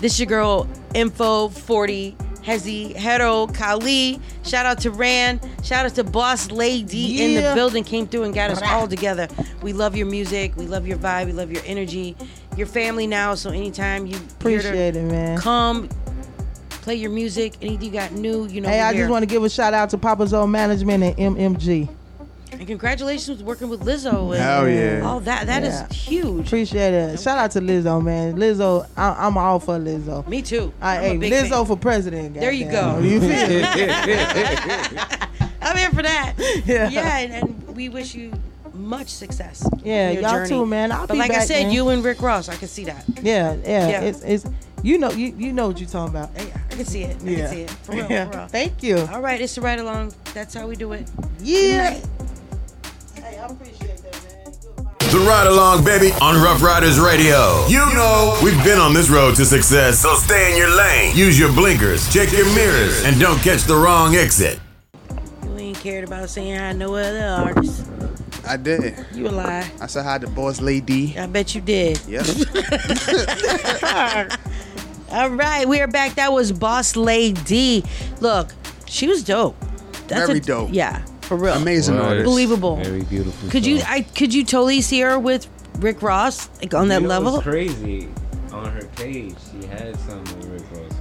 This 0.00 0.18
your 0.20 0.26
girl, 0.26 0.68
Info 0.94 1.48
40, 1.48 2.16
Hezi, 2.48 2.96
Hero, 2.96 3.46
Kali. 3.48 4.18
Shout 4.42 4.64
out 4.64 4.80
to 4.80 4.90
Ran. 4.90 5.38
Shout 5.62 5.84
out 5.84 5.94
to 5.96 6.02
BozzLayDee 6.04 7.18
in 7.18 7.34
the 7.34 7.52
building. 7.54 7.84
Came 7.84 8.06
through 8.06 8.22
and 8.22 8.34
got 8.34 8.50
us 8.50 8.62
all 8.62 8.88
together. 8.88 9.28
We 9.60 9.74
love 9.74 9.94
your 9.94 10.06
music. 10.06 10.56
We 10.56 10.66
love 10.66 10.86
your 10.86 10.96
vibe. 10.96 11.26
We 11.26 11.32
love 11.32 11.52
your 11.52 11.62
energy. 11.66 12.16
Your 12.56 12.66
family 12.66 13.06
now. 13.06 13.34
So 13.34 13.50
anytime 13.50 14.06
you 14.06 14.16
Appreciate 14.16 14.96
it, 14.96 15.04
man. 15.04 15.36
come, 15.38 15.90
play 16.70 16.94
your 16.94 17.10
music. 17.10 17.52
Anything 17.60 17.82
you 17.82 17.92
got 17.92 18.12
new, 18.12 18.46
you 18.46 18.62
know. 18.62 18.68
Hey, 18.70 18.80
I 18.80 18.94
here. 18.94 19.02
just 19.02 19.10
want 19.10 19.22
to 19.24 19.26
give 19.26 19.44
a 19.44 19.50
shout 19.50 19.74
out 19.74 19.90
to 19.90 19.98
Papa's 19.98 20.30
Zone 20.30 20.50
Management 20.50 21.04
and 21.18 21.36
MMG. 21.36 21.88
And 22.58 22.66
congratulations 22.66 23.42
working 23.42 23.68
with 23.68 23.82
Lizzo. 23.84 24.32
And 24.34 24.42
Hell 24.42 24.68
yeah. 24.68 25.00
All 25.08 25.20
that. 25.20 25.46
That 25.46 25.62
is 25.62 25.74
Yeah. 25.74 25.88
huge. 25.92 26.46
Appreciate 26.48 26.92
it. 26.92 27.20
Shout 27.20 27.38
out 27.38 27.52
to 27.52 27.60
Lizzo, 27.60 28.02
man. 28.02 28.34
Lizzo, 28.36 28.86
I, 28.96 29.26
I'm 29.26 29.38
all 29.38 29.60
for 29.60 29.78
Lizzo. 29.78 30.26
Me 30.26 30.42
too. 30.42 30.72
I, 30.80 30.96
I'm 30.98 31.04
a 31.04 31.08
hey, 31.08 31.16
big 31.18 31.32
Lizzo 31.32 31.48
fan. 31.50 31.66
for 31.66 31.76
president. 31.76 32.34
There 32.34 32.50
you 32.50 32.64
goddamn. 32.64 33.02
go. 33.02 33.08
You 33.08 33.20
feel 33.20 33.48
me? 33.48 33.62
I'm 35.60 35.76
here 35.76 35.90
for 35.90 36.02
that. 36.02 36.34
Yeah. 36.64 36.88
Yeah, 36.90 37.18
and, 37.18 37.32
and 37.32 37.76
we 37.76 37.88
wish 37.88 38.14
you 38.14 38.32
much 38.74 39.08
success. 39.08 39.68
Yeah, 39.84 40.10
your 40.10 40.22
y'all 40.22 40.30
journey. 40.32 40.48
too, 40.48 40.66
man. 40.66 40.90
I'll 40.92 41.06
but 41.06 41.14
be 41.14 41.18
like 41.20 41.30
I 41.32 41.44
said, 41.44 41.64
man. 41.64 41.72
you 41.72 41.88
and 41.90 42.02
Rick 42.04 42.20
Ross, 42.22 42.48
I 42.48 42.56
can 42.56 42.68
see 42.68 42.84
that. 42.84 43.04
Yeah, 43.22 43.54
yeah. 43.64 43.88
Yeah. 43.88 44.00
It's, 44.02 44.22
it's 44.22 44.44
you 44.82 44.98
know 44.98 45.10
you 45.10 45.34
you 45.36 45.52
know 45.52 45.68
what 45.68 45.78
you're 45.80 45.88
talking 45.88 46.14
about. 46.14 46.30
Yeah, 46.36 46.56
I 46.70 46.74
can 46.74 46.84
see 46.84 47.02
it. 47.02 47.16
I 47.22 47.28
Yeah. 47.28 47.36
can 47.38 47.48
see 47.54 47.60
it. 47.62 47.70
For 47.70 47.92
real, 47.92 48.06
Yeah. 48.10 48.30
for 48.30 48.38
real. 48.38 48.46
Thank 48.48 48.82
you. 48.82 48.98
All 49.12 49.20
right, 49.20 49.40
it's 49.40 49.54
the 49.54 49.60
ride 49.60 49.78
along. 49.80 50.14
That's 50.34 50.54
how 50.54 50.66
we 50.66 50.76
do 50.76 50.92
it. 50.92 51.08
Yeah. 51.40 51.98
The 55.10 55.18
Ride 55.26 55.46
Along, 55.46 55.84
baby, 55.84 56.12
on 56.20 56.42
Ruff 56.42 56.62
Ryders 56.62 56.98
Radio. 56.98 57.66
You 57.66 57.78
know, 57.94 58.38
we've 58.42 58.62
been 58.64 58.78
on 58.78 58.94
this 58.94 59.10
road 59.10 59.36
to 59.36 59.44
success, 59.44 59.98
so 59.98 60.14
stay 60.14 60.50
in 60.52 60.56
your 60.56 60.74
lane. 60.74 61.14
Use 61.14 61.38
your 61.38 61.52
blinkers, 61.52 62.10
check 62.12 62.32
your 62.32 62.46
mirrors, 62.54 63.04
and 63.04 63.20
don't 63.20 63.38
catch 63.40 63.64
the 63.64 63.76
wrong 63.76 64.14
exit. 64.16 64.58
You 65.44 65.56
ain't 65.58 65.78
cared 65.80 66.04
about 66.04 66.30
saying 66.30 66.58
hi 66.58 66.72
to 66.72 66.78
no 66.78 66.94
other 66.94 67.44
artists. 67.46 67.86
I 68.46 68.56
did. 68.56 68.94
You 69.12 69.28
a 69.28 69.30
lie. 69.30 69.70
I 69.80 69.86
said 69.88 70.04
hi 70.04 70.16
to 70.18 70.26
BozzLayDee. 70.26 71.18
I 71.18 71.26
bet 71.26 71.54
you 71.54 71.60
did. 71.60 72.00
Yep. 72.08 72.24
All 75.12 75.28
right, 75.30 75.68
we 75.68 75.80
are 75.80 75.86
back. 75.88 76.14
That 76.14 76.32
was 76.32 76.50
BozzLayDee. 76.52 78.20
Look, 78.22 78.54
she 78.86 79.06
was 79.06 79.22
dope. 79.22 79.56
Very 80.08 80.38
a- 80.38 80.40
dope. 80.40 80.70
Yeah, 80.72 81.04
for 81.28 81.36
real. 81.36 81.54
Amazing 81.54 81.96
Word. 81.96 82.02
artist. 82.04 82.24
Believable. 82.24 82.76
Very 82.76 83.02
beautiful. 83.04 83.50
Could 83.50 83.64
you. 83.66 83.80
I 83.86 84.00
could 84.02 84.32
you 84.34 84.44
totally 84.44 84.80
see 84.80 85.00
her 85.00 85.18
with 85.18 85.46
Rick 85.78 86.02
Ross 86.02 86.48
like 86.60 86.74
on 86.74 86.88
that 86.88 86.96
You 87.02 87.08
know 87.08 87.08
level? 87.08 87.32
what's 87.32 87.44
crazy. 87.44 88.08
On 88.52 88.64
her 88.70 88.84
page, 88.96 89.34
she 89.52 89.66
had 89.68 89.96
something 90.00 90.38
with 90.38 90.48
Rick 90.48 90.62
Ross 90.72 90.92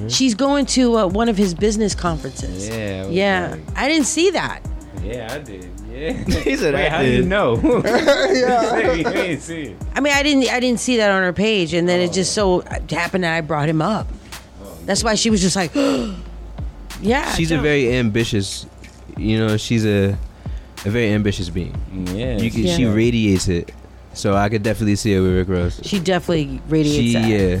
on. 0.00 0.08
She's 0.08 0.34
going 0.34 0.66
to 0.66 0.98
uh, 0.98 1.06
one 1.06 1.28
of 1.28 1.36
his 1.38 1.54
business 1.54 1.94
conferences. 1.94 2.68
Yeah, 2.68 3.06
Yeah. 3.08 3.48
like- 3.52 3.78
I 3.78 3.88
didn't 3.88 4.06
see 4.06 4.30
that. 4.32 4.60
Yeah, 5.02 5.32
I 5.32 5.38
did. 5.38 5.70
Yeah. 5.90 6.12
He 6.42 6.56
said, 6.56 6.74
Wait, 6.74 6.86
"I 6.86 6.90
how 6.90 7.02
do 7.02 7.08
you 7.08 7.22
know? 7.24 7.56
Yeah. 7.84 8.92
you 8.92 9.08
ain't 9.08 9.40
see 9.40 9.62
it. 9.62 9.76
I 9.94 10.00
mean, 10.00 10.12
I 10.12 10.22
didn't 10.22 10.50
I 10.52 10.60
didn't 10.60 10.80
see 10.80 10.96
that 10.98 11.10
on 11.10 11.22
her 11.22 11.32
page, 11.32 11.72
and 11.72 11.88
then 11.88 12.00
it 12.00 12.12
just 12.12 12.34
so 12.34 12.60
happened 12.90 13.24
that 13.24 13.34
I 13.34 13.40
brought 13.40 13.68
him 13.68 13.80
up. 13.80 14.06
That's 14.84 15.02
why 15.02 15.14
she 15.14 15.30
was 15.30 15.40
just 15.40 15.56
like, 15.56 15.70
yeah. 17.00 17.32
she's 17.34 17.50
a 17.50 17.58
very 17.58 17.94
ambitious. 17.94 18.66
You 19.16 19.38
know, 19.38 19.56
she's 19.56 19.84
a 19.86 20.16
a 20.84 20.90
very 20.90 21.10
ambitious 21.12 21.48
being. 21.48 21.74
Yeah, 22.14 22.36
you 22.38 22.50
can, 22.50 22.62
Yeah. 22.62 22.76
she 22.76 22.84
radiates 22.84 23.48
it. 23.48 23.72
So 24.12 24.34
I 24.34 24.48
could 24.48 24.62
definitely 24.62 24.96
see 24.96 25.14
it 25.14 25.20
with 25.20 25.34
Rick 25.36 25.48
Ross. 25.48 25.80
She 25.84 25.98
definitely 25.98 26.60
radiates 26.68 26.96
She 26.96 27.12
that. 27.14 27.28
yeah. 27.28 27.60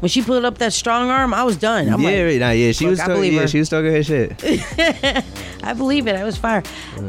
When 0.00 0.08
she 0.10 0.22
pulled 0.22 0.44
up 0.44 0.58
that 0.58 0.72
strong 0.72 1.08
arm, 1.10 1.32
I 1.32 1.44
was 1.44 1.56
done. 1.56 1.88
I'm 1.88 2.00
yeah, 2.02 2.08
like, 2.10 2.18
right, 2.24 2.40
nah, 2.40 2.50
yeah, 2.50 2.72
she 2.72 2.86
was 2.86 3.00
I 3.00 3.04
talking. 3.04 3.16
believe 3.16 3.32
Yeah, 3.34 3.40
her. 3.42 3.48
she 3.48 3.58
was 3.58 3.68
talking 3.70 3.92
her 3.92 4.02
shit. 4.02 4.42
I 5.62 5.72
believe 5.74 6.06
it. 6.06 6.14
I 6.16 6.24
was 6.24 6.36
fire. 6.36 6.62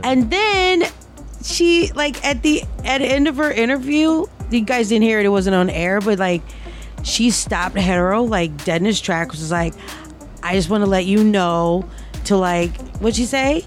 And 0.04 0.30
then 0.32 0.84
she 1.44 1.92
like 1.94 2.24
at 2.26 2.42
the 2.42 2.64
at 2.86 3.00
the 3.00 3.08
end 3.08 3.28
of 3.28 3.36
her 3.38 3.52
interview, 3.52 4.26
you 4.50 4.62
guys 4.62 4.90
didn't 4.90 5.04
hear 5.04 5.20
it. 5.20 5.26
It 5.26 5.30
wasn't 5.30 5.56
on 5.56 5.70
air, 5.70 6.00
but 6.02 6.20
like 6.20 6.42
she 7.04 7.30
stopped 7.32 7.76
hetero 7.78 8.24
like 8.24 8.64
dead 8.66 8.82
in 8.82 8.86
his 8.86 9.02
track. 9.02 9.32
Was 9.32 9.52
like, 9.52 9.74
I 10.42 10.56
just 10.56 10.70
want 10.70 10.84
to 10.84 10.90
let 10.90 11.06
you 11.06 11.24
know 11.24 11.88
to 12.26 12.38
like 12.38 12.76
what'd 13.00 13.16
she 13.16 13.26
say? 13.26 13.66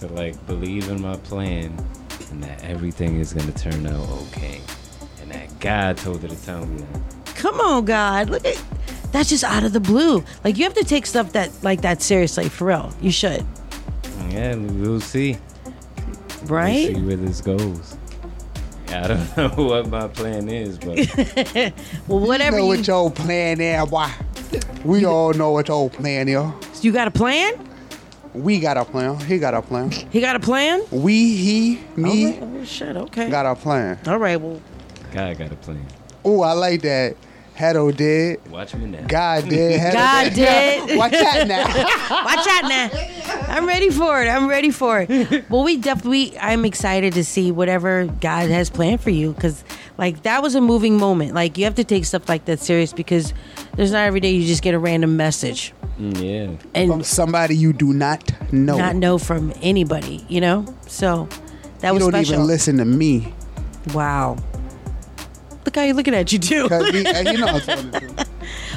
To 0.00 0.06
like 0.08 0.44
believe 0.46 0.88
in 0.88 1.00
my 1.00 1.16
plan 1.16 1.72
and 2.30 2.42
that 2.42 2.62
everything 2.64 3.18
is 3.20 3.32
gonna 3.32 3.52
turn 3.52 3.86
out 3.86 4.08
okay. 4.28 4.60
And 5.20 5.30
that 5.32 5.58
God 5.60 5.96
told 5.96 6.22
her 6.22 6.28
to 6.28 6.44
tell 6.44 6.64
me 6.66 6.82
that. 6.82 7.34
Come 7.36 7.60
on, 7.60 7.84
God, 7.84 8.30
look 8.30 8.44
at 8.44 8.62
that's 9.12 9.28
just 9.28 9.44
out 9.44 9.62
of 9.64 9.72
the 9.72 9.80
blue. 9.80 10.24
Like 10.44 10.56
you 10.58 10.64
have 10.64 10.74
to 10.74 10.84
take 10.84 11.06
stuff 11.06 11.32
that 11.32 11.50
like 11.62 11.82
that 11.82 12.00
seriously 12.02 12.48
for 12.48 12.66
real. 12.66 12.92
You 13.00 13.10
should, 13.12 13.44
Yeah, 14.30 14.54
we'll 14.56 15.00
see. 15.00 15.36
right? 16.44 16.88
We'll 16.88 16.96
see 16.96 17.02
where 17.02 17.16
this 17.16 17.40
goes. 17.40 17.96
I 18.88 19.08
don't 19.08 19.36
know 19.58 19.64
what 19.64 19.88
my 19.88 20.08
plan 20.08 20.48
is, 20.48 20.78
but 20.78 20.96
well, 22.08 22.20
whatever 22.20 22.56
You 22.58 22.62
know 22.66 22.72
you, 22.72 22.78
what 22.78 22.86
your 22.86 23.10
plan 23.10 23.60
is, 23.60 23.88
boy. 23.88 24.08
We 24.84 25.04
all 25.06 25.32
know 25.32 25.50
what 25.52 25.68
your 25.68 25.88
plan 25.88 26.28
is. 26.28 26.84
you 26.84 26.92
got 26.92 27.08
a 27.08 27.10
plan. 27.10 27.54
We 28.34 28.60
got 28.60 28.76
a 28.76 28.84
plan. 28.84 29.18
He 29.20 29.38
got 29.38 29.54
a 29.54 29.62
plan. 29.62 29.90
He 29.90 30.20
got 30.20 30.36
a 30.36 30.40
plan. 30.40 30.82
We, 30.90 31.36
he, 31.36 31.80
me 31.96 32.38
Oh, 32.40 32.58
oh 32.60 32.64
shit. 32.64 32.96
Okay. 32.96 33.28
got 33.28 33.44
a 33.44 33.54
plan. 33.54 33.98
All 34.06 34.18
right. 34.18 34.40
Well, 34.40 34.60
God 35.12 35.36
got 35.36 35.52
a 35.52 35.56
plan. 35.56 35.86
Oh, 36.24 36.40
I 36.42 36.52
like 36.52 36.82
that. 36.82 37.16
Hado 37.56 37.94
did. 37.94 38.50
Watch 38.50 38.74
me 38.74 38.86
now. 38.86 39.06
God 39.06 39.48
did. 39.48 39.78
Hetto 39.78 39.98
God 39.98 40.32
did. 40.32 40.96
Watch 40.96 41.12
that 41.12 41.46
now. 41.46 41.66
Watch 42.24 42.46
out 42.48 42.68
now. 42.68 43.54
I'm 43.54 43.66
ready 43.66 43.90
for 43.90 44.22
it. 44.22 44.28
I'm 44.28 44.48
ready 44.48 44.70
for 44.70 45.04
it. 45.06 45.50
Well, 45.50 45.62
we 45.62 45.76
definitely. 45.76 46.36
I'm 46.38 46.64
excited 46.64 47.12
to 47.12 47.24
see 47.24 47.52
whatever 47.52 48.06
God 48.06 48.48
has 48.48 48.70
planned 48.70 49.02
for 49.02 49.10
you 49.10 49.32
because, 49.34 49.64
like, 49.98 50.22
that 50.22 50.42
was 50.42 50.54
a 50.54 50.62
moving 50.62 50.96
moment. 50.96 51.34
Like, 51.34 51.58
you 51.58 51.64
have 51.64 51.74
to 51.74 51.84
take 51.84 52.06
stuff 52.06 52.26
like 52.28 52.46
that 52.46 52.60
serious 52.60 52.94
because 52.94 53.34
there's 53.76 53.92
not 53.92 54.06
every 54.06 54.20
day 54.20 54.30
you 54.30 54.46
just 54.46 54.62
get 54.62 54.74
a 54.74 54.78
random 54.78 55.18
message 55.18 55.74
Mm, 55.98 56.22
yeah. 56.22 56.56
and 56.74 56.90
From 56.90 57.02
somebody 57.04 57.56
you 57.56 57.72
do 57.72 57.92
not 57.92 58.22
know. 58.52 58.76
not 58.78 58.96
know 58.96 59.18
from 59.18 59.52
anybody. 59.62 60.24
You 60.28 60.40
know. 60.40 60.74
So 60.86 61.28
that 61.80 61.92
was 61.92 61.92
fun. 61.92 61.92
you 61.92 61.92
was 61.94 62.02
don't 62.02 62.10
special. 62.12 62.34
even 62.34 62.46
listen 62.46 62.76
to 62.78 62.84
me. 62.84 63.32
Wow. 63.94 64.36
Look 65.64 65.76
how 65.76 65.82
you 65.82 65.94
looking 65.94 66.14
at 66.14 66.32
you 66.32 66.38
too. 66.38 66.68
we- 66.70 66.98
you 67.30 67.38
know 67.38 67.46
I'm 67.46 67.60
telling 67.60 67.90
the 67.90 68.00
truth. 68.00 68.28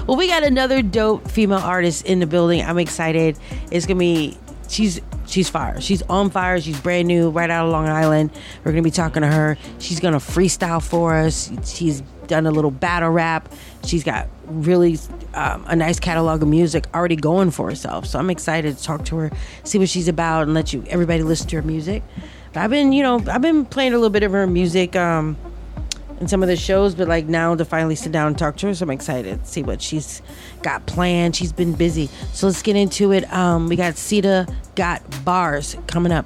Well, 0.08 0.18
we 0.18 0.28
got 0.28 0.44
another 0.44 0.82
dope 0.84 1.28
female 1.30 1.58
artist 1.60 2.06
in 2.06 2.20
the 2.20 2.28
building. 2.28 2.62
I'm 2.62 2.78
excited. 2.78 3.38
It's 3.72 3.86
gonna 3.88 4.00
be 4.00 4.38
she's 4.68 5.02
she's 5.26 5.50
fire. 5.50 5.82
She's 5.82 6.04
on 6.04 6.30
fire. 6.30 6.62
She's 6.62 6.80
brand 6.80 7.08
new, 7.08 7.32
right 7.32 7.50
out 7.50 7.66
of 7.66 7.72
Long 7.72 7.88
Island. 7.88 8.30
We're 8.64 8.72
gonna 8.72 8.84
be 8.84 8.92
talking 8.92 9.22
to 9.22 9.28
her. 9.28 9.58
She's 9.80 10.00
gonna 10.00 10.18
freestyle 10.20 10.82
for 10.84 11.16
us. 11.16 11.50
She's 11.66 12.02
done 12.28 12.46
a 12.46 12.52
little 12.52 12.72
battle 12.72 13.10
rap. 13.10 13.50
She's 13.86 14.04
got 14.04 14.28
really 14.46 14.98
um, 15.34 15.66
a 15.68 15.76
nice 15.76 16.00
catalog 16.00 16.42
of 16.42 16.48
music 16.48 16.86
already 16.94 17.16
going 17.16 17.52
for 17.52 17.70
herself. 17.70 18.06
So 18.06 18.20
I'm 18.20 18.30
excited 18.30 18.78
to 18.78 18.84
talk 18.84 19.06
to 19.06 19.18
her, 19.18 19.32
see 19.64 19.78
what 19.78 19.90
she's 19.90 20.08
about, 20.08 20.44
and 20.44 20.54
let 20.54 20.74
you 20.74 20.84
everybody 20.88 21.24
listen 21.24 21.48
to 21.50 21.56
her 21.58 21.62
music. 21.62 22.04
But 22.54 22.62
I've 22.62 22.70
been, 22.70 22.94
you 22.94 23.04
know, 23.04 23.24
I've 23.28 23.42
been 23.42 23.66
playing 23.66 23.94
a 23.94 23.98
little 23.98 24.10
bit 24.10 24.24
of 24.24 24.32
her 24.32 24.48
music. 24.48 24.96
Um, 24.96 25.38
in 26.20 26.28
some 26.30 26.42
of 26.42 26.48
the 26.48 26.56
shows, 26.56 26.96
but 26.96 27.08
like 27.08 27.26
now 27.26 27.56
to 27.56 27.66
finally 27.66 27.96
sit 27.96 28.12
down 28.12 28.28
and 28.28 28.38
talk 28.38 28.56
to 28.58 28.68
her, 28.68 28.74
so 28.74 28.84
I'm 28.84 28.92
excited 28.92 29.44
to 29.44 29.46
see 29.46 29.64
what 29.64 29.82
she's 29.82 30.22
got 30.62 30.86
planned. 30.86 31.36
She's 31.36 31.52
been 31.52 31.74
busy, 31.74 32.08
so 32.32 32.48
let's 32.48 32.62
get 32.62 32.76
into 32.76 33.12
it. 33.12 33.32
Um, 33.34 33.68
we 33.68 33.76
got 33.76 33.96
Ceda 33.96 34.50
Got 34.76 35.04
Barz 35.26 35.76
coming 35.88 36.14
up. 36.14 36.26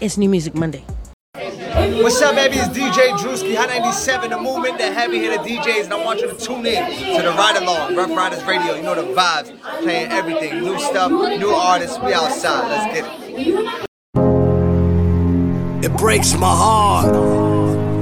It's 0.00 0.16
New 0.16 0.28
Music 0.28 0.54
Monday. 0.54 0.84
What's 1.32 2.20
up, 2.22 2.34
baby? 2.34 2.56
It's 2.56 2.76
DJ 2.76 3.10
Drewski, 3.12 3.54
Hot 3.54 3.68
97, 3.68 4.30
the 4.30 4.36
movement, 4.36 4.78
the 4.78 4.92
heavy 4.92 5.20
hitter 5.20 5.40
DJs, 5.42 5.84
and 5.84 5.94
I 5.94 6.04
want 6.04 6.20
you 6.20 6.26
to 6.28 6.34
tune 6.36 6.66
in 6.66 7.16
to 7.16 7.22
the 7.22 7.30
Ride 7.30 7.56
Along, 7.62 7.94
Ruff 7.94 8.10
Ryders 8.10 8.42
Radio. 8.44 8.74
You 8.74 8.82
know 8.82 8.96
the 8.96 9.14
vibes, 9.14 9.56
playing 9.80 10.10
everything, 10.10 10.60
new 10.60 10.76
stuff, 10.80 11.12
new 11.12 11.50
artists. 11.50 12.00
We 12.00 12.12
outside. 12.14 12.68
Let's 12.68 12.94
get 12.94 13.04
it. 15.84 15.84
It 15.84 15.96
breaks 15.96 16.34
my 16.34 16.48
heart. 16.48 17.49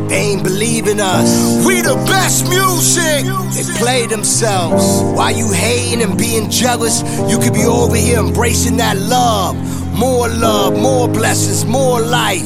They 0.08 0.16
ain't 0.16 0.42
believing 0.42 1.00
us. 1.00 1.64
We 1.66 1.82
the 1.82 1.94
best 2.06 2.48
music. 2.48 3.24
They 3.54 3.78
play 3.78 4.06
themselves. 4.06 5.02
Why 5.16 5.30
you 5.30 5.52
hating 5.52 6.02
and 6.02 6.16
being 6.16 6.50
jealous? 6.50 7.02
You 7.30 7.38
could 7.38 7.52
be 7.52 7.64
over 7.64 7.96
here 7.96 8.18
embracing 8.18 8.76
that 8.78 8.96
love. 8.96 9.56
More 9.98 10.28
love, 10.28 10.78
more 10.78 11.08
blessings, 11.08 11.64
more 11.64 12.00
life. 12.00 12.44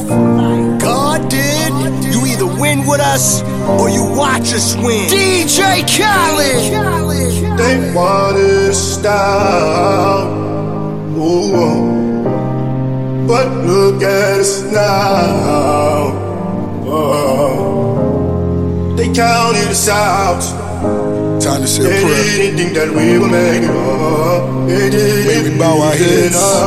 God 0.81 1.29
did. 1.29 1.73
You 2.13 2.27
either 2.27 2.47
win 2.47 2.87
with 2.87 3.01
us 3.01 3.43
or 3.81 3.89
you 3.91 4.05
watch 4.05 4.53
us 4.53 4.75
win. 4.77 5.09
DJ 5.09 5.83
Khaled. 5.87 7.59
They 7.59 7.95
wanna 7.95 8.73
stop. 8.73 10.43
But 13.33 13.49
look 13.65 14.03
at 14.03 14.41
us 14.41 14.63
now. 14.63 16.32
Oh, 16.85 17.95
they 18.97 19.07
counted 19.15 19.69
us 19.69 19.89
out. 19.89 20.41
Time 21.41 21.61
to 21.63 21.67
say 21.69 21.85
a 21.85 21.87
They 21.89 22.03
prayer. 22.03 22.25
didn't 22.25 22.57
think 22.59 22.75
that 22.75 22.91
we 22.91 23.19
would 23.19 23.31
make 23.31 23.63
it 23.63 23.71
up. 23.71 24.67
They 24.69 24.91
didn't 24.91 25.27
May 25.27 25.43
we 25.51 25.57
bow 25.59 25.81
our 25.81 25.95
heads. 25.95 26.35
us. 26.35 26.61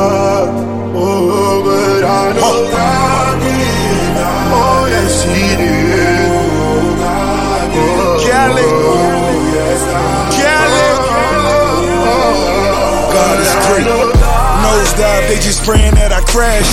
Oh, 0.98 1.62
but 1.64 2.02
I 2.04 2.32
know 2.32 2.40
oh. 2.42 2.70
God 2.72 3.38
did. 3.40 4.16
Oh, 4.56 4.86
yes, 4.88 5.22
He 5.24 5.56
did. 5.60 5.84
Cali. 8.24 8.64
Oh, 12.08 13.12
God 13.12 13.36
is 13.40 13.52
great. 13.68 13.86
Nosedive, 14.64 15.24
they 15.28 15.38
just 15.40 15.60
praying 15.64 15.94
that 15.96 16.12
I 16.12 16.20
crash. 16.24 16.68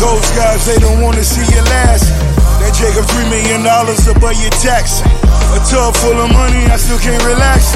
Those 0.00 0.28
guys, 0.36 0.64
they 0.66 0.78
don't 0.78 1.00
wanna 1.02 1.24
see 1.24 1.44
you 1.54 1.62
last. 1.62 2.12
Jacob 2.78 3.10
three 3.10 3.26
million 3.26 3.66
dollars 3.66 4.06
above 4.06 4.38
your 4.38 4.54
tax. 4.62 5.02
A 5.50 5.58
tub 5.66 5.98
full 5.98 6.14
of 6.14 6.30
money, 6.30 6.62
I 6.70 6.78
still 6.78 6.98
can't 7.02 7.18
relax. 7.26 7.74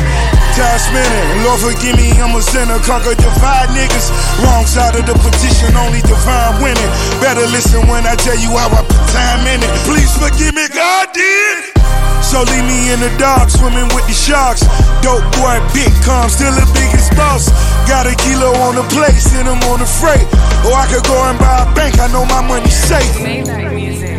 Time 0.55 0.79
spinning, 0.79 1.43
Lord 1.43 1.59
forgive 1.59 1.99
me, 1.99 2.15
I'm 2.23 2.31
a 2.39 2.43
sinner. 2.43 2.79
Conquer 2.87 3.19
divide 3.19 3.74
niggas. 3.74 4.15
Wrong 4.47 4.62
side 4.62 4.95
of 4.95 5.03
the 5.03 5.19
petition, 5.19 5.74
only 5.74 6.07
divine 6.07 6.62
winning. 6.62 6.91
Better 7.19 7.43
listen 7.51 7.83
when 7.91 8.07
I 8.07 8.15
tell 8.15 8.39
you 8.39 8.55
how 8.55 8.70
I 8.70 8.87
put 8.87 9.03
time 9.11 9.43
in 9.51 9.59
it. 9.59 9.73
Please 9.91 10.12
forgive 10.23 10.55
me, 10.55 10.70
God 10.70 11.11
did. 11.11 11.74
So 12.23 12.47
leave 12.47 12.62
me 12.62 12.95
in 12.95 13.03
the 13.03 13.11
dark, 13.19 13.51
swimming 13.51 13.91
with 13.99 14.07
the 14.07 14.15
sharks. 14.15 14.62
Dope 15.03 15.27
boy, 15.35 15.59
big 15.74 15.91
calm, 16.07 16.31
still 16.31 16.55
the 16.55 16.62
biggest 16.79 17.11
boss. 17.19 17.51
Got 17.91 18.07
a 18.07 18.15
kilo 18.23 18.55
on 18.70 18.79
the 18.79 18.87
plate, 18.87 19.19
send 19.19 19.51
him 19.51 19.59
on 19.66 19.83
the 19.83 19.89
freight. 19.99 20.23
Or 20.62 20.79
I 20.79 20.87
could 20.87 21.03
go 21.11 21.19
and 21.27 21.35
buy 21.43 21.66
a 21.66 21.69
bank, 21.74 21.99
I 21.99 22.07
know 22.15 22.23
my 22.31 22.39
money's 22.39 22.70
safe. 22.70 23.11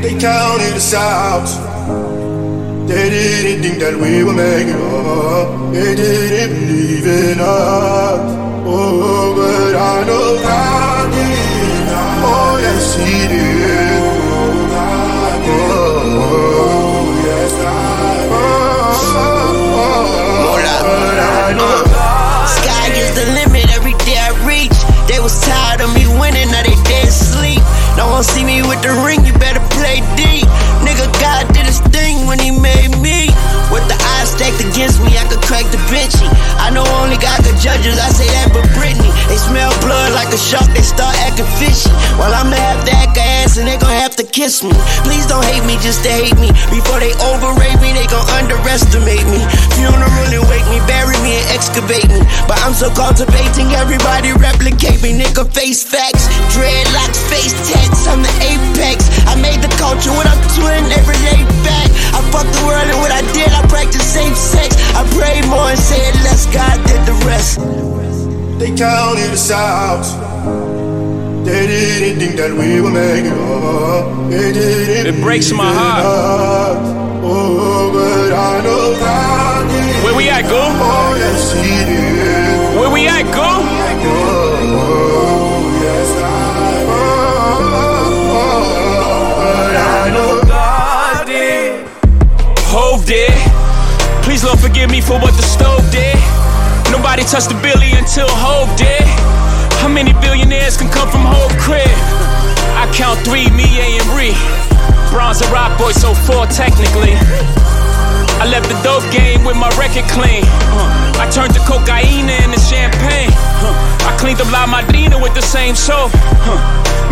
They 0.04 0.20
counted 0.20 0.74
us 0.76 0.94
out. 0.94 1.48
They 2.90 3.10
didn't 3.10 3.64
think 3.64 3.80
that 3.80 3.96
we 3.96 4.22
make 4.36 4.68
it 4.68 4.76
up. 4.76 5.72
They 5.72 5.96
didn't 5.96 6.60
believe 6.60 7.08
in 7.08 7.40
us. 7.40 8.20
Oh, 8.68 9.34
but 9.34 9.76
I 9.80 10.04
know 10.04 10.36
God 10.44 11.08
did. 11.08 11.88
Oh, 12.20 12.60
yes, 12.60 12.96
He 13.00 13.32
did. 13.32 14.04
Oh, 15.48 16.28
yes, 17.24 17.52
God. 17.64 18.28
Oh, 18.28 19.00
but 20.52 21.16
I 21.16 21.56
know 21.56 21.80
Sky 22.60 22.92
is 22.92 23.16
the 23.16 23.24
limit 23.40 23.72
every 23.72 23.96
day 24.04 24.20
I 24.20 24.36
reach. 24.44 24.76
They 25.08 25.20
was 25.24 25.40
tired 25.48 25.80
of 25.80 25.96
me 25.96 26.06
winning, 26.20 26.52
now 26.52 26.64
they 26.64 26.76
No 27.96 28.10
one 28.10 28.24
see 28.24 28.44
me 28.44 28.62
with 28.62 28.82
the 28.82 28.90
ring, 29.06 29.26
you 29.26 29.34
better 29.34 29.62
play 29.78 30.02
deep. 30.16 30.48
Nigga, 30.82 31.08
God 31.22 31.54
did 31.54 31.66
his 31.66 31.80
thing 31.94 32.26
when 32.26 32.40
he 32.40 32.52
made 32.52 32.98
me 33.00 33.30
got 34.24 34.40
stacked 34.40 34.64
against 34.64 35.04
me, 35.04 35.20
I 35.20 35.28
could 35.28 35.44
crack 35.44 35.68
the 35.68 35.80
bitchy. 35.92 36.24
I 36.56 36.72
know 36.72 36.88
only 37.04 37.20
God 37.20 37.44
could 37.44 37.60
judge 37.60 37.84
us, 37.84 38.00
I 38.00 38.08
say 38.08 38.28
that 38.32 38.56
but 38.56 38.64
Britney. 38.72 39.12
They 39.28 39.36
smell 39.36 39.72
blood 39.84 40.16
like 40.16 40.32
a 40.32 40.40
shark, 40.40 40.72
they 40.72 40.86
start 40.86 41.12
acting 41.28 41.50
fishy. 41.60 41.92
While 42.16 42.32
I'ma 42.32 42.56
have 42.56 42.88
to 42.88 42.92
act 42.96 43.20
a 43.20 43.24
ass 43.44 43.60
and 43.60 43.68
they 43.68 43.76
gon' 43.76 43.92
have 43.92 44.16
to 44.16 44.24
kiss 44.24 44.64
me. 44.64 44.72
Please 45.04 45.28
don't 45.28 45.44
hate 45.44 45.66
me 45.68 45.76
just 45.84 46.08
to 46.08 46.12
hate 46.12 46.40
me. 46.40 46.48
Before 46.72 47.04
they 47.04 47.12
overrate 47.20 47.76
me, 47.84 47.92
they 47.92 48.08
gon' 48.08 48.24
underestimate 48.40 49.28
me. 49.28 49.44
Funeral 49.76 50.08
and 50.08 50.46
wake 50.48 50.68
me, 50.72 50.80
bury 50.88 51.20
me 51.20 51.44
and 51.44 51.48
excavate 51.52 52.08
me. 52.08 52.24
But 52.48 52.64
I'm 52.64 52.72
so 52.72 52.88
cultivating, 52.96 53.76
everybody 53.76 54.32
replicate 54.40 55.04
me. 55.04 55.20
Nigga, 55.20 55.44
face 55.52 55.84
facts, 55.84 56.32
dreadlocks, 56.56 57.20
face 57.28 57.52
tats, 57.68 58.08
I'm 58.08 58.24
the 58.24 58.34
apex. 58.40 59.04
I 59.28 59.36
made 59.36 59.60
the 59.60 59.72
culture, 59.76 60.16
what 60.16 60.32
I'm 60.32 60.40
doing 60.56 60.88
every 60.96 61.20
day 61.28 61.44
back. 61.68 61.92
I 62.16 62.24
fucked 62.32 62.56
the 62.56 62.64
world 62.64 62.88
and 62.88 63.00
what 63.04 63.12
I 63.12 63.22
did, 63.36 63.52
I 63.52 63.68
practiced 63.68 64.13
safe 64.14 64.38
sex. 64.38 64.76
I 64.96 65.02
prayed 65.18 65.46
more 65.50 65.70
and 65.74 65.80
said 65.80 66.14
less, 66.26 66.46
God 66.54 66.78
did 66.88 67.02
the 67.10 67.14
rest. 67.26 67.60
They 68.60 68.72
counted 68.76 69.32
us 69.32 69.50
out. 69.52 70.04
They 71.46 71.68
didn't 71.68 72.20
think 72.20 72.36
that 72.38 72.52
we 72.52 72.80
would 72.82 72.94
make 72.94 73.26
it 73.26 73.34
up. 73.34 74.30
They 74.30 74.54
didn't 74.54 75.08
It 75.16 75.22
breaks 75.22 75.52
my 75.52 75.72
heart. 75.80 76.06
us. 76.06 76.78
Oh, 77.26 77.92
but 77.96 78.32
I 78.34 78.62
know 78.64 78.94
God 79.00 79.68
did. 79.68 80.04
Where 80.04 80.16
we 80.16 80.30
at, 80.30 80.44
go? 80.44 80.62
Oh, 80.62 81.16
yes, 81.18 81.52
He 81.56 81.86
did. 81.92 82.78
Where 82.80 82.92
we 82.92 83.08
at, 83.08 83.24
go? 83.34 83.50
Oh, 84.06 85.62
yes, 85.84 86.10
I 86.22 86.26
oh, 86.88 88.54
but 89.40 89.76
I 89.76 90.10
know 90.16 90.32
God 90.48 91.26
did. 91.26 91.88
Hove 92.72 93.06
did. 93.06 93.32
Please 94.44 94.60
Lord 94.60 94.60
forgive 94.60 94.92
me 94.92 95.00
for 95.00 95.16
what 95.24 95.32
the 95.40 95.48
stove 95.48 95.88
did. 95.88 96.20
Nobody 96.92 97.24
touched 97.24 97.48
the 97.48 97.56
billy 97.64 97.96
until 97.96 98.28
Hove 98.28 98.68
did. 98.76 99.08
How 99.80 99.88
many 99.88 100.12
billionaires 100.20 100.76
can 100.76 100.92
come 100.92 101.08
from 101.08 101.24
Hove 101.24 101.56
crib? 101.56 101.88
I 102.76 102.84
count 102.92 103.24
three, 103.24 103.48
me, 103.56 103.64
A, 103.80 104.04
and 104.04 104.10
Ree. 104.12 104.36
Bronze 105.16 105.40
and 105.40 105.48
rock 105.48 105.80
boy, 105.80 105.96
so 105.96 106.12
four 106.28 106.44
technically. 106.52 107.16
I 108.44 108.52
left 108.52 108.68
the 108.68 108.76
dope 108.84 109.08
game 109.16 109.48
with 109.48 109.56
my 109.56 109.72
record 109.80 110.12
clean. 110.12 110.44
Uh, 110.76 111.24
I 111.24 111.32
turned 111.32 111.56
the 111.56 111.64
cocaine 111.64 112.28
into 112.28 112.60
champagne. 112.60 113.32
Uh, 113.64 113.72
I 114.04 114.12
cleaned 114.20 114.44
up 114.44 114.52
La 114.52 114.68
Madrina 114.68 115.16
with 115.24 115.32
the 115.40 115.46
same 115.56 115.72
soap. 115.72 116.12
Uh, 116.44 116.60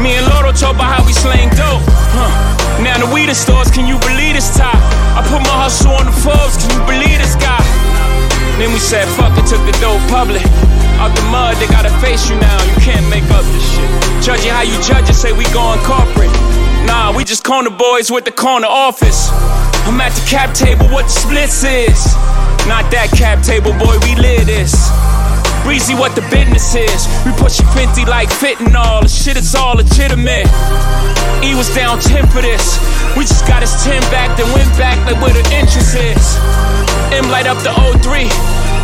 me 0.03 0.19
and 0.19 0.27
Loro 0.35 0.51
talk 0.51 0.75
about 0.75 0.99
how 0.99 1.07
we 1.07 1.15
slang 1.15 1.47
dope. 1.55 1.79
Now 2.80 2.95
the 2.95 3.11
weed 3.11 3.27
stores, 3.35 3.68
can 3.68 3.88
you 3.91 3.99
believe 3.99 4.39
this 4.39 4.56
top? 4.56 4.80
I 5.19 5.19
put 5.27 5.43
my 5.43 5.68
hustle 5.68 5.91
on 5.91 6.07
the 6.07 6.15
Forbes, 6.23 6.56
can 6.56 6.72
you 6.72 6.84
believe 6.88 7.19
this 7.19 7.35
guy? 7.35 7.60
Then 8.56 8.72
we 8.72 8.80
said 8.80 9.03
fuck 9.19 9.35
it, 9.35 9.43
took 9.49 9.60
the 9.68 9.76
dope 9.84 9.99
public. 10.07 10.45
Out 11.02 11.11
the 11.18 11.26
mud, 11.34 11.57
they 11.57 11.68
gotta 11.68 11.89
face 11.98 12.30
you 12.30 12.38
now. 12.38 12.61
You 12.64 12.77
can't 12.80 13.07
make 13.10 13.26
up 13.34 13.43
this 13.52 13.65
shit. 13.73 13.89
Judging 14.22 14.53
how 14.53 14.61
you 14.61 14.77
judge 14.85 15.10
it, 15.10 15.18
say 15.18 15.34
we 15.34 15.45
going 15.49 15.81
corporate. 15.81 16.30
Nah, 16.85 17.11
we 17.15 17.23
just 17.23 17.43
corner 17.43 17.72
boys 17.73 18.11
with 18.11 18.23
the 18.23 18.31
corner 18.31 18.68
office. 18.69 19.30
I'm 19.89 19.99
at 19.99 20.14
the 20.14 20.26
cap 20.30 20.53
table, 20.53 20.85
what 20.93 21.06
the 21.06 21.15
splits 21.26 21.64
is. 21.64 22.14
Not 22.69 22.89
that 22.93 23.10
cap 23.18 23.41
table, 23.41 23.73
boy, 23.81 23.98
we 24.06 24.14
live 24.14 24.45
this. 24.45 24.73
Breezy, 25.63 25.93
what 25.93 26.15
the 26.15 26.21
business 26.29 26.75
is. 26.75 27.07
We 27.25 27.31
pushing 27.38 27.67
50 27.73 28.05
like 28.05 28.29
fitting 28.31 28.75
all. 28.75 29.01
The 29.01 29.09
shit 29.09 29.38
is 29.38 29.53
all 29.55 29.75
legitimate. 29.75 30.47
E 31.43 31.55
was 31.55 31.69
down 31.73 31.99
10 31.99 32.27
for 32.27 32.41
this. 32.41 32.79
We 33.17 33.23
just 33.25 33.47
got 33.47 33.61
his 33.61 33.73
10 33.83 34.01
back, 34.09 34.38
then 34.38 34.47
went 34.53 34.69
back 34.77 34.97
like 35.05 35.21
where 35.21 35.33
the 35.33 35.43
interest 35.53 35.95
is. 35.95 36.38
M 37.11 37.29
light 37.29 37.45
up 37.45 37.57
the 37.59 37.69
O3. 37.75 38.29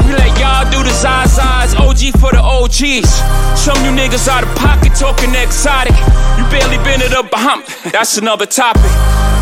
We 0.07 0.13
let 0.13 0.39
y'all 0.39 0.63
do 0.71 0.83
the 0.83 0.91
Zazas, 0.91 1.75
OG 1.79 2.19
for 2.19 2.31
the 2.31 2.39
OGs. 2.39 3.07
Some 3.55 3.75
you 3.83 3.91
niggas 3.91 4.27
out 4.27 4.43
of 4.43 4.51
pocket 4.55 4.93
talking 4.95 5.33
exotic. 5.35 5.95
You 6.37 6.43
barely 6.51 6.77
been 6.83 6.99
to 6.99 7.09
the 7.09 7.23
Bahamas, 7.23 7.67
that's 7.91 8.17
another 8.17 8.45
topic. 8.45 8.91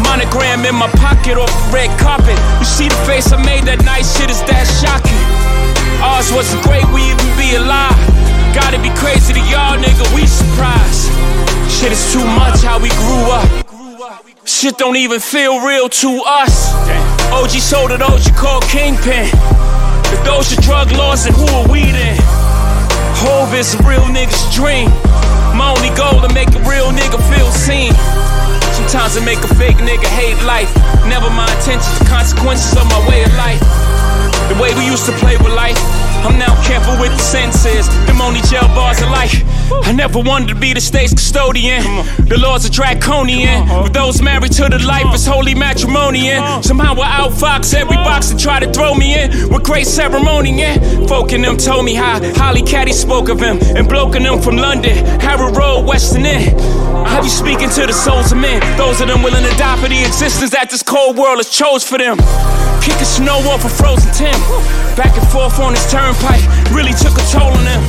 Monogram 0.01 0.65
in 0.65 0.75
my 0.75 0.87
pocket 1.01 1.37
off 1.37 1.49
the 1.49 1.73
red 1.73 1.91
carpet. 1.99 2.37
You 2.59 2.65
see 2.65 2.89
the 2.89 2.97
face 3.05 3.31
I 3.31 3.37
made 3.43 3.65
that 3.65 3.83
night, 3.85 4.05
shit 4.05 4.29
is 4.29 4.41
that 4.45 4.65
shocking. 4.81 5.21
Ours 6.01 6.29
wasn't 6.29 6.61
great, 6.61 6.84
we 6.84 6.84
even 6.84 6.84
Gotta 7.55 8.79
be 8.81 8.89
crazy 8.99 9.31
to 9.31 9.39
y'all, 9.47 9.79
nigga, 9.79 10.03
we 10.13 10.27
surprised. 10.27 11.07
Shit 11.71 11.93
is 11.93 12.11
too 12.11 12.25
much 12.35 12.59
how 12.59 12.79
we 12.79 12.89
grew 12.89 13.31
up. 13.31 13.47
Shit 14.43 14.77
don't 14.77 14.97
even 14.97 15.21
feel 15.21 15.63
real 15.65 15.87
to 15.87 16.21
us. 16.27 16.75
OG 17.31 17.51
sold 17.63 17.91
it, 17.91 18.01
OG 18.01 18.35
called 18.35 18.63
Kingpin. 18.67 19.31
If 20.11 20.19
those 20.25 20.51
are 20.51 20.61
drug 20.61 20.91
laws, 20.91 21.23
then 21.23 21.33
who 21.33 21.47
are 21.55 21.67
we 21.71 21.83
then? 21.95 22.17
Hove 23.23 23.53
is 23.53 23.73
a 23.75 23.77
real 23.87 24.03
nigga's 24.11 24.43
dream. 24.53 24.89
My 25.55 25.71
only 25.71 25.95
goal 25.95 26.19
to 26.27 26.33
make 26.33 26.51
a 26.51 26.63
real 26.67 26.91
nigga 26.91 27.23
feel 27.31 27.51
seen. 27.51 27.93
Sometimes 28.75 29.15
I 29.15 29.23
make 29.23 29.39
a 29.39 29.55
fake 29.55 29.77
nigga 29.77 30.07
hate 30.11 30.43
life. 30.43 30.75
Never 31.07 31.29
my 31.29 31.47
intentions, 31.55 31.99
the 31.99 32.05
consequences 32.05 32.75
of 32.75 32.83
my 32.91 32.99
way 33.07 33.23
of 33.23 33.33
life. 33.35 33.63
The 34.51 34.59
way 34.59 34.75
we 34.75 34.85
used 34.85 35.05
to 35.05 35.13
play 35.23 35.37
with 35.37 35.55
life. 35.55 35.79
I'm 36.25 36.39
now 36.39 36.55
careful 36.65 36.97
with 36.99 37.11
the 37.11 37.21
sentences. 37.21 37.87
Them 38.07 38.19
only 38.19 38.41
jail 38.41 38.67
bars 38.73 38.99
of 38.99 39.09
life. 39.09 39.43
I 39.85 39.91
never 39.91 40.19
wanted 40.19 40.49
to 40.49 40.55
be 40.55 40.73
the 40.73 40.81
state's 40.81 41.13
custodian. 41.13 41.83
The 42.25 42.37
laws 42.37 42.65
are 42.65 42.71
draconian. 42.71 43.67
With 43.83 43.93
those 43.93 44.21
married 44.23 44.51
to 44.53 44.67
the 44.69 44.79
life, 44.79 45.05
it's 45.13 45.25
holy 45.25 45.53
matrimonian. 45.53 46.63
Somehow 46.63 46.95
I 46.97 47.21
outfox 47.21 47.75
every 47.75 47.97
box 47.97 48.29
that 48.29 48.39
try 48.39 48.59
to 48.59 48.71
throw 48.73 48.95
me 48.95 49.13
in. 49.21 49.49
With 49.49 49.63
great 49.63 49.85
ceremony, 49.85 50.59
yeah. 50.59 50.77
Folk 51.07 51.31
in 51.31 51.43
them 51.43 51.57
told 51.57 51.85
me 51.85 51.93
how 51.93 52.19
Holly 52.33 52.63
Caddy 52.63 52.93
spoke 52.93 53.29
of 53.29 53.39
him. 53.39 53.59
And 53.77 53.87
bloke 53.87 54.15
in 54.15 54.23
them 54.23 54.41
from 54.41 54.57
London, 54.57 55.05
Harrow 55.21 55.51
Road, 55.51 55.85
Western 55.85 56.25
End. 56.25 56.59
I 57.05 57.21
be 57.21 57.29
speaking 57.29 57.69
to 57.69 57.85
the 57.85 57.93
souls 57.93 58.31
of 58.31 58.39
men. 58.39 58.61
Those 58.77 58.99
of 58.99 59.07
them 59.07 59.21
willing 59.21 59.43
to 59.43 59.57
die 59.57 59.77
for 59.79 59.89
the 59.89 60.01
existence 60.01 60.51
that 60.51 60.71
this 60.71 60.81
cold 60.81 61.17
world 61.17 61.37
has 61.37 61.49
chose 61.49 61.83
for 61.83 61.99
them. 61.99 62.17
Kicking 62.81 63.05
snow 63.05 63.37
off 63.49 63.65
a 63.65 63.69
frozen 63.69 64.11
Tim. 64.13 64.37
Back 64.95 65.17
and 65.17 65.27
forth 65.27 65.59
on 65.59 65.73
this 65.73 65.91
turnpike 66.15 66.45
really 66.71 66.93
took 66.93 67.13
toll 67.31 67.51
on 67.51 67.63
them. 67.63 67.83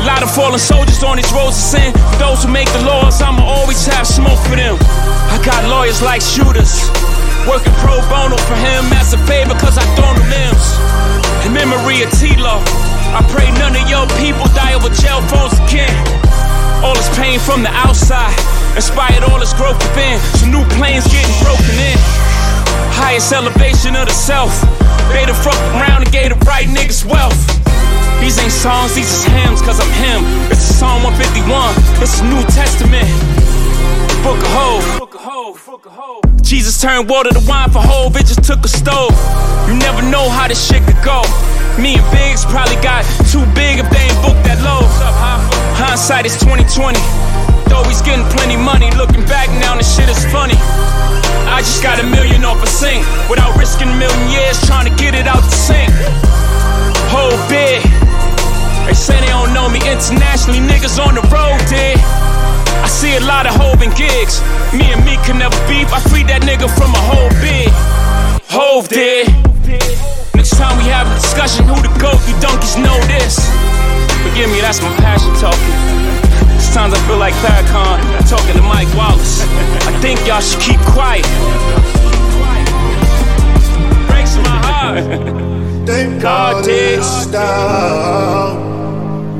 A 0.00 0.04
lot 0.06 0.22
of 0.22 0.30
fallen 0.30 0.58
soldiers 0.58 1.02
on 1.02 1.16
these 1.16 1.30
roads 1.32 1.56
of 1.56 1.62
sin. 1.62 1.92
For 1.92 2.18
those 2.18 2.44
who 2.44 2.50
make 2.50 2.70
the 2.72 2.82
laws, 2.84 3.22
I'ma 3.22 3.42
always 3.42 3.86
have 3.86 4.06
smoke 4.06 4.38
for 4.46 4.56
them. 4.56 4.76
I 5.30 5.40
got 5.44 5.64
lawyers 5.68 6.02
like 6.02 6.20
shooters. 6.20 6.90
Working 7.48 7.72
pro 7.80 8.00
bono 8.08 8.36
for 8.36 8.56
him 8.56 8.84
as 8.96 9.12
a 9.12 9.18
favor, 9.26 9.54
cause 9.54 9.78
I 9.78 9.84
thrown 9.96 10.16
them 10.16 10.28
limbs. 10.30 10.66
In 11.44 11.52
memory 11.52 12.02
of 12.02 12.10
T-Lo, 12.12 12.60
I 13.12 13.20
pray 13.28 13.50
none 13.60 13.76
of 13.76 13.88
your 13.88 14.06
people 14.20 14.46
die 14.52 14.74
over 14.74 14.88
jail 14.88 15.20
phones 15.28 15.56
again. 15.68 15.92
All 16.84 16.94
this 16.94 17.08
pain 17.16 17.38
from 17.40 17.62
the 17.62 17.72
outside 17.72 18.36
inspired 18.76 19.24
all 19.24 19.40
this 19.40 19.52
growth 19.54 19.78
within. 19.80 20.20
So 20.40 20.46
new 20.46 20.64
planes 20.76 21.04
getting 21.08 21.36
broken 21.40 21.76
in. 21.80 22.33
Highest 22.94 23.32
elevation 23.32 23.96
of 23.96 24.06
the 24.06 24.14
self. 24.14 24.54
They 25.12 25.26
done 25.26 25.34
fucked 25.42 25.58
around 25.74 26.02
and 26.02 26.12
gave 26.12 26.30
the 26.30 26.38
right 26.46 26.66
niggas 26.66 27.04
wealth. 27.04 27.38
These 28.20 28.38
ain't 28.38 28.52
songs, 28.52 28.94
these 28.94 29.10
is 29.10 29.24
hymns, 29.24 29.60
cause 29.60 29.80
I'm 29.80 29.90
him. 29.98 30.22
It's 30.50 30.62
Psalm 30.62 31.02
151, 31.02 31.74
it's 32.02 32.20
a 32.20 32.24
New 32.24 32.42
Testament. 32.48 33.10
Book 34.22 34.38
of 34.38 34.48
Hove. 34.54 36.33
Jesus 36.44 36.78
turned 36.78 37.08
water 37.08 37.32
to 37.32 37.40
wine 37.48 37.70
for 37.72 37.80
Hove, 37.80 38.16
it 38.20 38.28
just 38.28 38.44
took 38.44 38.60
a 38.64 38.68
stove. 38.68 39.16
You 39.64 39.80
never 39.80 40.04
know 40.04 40.28
how 40.28 40.46
this 40.46 40.60
shit 40.60 40.84
could 40.84 41.00
go. 41.00 41.24
Me 41.80 41.96
and 41.96 42.04
Biggs 42.12 42.44
probably 42.44 42.76
got 42.84 43.00
too 43.32 43.40
big 43.56 43.80
if 43.80 43.88
they 43.88 44.04
ain't 44.12 44.20
booked 44.20 44.44
that 44.44 44.60
low. 44.60 44.84
Hindsight 45.80 46.28
is 46.28 46.36
2020. 46.36 47.00
Though 47.72 47.80
he's 47.88 48.04
getting 48.04 48.28
plenty 48.36 48.60
money, 48.60 48.92
looking 48.92 49.24
back 49.24 49.48
now, 49.56 49.72
this 49.72 49.88
shit 49.88 50.08
is 50.12 50.20
funny. 50.28 50.60
I 51.48 51.64
just 51.64 51.82
got 51.82 51.96
a 51.96 52.04
million 52.04 52.44
off 52.44 52.60
a 52.62 52.68
sink 52.68 53.00
without 53.32 53.56
risking 53.56 53.88
a 53.88 53.96
million 53.96 54.28
years 54.28 54.60
trying 54.68 54.84
to 54.84 54.94
get 55.00 55.16
it 55.16 55.26
out 55.26 55.40
the 55.40 55.56
sink. 55.56 55.88
Whole 57.08 57.40
big. 57.48 58.03
They 58.86 58.94
say 58.94 59.18
they 59.20 59.32
don't 59.32 59.52
know 59.52 59.68
me 59.68 59.80
internationally, 59.80 60.60
niggas 60.60 61.00
on 61.00 61.14
the 61.14 61.24
road 61.32 61.60
did. 61.68 61.96
I 62.84 62.88
see 62.88 63.16
a 63.16 63.24
lot 63.24 63.46
of 63.46 63.56
hovin' 63.56 63.96
gigs. 63.96 64.44
Me 64.76 64.92
and 64.92 65.00
me 65.04 65.16
can 65.24 65.38
never 65.38 65.56
beef. 65.64 65.88
I 65.92 66.00
freed 66.12 66.28
that 66.28 66.42
nigga 66.44 66.68
from 66.68 66.92
a 66.92 67.02
whole 67.08 67.32
big. 67.40 67.72
Hove 68.52 68.88
did. 68.88 69.28
Next 70.36 70.60
time 70.60 70.76
we 70.76 70.84
have 70.92 71.08
a 71.08 71.14
discussion, 71.16 71.64
who 71.64 71.80
the 71.80 71.88
goat? 71.96 72.20
You 72.28 72.36
donkeys 72.44 72.76
know 72.76 73.00
this. 73.08 73.40
Forgive 74.20 74.52
me, 74.52 74.60
that's 74.60 74.82
my 74.84 74.92
passion 75.00 75.32
talking. 75.40 75.74
Sometimes 76.60 76.92
I 76.92 77.00
feel 77.08 77.16
like 77.16 77.32
Farrakhan 77.40 78.04
talking 78.28 78.52
to 78.52 78.62
Mike 78.62 78.92
Wallace. 78.92 79.40
I 79.88 79.92
think 80.04 80.20
y'all 80.26 80.44
should 80.44 80.60
keep 80.60 80.80
quiet. 80.92 81.24
Breaks 84.12 84.36
my 84.44 84.60
heart. 84.60 85.86
They 85.86 86.18
God 86.20 86.64
did. 86.64 87.00
us 87.00 87.26
down. 87.26 88.73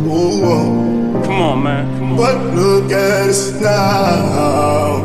Ooh, 0.06 1.22
Come 1.24 1.40
on, 1.40 1.62
man. 1.62 1.98
Come 1.98 2.10
on. 2.12 2.16
But 2.16 2.54
look 2.54 2.90
at 2.92 3.28
us 3.30 3.52
now. 3.60 5.02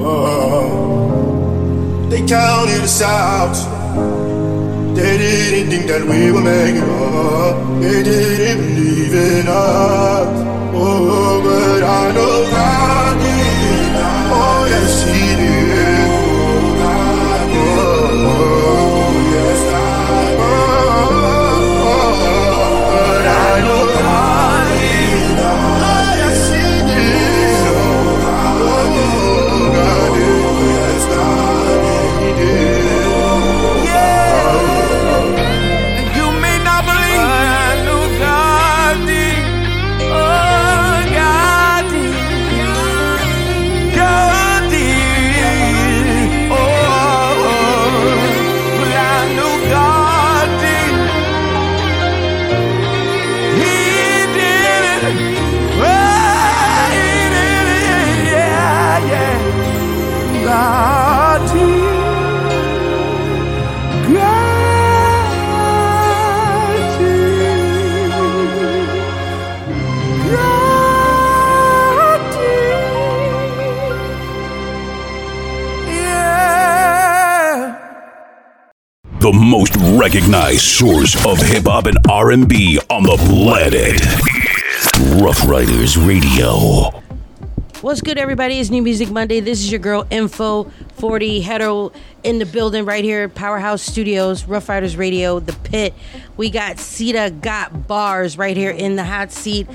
Oh. 0.00 2.06
They 2.10 2.18
counted 2.26 2.82
us 2.82 3.00
out. 3.02 3.54
They 4.94 5.16
didn't 5.18 5.70
think 5.70 5.86
that 5.86 6.02
we 6.02 6.30
were 6.32 6.40
making 6.42 6.82
up. 6.82 7.80
They 7.80 8.02
didn't 8.02 8.74
believe 8.74 9.14
in 9.14 9.46
us. 9.48 10.44
Oh, 10.74 11.40
but 11.42 11.82
I 11.82 12.12
know 12.12 12.50
God 12.50 13.16
The 79.28 79.34
most 79.34 79.76
recognized 80.00 80.62
source 80.62 81.14
of 81.26 81.36
hip 81.36 81.64
hop 81.66 81.84
and 81.84 81.98
R&B 82.08 82.80
on 82.88 83.02
the 83.02 83.18
planet. 83.28 84.00
Ruff 85.22 85.46
Ryders 85.46 85.98
Radio. 85.98 87.02
What's 87.82 88.00
good, 88.00 88.16
everybody? 88.16 88.58
It's 88.58 88.70
New 88.70 88.80
Music 88.80 89.10
Monday. 89.10 89.40
This 89.40 89.60
is 89.60 89.70
your 89.70 89.80
girl 89.80 90.06
Info 90.10 90.72
40 90.94 91.42
Hetero 91.42 91.92
in 92.24 92.38
the 92.38 92.46
building 92.46 92.86
right 92.86 93.04
here 93.04 93.24
at 93.24 93.34
Powerhouse 93.34 93.82
Studios, 93.82 94.46
Ruff 94.46 94.66
Ryders 94.66 94.96
Radio, 94.96 95.40
The 95.40 95.52
Pit. 95.52 95.92
We 96.38 96.48
got 96.48 96.76
Ceda 96.76 97.38
Got 97.42 97.86
Barz 97.86 98.38
right 98.38 98.56
here 98.56 98.70
in 98.70 98.96
the 98.96 99.04
hot 99.04 99.30
seat 99.30 99.68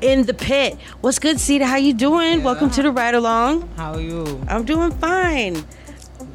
in 0.00 0.26
the 0.26 0.34
pit. 0.34 0.78
What's 1.00 1.18
good, 1.18 1.40
Ceda? 1.40 1.64
How 1.64 1.76
you 1.76 1.92
doing? 1.92 2.44
Welcome 2.44 2.70
to 2.70 2.82
the 2.82 2.92
ride 2.92 3.16
along. 3.16 3.68
How 3.76 3.94
are 3.94 4.00
you? 4.00 4.40
I'm 4.46 4.64
doing 4.64 4.92
fine. 4.92 5.64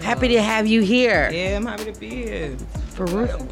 Happy 0.01 0.27
to 0.29 0.41
have 0.41 0.67
you 0.67 0.81
here. 0.81 1.29
Yeah, 1.31 1.55
I'm 1.57 1.65
happy 1.65 1.91
to 1.91 1.99
be 1.99 2.09
here. 2.09 2.55
For 2.95 3.05
real. 3.05 3.47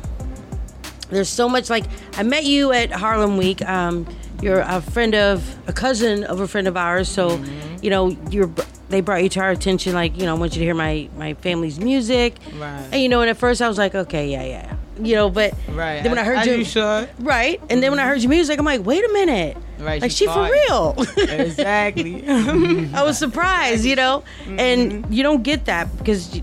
There's 1.09 1.29
so 1.29 1.47
much 1.47 1.69
like 1.69 1.85
I 2.17 2.23
met 2.23 2.45
you 2.45 2.71
at 2.71 2.91
Harlem 2.91 3.37
Week. 3.37 3.61
Um, 3.67 4.07
you're 4.41 4.59
a 4.61 4.81
friend 4.81 5.13
of 5.15 5.43
a 5.67 5.73
cousin 5.73 6.23
of 6.23 6.39
a 6.39 6.47
friend 6.47 6.67
of 6.67 6.75
ours, 6.77 7.07
so 7.09 7.37
Mm-hmm. 7.37 7.83
you 7.83 7.89
know 7.89 8.09
you're. 8.29 8.49
They 8.87 9.01
brought 9.01 9.23
you 9.23 9.29
to 9.29 9.39
our 9.39 9.49
attention, 9.49 9.93
like 9.93 10.15
you 10.17 10.25
know, 10.27 10.35
I 10.35 10.39
want 10.39 10.53
you 10.55 10.59
to 10.59 10.65
hear 10.65 10.75
my 10.75 11.09
my 11.17 11.33
family's 11.35 11.79
music, 11.79 12.35
Right. 12.59 12.87
and 12.91 13.01
you 13.01 13.09
know, 13.09 13.21
and 13.21 13.29
at 13.31 13.37
first 13.37 13.61
I 13.61 13.67
was 13.67 13.77
like, 13.79 13.95
okay, 13.95 14.29
yeah, 14.31 14.43
yeah, 14.43 14.75
you 15.01 15.15
know, 15.15 15.29
but 15.29 15.53
Right. 15.69 16.01
then 16.01 16.11
when 16.11 16.19
I 16.19 16.23
heard 16.23 16.39
As 16.39 16.47
your 16.47 16.57
you 16.57 16.65
should. 16.65 17.09
right, 17.19 17.61
and 17.69 17.81
then 17.83 17.91
when 17.91 17.99
I 17.99 18.05
heard 18.05 18.21
your 18.21 18.29
music, 18.29 18.57
I'm 18.59 18.65
like, 18.65 18.85
wait 18.85 19.03
a 19.03 19.13
minute, 19.13 19.57
Right, 19.79 20.01
like 20.01 20.11
she 20.11 20.25
for 20.25 20.49
real. 20.49 20.95
exactly. 21.17 22.27
I 22.27 23.03
was 23.03 23.17
surprised, 23.17 23.85
you 23.85 23.95
know, 23.95 24.23
and 24.47 24.91
mm-hmm. 24.91 25.13
you 25.13 25.23
don't 25.23 25.43
get 25.43 25.65
that 25.65 25.95
because 25.97 26.41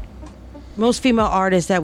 most 0.77 1.03
female 1.03 1.27
artists 1.27 1.69
that 1.69 1.83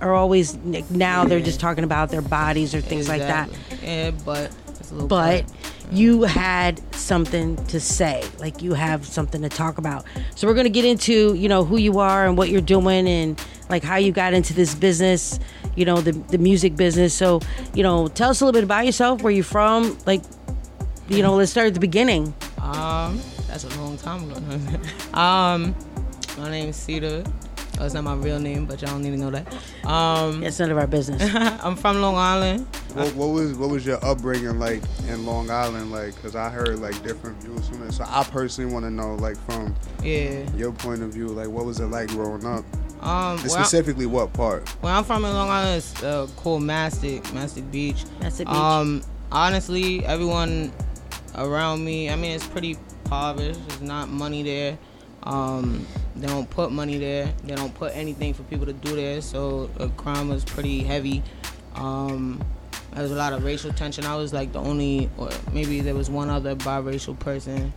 are 0.00 0.14
always 0.14 0.56
now 0.90 1.24
they're 1.24 1.40
just 1.40 1.60
talking 1.60 1.84
about 1.84 2.10
their 2.10 2.22
bodies 2.22 2.74
or 2.74 2.80
things 2.80 3.08
like 3.08 3.20
that. 3.20 3.48
Yeah, 3.82 4.10
but 4.10 4.50
it's 4.68 4.90
a 4.90 4.94
little 4.94 5.08
But 5.08 5.44
you 5.90 6.22
had 6.22 6.80
something 6.94 7.56
to 7.66 7.80
say, 7.80 8.24
like 8.38 8.62
you 8.62 8.74
have 8.74 9.06
something 9.06 9.42
to 9.42 9.48
talk 9.48 9.78
about. 9.78 10.04
So 10.34 10.46
we're 10.46 10.54
gonna 10.54 10.68
get 10.68 10.84
into 10.84 11.34
you 11.34 11.48
know 11.48 11.64
who 11.64 11.76
you 11.76 11.98
are 11.98 12.26
and 12.26 12.36
what 12.36 12.48
you're 12.50 12.60
doing 12.60 13.08
and 13.08 13.40
like 13.68 13.82
how 13.82 13.96
you 13.96 14.12
got 14.12 14.32
into 14.32 14.52
this 14.52 14.74
business, 14.74 15.38
you 15.76 15.84
know 15.84 16.00
the 16.00 16.12
the 16.12 16.38
music 16.38 16.76
business. 16.76 17.14
So 17.14 17.40
you 17.74 17.82
know 17.82 18.08
tell 18.08 18.30
us 18.30 18.40
a 18.40 18.44
little 18.44 18.56
bit 18.58 18.64
about 18.64 18.86
yourself, 18.86 19.22
where 19.22 19.32
you're 19.32 19.44
from, 19.44 19.96
like 20.06 20.22
you 21.08 21.22
know 21.22 21.34
let's 21.36 21.50
start 21.50 21.68
at 21.68 21.74
the 21.74 21.80
beginning. 21.80 22.34
Um, 22.60 23.20
that's 23.48 23.64
a 23.64 23.80
long 23.80 23.96
time 23.98 24.30
ago. 24.30 24.40
um, 25.18 25.74
my 26.38 26.50
name 26.50 26.68
is 26.68 26.76
Ceda. 26.76 27.30
Oh, 27.80 27.86
it's 27.86 27.94
not 27.94 28.04
my 28.04 28.14
real 28.14 28.38
name, 28.38 28.66
but 28.66 28.82
y'all 28.82 28.90
don't 28.90 29.02
need 29.02 29.12
to 29.12 29.16
know 29.16 29.30
that. 29.30 29.86
Um, 29.86 30.42
it's 30.42 30.58
none 30.58 30.70
of 30.70 30.76
our 30.76 30.86
business. 30.86 31.22
I'm 31.34 31.76
from 31.76 32.02
Long 32.02 32.14
Island. 32.14 32.66
What, 32.92 33.14
what 33.14 33.26
was 33.28 33.54
what 33.54 33.70
was 33.70 33.86
your 33.86 34.04
upbringing 34.04 34.58
like 34.58 34.82
in 35.08 35.24
Long 35.24 35.50
Island? 35.50 35.90
Like, 35.90 36.20
cause 36.20 36.36
I 36.36 36.50
heard 36.50 36.78
like 36.80 37.02
different 37.02 37.42
views 37.42 37.66
from 37.68 37.82
it. 37.84 37.92
So 37.92 38.04
I 38.06 38.22
personally 38.24 38.70
want 38.70 38.84
to 38.84 38.90
know, 38.90 39.14
like, 39.14 39.38
from 39.46 39.74
Yeah. 40.02 40.42
your 40.54 40.72
point 40.72 41.02
of 41.02 41.14
view, 41.14 41.28
like, 41.28 41.48
what 41.48 41.64
was 41.64 41.80
it 41.80 41.86
like 41.86 42.08
growing 42.08 42.44
up? 42.44 42.64
Um, 43.00 43.38
And 43.38 43.42
well, 43.42 43.64
specifically, 43.64 44.06
what 44.06 44.32
part? 44.32 44.68
Where 44.82 44.92
I'm 44.92 45.04
from 45.04 45.24
in 45.24 45.32
Long 45.32 45.48
Island 45.48 45.78
is 45.78 46.02
uh, 46.02 46.26
called 46.36 46.62
Mastic, 46.62 47.32
Mastic 47.32 47.70
Beach. 47.70 48.04
Mastic 48.20 48.46
Beach. 48.46 48.56
Um, 48.56 49.02
honestly, 49.32 50.04
everyone 50.04 50.72
around 51.34 51.84
me, 51.84 52.10
I 52.10 52.16
mean, 52.16 52.32
it's 52.32 52.46
pretty 52.46 52.76
impoverished. 53.04 53.66
There's 53.68 53.80
not 53.80 54.08
money 54.08 54.42
there. 54.42 54.78
Um, 55.22 55.86
they 56.16 56.26
don't 56.26 56.48
put 56.48 56.72
money 56.72 56.98
there. 56.98 57.32
They 57.44 57.54
don't 57.54 57.74
put 57.74 57.94
anything 57.94 58.34
for 58.34 58.42
people 58.44 58.66
to 58.66 58.72
do 58.72 58.96
there. 58.96 59.20
So 59.20 59.70
uh, 59.78 59.88
crime 59.96 60.28
was 60.28 60.44
pretty 60.44 60.82
heavy. 60.82 61.22
Um, 61.74 62.42
there 62.92 63.02
was 63.02 63.12
a 63.12 63.16
lot 63.16 63.32
of 63.32 63.44
racial 63.44 63.72
tension. 63.72 64.04
I 64.04 64.16
was 64.16 64.32
like 64.32 64.52
the 64.52 64.60
only, 64.60 65.08
or 65.16 65.30
maybe 65.52 65.80
there 65.80 65.94
was 65.94 66.10
one 66.10 66.28
other 66.28 66.54
biracial 66.56 67.18
person 67.18 67.72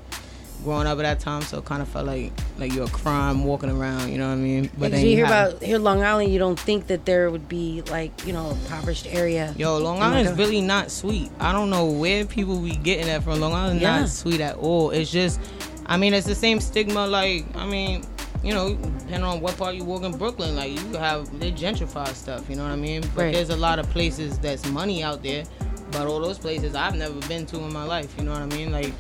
growing 0.64 0.88
up 0.88 0.98
at 1.00 1.04
that 1.04 1.20
time. 1.20 1.42
So 1.44 1.60
it 1.60 1.66
kind 1.66 1.82
of 1.82 1.88
felt 1.88 2.06
like 2.08 2.32
like 2.58 2.74
you're 2.74 2.86
a 2.86 2.90
crime 2.90 3.44
walking 3.44 3.70
around. 3.70 4.12
You 4.12 4.18
know 4.18 4.28
what 4.28 4.34
I 4.34 4.38
mean? 4.38 4.70
But 4.78 4.92
then 4.92 5.06
you 5.06 5.16
hear 5.16 5.26
have- 5.26 5.50
about 5.54 5.64
here 5.64 5.78
Long 5.80 6.02
Island, 6.04 6.32
you 6.32 6.40
don't 6.40 6.60
think 6.60 6.88
that 6.88 7.06
there 7.06 7.30
would 7.30 7.48
be 7.50 7.82
like 7.92 8.26
you 8.26 8.34
know 8.34 8.52
impoverished 8.52 9.08
area. 9.08 9.54
Yo, 9.58 9.78
Long 9.78 10.00
Oh 10.00 10.04
Island's 10.04 10.32
God. 10.32 10.40
really 10.40 10.62
not 10.62 10.92
sweet. 10.92 11.30
I 11.40 11.52
don't 11.52 11.70
know 11.70 11.86
where 11.86 12.26
people 12.26 12.58
be 12.60 12.76
getting 12.76 13.06
that 13.08 13.24
from. 13.24 13.40
Long 13.40 13.54
Island's 13.54 13.82
Yeah. 13.82 14.00
not 14.02 14.10
sweet 14.10 14.42
at 14.42 14.56
all. 14.58 14.92
It's 14.92 15.12
just, 15.12 15.40
I 15.86 15.98
mean, 15.98 16.14
it's 16.14 16.28
the 16.28 16.36
same 16.36 16.60
stigma. 16.60 17.06
Like, 17.08 17.46
I 17.56 17.66
mean, 17.66 18.04
you 18.44 18.54
know, 18.54 18.74
depending 18.76 19.24
on 19.24 19.40
what 19.42 19.58
part 19.58 19.76
you 19.76 19.84
walk 19.84 20.04
in 20.04 20.12
Brooklyn, 20.18 20.56
like 20.56 20.72
you 20.72 20.98
have 20.98 21.40
they 21.40 21.52
gentrify 21.52 22.08
stuff. 22.14 22.50
You 22.50 22.56
know 22.58 22.64
what 22.64 22.72
I 22.72 22.76
mean? 22.78 23.02
But 23.16 23.22
Right. 23.24 23.34
there's 23.34 23.50
a 23.50 23.56
lot 23.58 23.80
of 23.80 23.90
places 23.92 24.38
that's 24.40 24.66
money 24.70 25.04
out 25.04 25.24
there. 25.24 25.44
But 25.92 26.08
all 26.08 26.20
those 26.20 26.40
places 26.40 26.74
I've 26.74 26.96
never 26.96 27.14
been 27.28 27.46
to 27.48 27.58
in 27.58 27.72
my 27.72 27.84
life. 27.84 28.12
You 28.18 28.24
know 28.24 28.32
what 28.32 28.42
I 28.42 28.48
mean? 28.48 28.72
Like, 28.72 28.92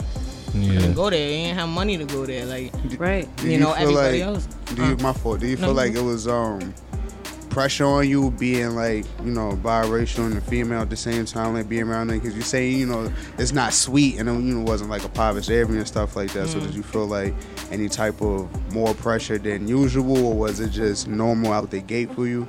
Yeah. 0.53 0.73
couldn't 0.75 0.93
go 0.93 1.09
there. 1.09 1.19
You 1.19 1.35
ain't 1.47 1.57
have 1.57 1.69
money 1.69 1.97
to 1.97 2.05
go 2.05 2.25
there. 2.25 2.45
Like, 2.45 2.71
right? 2.97 3.27
Do 3.38 3.49
You, 3.49 3.59
know, 3.59 3.73
everybody 3.73 4.19
like, 4.23 4.27
else. 4.35 4.45
Do 4.75 4.85
you, 4.85 4.95
my 4.97 5.13
fault. 5.13 5.39
Do 5.39 5.47
you 5.47 5.55
no, 5.55 5.61
feel 5.67 5.73
no. 5.73 5.81
like 5.81 5.93
it 5.95 6.01
was 6.01 6.27
um 6.27 6.73
pressure 7.49 7.85
on 7.85 8.09
you 8.09 8.31
being 8.31 8.71
like 8.75 9.05
you 9.23 9.30
know 9.31 9.51
biracial 9.61 10.25
and 10.25 10.35
a 10.35 10.41
female 10.41 10.81
at 10.81 10.89
the 10.89 10.95
same 10.95 11.25
time, 11.25 11.53
like 11.53 11.69
being 11.69 11.84
around 11.84 12.07
them? 12.07 12.19
Because 12.19 12.35
you 12.35 12.41
say 12.41 12.69
you 12.69 12.85
know 12.85 13.11
it's 13.38 13.51
not 13.51 13.73
sweet 13.73 14.17
and 14.19 14.27
it, 14.30 14.34
you 14.34 14.55
know 14.55 14.61
wasn't 14.63 14.89
like 14.89 15.01
a 15.03 15.05
impoverished 15.05 15.49
area 15.51 15.77
and 15.77 15.88
stuff 15.88 16.15
like 16.15 16.31
that. 16.34 16.47
So 16.49 16.59
Mm. 16.59 16.63
did 16.67 16.75
you 16.75 16.84
feel 16.84 17.05
like 17.07 17.34
any 17.71 17.89
type 17.89 18.21
of 18.21 18.49
more 18.73 18.93
pressure 18.95 19.38
than 19.38 19.67
usual, 19.67 20.25
or 20.25 20.34
was 20.35 20.59
it 20.59 20.69
just 20.69 21.07
normal 21.07 21.51
out 21.53 21.69
the 21.71 21.80
gate 21.81 22.11
for 22.13 22.27
you? 22.27 22.47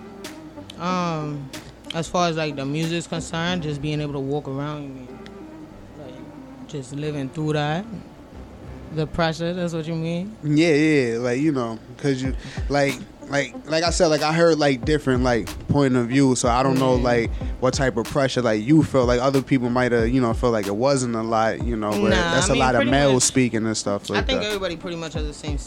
Um, 0.78 1.48
as 1.94 2.08
far 2.08 2.28
as 2.28 2.36
like 2.36 2.56
the 2.56 2.64
music's 2.64 3.06
concerned, 3.06 3.62
just 3.62 3.80
being 3.80 4.00
able 4.00 4.14
to 4.14 4.18
walk 4.20 4.48
around, 4.48 4.82
you 4.84 4.88
mean, 4.88 5.06
like 5.06 5.13
just 6.74 6.92
living 6.94 7.28
through 7.28 7.52
that, 7.52 7.84
the 8.94 9.06
pressure. 9.06 9.52
That's 9.54 9.72
what 9.72 9.86
you 9.86 9.94
mean. 9.94 10.36
Yeah, 10.42 10.74
yeah, 10.74 11.18
like 11.18 11.40
you 11.40 11.52
know, 11.52 11.78
cause 11.98 12.20
you 12.20 12.34
like, 12.68 12.98
like, 13.28 13.54
like 13.66 13.84
I 13.84 13.90
said, 13.90 14.08
like 14.08 14.22
I 14.22 14.32
heard 14.32 14.58
like 14.58 14.84
different 14.84 15.22
like 15.22 15.46
point 15.68 15.94
of 15.94 16.08
view, 16.08 16.34
so 16.34 16.48
I 16.48 16.62
don't 16.64 16.78
know 16.78 16.94
like 16.94 17.30
what 17.60 17.74
type 17.74 17.96
of 17.96 18.06
pressure 18.06 18.42
like 18.42 18.62
you 18.64 18.82
felt. 18.82 19.06
Like 19.06 19.20
other 19.20 19.40
people 19.40 19.70
might 19.70 19.92
have, 19.92 20.08
you 20.08 20.20
know, 20.20 20.34
felt 20.34 20.52
like 20.52 20.66
it 20.66 20.74
wasn't 20.74 21.14
a 21.14 21.22
lot, 21.22 21.62
you 21.64 21.76
know, 21.76 21.90
but 21.90 22.10
Nah, 22.10 22.34
that's 22.34 22.46
I 22.48 22.50
a 22.50 22.52
mean, 22.54 22.58
lot 22.60 22.74
of 22.74 22.86
males 22.88 23.12
much- 23.14 23.22
speaking 23.22 23.64
and 23.66 23.76
stuff 23.76 24.10
like 24.10 24.24
I 24.24 24.26
think 24.26 24.40
that. 24.40 24.46
everybody 24.48 24.76
pretty 24.76 24.96
much 24.96 25.14
has 25.14 25.26
the 25.26 25.32
same, 25.32 25.58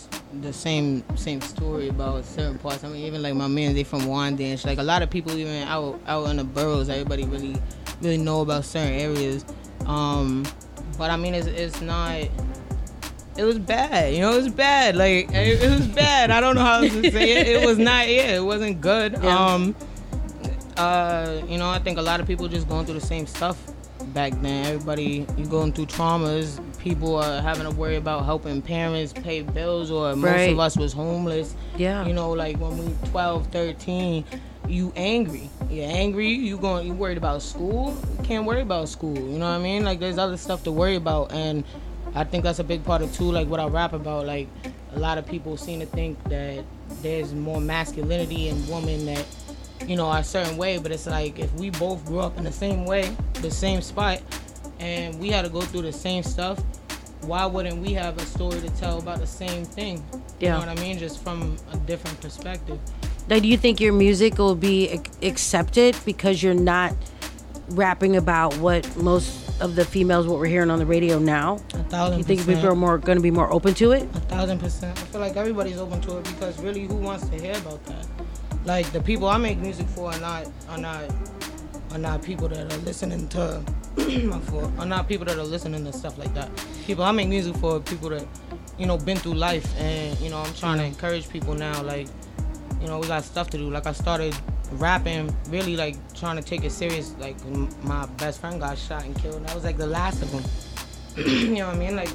the 0.42 0.52
same, 0.52 1.04
same 1.16 1.40
story 1.40 1.88
about 1.88 2.26
certain 2.26 2.58
parts. 2.60 2.84
I 2.84 2.90
mean, 2.90 3.06
even 3.06 3.22
like 3.24 3.34
my 3.34 3.48
man, 3.48 3.74
they 3.74 3.84
from 3.86 4.02
Wyandanch. 4.02 4.66
Like 4.66 4.78
a 4.78 4.84
lot 4.84 5.02
of 5.02 5.10
people, 5.10 5.32
even 5.38 5.68
out 5.70 6.02
out 6.06 6.26
in 6.30 6.36
the 6.38 6.44
boroughs, 6.44 6.90
everybody 6.90 7.24
really, 7.26 7.56
really 8.02 8.18
know 8.18 8.42
about 8.42 8.66
certain 8.66 8.94
areas. 8.94 9.46
Um, 9.86 10.46
but 10.98 11.10
I 11.12 11.18
mean, 11.18 11.34
it's 11.34 11.48
it's 11.48 11.82
not. 11.82 12.28
It 13.38 13.44
was 13.44 13.60
bad, 13.60 14.14
you 14.16 14.22
know. 14.22 14.34
It 14.34 14.38
was 14.38 14.50
bad. 14.50 14.96
Like 14.96 15.30
it, 15.32 15.62
it 15.62 15.70
was 15.70 15.88
bad. 15.88 16.32
I 16.32 16.42
don't 16.42 16.56
know 16.56 16.62
how 16.62 16.82
else 16.82 16.92
to 16.94 17.12
say 17.12 17.32
it. 17.38 17.48
It 17.48 17.66
was 17.68 17.78
not. 17.78 18.08
Yeah, 18.10 18.36
it 18.38 18.44
wasn't 18.44 18.82
good. 18.82 19.14
Yeah. 19.22 19.46
Um, 19.54 19.76
uh, 20.76 21.42
you 21.48 21.58
know, 21.58 21.70
I 21.70 21.80
think 21.80 21.98
a 21.98 22.02
lot 22.02 22.20
of 22.20 22.28
people 22.28 22.48
just 22.48 22.68
going 22.68 22.86
through 22.86 23.00
the 23.00 23.06
same 23.06 23.26
stuff 23.28 23.58
back 24.14 24.34
then. 24.42 24.66
Everybody, 24.66 25.26
you 25.38 25.46
going 25.46 25.74
through 25.74 25.88
traumas. 25.88 26.60
People 26.80 27.16
are 27.18 27.42
having 27.42 27.64
to 27.70 27.72
worry 27.76 27.96
about 27.98 28.26
helping 28.26 28.62
parents 28.62 29.12
pay 29.14 29.42
bills, 29.42 29.92
or 29.92 30.16
most 30.16 30.24
Right. 30.32 30.52
of 30.54 30.60
us 30.60 30.78
was 30.78 30.94
homeless. 30.94 31.56
Yeah. 31.78 32.06
You 32.06 32.14
know, 32.14 32.32
like 32.32 32.58
when 32.58 32.78
we 32.78 32.94
12, 33.10 33.48
13, 33.48 34.24
you 34.68 34.94
angry. 34.96 35.50
You're 35.70 35.90
angry. 35.90 36.30
You 36.30 36.58
going. 36.58 36.88
You 36.88 36.94
worried 36.94 37.18
about 37.18 37.42
school. 37.42 37.98
You 38.18 38.24
can't 38.24 38.46
worry 38.46 38.62
about 38.62 38.90
school. 38.90 39.16
You 39.16 39.40
know 39.40 39.50
what 39.50 39.60
I 39.60 39.60
mean? 39.60 39.84
Like 39.84 40.00
there's 40.00 40.18
other 40.18 40.38
stuff 40.38 40.64
to 40.64 40.72
worry 40.72 40.96
about, 40.96 41.32
and 41.32 41.64
I 42.16 42.24
think 42.24 42.44
that's 42.44 42.60
a 42.60 42.64
big 42.64 42.84
part 42.84 43.02
of 43.02 43.14
too. 43.14 43.32
Like 43.32 43.48
what 43.48 43.60
I 43.60 43.68
rap 43.68 43.94
about. 43.94 44.26
Like 44.26 44.48
a 44.94 45.00
lot 45.00 45.18
of 45.18 45.28
people 45.28 45.58
seem 45.58 45.80
to 45.80 45.86
think 45.86 46.22
that 46.26 46.64
there's 47.02 47.34
more 47.34 47.62
masculinity 47.62 48.50
in 48.50 48.68
women 48.68 49.06
that 49.06 49.26
you 49.86 49.96
know, 49.96 50.08
are 50.08 50.20
a 50.20 50.24
certain 50.24 50.58
way, 50.58 50.78
but 50.78 50.92
it's 50.92 51.08
like 51.08 51.40
if 51.40 51.54
we 51.54 51.70
both 51.70 52.04
grew 52.06 52.20
up 52.20 52.38
in 52.38 52.44
the 52.44 52.52
same 52.52 52.86
way, 52.86 53.16
the 53.34 53.52
same 53.52 53.82
spot, 53.82 54.22
and 54.80 55.20
we 55.20 55.30
had 55.30 55.46
to 55.46 55.50
go 55.50 55.62
through 55.62 55.84
the 55.84 55.94
same 55.94 56.24
stuff, 56.24 56.60
why 57.22 57.46
wouldn't 57.46 57.78
we 57.78 57.94
have 57.94 58.18
a 58.18 58.26
story 58.26 58.60
to 58.60 58.70
tell 58.72 59.00
about 59.00 59.20
the 59.20 59.28
same 59.28 59.66
thing? 59.66 60.04
Yeah. 60.40 60.56
You 60.56 60.66
know 60.66 60.72
what 60.72 60.80
I 60.80 60.82
mean? 60.82 60.98
Just 60.98 61.24
from 61.24 61.58
a 61.72 61.78
different 61.78 62.20
perspective. 62.22 62.80
Now, 63.30 63.40
do 63.40 63.48
you 63.48 63.58
think 63.58 63.82
your 63.82 63.94
music 63.94 64.38
will 64.38 64.56
be 64.56 65.00
accepted 65.22 65.98
because 66.06 66.42
you're 66.42 66.54
not 66.54 66.94
rapping 67.70 68.16
about 68.16 68.56
what 68.58 68.96
most 68.96 69.44
of 69.60 69.76
the 69.76 69.84
females 69.84 70.28
what 70.28 70.40
we're 70.40 70.46
hearing 70.46 70.70
on 70.70 70.80
the 70.80 70.86
radio 70.86 71.20
now? 71.20 71.56
A 71.74 71.78
thousand 71.84 72.20
You 72.20 72.24
think 72.24 72.40
percent. 72.40 72.58
people 72.58 72.72
are 72.72 72.76
more 72.76 72.98
going 72.98 73.18
to 73.18 73.22
be 73.22 73.32
more 73.32 73.52
open 73.52 73.74
to 73.76 73.92
it? 73.92 74.04
A 74.04 74.20
thousand 74.22 74.60
percent. 74.60 74.98
I 74.98 75.02
feel 75.02 75.20
like 75.20 75.36
everybody's 75.36 75.78
open 75.78 76.00
to 76.02 76.18
it 76.20 76.24
because 76.26 76.58
really, 76.62 76.86
who 76.86 76.96
wants 76.96 77.28
to 77.28 77.40
hear 77.42 77.58
about 77.58 77.84
that? 77.86 78.06
Like 78.64 78.90
the 78.94 79.02
people 79.02 79.28
I 79.28 79.38
make 79.38 79.58
music 79.58 79.88
for 79.88 80.12
are 80.14 80.20
not 80.20 80.48
are 80.70 80.78
not 80.78 81.04
are 81.92 81.98
not 81.98 82.22
people 82.24 82.48
that 82.50 82.72
are 82.72 82.78
listening 82.80 83.28
to 83.30 83.62
my 84.26 84.40
fault. 84.40 84.72
Are 84.78 84.86
not 84.86 85.08
people 85.10 85.26
that 85.26 85.38
are 85.38 85.44
listening 85.44 85.84
to 85.86 85.92
stuff 85.94 86.18
like 86.18 86.34
that. 86.34 86.50
People 86.86 87.04
I 87.04 87.12
make 87.12 87.28
music 87.28 87.56
for 87.58 87.80
people 87.82 88.10
that 88.10 88.26
you 88.78 88.86
know 88.86 88.98
been 88.98 89.18
through 89.18 89.34
life 89.36 89.66
and 89.80 90.18
you 90.22 90.30
know 90.30 90.38
I'm 90.38 90.54
trying 90.54 90.78
to 90.80 90.86
encourage 90.86 91.28
people 91.30 91.54
now 91.56 91.82
like 91.82 92.08
you 92.82 92.88
know 92.88 93.00
we 93.00 93.08
got 93.08 93.24
stuff 93.24 93.50
to 93.52 93.58
do. 93.58 93.70
Like 93.70 93.88
I 93.88 93.92
started 93.94 94.36
rapping, 94.74 95.36
really 95.50 95.76
like 95.76 95.96
trying 96.14 96.36
to 96.38 96.44
take 96.44 96.64
it 96.64 96.72
serious. 96.72 97.16
Like 97.20 97.36
my 97.84 98.06
best 98.18 98.40
friend 98.42 98.60
got 98.60 98.78
shot 98.78 99.04
and 99.06 99.16
killed. 99.20 99.36
And 99.38 99.46
That 99.48 99.56
was 99.56 99.64
like 99.64 99.78
the 99.78 99.88
last 99.88 100.22
of 100.22 100.32
them. 100.32 100.44
you 101.26 101.56
know 101.56 101.68
what 101.68 101.76
I 101.76 101.80
mean? 101.80 101.96
Like 101.96 102.10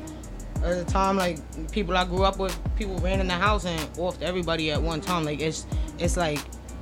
at 0.62 0.74
the 0.74 0.84
time, 0.86 1.16
like 1.16 1.38
people 1.72 1.96
I 1.96 2.04
grew 2.04 2.24
up 2.24 2.38
with, 2.38 2.56
people 2.76 2.96
ran 2.98 3.20
in 3.20 3.26
the 3.28 3.34
house 3.34 3.64
and 3.64 3.80
offed 3.96 4.22
everybody 4.22 4.70
at 4.70 4.80
one 4.80 5.00
time. 5.00 5.24
Like 5.24 5.40
it's 5.40 5.66
it's 5.98 6.16
like 6.16 6.38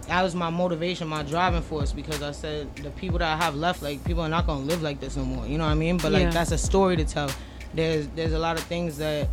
that 0.07 0.23
was 0.23 0.35
my 0.35 0.51
motivation, 0.51 1.07
my 1.09 1.23
driving 1.23 1.63
force 1.63 1.93
because 1.93 2.21
I 2.21 2.33
said 2.33 2.75
the 2.77 2.91
people 2.91 3.19
that 3.19 3.29
I 3.41 3.43
have 3.43 3.55
left, 3.55 3.81
like 3.83 4.05
people 4.05 4.23
are 4.23 4.29
not 4.29 4.47
gonna 4.47 4.65
live 4.65 4.83
like 4.83 5.01
this 5.01 5.17
no 5.17 5.25
more. 5.25 5.47
You 5.47 5.57
know 5.57 5.65
what 5.65 5.71
I 5.71 5.75
mean? 5.77 5.97
But 5.99 6.13
like 6.13 6.25
Yeah. 6.25 6.31
that's 6.31 6.53
a 6.53 6.59
story 6.59 6.97
to 6.97 7.05
tell. 7.05 7.31
There's 7.73 8.09
there's 8.09 8.33
a 8.33 8.39
lot 8.39 8.59
of 8.59 8.65
things 8.65 8.99
that 8.99 9.29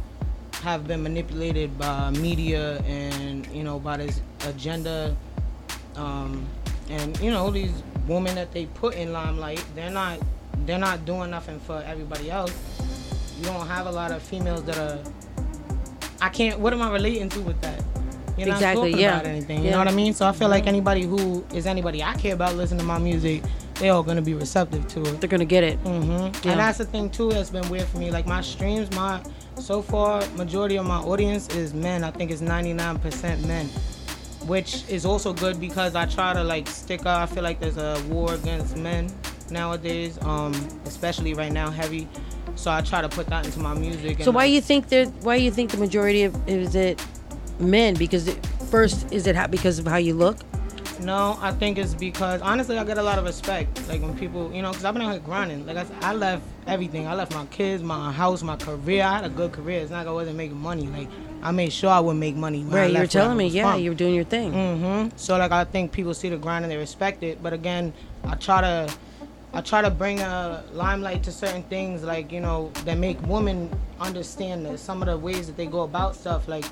have 0.64 0.88
been 0.88 1.04
manipulated 1.04 1.78
by 1.78 2.10
media 2.12 2.78
and 2.82 3.46
you 3.48 3.64
know 3.64 3.80
by 3.80 3.98
this 3.98 4.22
agenda 4.48 5.16
um, 5.96 6.46
and 6.90 7.20
you 7.20 7.32
know 7.32 7.50
these 7.52 7.84
women 8.08 8.36
that 8.36 8.52
they 8.54 8.66
put 8.68 8.96
in 8.96 9.14
limelight 9.14 9.64
they're 9.76 9.90
not 9.92 10.20
they're 10.66 10.80
not 10.80 11.06
doing 11.06 11.30
nothing 11.30 11.60
for 11.60 11.84
everybody 11.86 12.32
else 12.32 12.54
you 13.38 13.46
don't 13.46 13.68
have 13.68 13.86
a 13.88 13.92
lot 13.92 14.12
of 14.12 14.22
females 14.22 14.64
that 14.64 14.78
are 14.78 15.00
i 16.22 16.30
can't 16.30 16.60
what 16.60 16.74
am 16.74 16.82
i 16.82 16.90
relating 16.92 17.30
to 17.30 17.40
with 17.42 17.60
that 17.62 17.84
you're 18.38 18.48
not 18.48 18.56
Exactly, 18.56 18.92
talking 18.92 19.04
yeah. 19.04 19.14
about 19.16 19.26
anything 19.28 19.60
you 19.60 19.66
Yeah. 19.66 19.72
know 19.72 19.78
what 19.80 19.88
i 19.88 19.92
mean 19.94 20.14
so 20.14 20.28
i 20.28 20.32
feel 20.32 20.50
like 20.50 20.66
anybody 20.68 21.04
who 21.04 21.46
is 21.54 21.68
anybody 21.68 22.04
i 22.04 22.14
care 22.16 22.34
about 22.34 22.56
listening 22.56 22.80
to 22.80 22.86
my 22.86 22.98
music 22.98 23.44
they 23.76 23.90
all 23.90 24.02
gonna 24.02 24.22
be 24.24 24.34
receptive 24.34 24.88
to 24.88 25.02
it 25.04 25.22
they're 25.22 25.30
gonna 25.30 25.46
get 25.46 25.64
it 25.64 25.82
Mm-hmm. 25.84 26.46
Yeah. 26.46 26.52
and 26.52 26.60
that's 26.60 26.80
the 26.80 26.86
thing 26.86 27.10
too 27.12 27.30
that's 27.32 27.50
been 27.52 27.68
weird 27.70 27.88
for 27.88 27.98
me 28.00 28.10
like 28.10 28.26
my 28.26 28.42
streams 28.42 28.90
my 28.96 29.22
so 29.60 29.82
far 29.82 30.26
majority 30.36 30.78
of 30.78 30.86
my 30.86 30.98
audience 31.00 31.48
is 31.56 31.74
men 31.74 32.04
i 32.04 32.12
think 32.12 32.32
it's 32.32 32.42
99% 32.42 33.46
men 33.46 33.70
which 34.48 34.84
is 34.88 35.06
also 35.06 35.34
good 35.34 35.60
because 35.60 35.94
I 35.94 36.06
try 36.06 36.32
to 36.34 36.42
like 36.42 36.68
stick. 36.70 37.06
I 37.06 37.26
feel 37.26 37.44
like 37.44 37.60
there's 37.60 37.76
a 37.78 38.02
war 38.08 38.34
against 38.34 38.78
men 38.78 39.12
nowadays, 39.52 40.18
um, 40.22 40.54
especially 40.86 41.34
right 41.34 41.52
now, 41.52 41.70
heavy. 41.70 42.08
So 42.56 42.72
I 42.72 42.80
try 42.82 43.02
to 43.02 43.10
put 43.10 43.28
that 43.28 43.46
into 43.46 43.60
my 43.60 43.74
music. 43.74 44.24
So 44.24 44.32
why 44.32 44.44
I- 44.44 44.46
you 44.46 44.62
think 44.62 44.88
that? 44.88 45.10
Why 45.22 45.36
you 45.36 45.52
think 45.52 45.72
the 45.72 45.78
majority 45.78 46.24
of 46.24 46.34
is 46.48 46.76
it 46.76 47.06
men? 47.60 47.96
Because 47.96 48.30
it, 48.30 48.46
first, 48.72 49.12
is 49.12 49.28
it 49.28 49.36
ha- 49.36 49.48
because 49.48 49.80
of 49.80 49.86
how 49.86 49.98
you 49.98 50.14
look? 50.14 50.38
No, 51.00 51.38
I 51.42 51.52
think 51.52 51.78
it's 51.78 51.94
because 51.94 52.42
honestly, 52.42 52.78
I 52.78 52.84
get 52.84 52.98
a 52.98 53.04
lot 53.04 53.20
of 53.20 53.26
respect. 53.26 53.88
Like 53.88 54.02
when 54.02 54.18
people, 54.18 54.52
you 54.54 54.62
know, 54.62 54.72
because 54.72 54.86
I've 54.86 54.94
been 54.94 55.04
out 55.04 55.12
here 55.12 55.20
grinding. 55.20 55.66
Like 55.66 55.78
I, 55.78 55.86
said, 55.86 55.96
I 56.02 56.14
left 56.14 56.44
everything. 56.66 57.08
I 57.08 57.14
left 57.14 57.34
my 57.34 57.46
kids, 57.48 57.84
my 57.84 58.12
house, 58.12 58.44
my 58.44 58.56
career. 58.56 59.04
I 59.04 59.16
had 59.16 59.26
a 59.26 59.30
good 59.30 59.52
career. 59.52 59.80
It's 59.82 59.92
not 59.92 60.00
like 60.00 60.08
I 60.08 60.12
wasn't 60.12 60.38
making 60.38 60.58
money. 60.58 60.88
Like 60.88 61.08
I 61.42 61.52
made 61.52 61.72
sure 61.72 61.90
I 61.90 62.00
would 62.00 62.16
make 62.16 62.36
money. 62.36 62.64
Right, 62.64 62.66
you 62.66 62.70
were 62.72 63.00
left 63.00 63.14
where 63.14 63.24
I 63.24 63.26
telling 63.26 63.38
me, 63.38 63.48
yeah, 63.48 63.76
you 63.76 63.92
were 63.92 63.96
doing 63.96 64.16
your 64.16 64.24
thing. 64.24 64.52
Mm-hmm. 64.52 65.18
So 65.18 65.38
like 65.38 65.52
I 65.52 65.64
think 65.64 65.92
people 65.92 66.14
see 66.14 66.30
the 66.30 66.38
grind 66.38 66.66
and 66.66 66.72
they 66.72 66.78
respect 66.78 67.24
it. 67.24 67.42
But 67.42 67.54
again, 67.54 67.94
I 68.24 68.36
try 68.36 68.62
to 68.62 68.94
I 69.54 69.62
try 69.62 69.82
to 69.82 69.90
bring 69.90 70.20
a 70.20 70.64
limelight 70.74 71.24
to 71.24 71.32
certain 71.32 71.64
things 71.64 72.04
like, 72.04 72.32
you 72.32 72.42
know, 72.42 72.72
that 72.86 72.98
make 72.98 73.22
women 73.26 73.70
understand 74.00 74.66
that 74.66 74.80
some 74.80 75.02
of 75.02 75.08
the 75.08 75.18
ways 75.18 75.48
that 75.48 75.58
they 75.58 75.66
go 75.66 75.82
about 75.82 76.16
stuff. 76.16 76.48
Like 76.48 76.66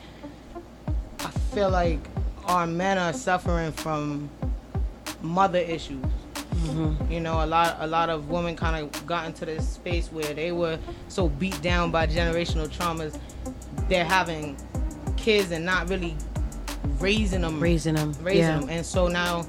I 1.19 1.29
feel 1.53 1.69
like 1.69 1.99
our 2.47 2.67
men 2.67 2.97
are 2.97 3.13
suffering 3.13 3.71
from 3.71 4.29
mother 5.21 5.59
issues. 5.59 6.03
Mm-hmm. 6.65 7.11
You 7.11 7.19
know, 7.19 7.43
a 7.43 7.45
lot 7.45 7.77
a 7.79 7.87
lot 7.87 8.09
of 8.09 8.29
women 8.29 8.55
kind 8.55 8.83
of 8.83 9.05
got 9.05 9.25
into 9.25 9.45
this 9.45 9.67
space 9.67 10.11
where 10.11 10.33
they 10.33 10.51
were 10.51 10.79
so 11.09 11.29
beat 11.29 11.59
down 11.61 11.91
by 11.91 12.07
generational 12.07 12.67
traumas. 12.67 13.19
They're 13.87 14.05
having 14.05 14.57
kids 15.17 15.51
and 15.51 15.65
not 15.65 15.89
really 15.89 16.15
raising 16.99 17.41
them, 17.41 17.59
Raising 17.59 17.95
them, 17.95 18.13
raising 18.21 18.41
yeah. 18.41 18.59
them, 18.59 18.69
and 18.69 18.85
so 18.85 19.07
now 19.07 19.45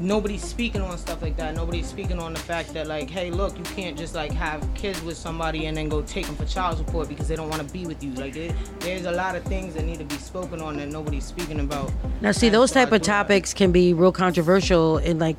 nobody's 0.00 0.42
speaking 0.42 0.80
on 0.80 0.96
stuff 0.98 1.22
like 1.22 1.36
that. 1.36 1.54
Nobody's 1.54 1.86
speaking 1.86 2.18
on 2.18 2.32
the 2.32 2.38
fact 2.38 2.72
that 2.74 2.86
like, 2.86 3.10
hey, 3.10 3.30
look, 3.30 3.56
you 3.56 3.64
can't 3.64 3.96
just 3.96 4.14
like 4.14 4.32
have 4.32 4.66
kids 4.74 5.00
with 5.02 5.16
somebody 5.16 5.66
and 5.66 5.76
then 5.76 5.88
go 5.88 6.02
take 6.02 6.26
them 6.26 6.36
for 6.36 6.44
child 6.44 6.78
support 6.78 7.08
because 7.08 7.28
they 7.28 7.36
don't 7.36 7.48
want 7.48 7.66
to 7.66 7.72
be 7.72 7.86
with 7.86 8.02
you. 8.02 8.12
Like, 8.12 8.34
there, 8.34 8.54
there's 8.80 9.04
a 9.04 9.12
lot 9.12 9.36
of 9.36 9.44
things 9.44 9.74
that 9.74 9.84
need 9.84 9.98
to 9.98 10.04
be 10.04 10.16
spoken 10.16 10.60
on 10.60 10.76
that 10.76 10.88
nobody's 10.88 11.24
speaking 11.24 11.60
about. 11.60 11.92
Now, 12.20 12.32
see, 12.32 12.48
those 12.48 12.70
type 12.70 12.92
of 12.92 13.02
topics 13.02 13.54
can 13.54 13.72
be 13.72 13.92
real 13.94 14.12
controversial 14.12 14.98
and 14.98 15.18
like, 15.18 15.36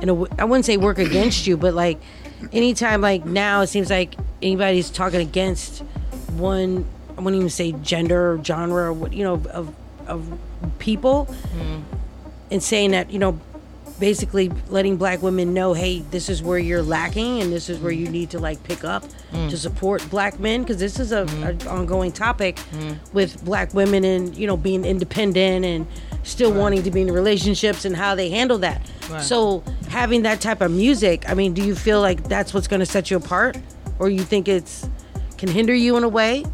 in 0.00 0.08
a 0.08 0.14
I 0.40 0.44
wouldn't 0.44 0.66
say 0.66 0.76
work 0.76 0.98
against 0.98 1.46
you, 1.46 1.56
but 1.56 1.74
like, 1.74 1.98
anytime 2.52 3.00
like 3.00 3.24
now 3.24 3.62
it 3.62 3.68
seems 3.68 3.90
like 3.90 4.14
anybody's 4.42 4.90
talking 4.90 5.20
against 5.20 5.80
one, 6.36 6.86
I 7.16 7.20
wouldn't 7.20 7.36
even 7.36 7.50
say 7.50 7.72
gender 7.72 8.32
or 8.32 8.44
genre 8.44 8.84
or 8.84 8.92
what 8.92 9.12
you 9.12 9.24
know 9.24 9.34
of 9.50 9.74
of 10.06 10.38
people, 10.78 11.26
mm-hmm. 11.26 11.80
and 12.50 12.62
saying 12.62 12.90
that 12.92 13.10
you 13.10 13.18
know, 13.18 13.40
basically 13.98 14.50
letting 14.68 14.96
black 14.96 15.22
women 15.22 15.54
know, 15.54 15.72
hey, 15.72 16.00
this 16.10 16.28
is 16.28 16.42
where 16.42 16.58
you're 16.58 16.82
lacking 16.82 17.40
and 17.42 17.52
this 17.52 17.68
is 17.70 17.78
where 17.78 17.92
you 17.92 18.08
need 18.08 18.30
to 18.30 18.38
like 18.38 18.62
pick 18.64 18.84
up 18.84 19.04
Mm. 19.32 19.50
to 19.50 19.56
support 19.58 20.08
black 20.08 20.38
men 20.38 20.62
because 20.62 20.76
this 20.78 21.00
is 21.00 21.10
a, 21.10 21.24
Mm-hmm. 21.24 21.66
a 21.68 21.70
ongoing 21.70 22.12
topic 22.12 22.58
with 23.12 23.44
black 23.44 23.74
women 23.74 24.04
and 24.04 24.36
you 24.36 24.46
know 24.46 24.56
being 24.56 24.84
independent 24.84 25.64
and 25.64 25.84
still 26.22 26.52
wanting 26.52 26.82
to 26.84 26.90
be 26.92 27.00
in 27.02 27.10
relationships 27.10 27.84
and 27.84 27.96
how 27.96 28.14
they 28.14 28.28
handle 28.30 28.58
that. 28.58 28.80
Right. 29.10 29.22
So 29.22 29.64
having 29.88 30.22
that 30.22 30.40
type 30.40 30.60
of 30.60 30.70
music, 30.70 31.28
I 31.28 31.34
mean, 31.34 31.54
do 31.54 31.62
you 31.62 31.74
feel 31.74 32.00
like 32.00 32.28
that's 32.28 32.54
what's 32.54 32.68
going 32.68 32.80
to 32.80 32.86
set 32.86 33.10
you 33.10 33.16
apart, 33.16 33.56
or 33.98 34.08
you 34.10 34.22
think 34.22 34.46
it's 34.48 34.88
can 35.38 35.48
hinder 35.48 35.74
you 35.74 35.96
in 35.96 36.04
a 36.04 36.08
way? 36.08 36.44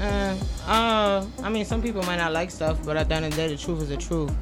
Uh, 0.00 0.36
uh, 0.66 1.24
I 1.42 1.48
mean, 1.48 1.64
some 1.64 1.80
people 1.82 2.02
might 2.02 2.16
not 2.16 2.32
like 2.32 2.50
stuff, 2.50 2.78
but 2.84 2.96
at 2.96 3.08
the 3.08 3.14
end 3.14 3.24
of 3.26 3.30
the 3.30 3.36
day, 3.36 3.48
the 3.48 3.56
truth 3.56 3.82
is 3.82 3.88
the 3.88 3.96
truth. 3.96 4.32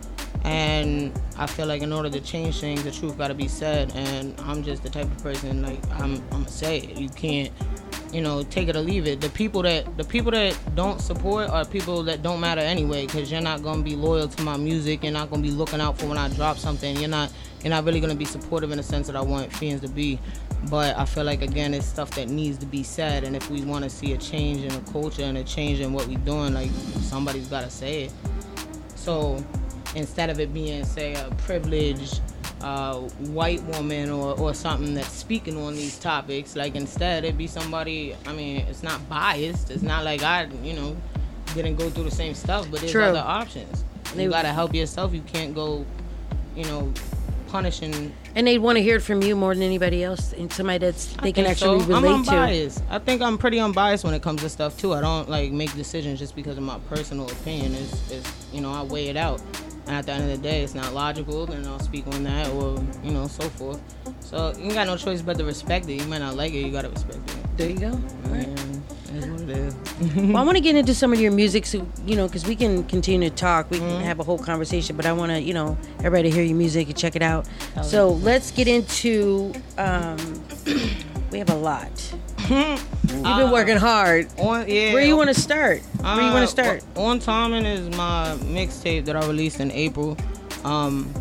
And 0.45 1.13
I 1.37 1.47
feel 1.47 1.67
like 1.67 1.83
in 1.83 1.93
order 1.93 2.11
to 2.11 2.21
change 2.21 2.61
things, 2.61 2.83
the 2.83 2.91
truth 2.91 3.17
got 3.17 3.29
to 3.29 3.35
be 3.35 3.49
said. 3.49 3.93
And 3.95 4.39
I'm 4.41 4.63
just 4.63 4.83
the 4.83 4.91
type 4.91 5.05
of 5.07 5.23
person 5.23 5.63
like 5.63 5.81
I'm. 5.93 6.15
I'm 6.15 6.29
gonna 6.31 6.49
say 6.49 6.79
it. 6.79 6.97
You 6.99 7.09
can't, 7.09 7.53
you 8.13 8.21
know, 8.21 8.43
take 8.43 8.69
it 8.69 8.77
or 8.77 8.81
leave 8.81 9.07
it. 9.07 9.21
The 9.21 9.29
people 9.31 9.63
that 9.63 9.97
the 9.97 10.05
people 10.05 10.33
that 10.33 10.57
don't 10.75 11.01
support 11.01 11.49
are 11.49 11.65
people 11.65 12.03
that 12.05 12.23
don't 12.23 12.41
matter 12.41 12.61
anyway, 12.61 13.07
because 13.07 13.31
you're 13.31 13.41
not 13.41 13.63
gonna 13.63 13.83
be 13.83 13.95
loyal 13.95 14.29
to 14.29 14.43
my 14.43 14.57
music. 14.57 15.05
You're 15.05 15.13
not 15.13 15.31
gonna 15.31 15.43
be 15.43 15.51
looking 15.51 15.81
out 15.81 15.99
for 15.99 16.07
when 16.07 16.19
I 16.19 16.29
drop 16.31 16.59
something. 16.59 16.97
You're 16.97 17.09
not. 17.09 17.33
You're 17.63 17.71
not 17.71 17.85
really 17.85 18.01
gonna 18.01 18.17
be 18.17 18.25
supportive 18.25 18.73
in 18.73 18.79
the 18.79 18.83
sense 18.83 19.07
that 19.07 19.15
I 19.15 19.21
want 19.21 19.53
fans 19.53 19.83
to 19.83 19.89
be. 19.89 20.19
But 20.69 20.97
I 20.97 21.05
feel 21.05 21.25
like 21.25 21.43
again, 21.43 21.75
it's 21.75 21.87
stuff 21.87 22.11
that 22.13 22.29
needs 22.29 22.59
to 22.59 22.67
be 22.67 22.83
said. 22.83 23.23
And 23.25 23.37
if 23.37 23.49
we 23.51 23.63
want 23.63 23.85
to 23.85 23.91
see 23.91 24.13
a 24.15 24.19
change 24.19 24.63
in 24.63 24.73
the 24.73 24.91
culture 24.91 25.23
and 25.23 25.39
a 25.39 25.45
change 25.45 25.81
in 25.81 25.93
what 25.93 26.09
we're 26.09 26.19
doing, 26.19 26.55
like 26.55 26.71
somebody's 27.01 27.47
gotta 27.47 27.71
say 27.71 28.05
it. 28.05 28.13
So 28.97 29.45
instead 29.95 30.31
of 30.31 30.41
it 30.41 30.53
being, 30.53 30.85
say, 30.85 31.15
a 31.15 31.31
privileged 31.39 32.21
uh, 32.63 32.97
white 32.97 33.63
woman 33.65 34.11
or, 34.11 34.39
or 34.39 34.55
something 34.55 34.95
that's 34.95 35.13
speaking 35.13 35.57
on 35.57 35.75
these 35.75 35.99
topics, 35.99 36.57
like 36.57 36.75
instead 36.75 37.25
it'd 37.25 37.39
be 37.39 37.47
somebody, 37.47 38.17
I 38.27 38.33
mean, 38.33 38.59
it's 38.69 38.83
not 38.83 39.07
biased. 39.09 39.71
It's 39.71 39.83
not 39.83 40.05
like 40.05 40.23
I, 40.23 40.49
you 40.63 40.75
know, 40.75 40.97
didn't 41.55 41.77
go 41.77 41.91
through 41.91 42.05
the 42.05 42.11
same 42.11 42.35
stuff, 42.35 42.67
but 42.71 42.81
there's 42.81 42.93
True. 42.93 43.05
other 43.05 43.21
options. 43.25 43.85
You 44.17 44.29
gotta 44.29 44.49
help 44.53 44.75
yourself. 44.75 45.15
You 45.15 45.23
can't 45.23 45.55
go, 45.55 45.87
you 46.55 46.65
know, 46.65 46.93
punishing 47.53 48.13
And 48.35 48.47
they'd 48.47 48.59
want 48.59 48.77
to 48.79 48.83
hear 48.83 48.97
it 48.97 49.01
from 49.01 49.23
you 49.23 49.37
more 49.37 49.55
than 49.55 49.63
anybody 49.63 50.03
else, 50.03 50.33
and 50.33 50.51
somebody 50.53 50.79
that's 50.79 51.15
they 51.23 51.33
can 51.33 51.47
actually 51.47 51.81
so. 51.81 51.95
I'm 51.95 52.03
relate 52.03 52.25
to. 52.25 52.31
unbiased. 52.33 52.83
I 52.91 52.99
think 52.99 53.23
I'm 53.23 53.39
pretty 53.39 53.61
unbiased 53.61 54.05
when 54.05 54.15
it 54.15 54.23
comes 54.23 54.41
to 54.43 54.49
stuff 54.49 54.79
too. 54.79 54.95
I 54.95 55.01
don't 55.01 55.29
like 55.29 55.53
make 55.53 55.73
decisions 55.75 56.19
just 56.19 56.35
because 56.35 56.57
of 56.57 56.63
my 56.63 56.79
personal 56.89 57.31
opinion. 57.31 57.75
It's, 57.75 58.11
it's 58.11 58.47
you 58.53 58.61
know 58.61 58.73
I 58.73 58.83
weigh 58.83 59.09
it 59.09 59.17
out, 59.17 59.41
at 59.87 60.07
the 60.07 60.13
end 60.13 60.25
of 60.25 60.31
the 60.31 60.39
day, 60.39 60.63
it's 60.63 60.75
not 60.75 60.93
logical. 60.95 61.47
Then 61.47 61.67
I'll 61.67 61.79
speak 61.81 62.07
on 62.09 62.25
that, 62.25 62.49
or 62.51 62.83
you 63.03 63.11
know 63.13 63.27
so 63.27 63.49
forth. 63.51 63.81
So 64.21 64.53
you 64.59 64.73
got 64.73 64.87
no 64.87 64.97
choice 64.97 65.23
but 65.23 65.39
to 65.39 65.45
respect 65.45 65.89
it. 65.89 65.95
You 66.01 66.07
might 66.07 66.19
not 66.19 66.37
like 66.37 66.53
it, 66.53 66.65
you 66.65 66.73
gotta 66.73 66.89
respect 66.89 67.19
it. 67.31 67.57
There 67.57 67.69
you 67.71 67.79
go. 67.79 68.01
And 68.33 68.83
that's 69.07 69.27
what 69.27 69.41
it 69.43 69.51
is. 69.51 69.75
well, 70.17 70.39
I 70.39 70.43
want 70.43 70.57
to 70.57 70.63
get 70.63 70.75
into 70.75 70.95
some 70.95 71.13
of 71.13 71.21
your 71.21 71.33
music, 71.33 71.67
so 71.67 71.87
you 72.07 72.17
know, 72.17 72.27
because 72.27 72.47
we 72.47 72.57
can 72.57 72.85
continue 72.85 73.29
to 73.29 73.35
talk. 73.35 73.71
We 73.71 73.79
can 73.79 74.01
have 74.01 74.21
a 74.21 74.25
whole 74.25 74.39
conversation, 74.39 74.97
but 74.97 75.05
I 75.05 75.13
want 75.13 75.33
to, 75.33 75.41
you 75.41 75.53
know, 75.53 75.77
everybody 75.99 76.31
to 76.31 76.35
hear 76.35 76.45
your 76.45 76.57
music 76.57 76.89
and 76.89 76.97
check 76.97 77.15
it 77.17 77.23
out. 77.23 77.47
So 77.83 78.11
let's 78.11 78.51
get 78.51 78.69
into. 78.69 79.53
Um, 79.79 80.17
we 81.31 81.39
have 81.39 81.51
a 81.51 81.57
lot. 81.57 82.15
You've 82.49 83.23
been 83.23 83.51
working 83.51 83.77
hard. 83.77 84.27
On, 84.39 84.69
yeah. 84.69 84.93
Where 84.93 85.03
you 85.05 85.17
want 85.17 85.29
to 85.29 85.41
start? 85.41 85.81
Where 86.01 86.17
you 86.17 86.33
want 86.33 86.37
Uh, 86.37 86.41
to 86.41 86.47
start? 86.47 86.85
On 86.97 87.19
Timing 87.19 87.65
is 87.65 87.89
my 87.97 88.37
mixtape 88.43 89.05
that 89.05 89.17
I 89.17 89.27
released 89.27 89.61
in 89.61 89.71
April. 89.71 90.17
Um, 90.65 91.13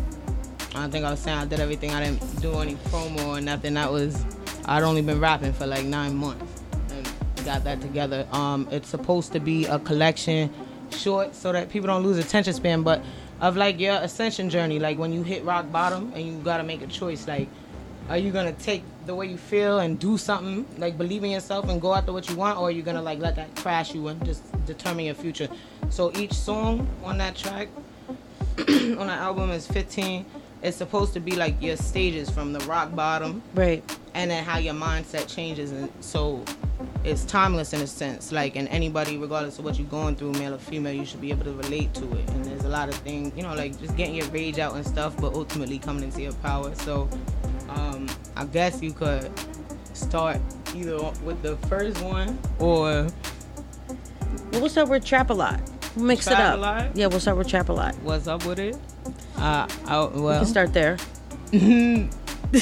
I 0.74 0.88
think 0.88 1.04
I 1.04 1.10
was 1.10 1.20
saying 1.20 1.38
I 1.38 1.44
did 1.44 1.60
everything. 1.60 1.90
I 1.92 2.02
didn't 2.04 2.40
do 2.40 2.54
any 2.60 2.74
promo 2.74 3.26
or 3.28 3.40
nothing. 3.40 3.74
That 3.74 3.92
was 3.92 4.24
I'd 4.64 4.82
only 4.82 5.02
been 5.02 5.20
rapping 5.20 5.52
for 5.52 5.66
like 5.66 5.84
nine 5.84 6.16
months 6.16 6.62
and 6.90 7.44
got 7.44 7.64
that 7.64 7.80
together. 7.80 8.26
Um, 8.32 8.66
it's 8.70 8.88
supposed 8.88 9.32
to 9.32 9.40
be 9.40 9.66
a 9.66 9.78
collection, 9.78 10.50
short, 10.90 11.34
so 11.34 11.52
that 11.52 11.68
people 11.68 11.88
don't 11.88 12.02
lose 12.02 12.18
attention 12.18 12.52
span, 12.54 12.82
but 12.82 13.02
of 13.40 13.56
like 13.56 13.78
your 13.80 13.96
ascension 13.96 14.48
journey. 14.48 14.78
Like 14.78 14.98
when 14.98 15.12
you 15.12 15.22
hit 15.22 15.44
rock 15.44 15.70
bottom 15.70 16.12
and 16.14 16.24
you 16.26 16.32
gotta 16.44 16.62
make 16.62 16.80
a 16.82 16.86
choice. 16.86 17.26
Like, 17.28 17.48
are 18.08 18.18
you 18.18 18.32
gonna 18.32 18.52
take 18.52 18.82
the 19.06 19.14
way 19.14 19.26
you 19.26 19.36
feel 19.36 19.80
and 19.80 19.98
do 19.98 20.18
something 20.18 20.66
like 20.78 20.96
believe 20.98 21.24
in 21.24 21.30
yourself 21.30 21.68
and 21.68 21.80
go 21.80 21.94
after 21.94 22.12
what 22.12 22.28
you 22.28 22.36
want, 22.36 22.58
or 22.58 22.68
are 22.68 22.70
you 22.70 22.82
gonna 22.82 23.02
like 23.02 23.18
let 23.18 23.36
that 23.36 23.54
crash 23.56 23.94
you 23.94 24.08
and 24.08 24.24
just 24.24 24.42
determine 24.66 25.04
your 25.04 25.14
future? 25.14 25.48
So 25.90 26.12
each 26.16 26.32
song 26.32 26.88
on 27.04 27.18
that 27.18 27.36
track 27.36 27.68
on 28.58 29.06
the 29.06 29.12
album 29.12 29.50
is 29.50 29.66
15. 29.66 30.24
It's 30.62 30.76
supposed 30.76 31.12
to 31.14 31.20
be 31.20 31.34
like 31.34 31.60
your 31.60 31.76
stages 31.76 32.30
from 32.30 32.52
the 32.52 32.60
rock 32.60 32.94
bottom, 32.94 33.42
right, 33.54 33.82
and 34.14 34.30
then 34.30 34.44
how 34.44 34.58
your 34.58 34.74
mindset 34.74 35.32
changes, 35.32 35.72
and 35.72 35.90
so 36.00 36.44
it's 37.04 37.24
timeless 37.24 37.72
in 37.72 37.80
a 37.80 37.86
sense. 37.86 38.30
Like, 38.30 38.56
and 38.56 38.68
anybody, 38.68 39.16
regardless 39.16 39.58
of 39.58 39.64
what 39.64 39.78
you're 39.78 39.88
going 39.88 40.14
through, 40.14 40.32
male 40.32 40.54
or 40.54 40.58
female, 40.58 40.92
you 40.92 41.04
should 41.04 41.20
be 41.20 41.30
able 41.30 41.44
to 41.44 41.52
relate 41.52 41.92
to 41.94 42.04
it. 42.16 42.30
And 42.30 42.44
there's 42.44 42.64
a 42.64 42.68
lot 42.68 42.88
of 42.88 42.94
things, 42.96 43.32
you 43.36 43.42
know, 43.42 43.54
like 43.54 43.78
just 43.80 43.96
getting 43.96 44.14
your 44.14 44.26
rage 44.26 44.58
out 44.58 44.74
and 44.74 44.86
stuff, 44.86 45.16
but 45.20 45.34
ultimately 45.34 45.78
coming 45.78 46.04
into 46.04 46.22
your 46.22 46.32
power. 46.34 46.74
So, 46.76 47.08
um, 47.76 48.06
I 48.36 48.44
guess 48.44 48.82
you 48.82 48.92
could 48.92 49.30
start 49.94 50.38
either 50.74 50.98
with 51.24 51.42
the 51.42 51.56
first 51.68 52.00
one 52.02 52.38
or 52.58 53.06
Well, 54.50 54.60
we'll 54.60 54.68
start 54.68 54.88
with 54.88 55.04
Trap 55.04 55.30
a 55.30 55.34
Lot. 55.34 55.60
We'll 55.96 56.06
mix 56.06 56.26
it 56.26 56.32
up. 56.32 56.58
Lot? 56.58 56.96
Yeah, 56.96 57.06
we'll 57.06 57.20
start 57.20 57.36
with 57.36 57.48
Trap 57.48 57.68
a 57.68 57.72
Lot. 57.72 57.94
What's 58.02 58.26
up 58.26 58.44
with 58.46 58.58
it? 58.58 58.76
Uh, 59.36 59.66
I, 59.86 59.98
well, 59.98 60.10
we 60.10 60.32
can 60.36 60.46
start 60.46 60.72
there. 60.72 60.96
All 62.52 62.60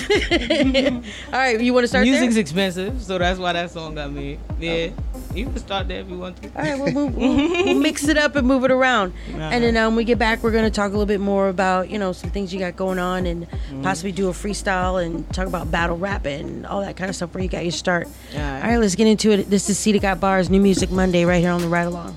right, 1.32 1.60
you 1.60 1.74
want 1.74 1.84
to 1.84 1.88
start 1.88 2.04
Music's 2.04 2.34
there? 2.34 2.40
expensive, 2.40 3.02
so 3.02 3.18
that's 3.18 3.38
why 3.40 3.52
that 3.52 3.70
song 3.70 3.96
got 3.96 4.12
made. 4.12 4.38
Yeah, 4.60 4.90
you 5.34 5.44
can 5.46 5.56
start 5.58 5.88
there 5.88 6.00
if 6.00 6.08
you 6.08 6.18
want 6.18 6.42
to. 6.42 6.48
All 6.56 6.62
right, 6.62 6.78
we'll, 6.78 6.92
move, 6.92 7.16
we'll, 7.16 7.36
we'll 7.64 7.74
mix 7.80 8.08
it 8.08 8.16
up 8.18 8.36
and 8.36 8.46
move 8.46 8.64
it 8.64 8.70
around. 8.70 9.12
And 9.28 9.62
then 9.64 9.76
um, 9.76 9.88
when 9.92 9.96
we 9.96 10.04
get 10.04 10.18
back, 10.18 10.42
we're 10.42 10.50
going 10.50 10.64
to 10.64 10.70
talk 10.70 10.88
a 10.88 10.92
little 10.92 11.06
bit 11.06 11.20
more 11.20 11.48
about, 11.48 11.88
you 11.90 11.98
know, 11.98 12.12
some 12.12 12.30
things 12.30 12.52
you 12.52 12.58
got 12.60 12.76
going 12.76 12.98
on 12.98 13.26
and 13.26 13.46
Mm-hmm. 13.50 13.82
possibly 13.82 14.10
do 14.12 14.28
a 14.28 14.32
freestyle 14.32 15.04
and 15.04 15.28
talk 15.32 15.46
about 15.46 15.70
battle 15.70 15.96
rap 15.96 16.26
and 16.26 16.66
all 16.66 16.80
that 16.80 16.96
kind 16.96 17.08
of 17.08 17.14
stuff 17.14 17.32
where 17.34 17.42
you 17.42 17.48
got 17.48 17.62
your 17.62 17.70
start. 17.72 18.06
All 18.34 18.40
right. 18.40 18.62
All 18.62 18.68
right, 18.70 18.78
let's 18.78 18.94
get 18.96 19.06
into 19.06 19.30
it. 19.30 19.48
This 19.48 19.70
is 19.70 19.78
Ceda 19.78 20.00
Got 20.00 20.18
Barz, 20.20 20.50
New 20.50 20.60
Music 20.60 20.90
Monday, 20.90 21.24
right 21.24 21.40
here 21.40 21.50
on 21.52 21.60
the 21.60 21.68
Ride 21.68 21.82
Along. 21.82 22.16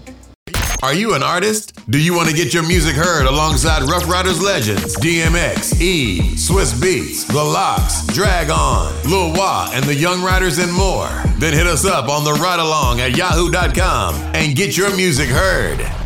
Are 0.84 0.94
you 0.94 1.14
an 1.14 1.24
artist? 1.24 1.80
Do 1.90 1.98
you 1.98 2.14
want 2.14 2.30
to 2.30 2.36
get 2.36 2.54
your 2.54 2.68
music 2.68 2.94
heard 2.94 3.26
alongside 3.26 3.84
Ruff 3.84 4.06
Ryders 4.06 4.42
legends 4.42 4.98
DMX, 4.98 5.80
E, 5.80 6.20
Swizz 6.36 6.74
Beatz, 6.74 7.26
The 7.26 7.42
LOX, 7.42 8.06
Drag 8.08 8.50
On, 8.50 8.94
Lil 9.10 9.32
Wah, 9.32 9.70
and 9.72 9.86
the 9.86 9.96
Young 9.96 10.22
Riders 10.22 10.58
and 10.58 10.74
more? 10.74 11.08
Then 11.40 11.54
hit 11.54 11.68
us 11.68 11.86
up 11.86 12.10
on 12.10 12.26
the 12.26 12.34
ride 12.34 12.60
along 12.60 13.00
at 13.00 13.16
yahoo.com 13.16 14.16
and 14.36 14.58
get 14.58 14.76
your 14.76 14.94
music 14.94 15.30
heard. 15.30 16.03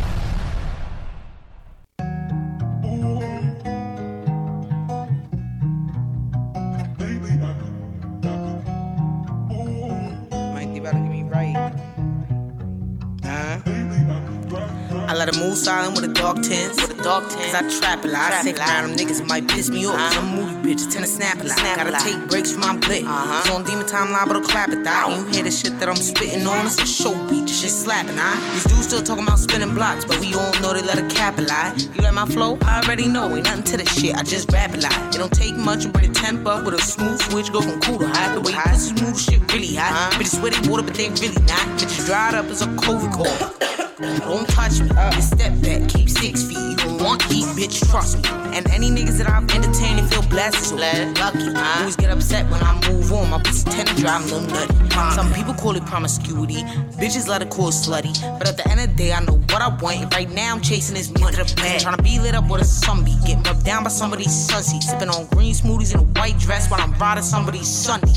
I 15.48 15.52
let 15.52 15.58
silent 15.58 15.94
with 15.96 16.04
a 16.04 16.12
dark 16.12 16.42
tens. 16.42 16.76
With 16.76 17.00
a 17.00 17.02
dark 17.02 17.24
tens. 17.30 17.52
Cause 17.52 17.54
I 17.54 17.80
trap 17.80 18.04
a 18.04 18.08
lot. 18.08 18.34
Sick 18.44 18.58
around 18.58 18.90
them 18.90 18.98
niggas 18.98 19.26
might 19.26 19.48
piss 19.48 19.70
me 19.70 19.86
off. 19.86 19.96
I'm 19.96 20.28
a 20.28 20.36
movie 20.36 20.74
bitch, 20.74 20.92
tend 20.92 21.06
to 21.06 21.10
snap 21.10 21.40
a 21.40 21.44
lot. 21.44 21.56
Gotta 21.56 22.04
take 22.04 22.28
breaks 22.28 22.52
from 22.52 22.60
my 22.60 22.76
blick. 22.76 23.04
Uh-huh. 23.04 23.40
It's 23.40 23.50
on 23.50 23.64
demon 23.64 23.86
time 23.86 24.12
liable 24.12 24.34
to 24.34 24.46
clap 24.46 24.68
it 24.68 24.86
out. 24.86 25.16
You 25.16 25.24
hear 25.32 25.44
the 25.44 25.50
shit 25.50 25.78
that 25.80 25.88
I'm 25.88 25.96
spitting 25.96 26.46
on, 26.46 26.66
it's 26.66 26.78
a 26.82 26.84
show 26.84 27.14
beat. 27.30 27.48
Shit 27.48 27.70
slapping, 27.70 28.18
huh? 28.18 28.36
These 28.52 28.64
dudes 28.64 28.86
still 28.88 29.02
talking 29.02 29.24
about 29.24 29.38
spinning 29.38 29.72
blocks, 29.72 30.04
but 30.04 30.20
we 30.20 30.34
all 30.34 30.52
know 30.60 30.74
they 30.74 30.82
let 30.82 30.98
a 30.98 31.08
cap 31.14 31.38
a 31.38 31.42
lie. 31.42 31.74
You 31.94 32.02
like 32.02 32.12
my 32.12 32.26
flow? 32.26 32.58
I 32.62 32.82
already 32.82 33.08
know. 33.08 33.34
Ain't 33.34 33.46
nothing 33.46 33.64
to 33.72 33.76
the 33.78 33.86
shit. 33.86 34.14
I 34.16 34.24
just 34.24 34.52
rap 34.52 34.74
a 34.74 34.76
lot. 34.76 35.14
It 35.14 35.18
don't 35.18 35.32
take 35.32 35.56
much 35.56 35.84
to 35.84 35.88
bring 35.88 36.12
the 36.12 36.14
temp 36.14 36.46
up 36.46 36.66
with 36.66 36.74
a 36.74 36.82
smooth 36.82 37.18
switch. 37.22 37.50
Go 37.52 37.62
from 37.62 37.80
cool 37.80 37.98
to 38.00 38.06
hot. 38.06 38.34
The 38.34 38.42
way 38.42 38.52
pussy 38.52 38.92
move, 39.02 39.18
shit 39.18 39.40
really 39.50 39.76
hot. 39.76 40.12
Bitches 40.12 40.38
swear 40.38 40.50
they 40.50 40.68
water, 40.68 40.82
but 40.82 40.94
they 40.94 41.08
really 41.08 41.40
not. 41.48 41.64
Bitches 41.80 42.04
dried 42.04 42.34
up 42.34 42.44
as 42.46 42.60
a 42.60 42.66
COVID 42.66 43.12
call. 43.14 43.67
Don't 43.98 44.48
touch 44.48 44.80
me. 44.80 44.90
You 45.16 45.22
step 45.22 45.60
back, 45.60 45.88
keep 45.88 46.08
six 46.08 46.44
feet. 46.44 46.56
You 46.56 46.76
don't 46.76 47.02
want 47.02 47.20
heat, 47.22 47.46
bitch, 47.58 47.90
trust 47.90 48.18
me. 48.18 48.28
And 48.56 48.70
any 48.70 48.90
niggas 48.90 49.18
that 49.18 49.28
I've 49.28 49.42
entertained 49.50 49.98
and 49.98 50.08
feel 50.08 50.22
blessed, 50.22 50.70
so 50.70 50.76
lucky. 50.76 51.48
I 51.56 51.78
always 51.80 51.96
get 51.96 52.10
upset 52.10 52.48
when 52.48 52.62
I 52.62 52.80
move 52.88 53.12
on. 53.12 53.30
My 53.30 53.42
pussy 53.42 53.68
tend 53.68 53.88
to 53.88 53.96
drive 53.96 54.22
little 54.26 54.42
nutty. 54.42 54.72
Uh-huh. 54.72 55.10
Some 55.16 55.32
people 55.32 55.52
call 55.52 55.74
it 55.74 55.84
promiscuity. 55.84 56.62
Bitches 57.00 57.26
let 57.26 57.42
it 57.42 57.50
call 57.50 57.72
slutty. 57.72 58.14
But 58.38 58.48
at 58.48 58.56
the 58.56 58.68
end 58.70 58.80
of 58.80 58.88
the 58.88 58.94
day, 58.94 59.12
I 59.12 59.20
know 59.20 59.34
what 59.34 59.62
I 59.62 59.68
want. 59.82 60.14
Right 60.14 60.30
now, 60.30 60.54
I'm 60.54 60.60
chasing 60.60 60.94
this 60.94 61.10
money 61.18 61.36
to 61.36 61.42
the 61.42 61.54
bag. 61.56 61.80
Trying 61.80 61.96
to 61.96 62.02
be 62.02 62.20
lit 62.20 62.36
up 62.36 62.48
with 62.48 62.60
a 62.60 62.64
sunbeat. 62.64 63.26
Getting 63.26 63.42
rubbed 63.42 63.64
down 63.64 63.82
by 63.82 63.90
somebody's 63.90 64.30
sunseat. 64.30 64.84
Sipping 64.84 65.08
on 65.08 65.26
green 65.26 65.54
smoothies 65.54 65.92
in 65.92 66.00
a 66.00 66.04
white 66.04 66.38
dress 66.38 66.70
while 66.70 66.80
I'm 66.80 66.94
riding 66.98 67.24
somebody's 67.24 67.66
Sunday. 67.66 68.12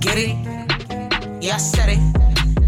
Get 0.00 0.16
it? 0.16 0.34
Yeah, 1.42 1.56
I 1.56 1.58
said 1.58 1.90
it. 1.90 2.25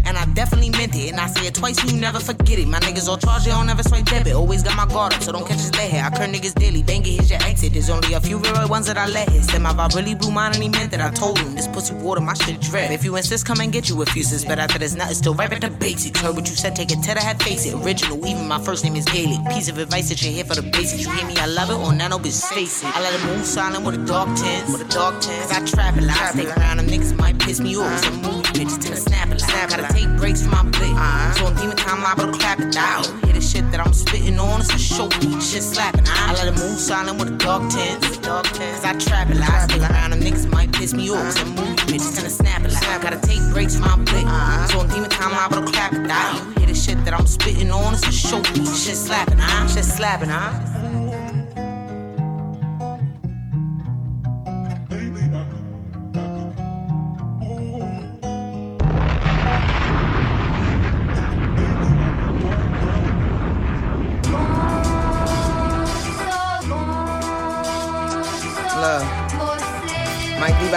And 0.09 0.17
I 0.17 0.25
definitely 0.33 0.71
meant 0.71 0.95
it. 0.95 1.11
And 1.11 1.19
I 1.19 1.27
say 1.27 1.45
it 1.45 1.53
twice, 1.53 1.77
you 1.85 1.93
never 1.99 2.19
forget 2.19 2.57
it. 2.57 2.67
My 2.67 2.79
niggas 2.79 3.07
all 3.07 3.17
charge, 3.17 3.45
they 3.45 3.51
don't 3.51 3.67
never 3.67 3.83
swipe 3.83 4.05
debit. 4.05 4.33
Always 4.33 4.63
got 4.63 4.75
my 4.75 4.87
guard 4.87 5.13
up, 5.13 5.21
so 5.21 5.31
don't 5.31 5.45
catch 5.47 5.59
us 5.59 5.69
dead 5.69 5.91
here. 5.91 6.01
I 6.03 6.09
curve 6.09 6.31
niggas 6.31 6.55
daily, 6.55 6.81
bang 6.81 7.01
it, 7.01 7.09
here's 7.09 7.29
your 7.29 7.39
exit. 7.43 7.73
There's 7.73 7.91
only 7.91 8.13
a 8.13 8.19
few 8.19 8.39
real 8.39 8.67
ones 8.67 8.87
that 8.87 8.97
I 8.97 9.05
let 9.05 9.29
hit. 9.29 9.43
Said 9.43 9.61
my 9.61 9.71
vibe 9.71 9.93
really 9.95 10.15
blew 10.15 10.31
mine, 10.31 10.53
and 10.55 10.63
he 10.63 10.69
meant 10.69 10.89
that 10.91 11.01
I 11.01 11.11
told 11.11 11.37
him. 11.37 11.53
This 11.53 11.67
pussy 11.67 11.93
water, 11.93 12.21
my 12.21 12.33
shit 12.33 12.59
drip. 12.59 12.89
If 12.89 13.03
you 13.03 13.15
insist, 13.17 13.45
come 13.45 13.59
and 13.59 13.71
get 13.71 13.87
you 13.87 14.01
a 14.01 14.05
few. 14.07 14.23
But 14.47 14.57
after 14.57 14.79
this 14.79 14.95
nut, 14.95 15.11
it's 15.11 15.19
still 15.19 15.35
right 15.35 15.53
at 15.53 15.61
the 15.61 15.69
basics. 15.69 16.19
Heard 16.19 16.35
what 16.35 16.49
you 16.49 16.55
said, 16.55 16.75
take 16.75 16.91
it 16.91 17.03
to 17.03 17.13
the 17.13 17.19
head, 17.19 17.41
face 17.43 17.67
it. 17.67 17.75
Original, 17.75 18.17
even 18.25 18.47
my 18.47 18.59
first 18.59 18.83
name 18.83 18.95
is 18.95 19.05
Gaelic. 19.05 19.39
Piece 19.53 19.69
of 19.69 19.77
advice 19.77 20.09
that 20.09 20.23
you 20.23 20.31
hear 20.31 20.43
for 20.43 20.55
the 20.55 20.63
basics. 20.63 21.05
You 21.05 21.11
hear 21.11 21.27
me, 21.27 21.37
I 21.37 21.45
love 21.45 21.69
it, 21.69 21.77
or 21.77 21.93
nano, 21.93 22.17
bitch, 22.17 22.43
face 22.49 22.83
it. 22.83 22.95
I 22.95 23.01
let 23.01 23.13
it 23.13 23.23
move 23.25 23.45
silent 23.45 23.85
with 23.85 23.95
a 23.95 24.05
dog 24.05 24.35
tens. 24.35 24.71
With 24.71 24.81
a 24.81 24.91
dog 24.91 25.21
tens. 25.21 25.51
I 25.51 25.63
trap 25.65 25.97
a 25.97 26.01
lot, 26.01 26.33
stick 26.33 26.49
around, 26.57 26.77
them 26.77 26.87
niggas 26.87 27.15
might 27.15 27.37
piss 27.37 27.59
me 27.59 27.77
off. 27.77 28.03
Some 28.03 28.21
movie 28.21 28.49
bitches 28.57 28.81
to 28.81 28.89
the 28.89 28.97
snap 28.97 29.18
lot. 29.59 29.69
Gotta 29.69 29.93
take 29.93 30.09
breaks 30.17 30.41
from 30.41 30.51
my 30.51 30.63
blick. 30.63 30.91
Uh-huh. 30.91 31.33
So 31.33 31.45
on 31.45 31.55
demon 31.55 31.77
time, 31.77 32.01
liable 32.01 32.31
to 32.31 32.37
clap 32.37 32.59
it 32.59 32.71
down. 32.71 33.03
Hear 33.23 33.33
the 33.33 33.41
shit 33.41 33.69
that 33.71 33.79
I'm 33.79 33.93
spitting 33.93 34.39
on, 34.39 34.61
it's 34.61 34.73
a 34.73 34.77
show. 34.77 35.09
Shit 35.39 35.63
slapping. 35.63 36.01
Uh-huh. 36.01 36.31
I 36.31 36.33
let 36.33 36.47
it 36.47 36.59
move 36.59 36.79
silent 36.79 37.19
with 37.19 37.29
a 37.29 37.37
dog 37.37 37.69
tens. 37.69 38.17
Dog 38.19 38.45
tens. 38.45 38.79
Cause 38.79 38.85
I 38.85 38.93
trap 38.97 39.29
a 39.29 39.35
lot, 39.35 39.69
stick 39.69 39.81
around, 39.81 40.11
them 40.11 40.21
niggas 40.21 40.49
might 40.49 40.71
piss 40.71 40.93
me 40.93 41.09
off. 41.09 41.17
Uh-huh. 41.17 41.31
Some 41.31 41.55
movie 41.55 41.75
bitches 41.87 42.15
to 42.17 42.23
the 42.23 42.29
snap 42.29 42.63
a 42.63 42.69
lot. 42.69 43.01
Gotta 43.01 43.19
take 43.27 43.41
breaks 43.51 43.75
from 43.75 43.85
my 43.85 43.95
blick. 43.97 44.27
So 44.69 44.79
on 44.79 44.89
demon 44.89 45.09
time, 45.09 45.31
liable 45.31 45.65
to 45.65 45.71
clap 45.71 45.93
it 45.93 46.07
down. 46.07 46.53
Hear 46.57 46.67
the 46.67 46.75
shit 46.75 47.03
that 47.05 47.13
I'm 47.13 47.27
spitting 47.27 47.71
on, 47.71 47.93
it's 47.93 48.07
a 48.07 48.11
show. 48.11 48.41
Shit 48.43 48.95
slapping, 48.95 49.37
huh? 49.37 49.67
Shit 49.67 49.85
slapping, 49.85 50.29
huh? 50.29 51.08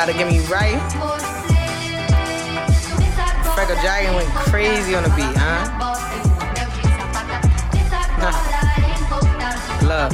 To 0.03 0.12
get 0.12 0.27
me 0.27 0.41
right. 0.47 0.83
Freckle 3.55 3.77
Dragon 3.81 4.16
went 4.16 4.29
crazy 4.31 4.97
on 4.97 5.05
the 5.05 5.09
beat, 5.11 5.37
huh? 5.37 5.62
Nah. 8.19 8.33
Love. 9.87 10.12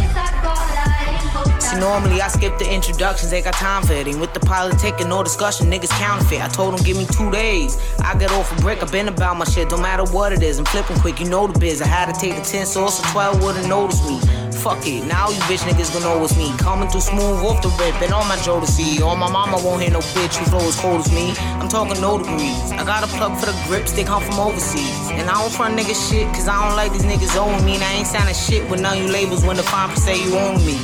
See, 1.63 1.81
normally 1.81 2.21
I 2.21 2.29
skip 2.29 2.59
the 2.59 2.71
introductions, 2.71 3.31
they 3.31 3.41
got 3.41 3.55
time 3.55 3.83
for 3.83 3.95
it. 3.95 4.07
Ain't 4.07 4.21
with 4.21 4.35
the 4.35 4.41
politic 4.41 5.01
and 5.01 5.09
no 5.09 5.23
discussion, 5.23 5.71
niggas 5.71 5.89
counterfeit. 5.99 6.43
I 6.43 6.49
told 6.49 6.77
them 6.77 6.85
give 6.85 6.99
me 6.99 7.07
two 7.07 7.31
days. 7.31 7.79
I 8.01 8.15
get 8.19 8.31
off 8.33 8.53
a 8.59 8.61
brick, 8.61 8.83
i 8.83 8.91
been 8.91 9.09
about 9.09 9.39
my 9.39 9.47
shit, 9.47 9.71
don't 9.71 9.81
matter 9.81 10.05
what 10.13 10.35
it 10.35 10.43
is. 10.43 10.59
I'm 10.59 10.67
flipping 10.67 10.99
quick, 10.99 11.19
you 11.19 11.31
know 11.31 11.47
the 11.47 11.59
biz. 11.59 11.81
I 11.81 11.87
had 11.87 12.13
to 12.13 12.21
take 12.21 12.37
the 12.37 12.43
10 12.43 12.67
sauce, 12.67 12.99
so 13.03 13.11
12 13.13 13.43
wouldn't 13.43 13.69
notice 13.69 14.07
me. 14.07 14.21
Fuck 14.63 14.89
it, 14.89 15.07
now 15.07 15.29
you 15.31 15.39
bitch 15.47 15.63
niggas 15.63 15.93
gon' 15.93 16.03
know 16.03 16.25
it's 16.25 16.37
me. 16.37 16.53
Coming 16.59 16.89
through 16.89 17.03
smooth 17.03 17.45
off 17.47 17.63
the 17.63 17.69
rip, 17.79 17.95
and 18.03 18.13
on 18.13 18.27
my 18.27 18.37
Jodeci. 18.37 19.01
All 19.01 19.15
my 19.15 19.31
mama 19.31 19.57
won't 19.63 19.81
hear 19.81 19.91
no 19.93 20.01
bitch 20.01 20.35
who 20.35 20.47
flow 20.47 20.67
as 20.67 20.75
cold 20.81 21.01
as 21.07 21.13
me. 21.13 21.33
I'm 21.61 21.69
talking 21.69 22.01
no 22.01 22.19
degrees. 22.19 22.73
I 22.73 22.85
got 22.85 23.05
a 23.05 23.07
plug 23.07 23.39
for 23.39 23.47
the 23.47 23.57
grips, 23.69 23.93
they 23.93 24.03
come 24.03 24.21
from 24.23 24.41
overseas. 24.41 25.11
And 25.13 25.31
I 25.31 25.35
don't 25.41 25.53
front 25.53 25.79
niggas 25.79 26.11
shit, 26.11 26.27
cause 26.35 26.49
I 26.49 26.67
don't 26.67 26.75
like 26.77 26.93
these 26.93 27.05
niggas 27.05 27.37
owing 27.37 27.65
me. 27.65 27.77
And 27.77 27.85
I 27.85 27.93
ain't 27.93 28.09
signing 28.09 28.35
shit 28.35 28.69
with 28.69 28.81
none 28.81 28.99
of 28.99 29.05
you 29.05 29.13
labels 29.13 29.45
when 29.45 29.57
the 29.57 29.63
fine 29.63 29.95
say 29.97 30.23
you 30.23 30.37
own 30.37 30.57
me. 30.67 30.77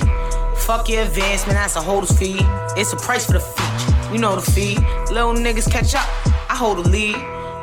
Fuck 0.56 0.88
your 0.88 1.02
advancement, 1.02 1.58
that's 1.58 1.74
a 1.74 1.82
holder's 1.82 2.16
fee. 2.16 2.38
It's 2.76 2.92
a 2.92 2.96
price 2.96 3.26
for 3.26 3.32
the 3.32 3.40
feature, 3.40 4.12
you 4.12 4.18
know 4.20 4.36
the 4.36 4.50
fee. 4.52 4.78
Little 5.12 5.34
niggas 5.34 5.68
catch 5.70 5.96
up, 5.96 6.08
I 6.48 6.54
hold 6.54 6.78
the 6.78 6.88
lead. 6.88 7.16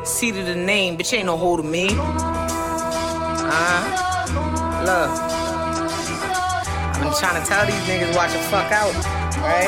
See 0.05 0.31
to 0.31 0.43
the 0.43 0.55
name, 0.55 0.97
bitch 0.97 1.13
ain't 1.13 1.27
no 1.27 1.37
hold 1.37 1.59
of 1.61 1.65
me. 1.65 1.87
Uh, 3.53 3.85
look. 4.85 5.40
Been 7.01 7.11
trying 7.17 7.41
to 7.41 7.47
tell 7.49 7.65
these 7.65 7.73
niggas 7.89 8.15
watch 8.15 8.31
the 8.31 8.37
fuck 8.37 8.71
out, 8.71 8.93
right? 9.41 9.67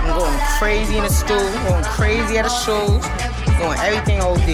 I'm 0.00 0.18
going 0.18 0.40
crazy 0.58 0.96
in 0.96 1.04
the 1.04 1.10
stool, 1.10 1.38
going 1.68 1.84
crazy 1.84 2.38
at 2.38 2.42
the 2.42 2.48
shows, 2.48 3.06
doing 3.56 3.78
everything 3.78 4.20
OD. 4.20 4.48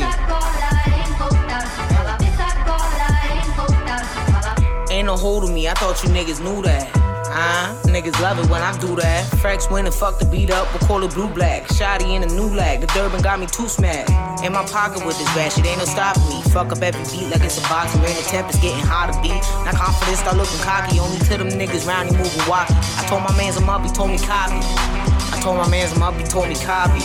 Ain't 4.92 5.06
no 5.06 5.16
holding 5.16 5.54
me, 5.54 5.68
I 5.68 5.72
thought 5.72 6.04
you 6.04 6.10
niggas 6.10 6.44
knew 6.44 6.60
that. 6.60 6.90
Uh, 7.30 7.74
niggas 7.84 8.20
love 8.20 8.38
it 8.38 8.50
when 8.50 8.60
I 8.60 8.76
do 8.78 8.96
that. 8.96 9.24
Frex 9.36 9.70
win 9.70 9.86
and 9.86 9.94
fuck 9.94 10.18
the 10.18 10.26
beat 10.26 10.50
up, 10.50 10.68
we'll 10.72 10.86
call 10.86 11.02
it 11.02 11.14
blue 11.14 11.28
black. 11.28 11.68
Shotty 11.68 12.14
in 12.14 12.22
a 12.22 12.26
new 12.26 12.48
lag, 12.54 12.80
the 12.80 12.86
Durban 12.88 13.22
got 13.22 13.40
me 13.40 13.46
too 13.46 13.68
smacked. 13.68 14.10
In 14.44 14.52
my 14.52 14.64
pocket 14.66 15.04
with 15.06 15.18
this 15.18 15.28
bad 15.34 15.52
shit, 15.52 15.66
ain't 15.66 15.78
no 15.78 15.84
stopping 15.84 16.28
me. 16.28 16.42
fuck 16.52 16.72
up 16.72 16.82
every 16.82 17.02
beat 17.04 17.30
like 17.30 17.42
it's 17.42 17.58
a 17.58 17.62
boxing 17.68 18.02
ring. 18.02 18.14
The 18.14 18.22
temp 18.22 18.50
is 18.50 18.56
getting 18.56 18.84
hard 18.84 19.14
to 19.14 19.20
beat. 19.22 19.42
Now 19.68 19.84
confidence 19.84 20.20
start 20.20 20.38
looking 20.38 20.58
cocky. 20.60 20.98
Only 20.98 21.18
to 21.18 21.36
them 21.36 21.48
niggas 21.48 21.86
round, 21.86 22.08
he 22.08 22.16
moving 22.16 22.48
walkie. 22.48 22.72
I 22.72 23.04
told 23.06 23.22
my 23.22 23.36
mans 23.36 23.58
I'm 23.58 23.68
up, 23.68 23.84
he 23.84 23.92
told 23.92 24.10
me 24.10 24.16
copy. 24.16 24.56
I 24.56 25.40
told 25.42 25.58
my 25.58 25.68
mans 25.68 25.92
I'm 25.92 26.02
up, 26.02 26.14
he 26.14 26.24
told 26.24 26.48
me 26.48 26.54
copy. 26.54 27.04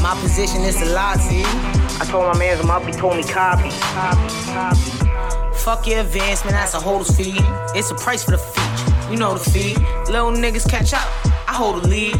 My 0.00 0.16
position 0.22 0.62
is 0.62 0.80
a 0.80 0.86
lot, 0.94 1.18
see? 1.20 1.42
I 1.44 2.06
told 2.08 2.32
my 2.32 2.38
mans 2.38 2.60
I'm 2.60 2.70
up, 2.70 2.82
he 2.84 2.92
told 2.92 3.14
me 3.18 3.24
copy. 3.24 3.68
Copy, 3.68 4.28
copy. 4.46 5.54
Fuck 5.58 5.86
your 5.86 6.00
advancement, 6.00 6.56
that's 6.56 6.72
a 6.72 6.80
holder's 6.80 7.14
fee. 7.14 7.34
It's 7.76 7.90
a 7.90 7.94
price 7.94 8.24
for 8.24 8.30
the 8.30 8.38
feature. 8.38 9.12
You 9.12 9.18
know 9.18 9.36
the 9.36 9.50
fee. 9.50 9.74
Little 10.10 10.32
niggas 10.32 10.66
catch 10.66 10.94
up. 10.94 11.06
I 11.46 11.52
hold 11.52 11.82
the 11.82 11.88
lead. 11.88 12.16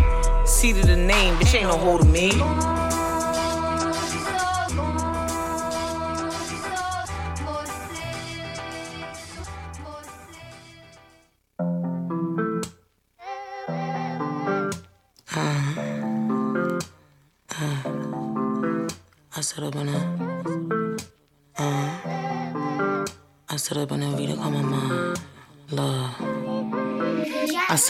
See 0.47 0.75
to 0.75 0.87
the 0.87 0.97
name, 0.97 1.35
bitch 1.37 1.55
ain't 1.55 1.69
no 1.69 1.79
hold 1.79 2.03
of 2.03 2.11
me. 2.11 2.33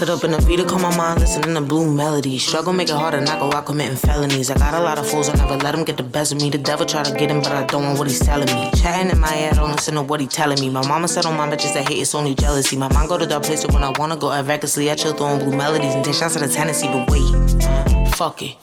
Sit 0.00 0.08
up 0.08 0.24
in 0.24 0.32
a 0.32 0.40
to 0.40 0.64
call 0.64 0.78
my 0.78 0.96
mind, 0.96 1.20
listening 1.20 1.54
to 1.54 1.60
blue 1.60 1.84
melodies. 1.94 2.42
Struggle 2.42 2.72
make 2.72 2.88
it 2.88 2.94
harder, 2.94 3.20
not 3.20 3.38
go 3.38 3.52
out 3.52 3.66
committing 3.66 3.96
felonies. 3.96 4.50
I 4.50 4.56
got 4.56 4.72
a 4.72 4.80
lot 4.80 4.96
of 4.98 5.06
fools, 5.06 5.28
I 5.28 5.34
never 5.34 5.58
let 5.58 5.72
them 5.72 5.84
get 5.84 5.98
the 5.98 6.02
best 6.02 6.32
of 6.32 6.40
me. 6.40 6.48
The 6.48 6.56
devil 6.56 6.86
try 6.86 7.02
to 7.02 7.12
get 7.18 7.30
him, 7.30 7.40
but 7.42 7.52
I 7.52 7.66
don't 7.66 7.84
want 7.84 7.98
what 7.98 8.08
he's 8.08 8.18
telling 8.18 8.46
me. 8.46 8.70
Chatting 8.76 9.10
in 9.10 9.20
my 9.20 9.28
head, 9.28 9.58
I 9.58 9.60
don't 9.60 9.72
listen 9.72 9.96
to 9.96 10.02
what 10.02 10.20
he 10.20 10.26
telling 10.26 10.58
me. 10.58 10.70
My 10.70 10.86
mama 10.88 11.06
said 11.06 11.26
on 11.26 11.36
my 11.36 11.46
bitches 11.50 11.74
that 11.74 11.86
hate 11.86 12.00
it's 12.00 12.14
only 12.14 12.34
jealousy. 12.34 12.78
My 12.78 12.90
mind 12.94 13.10
go 13.10 13.18
to 13.18 13.26
dark 13.26 13.42
places 13.42 13.70
when 13.74 13.84
I 13.84 13.92
wanna 13.98 14.16
go 14.16 14.32
at 14.32 14.46
recklessly. 14.46 14.90
I 14.90 14.94
chill 14.94 15.12
throwing 15.12 15.38
blue 15.38 15.54
melodies 15.54 15.94
and 15.94 16.02
take 16.02 16.14
shots 16.14 16.34
at 16.34 16.42
the 16.42 16.48
Tennessee, 16.48 16.88
but 16.88 17.10
wait, 17.10 18.14
fuck 18.14 18.40
it. 18.40 18.56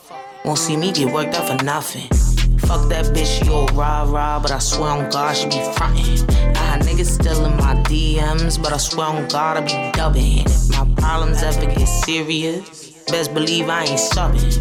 Won't 0.44 0.58
see 0.58 0.76
me 0.76 0.90
get 0.90 1.12
worked 1.12 1.36
up 1.36 1.46
for 1.46 1.64
nothing. 1.64 2.17
Fuck 2.66 2.88
that 2.90 3.06
bitch, 3.14 3.42
she 3.42 3.48
all 3.50 3.66
rah 3.68 4.02
rah, 4.02 4.38
but 4.40 4.50
I 4.50 4.58
swear 4.58 4.90
on 4.90 5.10
God, 5.10 5.36
she 5.36 5.46
be 5.46 5.60
frontin'. 5.74 6.28
I 6.56 6.58
had 6.58 6.82
niggas 6.82 7.06
still 7.06 7.44
in 7.44 7.56
my 7.56 7.74
DMs, 7.84 8.62
but 8.62 8.72
I 8.72 8.76
swear 8.76 9.06
on 9.06 9.28
God, 9.28 9.56
I 9.56 9.60
be 9.60 9.98
dubbin'. 9.98 10.46
If 10.46 10.70
my 10.70 10.94
problems 10.96 11.42
ever 11.42 11.66
get 11.66 11.86
serious, 11.86 12.90
best 13.06 13.32
believe 13.32 13.68
I 13.68 13.84
ain't 13.84 14.00
subbing. 14.00 14.52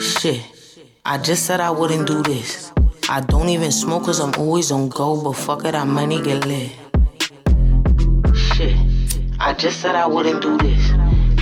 Shit, 0.00 0.42
I 1.04 1.18
just 1.18 1.46
said 1.46 1.60
I 1.60 1.70
wouldn't 1.70 2.06
do 2.06 2.22
this. 2.22 2.72
I 3.08 3.20
don't 3.20 3.50
even 3.50 3.70
smoke 3.70 4.04
cause 4.04 4.20
I'm 4.20 4.34
always 4.38 4.70
on 4.70 4.88
go, 4.88 5.22
but 5.22 5.34
fuck 5.34 5.64
it, 5.66 5.74
I 5.74 5.84
money 5.84 6.22
get 6.22 6.46
lit. 6.46 6.72
Shit, 8.34 8.76
I 9.38 9.52
just 9.52 9.80
said 9.82 9.94
I 9.94 10.06
wouldn't 10.06 10.40
do 10.40 10.56
this. 10.56 10.90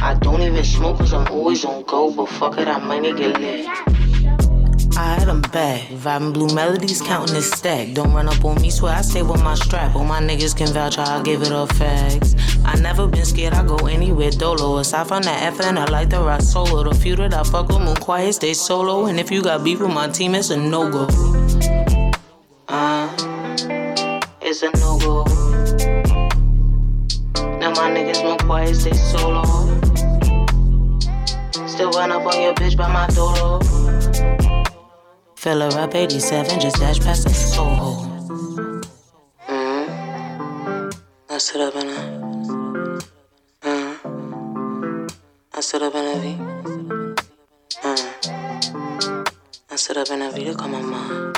I 0.02 0.14
don't 0.20 0.42
even 0.42 0.64
smoke 0.64 0.98
cause 0.98 1.12
I'm 1.12 1.28
always 1.28 1.64
on 1.64 1.84
go, 1.84 2.10
but 2.10 2.28
fuck 2.28 2.58
it, 2.58 2.66
I 2.66 2.78
money 2.78 3.14
get 3.14 3.38
lit. 3.38 3.68
I 4.96 5.14
had 5.14 5.28
them 5.28 5.40
back. 5.40 5.88
Vibing 5.88 6.32
blue 6.34 6.54
melodies, 6.54 7.00
counting 7.00 7.34
this 7.34 7.50
stack. 7.50 7.94
Don't 7.94 8.12
run 8.12 8.28
up 8.28 8.44
on 8.44 8.60
me, 8.60 8.70
swear 8.70 8.94
I 8.94 9.00
stay 9.02 9.22
with 9.22 9.42
my 9.42 9.54
strap. 9.54 9.94
All 9.96 10.04
my 10.04 10.20
niggas 10.20 10.56
can 10.56 10.68
vouch, 10.68 10.98
I'll 10.98 11.22
give 11.22 11.42
it 11.42 11.52
all 11.52 11.66
facts. 11.66 12.34
I 12.64 12.78
never 12.80 13.06
been 13.06 13.24
scared, 13.24 13.54
I 13.54 13.64
go 13.64 13.76
anywhere 13.86 14.30
dolo. 14.30 14.78
Aside 14.78 15.08
from 15.08 15.22
that 15.22 15.54
FN, 15.54 15.78
I 15.78 15.84
like 15.90 16.10
the 16.10 16.20
rock 16.20 16.42
solo. 16.42 16.84
The 16.84 16.94
few 16.94 17.16
that 17.16 17.32
I 17.34 17.42
fuck 17.42 17.68
with, 17.68 17.80
move 17.80 18.00
quiet, 18.00 18.34
stay 18.34 18.54
solo. 18.54 19.06
And 19.06 19.18
if 19.18 19.30
you 19.30 19.42
got 19.42 19.64
beef 19.64 19.80
with 19.80 19.92
my 19.92 20.08
team, 20.08 20.34
it's 20.34 20.50
a 20.50 20.56
no 20.56 20.90
go. 20.90 21.06
Uh, 22.68 23.08
it's 24.40 24.62
a 24.62 24.70
no 24.72 24.98
go. 24.98 25.24
Now 27.58 27.70
my 27.70 27.90
niggas 27.90 28.22
move 28.22 28.38
quiet, 28.38 28.76
stay 28.76 28.92
solo. 28.92 29.42
Still 31.66 31.90
run 31.92 32.12
up 32.12 32.26
on 32.26 32.42
your 32.42 32.54
bitch 32.54 32.76
by 32.76 32.92
my 32.92 33.06
door. 33.08 33.60
Fill 35.42 35.60
her 35.60 35.80
up 35.80 35.92
87, 35.92 36.60
just 36.60 36.76
dash 36.76 37.00
past 37.00 37.24
the 37.24 37.34
soul. 37.34 38.06
Mm. 39.48 40.94
I 41.28 41.38
sit 41.38 41.60
up 41.60 41.74
in 41.74 41.88
a. 41.88 43.02
Mm. 43.62 45.12
I 45.52 45.60
sit 45.60 45.82
up 45.82 45.96
in 45.96 46.04
a 46.04 46.14
V. 46.20 46.36
Mm. 47.82 49.32
I 49.68 49.74
sit 49.74 49.96
up 49.96 50.10
in 50.10 50.22
a 50.22 50.30
V 50.30 50.44
to 50.44 50.54
call 50.54 50.68
my 50.68 50.80
mom. 50.80 51.32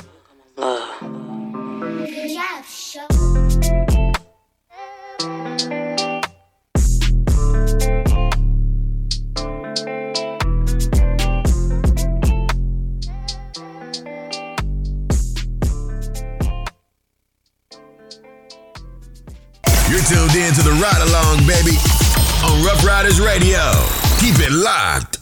Love. 0.58 1.00
You're 2.94 3.53
tuned 20.04 20.34
in 20.34 20.52
to 20.52 20.62
the 20.62 20.72
ride 20.72 21.00
along, 21.00 21.46
baby, 21.46 21.76
on 22.44 22.62
Ruff 22.62 22.84
Ryders 22.84 23.20
Radio. 23.20 23.72
Keep 24.20 24.36
it 24.38 24.52
locked. 24.52 25.18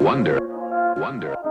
Wonder, 0.00 0.38
wonder. 0.96 1.47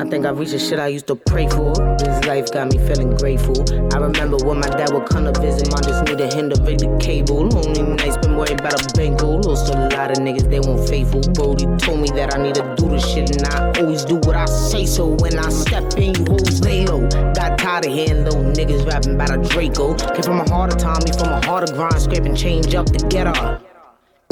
I 0.00 0.04
think 0.08 0.24
I 0.24 0.30
reached 0.30 0.52
the 0.52 0.58
shit 0.58 0.78
I 0.78 0.86
used 0.86 1.06
to 1.08 1.14
pray 1.14 1.46
for. 1.46 1.74
This 1.98 2.24
life 2.24 2.50
got 2.50 2.72
me 2.72 2.78
feeling 2.78 3.14
grateful. 3.18 3.60
I 3.92 3.98
remember 3.98 4.38
when 4.46 4.58
my 4.58 4.66
dad 4.66 4.94
would 4.94 5.06
come 5.06 5.30
to 5.30 5.40
visit, 5.42 5.70
mom 5.70 5.82
just 5.82 6.08
hand 6.34 6.54
to 6.54 6.62
rig 6.62 6.78
the 6.78 6.96
cable. 6.98 7.44
Lonely 7.46 7.82
nights 7.82 8.16
been 8.16 8.34
worried 8.34 8.60
about 8.60 8.80
a 8.80 8.96
bankroll. 8.96 9.42
Lost 9.42 9.68
a 9.74 9.76
lot 9.76 10.10
of 10.10 10.16
niggas, 10.24 10.48
they 10.48 10.58
weren't 10.58 10.88
faithful. 10.88 11.20
Brody 11.34 11.66
told 11.76 12.00
me 12.00 12.08
that 12.16 12.34
I 12.34 12.42
need 12.42 12.54
to 12.54 12.74
do 12.78 12.88
the 12.88 12.98
shit, 12.98 13.28
and 13.36 13.44
I 13.52 13.78
always 13.78 14.06
do 14.06 14.16
what 14.16 14.36
I 14.36 14.46
say. 14.46 14.86
So 14.86 15.16
when 15.20 15.38
I 15.38 15.50
step 15.50 15.92
in, 15.98 16.14
you 16.14 16.24
hoes 16.32 16.62
lay 16.62 16.86
low. 16.86 17.06
Got 17.34 17.58
tired 17.58 17.84
of 17.84 17.92
hearing 17.92 18.24
little 18.24 18.42
niggas 18.42 18.86
rapping 18.86 19.16
about 19.16 19.36
a 19.36 19.48
Draco. 19.50 19.96
Came 19.96 20.22
from 20.22 20.40
a 20.40 20.48
harder 20.48 20.76
time, 20.76 21.04
me 21.04 21.12
from 21.12 21.28
a 21.28 21.44
harder 21.44 21.74
grind, 21.74 22.00
scraping 22.00 22.34
change 22.34 22.74
up 22.74 22.86
to 22.86 23.06
get. 23.08 23.26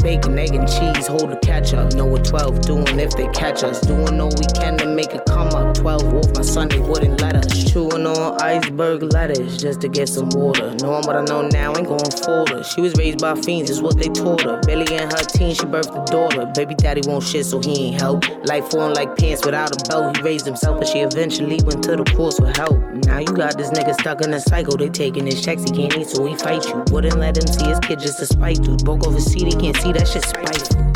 Bacon, 0.02 0.38
egg, 0.38 0.54
and 0.54 0.68
cheese, 0.68 1.06
hold 1.06 1.30
the 1.30 1.36
catch 1.42 1.74
up. 1.74 1.92
Know 1.94 2.06
what 2.06 2.24
12 2.24 2.60
doing 2.62 2.98
if 2.98 3.16
they 3.16 3.26
catch 3.28 3.62
us. 3.62 3.80
Doing 3.80 4.20
all 4.20 4.32
we 4.38 4.46
can 4.54 4.78
to 4.78 4.86
make 4.86 5.12
it 5.14 5.24
come 5.26 5.48
up. 5.48 5.67
12 5.78 6.14
off 6.14 6.34
my 6.34 6.42
son, 6.42 6.68
they 6.68 6.80
wouldn't 6.80 7.20
let 7.20 7.36
us. 7.36 7.70
Chewing 7.70 8.04
on 8.04 8.42
iceberg 8.42 9.02
lettuce 9.12 9.56
just 9.58 9.80
to 9.80 9.88
get 9.88 10.08
some 10.08 10.28
water. 10.30 10.74
Knowing 10.82 11.06
what 11.06 11.14
I 11.14 11.24
know 11.24 11.42
now, 11.42 11.76
ain't 11.76 11.86
going 11.86 12.10
for 12.10 12.44
her. 12.48 12.64
She 12.64 12.80
was 12.80 12.94
raised 12.94 13.20
by 13.20 13.34
fiends, 13.36 13.70
is 13.70 13.80
what 13.80 13.96
they 13.96 14.08
taught 14.08 14.42
her. 14.42 14.60
Billy 14.66 14.92
in 14.92 15.08
her 15.08 15.24
teens, 15.24 15.58
she 15.58 15.66
birthed 15.66 15.94
a 15.94 16.04
daughter. 16.10 16.50
Baby 16.56 16.74
daddy 16.74 17.02
won't 17.06 17.22
shit, 17.22 17.46
so 17.46 17.60
he 17.60 17.86
ain't 17.86 18.00
help. 18.00 18.24
Life 18.46 18.70
falling 18.70 18.94
like 18.94 19.16
pants 19.16 19.46
without 19.46 19.70
a 19.70 19.88
belt. 19.88 20.16
He 20.16 20.22
raised 20.22 20.46
himself, 20.46 20.80
but 20.80 20.88
she 20.88 20.98
eventually 20.98 21.60
went 21.64 21.84
to 21.84 21.94
the 21.94 22.04
courts 22.16 22.38
for 22.38 22.48
help. 22.56 22.76
Now 23.06 23.18
you 23.18 23.32
got 23.32 23.56
this 23.56 23.70
nigga 23.70 23.94
stuck 24.00 24.20
in 24.22 24.34
a 24.34 24.40
cycle. 24.40 24.76
They 24.76 24.88
taking 24.88 25.26
his 25.26 25.40
checks, 25.40 25.62
he 25.62 25.70
can't 25.70 25.96
eat, 25.96 26.08
so 26.08 26.24
he 26.26 26.34
fight 26.36 26.66
you. 26.66 26.82
Wouldn't 26.90 27.18
let 27.18 27.36
him 27.36 27.46
see 27.46 27.66
his 27.66 27.78
kid 27.80 28.00
just 28.00 28.20
a 28.20 28.26
spite 28.26 28.60
dude. 28.62 28.84
Broke 28.84 29.06
over 29.06 29.20
seat, 29.20 29.46
he 29.46 29.52
can't 29.52 29.76
see 29.76 29.92
that 29.92 30.08
shit 30.08 30.24
spiteful. 30.24 30.88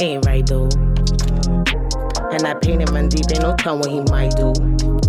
Ain't 0.00 0.26
right 0.26 0.44
though. 0.44 0.95
And 2.36 2.46
I 2.46 2.52
painted 2.52 2.92
man 2.92 3.08
deep, 3.08 3.24
ain't 3.32 3.40
no 3.40 3.56
telling 3.56 3.80
what 3.80 3.90
he 3.90 4.00
might 4.12 4.36
do. 4.36 4.50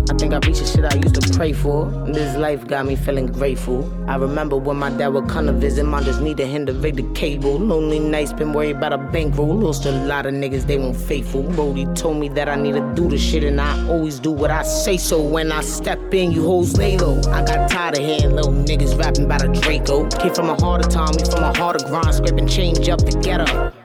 I 0.08 0.14
think 0.14 0.32
I 0.32 0.38
reached 0.46 0.60
the 0.60 0.66
shit 0.66 0.82
I 0.82 0.94
used 0.96 1.20
to 1.20 1.36
pray 1.36 1.52
for. 1.52 1.84
This 2.06 2.34
life 2.38 2.66
got 2.66 2.86
me 2.86 2.96
feeling 2.96 3.26
grateful. 3.26 3.84
I 4.08 4.16
remember 4.16 4.56
when 4.56 4.78
my 4.78 4.88
dad 4.88 5.08
would 5.08 5.28
come 5.28 5.44
to 5.44 5.52
visit, 5.52 5.84
mom 5.84 6.04
just 6.04 6.22
needed 6.22 6.46
him 6.46 6.64
to 6.64 6.72
rig 6.72 6.96
the 6.96 7.02
cable. 7.12 7.58
Lonely 7.58 7.98
nights, 7.98 8.32
been 8.32 8.54
worried 8.54 8.76
about 8.76 8.94
a 8.94 8.98
bankroll. 8.98 9.54
Lost 9.58 9.84
a 9.84 9.90
lot 9.90 10.24
of 10.24 10.32
niggas, 10.32 10.66
they 10.66 10.78
weren't 10.78 10.96
faithful. 10.96 11.42
Brody 11.42 11.84
told 11.94 12.16
me 12.16 12.30
that 12.30 12.48
I 12.48 12.56
need 12.56 12.72
to 12.72 12.94
do 12.94 13.10
the 13.10 13.18
shit, 13.18 13.44
and 13.44 13.60
I 13.60 13.88
always 13.88 14.18
do 14.18 14.30
what 14.30 14.50
I 14.50 14.62
say. 14.62 14.96
So 14.96 15.20
when 15.20 15.52
I 15.52 15.60
step 15.60 16.14
in, 16.14 16.32
you 16.32 16.42
hoes 16.42 16.78
lay 16.78 16.96
low. 16.96 17.20
I 17.30 17.44
got 17.44 17.70
tired 17.70 17.98
of 17.98 18.04
hearing 18.06 18.36
little 18.36 18.54
niggas 18.54 18.98
rapping 18.98 19.26
about 19.26 19.44
a 19.44 19.48
Draco. 19.48 20.08
Came 20.08 20.32
from 20.32 20.48
a 20.48 20.58
harder 20.58 20.88
time, 20.88 21.14
me 21.14 21.24
from 21.24 21.44
a 21.44 21.54
harder 21.58 21.84
grind, 21.86 22.14
scraping 22.14 22.48
change 22.48 22.88
up 22.88 23.00
to 23.00 23.20
get 23.20 23.42
up. 23.42 23.77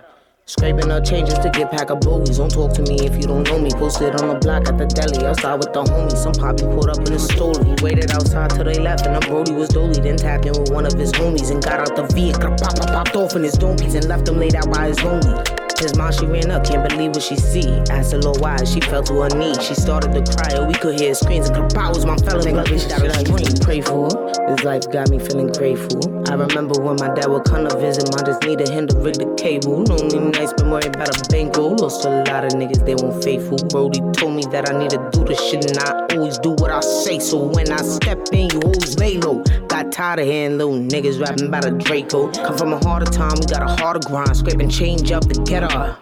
Scraping 0.46 0.92
up 0.92 1.06
changes 1.06 1.40
to 1.40 1.50
get 1.50 1.72
pack 1.72 1.90
of 1.90 2.02
bowies. 2.02 2.38
Don't 2.38 2.52
talk 2.52 2.74
to 2.74 2.82
me 2.82 3.00
if 3.00 3.16
you 3.16 3.24
don't 3.24 3.44
know 3.48 3.58
me. 3.60 3.72
Posted 3.72 4.20
on 4.20 4.28
the 4.28 4.36
block 4.36 4.68
at 4.68 4.78
the 4.78 4.86
deli, 4.86 5.26
outside 5.26 5.56
with 5.56 5.72
the 5.72 5.84
homies. 5.84 6.18
Some 6.20 6.34
poppy 6.34 6.64
pulled 6.68 6.90
up 6.90 7.00
in 7.00 7.14
a 7.14 7.20
story. 7.20 7.64
He 7.64 7.76
waited 7.82 8.12
outside 8.12 8.50
till 8.50 8.66
they 8.66 8.78
left, 8.78 9.06
and 9.06 9.16
the 9.16 9.26
Brody 9.26 9.54
was 9.54 9.70
dolly. 9.70 10.02
Then 10.02 10.18
tapped 10.18 10.46
in 10.46 10.52
with 10.52 10.70
one 10.70 10.86
of 10.86 11.00
his 11.00 11.14
homies 11.14 11.50
and 11.50 11.64
got 11.64 11.80
out 11.80 11.96
the 11.96 12.04
vehicle. 12.14 12.52
Pop, 12.60 12.76
pop, 12.76 12.92
popped 12.92 13.16
off 13.16 13.38
in 13.38 13.44
his 13.44 13.56
dompies 13.56 13.96
and 13.96 14.04
left 14.10 14.28
him 14.28 14.38
laid 14.38 14.56
out 14.56 14.70
by 14.70 14.88
his 14.92 15.02
lonely. 15.02 15.32
His 15.80 15.96
mom, 15.96 16.12
she 16.12 16.26
ran 16.26 16.52
up, 16.52 16.68
can't 16.68 16.88
believe 16.88 17.16
what 17.16 17.24
she 17.24 17.36
see. 17.36 17.68
Asked 17.88 18.12
a 18.12 18.18
little 18.18 18.36
why, 18.44 18.62
she 18.66 18.82
fell 18.82 19.04
to 19.04 19.22
her 19.24 19.32
knees. 19.40 19.64
She 19.64 19.76
started 19.76 20.12
to 20.12 20.22
cry, 20.28 20.60
and 20.60 20.68
we 20.68 20.76
could 20.76 21.00
hear 21.00 21.16
screams 21.16 21.50
and 21.50 21.72
powers. 21.74 22.06
My 22.06 22.18
fellow 22.20 22.44
nigga, 22.44 22.68
bitch, 22.68 22.88
that 22.92 23.00
I 23.00 23.24
scream. 23.24 23.48
Pray 23.64 23.80
for. 23.80 24.12
This 24.48 24.64
life 24.64 24.92
got 24.92 25.10
me 25.10 25.20
feeling 25.20 25.48
grateful. 25.56 26.04
I 26.30 26.36
remember 26.36 26.80
when 26.80 26.98
my 27.00 27.14
dad 27.16 27.28
would 27.28 27.46
come 27.46 27.68
to 27.68 27.80
visit, 27.80 28.12
mom 28.12 28.26
just 28.26 28.44
needed 28.44 28.70
him 28.70 28.88
to 28.88 28.98
rig 29.00 29.16
the 29.16 29.33
cable. 29.44 29.84
Lonely 29.84 30.20
nights, 30.32 30.54
been 30.54 30.72
worried 30.72 30.96
about 30.96 31.10
a 31.10 31.30
bankroll. 31.30 31.76
Lost 31.76 32.06
a 32.06 32.10
lot 32.10 32.46
of 32.46 32.54
niggas, 32.54 32.86
they 32.86 32.96
weren't 32.96 33.22
faithful. 33.24 33.58
Brody 33.70 34.00
told 34.14 34.36
me 34.36 34.44
that 34.52 34.70
I 34.72 34.80
need 34.80 34.92
to 34.92 35.10
do 35.12 35.26
the 35.26 35.36
shit, 35.36 35.66
and 35.70 35.78
I 35.80 36.16
always 36.16 36.40
do 36.40 36.52
what 36.52 36.72
I 36.72 36.80
say. 36.80 37.20
So 37.20 37.38
when 37.44 37.72
I 37.72 37.82
step 37.82 38.20
in, 38.32 38.50
you 38.52 38.62
always 38.62 38.98
lay 38.98 39.18
low. 39.18 39.44
Got 39.68 39.92
tired 39.92 40.20
of 40.20 40.26
hearing 40.26 40.58
little 40.58 40.80
niggas 40.80 41.20
rapping 41.22 41.48
about 41.48 41.66
a 41.66 41.72
Draco. 41.72 42.32
Come 42.32 42.58
from 42.58 42.74
a 42.74 42.80
harder 42.80 43.12
time, 43.12 43.36
we 43.40 43.46
got 43.46 43.62
a 43.62 43.82
harder 43.82 44.00
grind. 44.08 44.36
Scraping 44.36 44.70
change 44.70 45.12
up 45.12 45.28
to 45.28 45.44
get 45.44 45.70
her. 45.70 45.98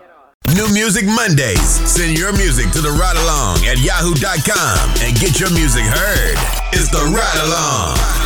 New 0.56 0.72
Music 0.74 1.06
Mondays. 1.06 1.70
Send 1.90 2.18
your 2.18 2.34
music 2.34 2.70
to 2.72 2.82
the 2.82 2.92
ride 2.92 3.18
along 3.18 3.66
at 3.66 3.80
yahoo.com 3.80 4.90
and 5.02 5.18
get 5.18 5.40
your 5.40 5.52
music 5.52 5.84
heard. 5.84 6.38
It's 6.74 6.90
the 6.92 7.04
ride 7.10 7.40
along. 7.48 8.21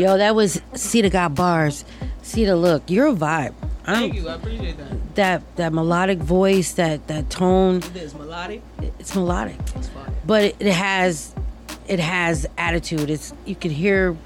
Yo, 0.00 0.16
that 0.16 0.34
was 0.34 0.62
Ceda 0.72 1.10
got 1.10 1.34
bars. 1.34 1.84
Ceda, 2.22 2.58
look, 2.58 2.82
you're 2.88 3.08
a 3.08 3.12
vibe. 3.12 3.52
I 3.86 3.94
Thank 3.94 4.14
you, 4.14 4.28
I 4.28 4.34
appreciate 4.34 4.78
that. 4.78 5.14
That 5.16 5.56
that 5.56 5.72
melodic 5.74 6.18
voice, 6.18 6.72
that 6.72 7.06
that 7.08 7.28
tone. 7.28 7.76
It 7.78 7.96
is 7.96 8.14
melodic. 8.14 8.62
It's 8.98 9.14
melodic, 9.14 9.56
It's 9.76 9.88
fine. 9.88 10.10
but 10.24 10.44
it, 10.44 10.56
it 10.58 10.72
has 10.72 11.34
it 11.86 11.98
has 11.98 12.46
attitude. 12.56 13.10
It's 13.10 13.34
you 13.44 13.54
can 13.54 13.70
hear 13.70 14.16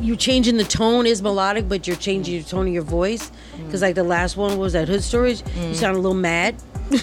You're 0.00 0.16
changing 0.16 0.56
the 0.56 0.64
tone 0.64 1.06
is 1.06 1.22
melodic, 1.22 1.68
but 1.68 1.86
you're 1.86 1.96
changing 1.96 2.42
the 2.42 2.48
tone 2.48 2.66
of 2.66 2.72
your 2.72 2.82
voice. 2.82 3.30
Mm. 3.30 3.66
Because 3.66 3.82
like 3.82 3.94
the 3.94 4.04
last 4.04 4.36
one 4.36 4.58
was 4.58 4.72
that 4.72 4.88
Hood 4.88 5.04
Storage, 5.04 5.40
you 5.40 5.70
mm. 5.70 5.74
sound 5.74 5.96
a 5.96 6.00
little 6.00 6.14
mad. 6.14 6.56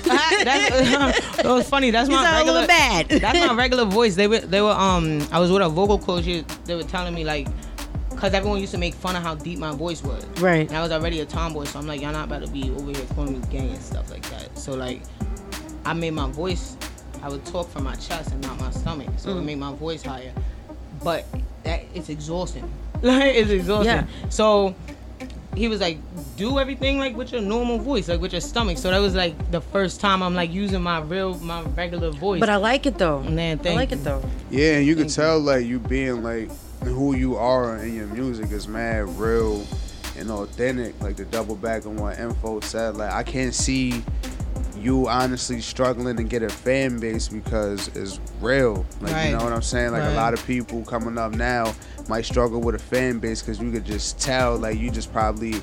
Ah, 0.08 0.42
that's, 0.44 1.40
it 1.40 1.46
was 1.46 1.70
funny. 1.70 1.92
That's 1.92 2.10
my 2.18 2.38
regular. 2.38 2.68
That's 2.68 3.48
my 3.48 3.54
regular 3.64 3.86
voice. 3.86 4.16
They 4.16 4.28
were 4.28 4.40
they 4.40 4.62
were 4.62 4.72
um. 4.72 5.26
I 5.32 5.40
was 5.40 5.52
with 5.52 5.62
a 5.62 5.70
vocal 5.70 6.00
coach. 6.00 6.26
They 6.66 6.76
were 6.76 6.84
telling 6.84 7.14
me 7.14 7.24
like, 7.24 7.48
cause 8.24 8.34
everyone 8.34 8.58
used 8.62 8.72
to 8.72 8.78
make 8.78 8.94
fun 8.94 9.18
of 9.18 9.22
how 9.22 9.36
deep 9.36 9.60
my 9.60 9.76
voice 9.76 10.02
was. 10.02 10.24
Right. 10.40 10.66
And 10.66 10.78
I 10.78 10.82
was 10.82 10.94
already 10.94 11.20
a 11.20 11.26
tomboy, 11.26 11.66
so 11.66 11.78
I'm 11.78 11.86
like, 11.88 12.00
y'all 12.02 12.14
not 12.14 12.28
about 12.28 12.42
to 12.46 12.50
be 12.50 12.70
over 12.72 12.92
here 12.92 13.06
calling 13.16 13.34
me 13.34 13.46
gay 13.50 13.68
and 13.68 13.82
stuff 13.82 14.10
like 14.10 14.22
that. 14.30 14.58
So 14.58 14.74
like, 14.76 15.02
I 15.84 15.92
made 15.92 16.12
my 16.12 16.32
voice. 16.32 16.78
I 17.22 17.28
would 17.28 17.46
talk 17.46 17.68
from 17.70 17.84
my 17.84 17.96
chest 17.96 18.32
and 18.32 18.42
not 18.42 18.58
my 18.62 18.72
stomach, 18.72 19.10
so 19.18 19.32
it 19.32 19.42
Mm. 19.42 19.46
made 19.46 19.58
my 19.58 19.74
voice 19.74 20.04
higher. 20.04 20.32
But 21.04 21.26
that 21.64 21.84
it's 21.94 22.08
exhausting. 22.10 22.64
Like 23.02 23.36
it's 23.36 23.50
exhausting. 23.50 23.94
Yeah. 23.94 24.06
So 24.30 24.74
he 25.54 25.68
was 25.68 25.82
like, 25.82 25.98
do 26.38 26.60
everything 26.60 27.00
like 27.00 27.18
with 27.18 27.34
your 27.34 27.42
normal 27.42 27.78
voice, 27.78 28.08
like 28.08 28.22
with 28.22 28.32
your 28.32 28.40
stomach. 28.40 28.78
So 28.78 28.90
that 28.90 29.00
was 29.00 29.16
like 29.16 29.52
the 29.52 29.60
first 29.60 30.00
time 30.00 30.24
I'm 30.24 30.34
like 30.34 30.54
using 30.54 30.82
my 30.82 31.02
real, 31.02 31.38
my 31.40 31.62
regular 31.64 32.12
voice. 32.12 32.40
But 32.40 32.48
I 32.48 32.56
like 32.56 32.86
it 32.86 32.98
though. 32.98 33.22
Man, 33.24 33.60
I 33.66 33.74
like 33.74 33.92
you. 33.92 33.98
it 33.98 34.06
though. 34.06 34.24
Yeah, 34.50 34.78
and 34.78 34.86
you 34.88 34.96
can 34.96 35.10
tell 35.10 35.38
like 35.42 35.66
you 35.66 35.80
being 35.80 36.24
like 36.24 36.50
who 36.86 37.16
you 37.16 37.36
are 37.38 37.78
in 37.78 37.96
your 37.96 38.08
music 38.08 38.52
is 38.52 38.68
mad 38.68 39.08
real 39.20 39.66
and 40.18 40.30
authentic. 40.30 41.00
Like 41.02 41.16
the 41.16 41.26
double 41.26 41.56
back 41.56 41.86
on 41.86 41.98
what 41.98 42.20
Info 42.20 42.60
said. 42.62 42.98
Like 42.98 43.12
I 43.12 43.24
can't 43.24 43.54
see 43.54 44.04
you 44.78 45.08
honestly 45.08 45.62
struggling 45.62 46.18
to 46.18 46.24
get 46.24 46.44
a 46.44 46.50
fan 46.50 47.00
base 47.00 47.28
because 47.30 47.88
it's 47.90 48.20
real. 48.42 48.86
Like 49.02 49.14
Right. 49.14 49.26
you 49.30 49.38
know 49.38 49.44
what 49.44 49.54
I'm 49.54 49.62
saying? 49.62 49.92
Like 49.92 50.02
Right. 50.02 50.12
a 50.12 50.16
lot 50.16 50.34
of 50.34 50.46
people 50.46 50.84
coming 50.84 51.18
up 51.18 51.34
now 51.34 51.74
might 52.10 52.26
struggle 52.26 52.60
with 52.60 52.76
a 52.76 52.80
fan 52.80 53.20
base 53.20 53.42
because 53.42 53.62
you 53.62 53.72
could 53.72 53.86
just 53.86 54.20
tell 54.20 54.58
like 54.58 54.78
you 54.78 54.90
just 54.92 55.12
probably 55.14 55.56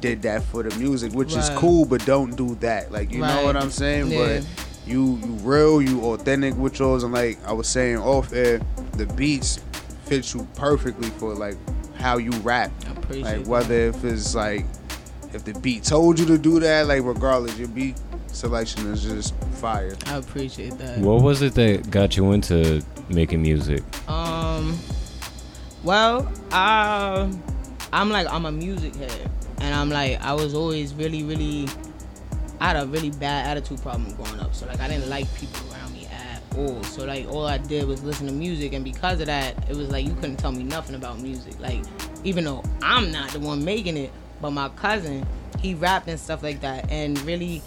did 0.00 0.22
that 0.22 0.42
for 0.42 0.62
the 0.62 0.74
music, 0.78 1.12
which 1.12 1.36
is 1.36 1.48
cool, 1.50 1.84
but 1.84 2.04
don't 2.06 2.34
do 2.36 2.54
that. 2.56 2.90
Like 2.90 3.12
you 3.12 3.20
know 3.20 3.44
what 3.44 3.56
I'm 3.56 3.70
saying? 3.70 4.10
Yeah. 4.10 4.40
But 4.40 4.46
you 4.86 5.20
you 5.22 5.32
real, 5.42 5.80
you 5.80 6.00
authentic 6.06 6.56
with 6.56 6.78
yours, 6.80 7.04
and 7.04 7.12
like 7.12 7.38
I 7.46 7.52
was 7.52 7.68
saying 7.68 7.98
off 7.98 8.32
air, 8.32 8.60
the 8.94 9.06
beats 9.06 9.60
fit 10.04 10.34
you 10.34 10.46
perfectly 10.54 11.08
for 11.10 11.34
like 11.34 11.56
how 11.96 12.18
you 12.18 12.30
rap. 12.40 12.70
appreciate 12.90 13.38
like 13.38 13.46
whether 13.46 13.74
if 13.74 14.04
it's 14.04 14.34
like 14.34 14.66
if 15.32 15.44
the 15.44 15.54
beat 15.60 15.84
told 15.84 16.18
you 16.18 16.26
to 16.26 16.38
do 16.38 16.60
that, 16.60 16.86
like 16.86 17.02
regardless, 17.04 17.58
your 17.58 17.68
beat 17.68 17.96
selection 18.28 18.92
is 18.92 19.02
just 19.02 19.34
fire. 19.54 19.96
I 20.06 20.16
appreciate 20.16 20.76
that. 20.78 20.98
What 20.98 21.22
was 21.22 21.42
it 21.42 21.54
that 21.54 21.90
got 21.90 22.16
you 22.16 22.32
into 22.32 22.82
making 23.08 23.42
music? 23.42 23.82
Um, 24.08 24.78
well, 25.82 26.30
uh, 26.50 27.30
I'm 27.92 28.10
like 28.10 28.26
I'm 28.30 28.46
a 28.46 28.52
music 28.52 28.94
head, 28.96 29.30
and 29.60 29.74
I'm 29.74 29.90
like 29.90 30.20
I 30.20 30.34
was 30.34 30.54
always 30.54 30.94
really, 30.94 31.22
really, 31.22 31.68
I 32.60 32.68
had 32.68 32.76
a 32.82 32.86
really 32.86 33.10
bad 33.10 33.56
attitude 33.56 33.80
problem 33.82 34.14
growing 34.14 34.40
up. 34.40 34.54
So 34.54 34.66
like 34.66 34.80
I 34.80 34.88
didn't 34.88 35.08
like 35.08 35.32
people 35.34 35.71
all. 36.56 36.82
So 36.84 37.04
like 37.04 37.28
all 37.28 37.46
I 37.46 37.58
did 37.58 37.86
was 37.86 38.02
listen 38.02 38.26
to 38.26 38.32
music, 38.32 38.72
and 38.72 38.84
because 38.84 39.20
of 39.20 39.26
that, 39.26 39.68
it 39.68 39.76
was 39.76 39.90
like 39.90 40.06
you 40.06 40.14
couldn't 40.14 40.36
tell 40.36 40.52
me 40.52 40.62
nothing 40.62 40.94
about 40.94 41.20
music. 41.20 41.58
Like 41.60 41.82
even 42.24 42.44
though 42.44 42.62
I'm 42.82 43.10
not 43.10 43.30
the 43.30 43.40
one 43.40 43.64
making 43.64 43.96
it, 43.96 44.12
but 44.40 44.50
my 44.50 44.68
cousin, 44.70 45.26
he 45.60 45.74
rapped 45.74 46.08
and 46.08 46.18
stuff 46.18 46.42
like 46.42 46.60
that, 46.60 46.90
and 46.90 47.20
really. 47.22 47.62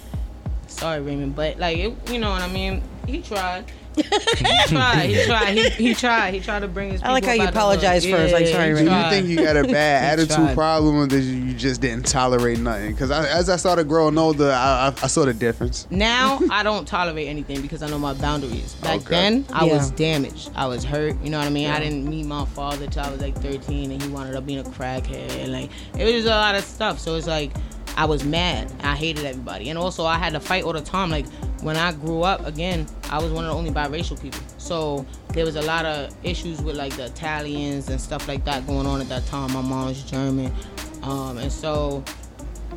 Sorry, 0.68 1.00
Raymond, 1.00 1.36
but 1.36 1.60
like 1.60 1.78
it, 1.78 1.94
you 2.12 2.18
know 2.18 2.32
what 2.32 2.42
I 2.42 2.48
mean. 2.48 2.82
He 3.06 3.22
tried. 3.22 3.66
He 3.96 4.68
tried. 4.68 5.10
He 5.10 5.26
tried. 5.26 5.58
He, 5.58 5.70
he 5.70 5.94
tried. 5.96 6.34
He 6.34 6.40
tried 6.40 6.60
to 6.60 6.68
bring 6.68 6.92
his. 6.92 7.02
I 7.04 7.12
like 7.12 7.26
how 7.26 7.34
you 7.34 7.44
up 7.44 7.50
out 7.50 7.54
the 7.54 7.60
hood. 7.60 7.80
apologize 7.80 8.06
first, 8.06 8.34
like, 8.34 8.48
sorry, 8.48 8.70
Do 8.70 8.76
Ray. 8.76 8.84
you 8.84 9.10
think 9.10 9.28
you 9.28 9.36
got 9.38 9.58
a 9.58 9.64
bad 9.64 10.20
attitude 10.20 10.54
problem, 10.56 10.96
or 10.98 11.08
did 11.08 11.24
you, 11.24 11.36
you 11.38 11.54
just 11.54 11.82
didn't 11.82 12.06
tolerate 12.06 12.60
nothing? 12.60 12.92
Because 12.92 13.12
as 13.12 13.50
I 13.50 13.56
started 13.56 13.88
growing 13.88 14.18
older, 14.18 14.52
I, 14.52 14.88
I, 14.88 15.04
I 15.04 15.08
saw 15.08 15.26
the 15.26 15.34
difference. 15.34 15.88
Now 15.90 16.40
I 16.52 16.64
don't 16.64 16.88
tolerate 16.88 17.28
anything 17.28 17.62
because 17.62 17.82
I 17.84 17.90
know 17.90 17.98
my 18.00 18.14
boundaries. 18.14 18.74
Back 18.76 19.02
Okay. 19.02 19.10
then 19.10 19.46
I 19.54 19.66
was 19.66 19.92
damaged. 19.92 20.52
I 20.56 20.68
was 20.68 20.84
hurt. 20.84 21.16
You 21.24 21.30
know 21.30 21.38
what 21.40 21.48
I 21.48 21.52
mean? 21.52 21.64
Yeah. 21.64 21.76
I 21.76 21.80
didn't 21.80 22.06
meet 22.10 22.26
my 22.26 22.46
father 22.46 22.88
till 22.88 23.04
I 23.04 23.10
was 23.12 23.22
like 23.22 23.36
13, 23.38 23.92
and 23.92 24.02
he 24.02 24.10
wound 24.10 24.36
up 24.36 24.46
being 24.46 24.60
a 24.60 24.64
crackhead. 24.64 25.30
And 25.38 25.52
like 25.52 25.70
it 25.98 26.04
was 26.04 26.14
just 26.14 26.28
a 26.28 26.30
lot 26.30 26.56
of 26.56 26.64
stuff. 26.64 27.00
So 27.00 27.16
it's 27.16 27.28
like 27.28 27.52
I 27.98 28.06
was 28.06 28.24
mad. 28.26 28.72
I 28.84 28.96
hated 28.96 29.26
everybody, 29.26 29.70
and 29.70 29.80
also 29.80 30.06
I 30.06 30.18
had 30.18 30.34
to 30.34 30.40
fight 30.40 30.64
all 30.64 30.74
the 30.74 30.82
time. 30.82 31.10
Like 31.10 31.26
when 31.66 31.78
I 31.78 31.94
grew 31.94 32.22
up, 32.22 32.46
again, 32.46 32.86
I 33.10 33.18
was 33.18 33.32
one 33.32 33.44
of 33.44 33.50
the 33.50 33.58
only 33.58 33.72
biracial 33.72 34.22
people. 34.22 34.40
So 34.60 35.04
there 35.30 35.46
was 35.46 35.56
a 35.56 35.64
lot 35.64 35.84
of 35.84 36.16
issues 36.24 36.62
with 36.62 36.76
like 36.76 36.96
the 36.96 37.06
Italians 37.06 37.90
and 37.90 38.00
stuff 38.00 38.28
like 38.28 38.46
that 38.46 38.68
going 38.68 38.86
on 38.86 39.02
at 39.02 39.10
that 39.10 39.26
time. 39.26 39.52
My 39.52 39.62
mom 39.62 39.88
was 39.88 40.04
German, 40.04 40.54
um, 41.02 41.40
and 41.40 41.52
so 41.52 42.04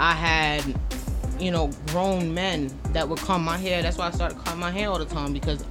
I 0.01 0.15
had 0.15 0.65
you 1.39 1.51
know, 1.51 1.71
grown 1.89 2.33
men 2.33 2.71
that 2.93 3.07
would 3.07 3.19
comb 3.19 3.45
my 3.45 3.59
hair. 3.59 3.83
That's 3.83 3.99
why 3.99 4.09
I 4.09 4.11
started 4.11 4.39
combing 4.39 4.61
my 4.61 4.71
hair 4.71 4.89
all 4.89 4.99
the 4.99 5.05
time 5.05 5.35
because 5.35 5.63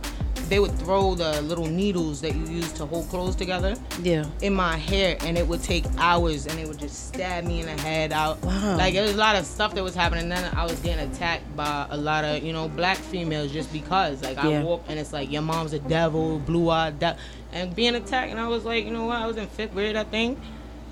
they 0.49 0.60
would 0.60 0.72
throw 0.80 1.14
the 1.15 1.41
little 1.41 1.65
needles 1.65 2.22
that 2.22 2.34
you 2.36 2.45
use 2.45 2.72
to 2.74 2.86
hold 2.86 3.10
clothes 3.10 3.36
together 3.36 3.76
Yeah. 4.02 4.26
in 4.41 4.53
my 4.53 4.78
hair 4.78 5.18
and 5.22 5.38
it 5.38 5.48
would 5.48 5.61
take 5.64 5.86
hours 5.98 6.45
and 6.48 6.57
they 6.57 6.65
would 6.65 6.78
just 6.80 7.07
stab 7.10 7.44
me 7.44 7.60
in 7.61 7.65
the 7.65 7.82
head 7.82 8.11
out. 8.14 8.41
Wow. 8.44 8.78
Like 8.78 8.94
there 8.94 9.03
was 9.03 9.15
a 9.15 9.18
lot 9.18 9.36
of 9.36 9.45
stuff 9.45 9.76
that 9.76 9.84
was 9.84 9.95
happening. 9.95 10.30
Then 10.30 10.53
I 10.56 10.64
was 10.64 10.80
getting 10.80 11.10
attacked 11.11 11.56
by 11.56 11.86
a 11.90 11.98
lot 11.98 12.24
of, 12.24 12.44
you 12.44 12.53
know, 12.53 12.68
black 12.69 12.98
females 12.98 13.52
just 13.52 13.72
because. 13.74 14.22
Like 14.24 14.38
I 14.38 14.49
Yeah. 14.49 14.64
walk 14.64 14.84
and 14.88 14.98
it's 14.99 15.11
like 15.14 15.32
your 15.32 15.41
mom's 15.41 15.74
a 15.74 15.80
devil, 15.80 16.40
blue 16.40 16.69
eyed 16.69 16.99
devil 16.99 17.19
and 17.53 17.76
being 17.76 17.95
attacked 17.95 18.32
and 18.32 18.40
I 18.40 18.48
was 18.48 18.64
like, 18.65 18.86
you 18.86 18.91
know 18.91 19.06
what, 19.06 19.18
I 19.18 19.28
was 19.28 19.38
in 19.38 19.48
fifth 19.48 19.74
grade 19.74 19.95
I 19.95 20.03
think. 20.03 20.40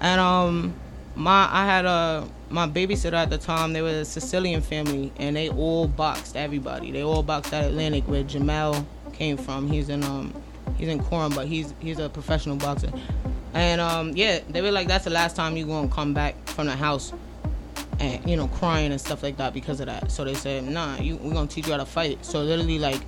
And 0.01 0.19
um 0.19 0.73
my 1.15 1.47
I 1.51 1.65
had 1.65 1.85
a 1.85 2.27
my 2.49 2.67
babysitter 2.67 3.13
at 3.13 3.29
the 3.29 3.37
time. 3.37 3.73
They 3.73 3.81
were 3.81 4.01
a 4.01 4.05
Sicilian 4.05 4.61
family, 4.61 5.11
and 5.17 5.35
they 5.35 5.49
all 5.49 5.87
boxed 5.87 6.35
everybody. 6.35 6.91
They 6.91 7.01
all 7.03 7.23
boxed 7.23 7.53
at 7.53 7.63
Atlantic, 7.65 8.07
with 8.07 8.29
Jamel 8.29 8.85
came 9.15 9.37
from. 9.37 9.67
He's 9.67 9.89
in 9.89 10.03
um 10.03 10.33
he's 10.77 10.87
in 10.87 10.99
Quorum, 10.99 11.33
but 11.33 11.47
he's 11.47 11.73
he's 11.79 11.99
a 11.99 12.09
professional 12.09 12.55
boxer. 12.57 12.91
And 13.53 13.81
um 13.81 14.15
yeah, 14.15 14.39
they 14.49 14.61
were 14.61 14.71
like, 14.71 14.87
that's 14.87 15.05
the 15.05 15.11
last 15.11 15.35
time 15.35 15.57
you're 15.57 15.67
gonna 15.67 15.87
come 15.87 16.13
back 16.13 16.35
from 16.49 16.67
the 16.67 16.75
house, 16.75 17.13
and 17.99 18.27
you 18.29 18.35
know 18.35 18.47
crying 18.47 18.91
and 18.91 18.99
stuff 18.99 19.23
like 19.23 19.37
that 19.37 19.53
because 19.53 19.79
of 19.79 19.87
that. 19.87 20.11
So 20.11 20.23
they 20.23 20.33
said, 20.33 20.63
nah, 20.65 20.97
you 20.97 21.17
we're 21.17 21.33
gonna 21.33 21.47
teach 21.47 21.65
you 21.67 21.73
how 21.73 21.79
to 21.79 21.85
fight. 21.85 22.23
So 22.25 22.41
literally 22.41 22.79
like, 22.79 23.01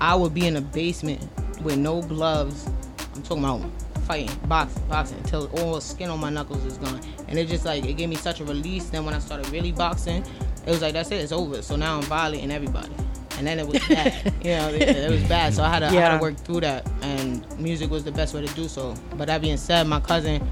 I 0.00 0.14
would 0.14 0.34
be 0.34 0.46
in 0.46 0.56
a 0.56 0.60
basement 0.60 1.28
with 1.62 1.76
no 1.76 2.02
gloves. 2.02 2.66
I'm 3.14 3.22
talking 3.22 3.44
about 3.44 3.62
fighting, 4.04 4.36
boxing, 4.46 4.82
boxing 4.88 5.18
until 5.18 5.48
all 5.60 5.80
skin 5.80 6.10
on 6.10 6.20
my 6.20 6.30
knuckles 6.30 6.64
is 6.64 6.78
gone. 6.78 7.00
And 7.28 7.38
it 7.38 7.48
just 7.48 7.64
like 7.64 7.84
it 7.84 7.94
gave 7.94 8.08
me 8.08 8.16
such 8.16 8.40
a 8.40 8.44
release. 8.44 8.90
Then 8.90 9.04
when 9.04 9.14
I 9.14 9.18
started 9.18 9.48
really 9.50 9.72
boxing, 9.72 10.24
it 10.66 10.70
was 10.70 10.82
like 10.82 10.92
that's 10.92 11.10
it, 11.10 11.16
it's 11.16 11.32
over. 11.32 11.62
So 11.62 11.76
now 11.76 11.96
I'm 11.96 12.02
violating 12.02 12.50
everybody. 12.50 12.92
And 13.38 13.46
then 13.46 13.58
it 13.58 13.66
was 13.66 13.80
bad, 13.88 14.32
you 14.42 14.50
know, 14.50 14.68
it, 14.68 14.82
it 14.82 15.10
was 15.10 15.22
bad. 15.24 15.54
So 15.54 15.62
I 15.64 15.68
had 15.68 15.80
to, 15.80 15.86
I 15.86 15.92
had 15.92 16.16
to 16.18 16.22
work 16.22 16.36
through 16.36 16.60
that, 16.60 16.86
and 17.02 17.44
music 17.58 17.90
was 17.90 18.04
the 18.04 18.12
best 18.12 18.32
way 18.34 18.46
to 18.46 18.54
do 18.54 18.68
so. 18.68 18.94
But 19.16 19.26
that 19.26 19.40
being 19.40 19.56
said, 19.56 19.86
my 19.88 20.00
cousin, 20.00 20.46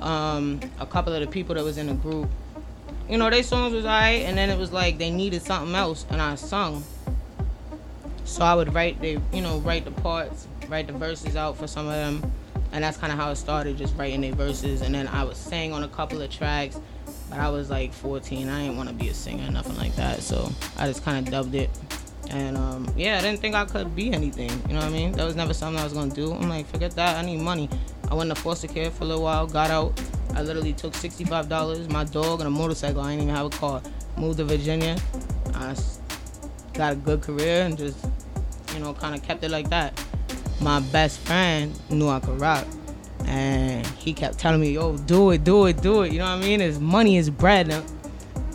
um, 0.00 0.60
a 0.80 0.86
couple 0.86 1.12
of 1.12 1.20
the 1.20 1.26
people 1.28 1.54
that 1.54 1.62
was 1.64 1.78
in 1.78 1.86
the 1.86 1.94
group, 1.94 2.28
you 3.08 3.16
know, 3.16 3.30
their 3.30 3.42
songs 3.44 3.72
was 3.72 3.84
alright, 3.84 4.22
and 4.22 4.36
then 4.36 4.50
it 4.50 4.58
was 4.58 4.72
like 4.72 4.98
they 4.98 5.10
needed 5.10 5.42
something 5.42 5.74
else, 5.74 6.04
and 6.10 6.20
I 6.20 6.34
sung. 6.34 6.82
So 8.24 8.42
I 8.42 8.54
would 8.54 8.74
write 8.74 9.00
the, 9.00 9.20
you 9.32 9.40
know, 9.40 9.58
write 9.58 9.84
the 9.84 9.92
parts, 9.92 10.48
write 10.68 10.88
the 10.88 10.92
verses 10.94 11.36
out 11.36 11.56
for 11.56 11.68
some 11.68 11.86
of 11.86 11.92
them, 11.92 12.32
and 12.72 12.82
that's 12.82 12.96
kind 12.96 13.12
of 13.12 13.18
how 13.18 13.30
it 13.30 13.36
started, 13.36 13.78
just 13.78 13.96
writing 13.96 14.20
their 14.20 14.34
verses, 14.34 14.82
and 14.82 14.92
then 14.92 15.06
I 15.06 15.22
would 15.22 15.36
sing 15.36 15.72
on 15.72 15.84
a 15.84 15.88
couple 15.88 16.20
of 16.20 16.28
tracks, 16.30 16.80
But 17.30 17.38
I 17.38 17.48
was 17.50 17.70
like 17.70 17.92
14. 17.92 18.48
I 18.48 18.62
didn't 18.62 18.76
want 18.76 18.88
to 18.88 18.94
be 18.94 19.08
a 19.08 19.14
singer, 19.14 19.48
nothing 19.50 19.76
like 19.76 19.94
that. 19.94 20.22
So 20.22 20.50
I 20.76 20.88
just 20.88 21.04
kind 21.04 21.24
of 21.24 21.32
dubbed 21.32 21.54
it. 21.54 21.70
And 22.30 22.56
um, 22.56 22.88
yeah, 22.96 23.18
I 23.18 23.22
didn't 23.22 23.40
think 23.40 23.54
I 23.54 23.64
could 23.64 23.94
be 23.94 24.12
anything. 24.12 24.50
You 24.68 24.74
know 24.74 24.80
what 24.80 24.84
I 24.84 24.90
mean? 24.90 25.12
That 25.12 25.24
was 25.24 25.36
never 25.36 25.54
something 25.54 25.80
I 25.80 25.84
was 25.84 25.92
gonna 25.92 26.14
do. 26.14 26.32
I'm 26.32 26.48
like, 26.48 26.66
forget 26.66 26.92
that. 26.92 27.16
I 27.16 27.26
need 27.26 27.40
money. 27.40 27.68
I 28.10 28.14
went 28.14 28.30
to 28.34 28.40
foster 28.40 28.68
care 28.68 28.90
for 28.90 29.04
a 29.04 29.06
little 29.06 29.22
while. 29.22 29.46
Got 29.46 29.70
out. 29.70 30.00
I 30.34 30.42
literally 30.42 30.72
took 30.72 30.92
$65, 30.92 31.90
my 31.90 32.04
dog, 32.04 32.40
and 32.40 32.46
a 32.46 32.50
motorcycle. 32.50 33.00
I 33.00 33.10
didn't 33.10 33.24
even 33.24 33.34
have 33.34 33.46
a 33.46 33.50
car. 33.50 33.82
Moved 34.16 34.38
to 34.38 34.44
Virginia. 34.44 34.96
I 35.54 35.74
got 36.74 36.92
a 36.92 36.96
good 36.96 37.22
career 37.22 37.62
and 37.62 37.78
just, 37.78 38.04
you 38.74 38.80
know, 38.80 38.92
kind 38.92 39.14
of 39.14 39.22
kept 39.22 39.42
it 39.44 39.50
like 39.50 39.70
that. 39.70 39.98
My 40.60 40.80
best 40.80 41.20
friend 41.20 41.78
knew 41.90 42.08
I 42.08 42.20
could 42.20 42.40
rap. 42.40 42.66
And 43.24 43.86
he 43.86 44.12
kept 44.12 44.38
telling 44.38 44.60
me, 44.60 44.72
yo, 44.72 44.96
do 44.96 45.30
it, 45.30 45.42
do 45.42 45.66
it, 45.66 45.80
do 45.80 46.02
it. 46.02 46.12
You 46.12 46.18
know 46.18 46.36
what 46.36 46.44
I 46.44 46.46
mean? 46.46 46.60
It's 46.60 46.78
money, 46.78 47.18
it's 47.18 47.30
bread. 47.30 47.72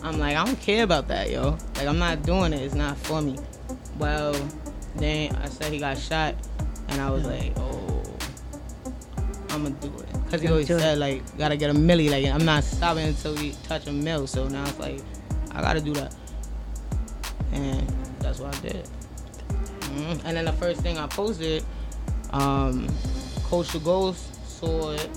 I'm 0.02 0.18
like, 0.18 0.36
I 0.36 0.44
don't 0.44 0.60
care 0.60 0.84
about 0.84 1.08
that, 1.08 1.30
yo. 1.30 1.58
Like, 1.76 1.86
I'm 1.86 1.98
not 1.98 2.22
doing 2.22 2.52
it. 2.52 2.62
It's 2.62 2.74
not 2.74 2.96
for 2.98 3.20
me. 3.20 3.36
Well, 3.98 4.34
then 4.96 5.34
I 5.36 5.48
said 5.48 5.72
he 5.72 5.78
got 5.78 5.98
shot. 5.98 6.34
And 6.88 7.00
I 7.00 7.10
was 7.10 7.24
like, 7.24 7.52
oh, 7.56 8.02
I'm 9.50 9.64
to 9.64 9.70
do 9.88 9.94
it. 9.98 10.12
Because 10.24 10.42
he 10.42 10.48
always 10.48 10.66
said, 10.66 10.98
like, 10.98 11.38
got 11.38 11.48
to 11.48 11.56
get 11.56 11.70
a 11.70 11.74
milli. 11.74 12.10
Like, 12.10 12.26
I'm 12.26 12.44
not 12.44 12.64
stopping 12.64 13.08
until 13.08 13.34
we 13.34 13.52
touch 13.64 13.86
a 13.86 13.92
mill. 13.92 14.26
So 14.26 14.46
now 14.48 14.64
it's 14.64 14.78
like, 14.78 15.00
I 15.52 15.62
got 15.62 15.74
to 15.74 15.80
do 15.80 15.92
that. 15.94 16.14
And 17.52 17.88
that's 18.20 18.40
what 18.40 18.54
I 18.54 18.60
did. 18.60 18.88
Mhm. 19.92 20.20
And 20.24 20.36
then 20.36 20.44
the 20.46 20.52
first 20.52 20.80
thing 20.80 20.98
I 20.98 21.06
posted, 21.06 21.64
um, 22.30 22.88
Coach 23.44 23.72
the 23.72 23.78
Ghost 23.78 24.24
saw 24.58 24.92
it, 24.92 25.10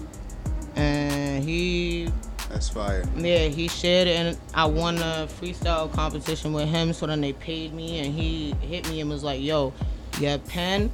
and 0.75 1.43
he 1.43 2.11
That's 2.49 2.69
fire. 2.69 3.03
yeah, 3.17 3.47
he 3.47 3.67
shared 3.67 4.07
it, 4.07 4.15
and 4.17 4.37
I 4.53 4.65
won 4.65 4.97
a 4.97 5.27
freestyle 5.41 5.91
competition 5.91 6.53
with 6.53 6.69
him. 6.69 6.93
So 6.93 7.05
then 7.07 7.21
they 7.21 7.33
paid 7.33 7.73
me, 7.73 7.99
and 7.99 8.13
he 8.13 8.53
hit 8.61 8.87
me 8.89 9.01
and 9.01 9.09
was 9.09 9.23
like, 9.23 9.41
"Yo, 9.41 9.73
your 10.19 10.37
pen 10.37 10.89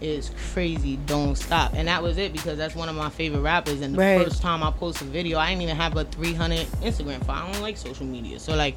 is 0.00 0.30
crazy. 0.52 0.96
Don't 1.06 1.36
stop." 1.36 1.72
And 1.74 1.88
that 1.88 2.02
was 2.02 2.18
it 2.18 2.32
because 2.32 2.58
that's 2.58 2.74
one 2.74 2.88
of 2.88 2.96
my 2.96 3.08
favorite 3.10 3.40
rappers. 3.40 3.80
And 3.80 3.94
the 3.94 3.98
Right. 3.98 4.24
first 4.24 4.42
time 4.42 4.62
I 4.62 4.70
posted 4.72 5.08
a 5.08 5.10
video, 5.10 5.38
I 5.38 5.50
didn't 5.50 5.62
even 5.62 5.76
have 5.76 5.96
a 5.96 6.04
300 6.04 6.66
Instagram 6.82 7.24
follow. 7.24 7.48
I 7.48 7.52
don't 7.52 7.62
like 7.62 7.76
social 7.76 8.04
media, 8.06 8.38
so 8.40 8.54
like, 8.54 8.76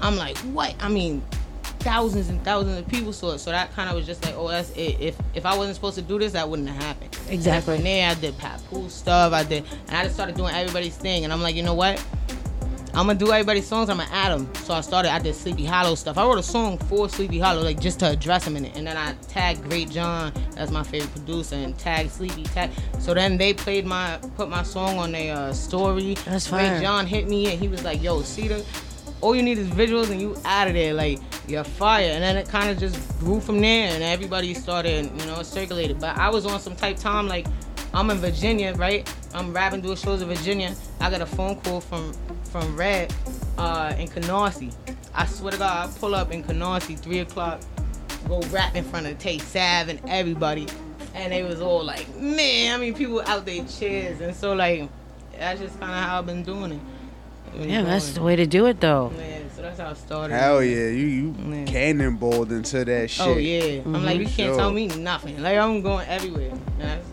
I'm 0.00 0.16
like, 0.16 0.36
what? 0.38 0.74
I 0.80 0.88
mean, 0.88 1.22
thousands 1.86 2.28
and 2.30 2.42
thousands 2.42 2.78
of 2.78 2.88
people 2.88 3.12
saw 3.12 3.30
it. 3.30 3.38
So 3.38 3.52
that 3.52 3.72
kind 3.72 3.88
of 3.88 3.94
was 3.94 4.06
just 4.06 4.24
like, 4.24 4.34
oh, 4.36 4.48
that's 4.48 4.70
it. 4.70 5.00
If 5.00 5.16
if 5.34 5.46
I 5.46 5.56
wasn't 5.56 5.76
supposed 5.76 5.94
to 5.94 6.02
do 6.02 6.18
this, 6.18 6.32
that 6.32 6.48
wouldn't 6.48 6.68
have 6.68 6.82
happened. 6.82 7.16
Exactly. 7.28 7.76
And 7.76 7.86
there, 7.86 8.10
I 8.10 8.14
did 8.14 8.36
Papoose 8.38 8.92
stuff. 8.92 9.32
I 9.32 9.44
did, 9.44 9.64
and 9.86 9.96
I 9.96 10.02
just 10.02 10.16
started 10.16 10.36
doing 10.36 10.52
everybody's 10.52 10.96
thing. 10.96 11.22
And 11.22 11.32
I'm 11.32 11.42
like, 11.42 11.54
you 11.54 11.62
know 11.62 11.74
what? 11.74 12.04
I'm 12.92 13.06
gonna 13.06 13.18
do 13.18 13.30
everybody's 13.30 13.68
songs. 13.68 13.88
I'm 13.88 13.98
gonna 13.98 14.10
add 14.10 14.32
them. 14.32 14.52
So 14.64 14.74
I 14.74 14.80
started. 14.80 15.12
I 15.12 15.20
did 15.20 15.36
Sleepy 15.36 15.64
Hallow 15.64 15.94
stuff. 15.94 16.18
I 16.18 16.26
wrote 16.26 16.38
a 16.38 16.42
song 16.42 16.76
for 16.78 17.08
Sleepy 17.08 17.38
Hallow, 17.38 17.62
like 17.62 17.78
just 17.78 18.00
to 18.00 18.10
address 18.10 18.44
him 18.44 18.56
in 18.56 18.64
it. 18.64 18.76
And 18.76 18.84
then 18.86 18.96
I 18.96 19.12
tagged 19.28 19.62
Great 19.68 19.88
John, 19.90 20.32
that's 20.56 20.72
my 20.72 20.82
favorite 20.82 21.12
producer, 21.12 21.54
and 21.54 21.78
tagged 21.78 22.10
Sleepy. 22.10 22.44
Tag. 22.44 22.70
So 22.98 23.14
then 23.14 23.36
they 23.36 23.54
played 23.54 23.86
my, 23.86 24.18
put 24.36 24.48
my 24.48 24.62
song 24.64 24.98
on 24.98 25.12
their 25.12 25.36
uh, 25.36 25.52
story. 25.52 26.14
That's 26.24 26.46
fine. 26.48 26.70
Great. 26.70 26.82
John 26.82 27.06
hit 27.06 27.28
me, 27.28 27.52
and 27.52 27.60
he 27.60 27.68
was 27.68 27.84
like, 27.84 28.02
"Yo, 28.02 28.22
Ceda." 28.22 28.64
All 29.20 29.34
you 29.34 29.42
need 29.42 29.58
is 29.58 29.68
visuals, 29.68 30.10
and 30.10 30.20
you 30.20 30.36
out 30.44 30.68
of 30.68 30.74
there. 30.74 30.94
Like 30.94 31.20
you're 31.48 31.64
fire, 31.64 32.10
and 32.10 32.22
then 32.22 32.36
it 32.36 32.48
kind 32.48 32.70
of 32.70 32.78
just 32.78 33.18
grew 33.18 33.40
from 33.40 33.60
there, 33.60 33.92
and 33.92 34.02
everybody 34.02 34.52
started, 34.54 35.10
you 35.18 35.26
know, 35.26 35.42
circulated. 35.42 36.00
But 36.00 36.16
I 36.16 36.28
was 36.28 36.46
on 36.46 36.60
some 36.60 36.76
type 36.76 36.96
time 36.96 37.26
like 37.28 37.46
I'm 37.94 38.10
in 38.10 38.18
Virginia, 38.18 38.74
right? 38.74 39.10
I'm 39.34 39.52
rapping, 39.52 39.80
doing 39.80 39.96
shows 39.96 40.22
in 40.22 40.28
Virginia. 40.28 40.74
I 41.00 41.10
got 41.10 41.22
a 41.22 41.26
phone 41.26 41.60
call 41.60 41.80
from 41.80 42.12
from 42.44 42.76
Red 42.76 43.14
uh, 43.58 43.94
in 43.98 44.08
Canarsie. 44.08 44.74
I 45.14 45.24
swear 45.26 45.52
to 45.52 45.58
God, 45.58 45.88
I 45.88 45.98
pull 45.98 46.14
up 46.14 46.30
in 46.30 46.44
Canarsie, 46.44 46.98
three 46.98 47.20
o'clock, 47.20 47.60
go 48.28 48.40
rap 48.50 48.76
in 48.76 48.84
front 48.84 49.06
of 49.06 49.18
Tay 49.18 49.38
Sav 49.38 49.88
and 49.88 50.00
everybody, 50.08 50.66
and 51.14 51.32
they 51.32 51.42
was 51.42 51.60
all 51.62 51.82
like, 51.82 52.14
man, 52.16 52.74
I 52.74 52.78
mean, 52.78 52.94
people 52.94 53.22
out 53.22 53.46
there 53.46 53.64
cheers, 53.64 54.20
and 54.20 54.34
so 54.34 54.52
like, 54.52 54.88
that's 55.38 55.60
just 55.60 55.78
kind 55.80 55.92
of 55.92 55.98
how 56.04 56.18
I've 56.18 56.26
been 56.26 56.42
doing 56.42 56.72
it. 56.72 56.80
Been 57.56 57.68
Yeah, 57.70 57.82
that's 57.82 58.12
the 58.12 58.22
way 58.22 58.36
to 58.36 58.46
do 58.46 58.66
it, 58.66 58.80
though. 58.80 59.12
Yeah, 59.18 59.38
so 59.54 59.62
that's 59.62 59.78
how 59.80 59.90
I 59.90 59.94
started. 59.94 60.34
Hell 60.34 60.62
yeah, 60.62 60.88
you 60.88 61.06
you 61.06 61.32
cannonballed 61.66 62.50
into 62.50 62.84
that 62.84 63.10
shit. 63.10 63.26
Oh 63.26 63.36
yeah, 63.36 63.82
I'm 63.84 64.04
like, 64.04 64.18
you 64.18 64.24
can't 64.26 64.36
Sure. 64.50 64.56
tell 64.56 64.70
me 64.70 64.88
nothing. 64.88 65.40
Like 65.42 65.58
I'm 65.58 65.82
going 65.82 66.06
everywhere. 66.08 66.52
That's- 66.78 67.04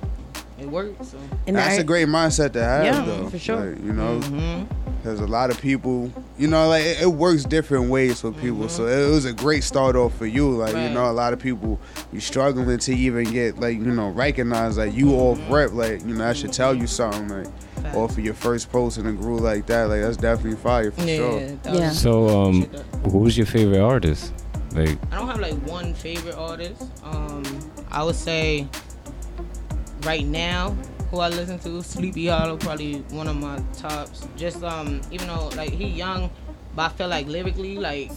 it 0.59 0.69
works. 0.69 1.09
So. 1.09 1.17
That's 1.45 1.77
a 1.79 1.83
great 1.83 2.07
mindset 2.07 2.53
to 2.53 2.63
have, 2.63 2.85
Yeah, 2.85 3.03
though. 3.03 3.27
for 3.29 3.39
sure. 3.39 3.71
Like, 3.71 3.83
you 3.83 3.91
know, 3.91 4.19
Mhm. 4.19 4.65
there's 5.03 5.19
a 5.19 5.25
lot 5.27 5.49
of 5.49 5.59
people. 5.59 6.09
You 6.37 6.47
know, 6.47 6.69
like 6.69 6.83
it, 6.85 7.01
it 7.01 7.07
works 7.11 7.43
different 7.43 7.89
ways 7.89 8.21
for 8.21 8.31
people. 8.31 8.69
So 8.69 8.85
it 8.87 9.09
was 9.09 9.25
a 9.25 9.33
great 9.33 9.63
start 9.63 9.95
off 9.97 10.15
for 10.15 10.25
you. 10.27 10.49
Like 10.51 10.73
Right. 10.73 10.87
you 10.87 10.93
know, 10.93 11.09
a 11.09 11.11
lot 11.11 11.33
of 11.33 11.39
people 11.39 11.79
you're 12.13 12.21
struggling 12.21 12.77
to 12.77 12.95
even 12.95 13.25
get 13.31 13.59
like 13.59 13.77
you 13.77 13.83
know 13.83 14.09
recognized. 14.09 14.77
Like 14.77 14.93
you 14.95 15.11
off 15.15 15.39
rep. 15.49 15.73
Like 15.73 16.05
you 16.05 16.13
know, 16.15 16.25
I 16.29 16.33
should 16.33 16.53
tell 16.53 16.73
you 16.73 16.87
something. 16.87 17.27
Like 17.29 17.47
off 17.93 18.11
of 18.11 18.19
your 18.19 18.33
first 18.33 18.71
post 18.71 18.97
in 18.97 19.05
a 19.05 19.11
grew 19.11 19.39
like 19.39 19.65
that. 19.67 19.85
Like 19.89 20.01
that's 20.01 20.17
definitely 20.17 20.57
fire 20.57 20.91
for 20.91 21.07
sure. 21.07 21.91
So, 21.91 22.27
um, 22.29 22.63
who's 23.11 23.37
your 23.37 23.45
favorite 23.45 23.81
artist? 23.81 24.33
Like, 24.73 24.97
I 25.11 25.17
don't 25.17 25.27
have 25.27 25.39
like 25.39 25.55
one 25.67 25.93
favorite 25.93 26.35
artist. 26.35 26.81
Um, 27.03 27.43
I 27.91 28.03
would 28.03 28.15
say 28.15 28.67
right 30.03 30.25
now, 30.25 30.71
who 31.11 31.19
I 31.19 31.29
listen 31.29 31.59
to, 31.59 31.83
Sleepy 31.83 32.25
Hallow, 32.25 32.57
probably 32.57 33.01
one 33.11 33.27
of 33.27 33.35
my 33.35 33.61
tops. 33.77 34.27
Just 34.35 34.63
um, 34.63 35.01
even 35.11 35.27
though 35.27 35.49
like 35.49 35.71
he 35.71 35.87
young, 35.87 36.31
but 36.75 36.91
I 36.91 36.95
feel 36.95 37.07
like 37.07 37.27
lyrically, 37.27 37.77
like 37.77 38.11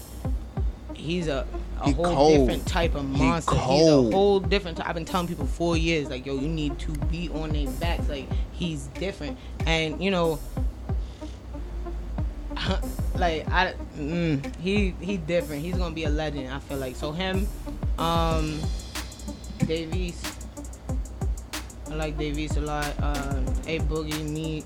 he's 0.95 1.29
a, 1.29 1.47
a 1.81 1.85
He 1.87 1.93
whole 1.93 2.05
cold. 2.15 2.39
different 2.39 2.67
type 2.67 2.95
of 2.95 3.03
He 3.03 3.23
monster. 3.23 3.53
He's 3.55 3.61
a 3.89 4.03
whole 4.11 4.41
different. 4.41 4.79
Type. 4.79 4.89
I've 4.89 4.95
been 4.95 5.05
telling 5.05 5.29
people 5.29 5.47
four 5.47 5.77
years, 5.77 6.09
like 6.09 6.25
yo, 6.27 6.35
you 6.35 6.49
need 6.49 6.79
to 6.81 6.93
be 6.93 7.29
on 7.31 7.51
their 7.51 7.69
backs. 7.69 8.09
Like 8.09 8.27
he's 8.53 8.87
different, 8.99 9.39
and 9.67 10.03
you 10.03 10.11
know. 10.11 10.39
like 13.17 13.47
I, 13.51 13.75
mm, 13.99 14.57
he 14.57 14.95
he 15.01 15.19
different. 15.19 15.63
He's 15.63 15.77
gonna 15.77 15.95
be 15.95 16.05
a 16.05 16.11
legend. 16.11 16.49
I 16.53 16.59
feel 16.59 16.79
like 16.79 16.97
so 16.97 17.13
him, 17.13 17.47
um, 17.99 18.59
Davies. 19.67 20.21
I 21.91 21.95
like 21.95 22.19
Davies 22.19 22.57
a 22.57 22.61
lot. 22.63 22.93
Uh, 23.01 23.41
A 23.67 23.79
Boogie, 23.81 24.29
me, 24.29 24.65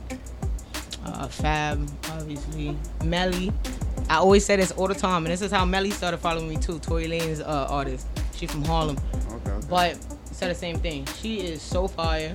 uh, 1.05 1.27
Fab, 1.29 1.87
obviously, 2.13 2.77
Melly. 3.05 3.53
I 4.11 4.17
always 4.17 4.45
say 4.45 4.57
this 4.57 4.73
all 4.73 4.89
the 4.89 4.95
time, 4.95 5.25
and 5.25 5.33
this 5.33 5.41
is 5.41 5.53
how 5.53 5.65
Melly 5.65 5.93
started 5.93 6.19
following 6.19 6.49
me 6.49 6.57
too. 6.57 6.81
Tory 6.81 7.07
Lanez's 7.07 7.43
uh, 7.43 7.69
artist. 7.71 8.09
She 8.35 8.49
from 8.49 8.65
Harlem. 8.65 8.99
Okay, 9.15 9.51
okay. 9.53 9.67
But 9.71 9.99
said 10.33 10.51
the 10.51 10.55
same 10.57 10.81
thing. 10.81 11.07
She 11.21 11.39
is 11.39 11.63
so 11.63 11.87
fire 11.87 12.35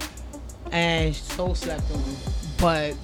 and 0.72 1.14
so 1.14 1.54
slept 1.54 1.84
on. 1.92 2.02
But 2.62 2.96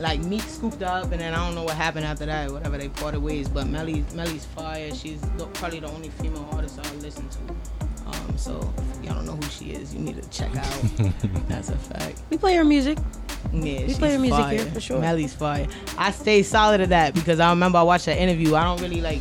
like 0.00 0.18
Meek 0.24 0.42
scooped 0.42 0.82
up, 0.82 1.12
and 1.12 1.20
then 1.20 1.34
I 1.34 1.46
don't 1.46 1.54
know 1.54 1.62
what 1.62 1.76
happened 1.76 2.04
after 2.04 2.26
that. 2.26 2.50
Whatever 2.50 2.78
they 2.78 2.88
parted 2.88 3.22
ways. 3.22 3.48
But 3.48 3.68
Melly, 3.68 4.04
Melly's 4.12 4.44
fire. 4.44 4.92
She's 4.92 5.20
the, 5.20 5.46
probably 5.54 5.78
the 5.78 5.88
only 5.88 6.08
female 6.08 6.48
artist 6.50 6.80
I 6.80 6.94
listen 6.96 7.28
to. 7.28 7.85
Um, 8.06 8.38
so 8.38 8.72
if 8.98 9.04
y'all 9.04 9.14
don't 9.16 9.26
know 9.26 9.32
who 9.36 9.42
she 9.50 9.72
is, 9.72 9.92
you 9.94 10.00
need 10.00 10.20
to 10.22 10.28
check 10.30 10.54
out. 10.56 10.82
That's 11.48 11.68
a 11.70 11.76
fact. 11.76 12.22
We 12.30 12.38
play 12.38 12.54
her 12.56 12.64
music. 12.64 12.98
Yeah, 13.52 13.80
We 13.82 13.88
she's 13.88 13.98
play 13.98 14.12
her 14.12 14.18
music 14.18 14.38
fire. 14.40 14.56
here 14.58 14.66
for 14.66 14.80
sure. 14.80 15.00
Melly's 15.00 15.32
fire. 15.34 15.66
I 15.98 16.10
stay 16.10 16.42
solid 16.42 16.80
at 16.80 16.88
that 16.90 17.14
because 17.14 17.40
I 17.40 17.50
remember 17.50 17.78
I 17.78 17.82
watched 17.82 18.06
that 18.06 18.18
interview. 18.18 18.54
I 18.54 18.64
don't 18.64 18.80
really 18.80 19.00
like. 19.00 19.20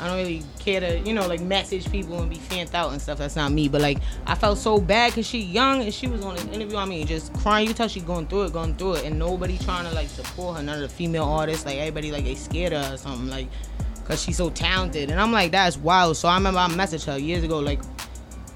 I 0.00 0.08
don't 0.08 0.16
really 0.18 0.42
care 0.58 0.80
to, 0.80 0.98
you 1.00 1.14
know, 1.14 1.26
like 1.26 1.40
message 1.40 1.90
people 1.90 2.20
and 2.20 2.28
be 2.28 2.36
fanned 2.36 2.74
out 2.74 2.90
and 2.92 3.00
stuff. 3.00 3.16
That's 3.18 3.36
not 3.36 3.52
me. 3.52 3.68
But 3.68 3.80
like, 3.80 3.98
I 4.26 4.34
felt 4.34 4.58
so 4.58 4.78
bad 4.78 5.12
because 5.12 5.26
she 5.26 5.38
young 5.38 5.82
and 5.82 5.94
she 5.94 6.08
was 6.08 6.22
on 6.22 6.34
this 6.34 6.44
interview. 6.46 6.76
I 6.76 6.84
mean, 6.84 7.06
just 7.06 7.32
crying. 7.34 7.62
You 7.62 7.68
can 7.68 7.76
tell 7.76 7.88
she 7.88 8.00
going 8.00 8.26
through 8.26 8.44
it, 8.44 8.52
going 8.52 8.74
through 8.74 8.94
it, 8.96 9.04
and 9.04 9.18
nobody 9.18 9.56
trying 9.56 9.88
to 9.88 9.94
like 9.94 10.08
support 10.08 10.56
her. 10.58 10.62
None 10.62 10.74
of 10.74 10.82
the 10.82 10.94
female 10.94 11.24
artists, 11.24 11.64
like 11.64 11.76
everybody, 11.76 12.10
like 12.10 12.24
they 12.24 12.34
scared 12.34 12.72
her 12.72 12.94
or 12.94 12.96
something, 12.98 13.28
like, 13.30 13.46
cause 14.04 14.20
she's 14.22 14.36
so 14.36 14.50
talented. 14.50 15.10
And 15.10 15.18
I'm 15.20 15.32
like, 15.32 15.52
that's 15.52 15.78
wild. 15.78 16.16
So 16.18 16.28
I 16.28 16.34
remember 16.34 16.58
I 16.60 16.68
messaged 16.68 17.06
her 17.06 17.16
years 17.18 17.44
ago, 17.44 17.60
like, 17.60 17.80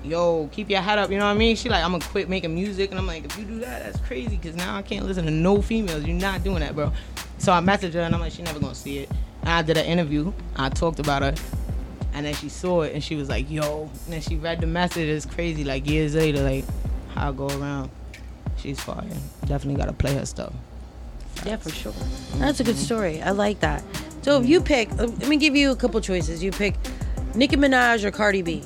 yo, 0.04 0.48
keep 0.52 0.70
your 0.70 0.80
head 0.80 0.98
up. 0.98 1.10
You 1.10 1.18
know 1.18 1.26
what 1.26 1.32
I 1.32 1.38
mean? 1.38 1.56
She 1.56 1.68
like, 1.68 1.84
I'm 1.84 1.92
gonna 1.92 2.04
quit 2.04 2.28
making 2.28 2.54
music, 2.54 2.90
and 2.90 2.98
I'm 2.98 3.06
like, 3.06 3.24
if 3.24 3.38
you 3.38 3.44
do 3.44 3.58
that, 3.60 3.84
that's 3.84 4.00
crazy, 4.06 4.36
cause 4.38 4.54
now 4.54 4.76
I 4.76 4.82
can't 4.82 5.06
listen 5.06 5.24
to 5.24 5.30
no 5.30 5.62
females. 5.62 6.04
You're 6.04 6.16
not 6.16 6.44
doing 6.44 6.60
that, 6.60 6.74
bro. 6.74 6.92
So 7.38 7.52
I 7.52 7.60
messaged 7.60 7.94
her, 7.94 8.00
and 8.00 8.14
I'm 8.14 8.20
like, 8.20 8.32
she 8.32 8.42
never 8.42 8.58
gonna 8.58 8.74
see 8.74 8.98
it. 8.98 9.10
And 9.40 9.50
I 9.50 9.62
did 9.62 9.76
an 9.76 9.86
interview. 9.86 10.32
I 10.56 10.68
talked 10.68 10.98
about 10.98 11.22
her, 11.22 11.34
and 12.12 12.26
then 12.26 12.34
she 12.34 12.48
saw 12.48 12.82
it, 12.82 12.94
and 12.94 13.02
she 13.02 13.14
was 13.14 13.28
like, 13.28 13.50
yo. 13.50 13.90
And 14.04 14.14
then 14.14 14.20
she 14.20 14.36
read 14.36 14.60
the 14.60 14.66
message. 14.66 15.08
It's 15.08 15.26
crazy. 15.26 15.64
Like 15.64 15.88
years 15.88 16.14
later, 16.14 16.42
like 16.42 16.64
how 17.14 17.28
I 17.28 17.32
go 17.32 17.46
around. 17.48 17.90
She's 18.56 18.80
fire. 18.80 19.04
Definitely 19.46 19.76
gotta 19.76 19.92
play 19.92 20.14
her 20.14 20.26
stuff. 20.26 20.52
Yeah, 21.46 21.56
for 21.56 21.70
sure. 21.70 21.92
That's 22.36 22.58
a 22.58 22.64
good 22.64 22.76
story. 22.76 23.22
I 23.22 23.30
like 23.30 23.60
that. 23.60 23.84
So 24.22 24.40
if 24.40 24.48
you 24.48 24.60
pick, 24.60 24.90
uh, 24.92 25.06
let 25.06 25.28
me 25.28 25.36
give 25.36 25.54
you 25.54 25.70
a 25.70 25.76
couple 25.76 26.00
choices. 26.00 26.42
You 26.42 26.50
pick 26.50 26.74
Nicki 27.34 27.56
Minaj 27.56 28.02
or 28.04 28.10
Cardi 28.10 28.42
B. 28.42 28.64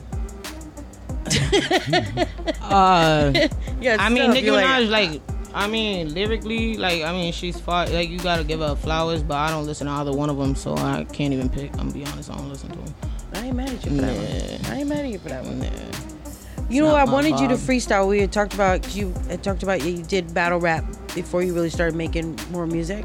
Uh, 2.63 3.33
Yeah, 3.81 3.97
I 3.99 4.09
mean. 4.09 4.31
Nicki 4.33 4.47
You're 4.47 4.55
like, 4.57 4.65
Minaj, 4.65 4.91
like, 4.91 5.23
I 5.55 5.67
mean, 5.67 6.15
lyrically, 6.15 6.77
like 6.77 7.03
I 7.03 7.13
mean, 7.13 7.33
she's 7.33 7.61
far. 7.61 7.87
Like 7.87 8.09
you 8.09 8.19
gotta 8.19 8.45
give 8.45 8.61
her 8.61 8.75
flowers, 8.75 9.23
but 9.23 9.37
I 9.37 9.51
don't 9.51 9.67
listen 9.67 9.87
to 9.87 9.93
either 9.93 10.13
one 10.13 10.31
of 10.31 10.39
them, 10.39 10.55
so 10.55 10.75
I 10.77 11.05
can't 11.13 11.33
even 11.35 11.49
pick. 11.49 11.73
I'm 11.73 11.89
gonna 11.89 11.93
be 11.93 12.07
honest, 12.07 12.31
I 12.31 12.37
don't 12.37 12.49
listen 12.49 12.71
to 12.71 12.79
them. 12.79 12.95
I 13.35 13.47
ain't 13.47 13.57
mad 13.57 13.69
at 13.69 13.85
you 13.85 13.97
for 13.97 14.03
that 14.03 14.17
one. 14.17 14.73
I 14.73 14.79
ain't 14.81 14.89
mad 14.89 15.01
at 15.01 15.11
you 15.11 15.19
for 15.19 15.29
that 15.29 15.45
one. 15.45 15.63
You 16.71 16.83
know, 16.83 16.95
I 16.95 17.05
wanted 17.05 17.39
you 17.39 17.49
to 17.49 17.55
freestyle. 17.55 18.09
We 18.09 18.21
had 18.21 18.33
talked 18.33 18.55
about 18.55 18.95
you 18.95 19.13
had 19.29 19.43
talked 19.43 19.63
about 19.63 19.85
you 19.85 20.03
did 20.03 20.33
battle 20.33 20.59
rap 20.59 20.85
before 21.15 21.43
you 21.43 21.53
really 21.53 21.71
started 21.71 21.95
making 21.97 22.39
more 22.51 22.67
music. 22.67 23.05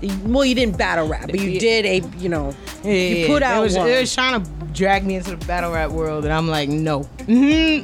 You- 0.00 0.18
Well, 0.24 0.44
you 0.44 0.54
didn't 0.54 0.76
battle 0.76 1.06
rap, 1.08 1.26
but 1.26 1.38
you 1.40 1.50
Yeah. 1.50 1.60
did 1.60 1.84
a 1.86 2.18
you 2.18 2.28
know 2.28 2.54
Yeah, 2.82 2.92
you 2.92 3.26
put 3.26 3.42
out 3.42 3.58
It 3.58 3.62
was, 3.64 3.76
one. 3.76 3.88
it 3.88 4.00
was 4.00 4.14
trying 4.14 4.42
to 4.42 4.50
drag 4.72 5.04
me 5.06 5.14
into 5.16 5.30
the 5.36 5.46
battle 5.46 5.72
rap 5.72 5.90
world, 5.90 6.24
and 6.24 6.32
I'm 6.32 6.48
like, 6.48 6.68
no. 6.68 7.02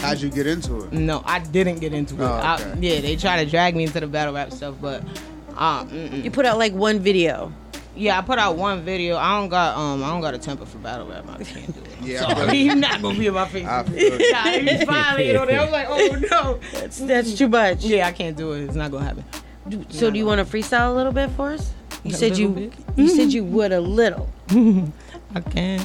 How'd 0.00 0.20
you 0.20 0.28
get 0.28 0.46
into 0.46 0.82
it? 0.84 0.92
No, 0.92 1.22
I 1.24 1.38
didn't 1.38 1.78
get 1.80 1.92
into 1.94 2.14
it. 2.16 2.20
Oh, 2.20 2.26
I- 2.32 2.60
yeah, 2.80 3.00
they 3.00 3.16
try 3.16 3.42
to 3.44 3.48
drag 3.50 3.76
me 3.76 3.84
into 3.84 4.00
the 4.00 4.06
battle 4.06 4.34
rap 4.34 4.52
stuff, 4.52 4.74
but 4.82 5.02
uh, 5.56 5.84
you 6.12 6.30
put 6.30 6.46
out 6.46 6.58
like 6.58 6.72
one 6.74 6.98
video. 6.98 7.52
Yeah, 7.96 8.18
I 8.18 8.22
put 8.22 8.38
out 8.38 8.56
one 8.56 8.82
video. 8.82 9.16
I 9.16 9.38
don't 9.38 9.48
got 9.48 9.76
um, 9.76 10.02
I 10.02 10.08
don't 10.08 10.20
got 10.20 10.32
a 10.34 10.38
temper 10.38 10.64
for 10.64 10.78
battle 10.78 11.06
rap. 11.08 11.24
I 11.28 11.42
can't 11.44 11.66
do 11.74 11.80
it. 11.80 11.86
Yeah, 12.02 12.20
Sorry, 12.20 12.70
I 12.70 12.74
not 12.74 13.02
gonna 13.02 13.18
be 13.18 13.26
in 13.26 13.34
my 13.34 13.46
face. 13.46 13.66
I 13.66 13.82
feel 13.82 14.14
it. 14.14 14.32
Nah, 14.32 14.42
he 14.78 14.84
finally, 14.86 15.36
on 15.36 15.46
there. 15.48 15.60
I 15.60 15.64
was 15.64 15.72
like, 15.72 15.86
oh 15.90 16.18
no, 16.30 16.60
that's 16.72 16.98
that's 17.00 17.34
too 17.36 17.48
much. 17.48 17.84
Yeah, 17.84 18.06
I 18.06 18.12
can't 18.12 18.36
do 18.36 18.52
it. 18.52 18.62
It's 18.64 18.74
not 18.74 18.90
gonna 18.90 19.04
happen. 19.04 19.24
So 19.90 20.10
do 20.10 20.18
you 20.18 20.24
want 20.24 20.38
to 20.38 20.46
freestyle 20.56 20.90
a 20.92 20.94
little 20.94 21.12
bit 21.12 21.30
for 21.32 21.50
us? 21.52 21.72
You 22.04 22.14
A 22.14 22.16
said 22.16 22.38
you 22.38 22.48
bit? 22.48 22.72
you 22.96 23.08
said 23.08 23.32
you 23.32 23.44
would 23.54 23.72
a 23.72 23.80
little. 23.80 24.28
I 24.50 25.40
can. 25.50 25.80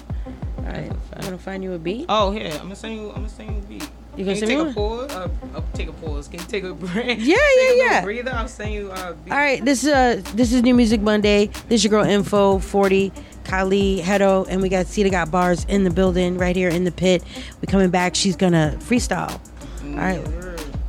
All 0.57 0.63
right, 0.63 0.91
I'm 1.13 1.21
gonna 1.21 1.37
find 1.37 1.63
you 1.63 1.73
a 1.73 1.77
beat. 1.79 2.05
Oh, 2.09 2.31
here, 2.31 2.49
I'm 2.53 2.59
gonna 2.63 2.75
send 2.75 2.95
you. 2.95 3.09
I'm 3.09 3.15
gonna 3.15 3.29
send 3.29 3.51
you 3.51 3.57
a 3.57 3.61
beat. 3.61 3.89
You 4.15 4.23
Can 4.23 4.33
gonna 4.39 4.53
you 4.53 4.63
take 4.63 4.71
a 4.71 4.73
pause? 4.73 5.11
Uh, 5.11 5.29
uh, 5.55 5.61
take 5.73 5.89
a 5.89 5.91
pause. 5.93 6.27
Can 6.29 6.39
you 6.39 6.45
take 6.45 6.63
a 6.63 6.73
break? 6.85 7.17
Yeah, 7.19 7.35
yeah, 7.35 7.71
a 7.71 7.77
yeah. 7.77 8.01
Breather. 8.01 8.31
I'll 8.31 8.47
send 8.47 8.71
you. 8.73 8.89
Uh, 8.91 9.11
beat. 9.13 9.31
All 9.31 9.37
right, 9.37 9.63
this 9.63 9.83
is 9.83 9.89
uh 9.89 10.21
this 10.35 10.53
is 10.53 10.63
New 10.63 10.73
Music 10.73 11.01
Monday. 11.01 11.47
This 11.67 11.81
is 11.81 11.83
your 11.83 11.91
girl 11.91 12.05
Info 12.09 12.59
40, 12.59 13.11
Kylie 13.43 14.01
Hedo, 14.01 14.47
and 14.49 14.61
we 14.61 14.69
got 14.69 14.85
Ceda 14.85 15.11
got 15.11 15.29
bars 15.31 15.65
in 15.65 15.83
the 15.83 15.91
building 15.91 16.37
right 16.37 16.55
here 16.55 16.69
in 16.69 16.85
the 16.85 16.91
pit. 16.93 17.23
We 17.61 17.67
coming 17.67 17.89
back. 17.89 18.15
She's 18.15 18.37
gonna 18.37 18.75
freestyle. 18.79 19.37
All 19.83 19.95
right, 19.97 20.25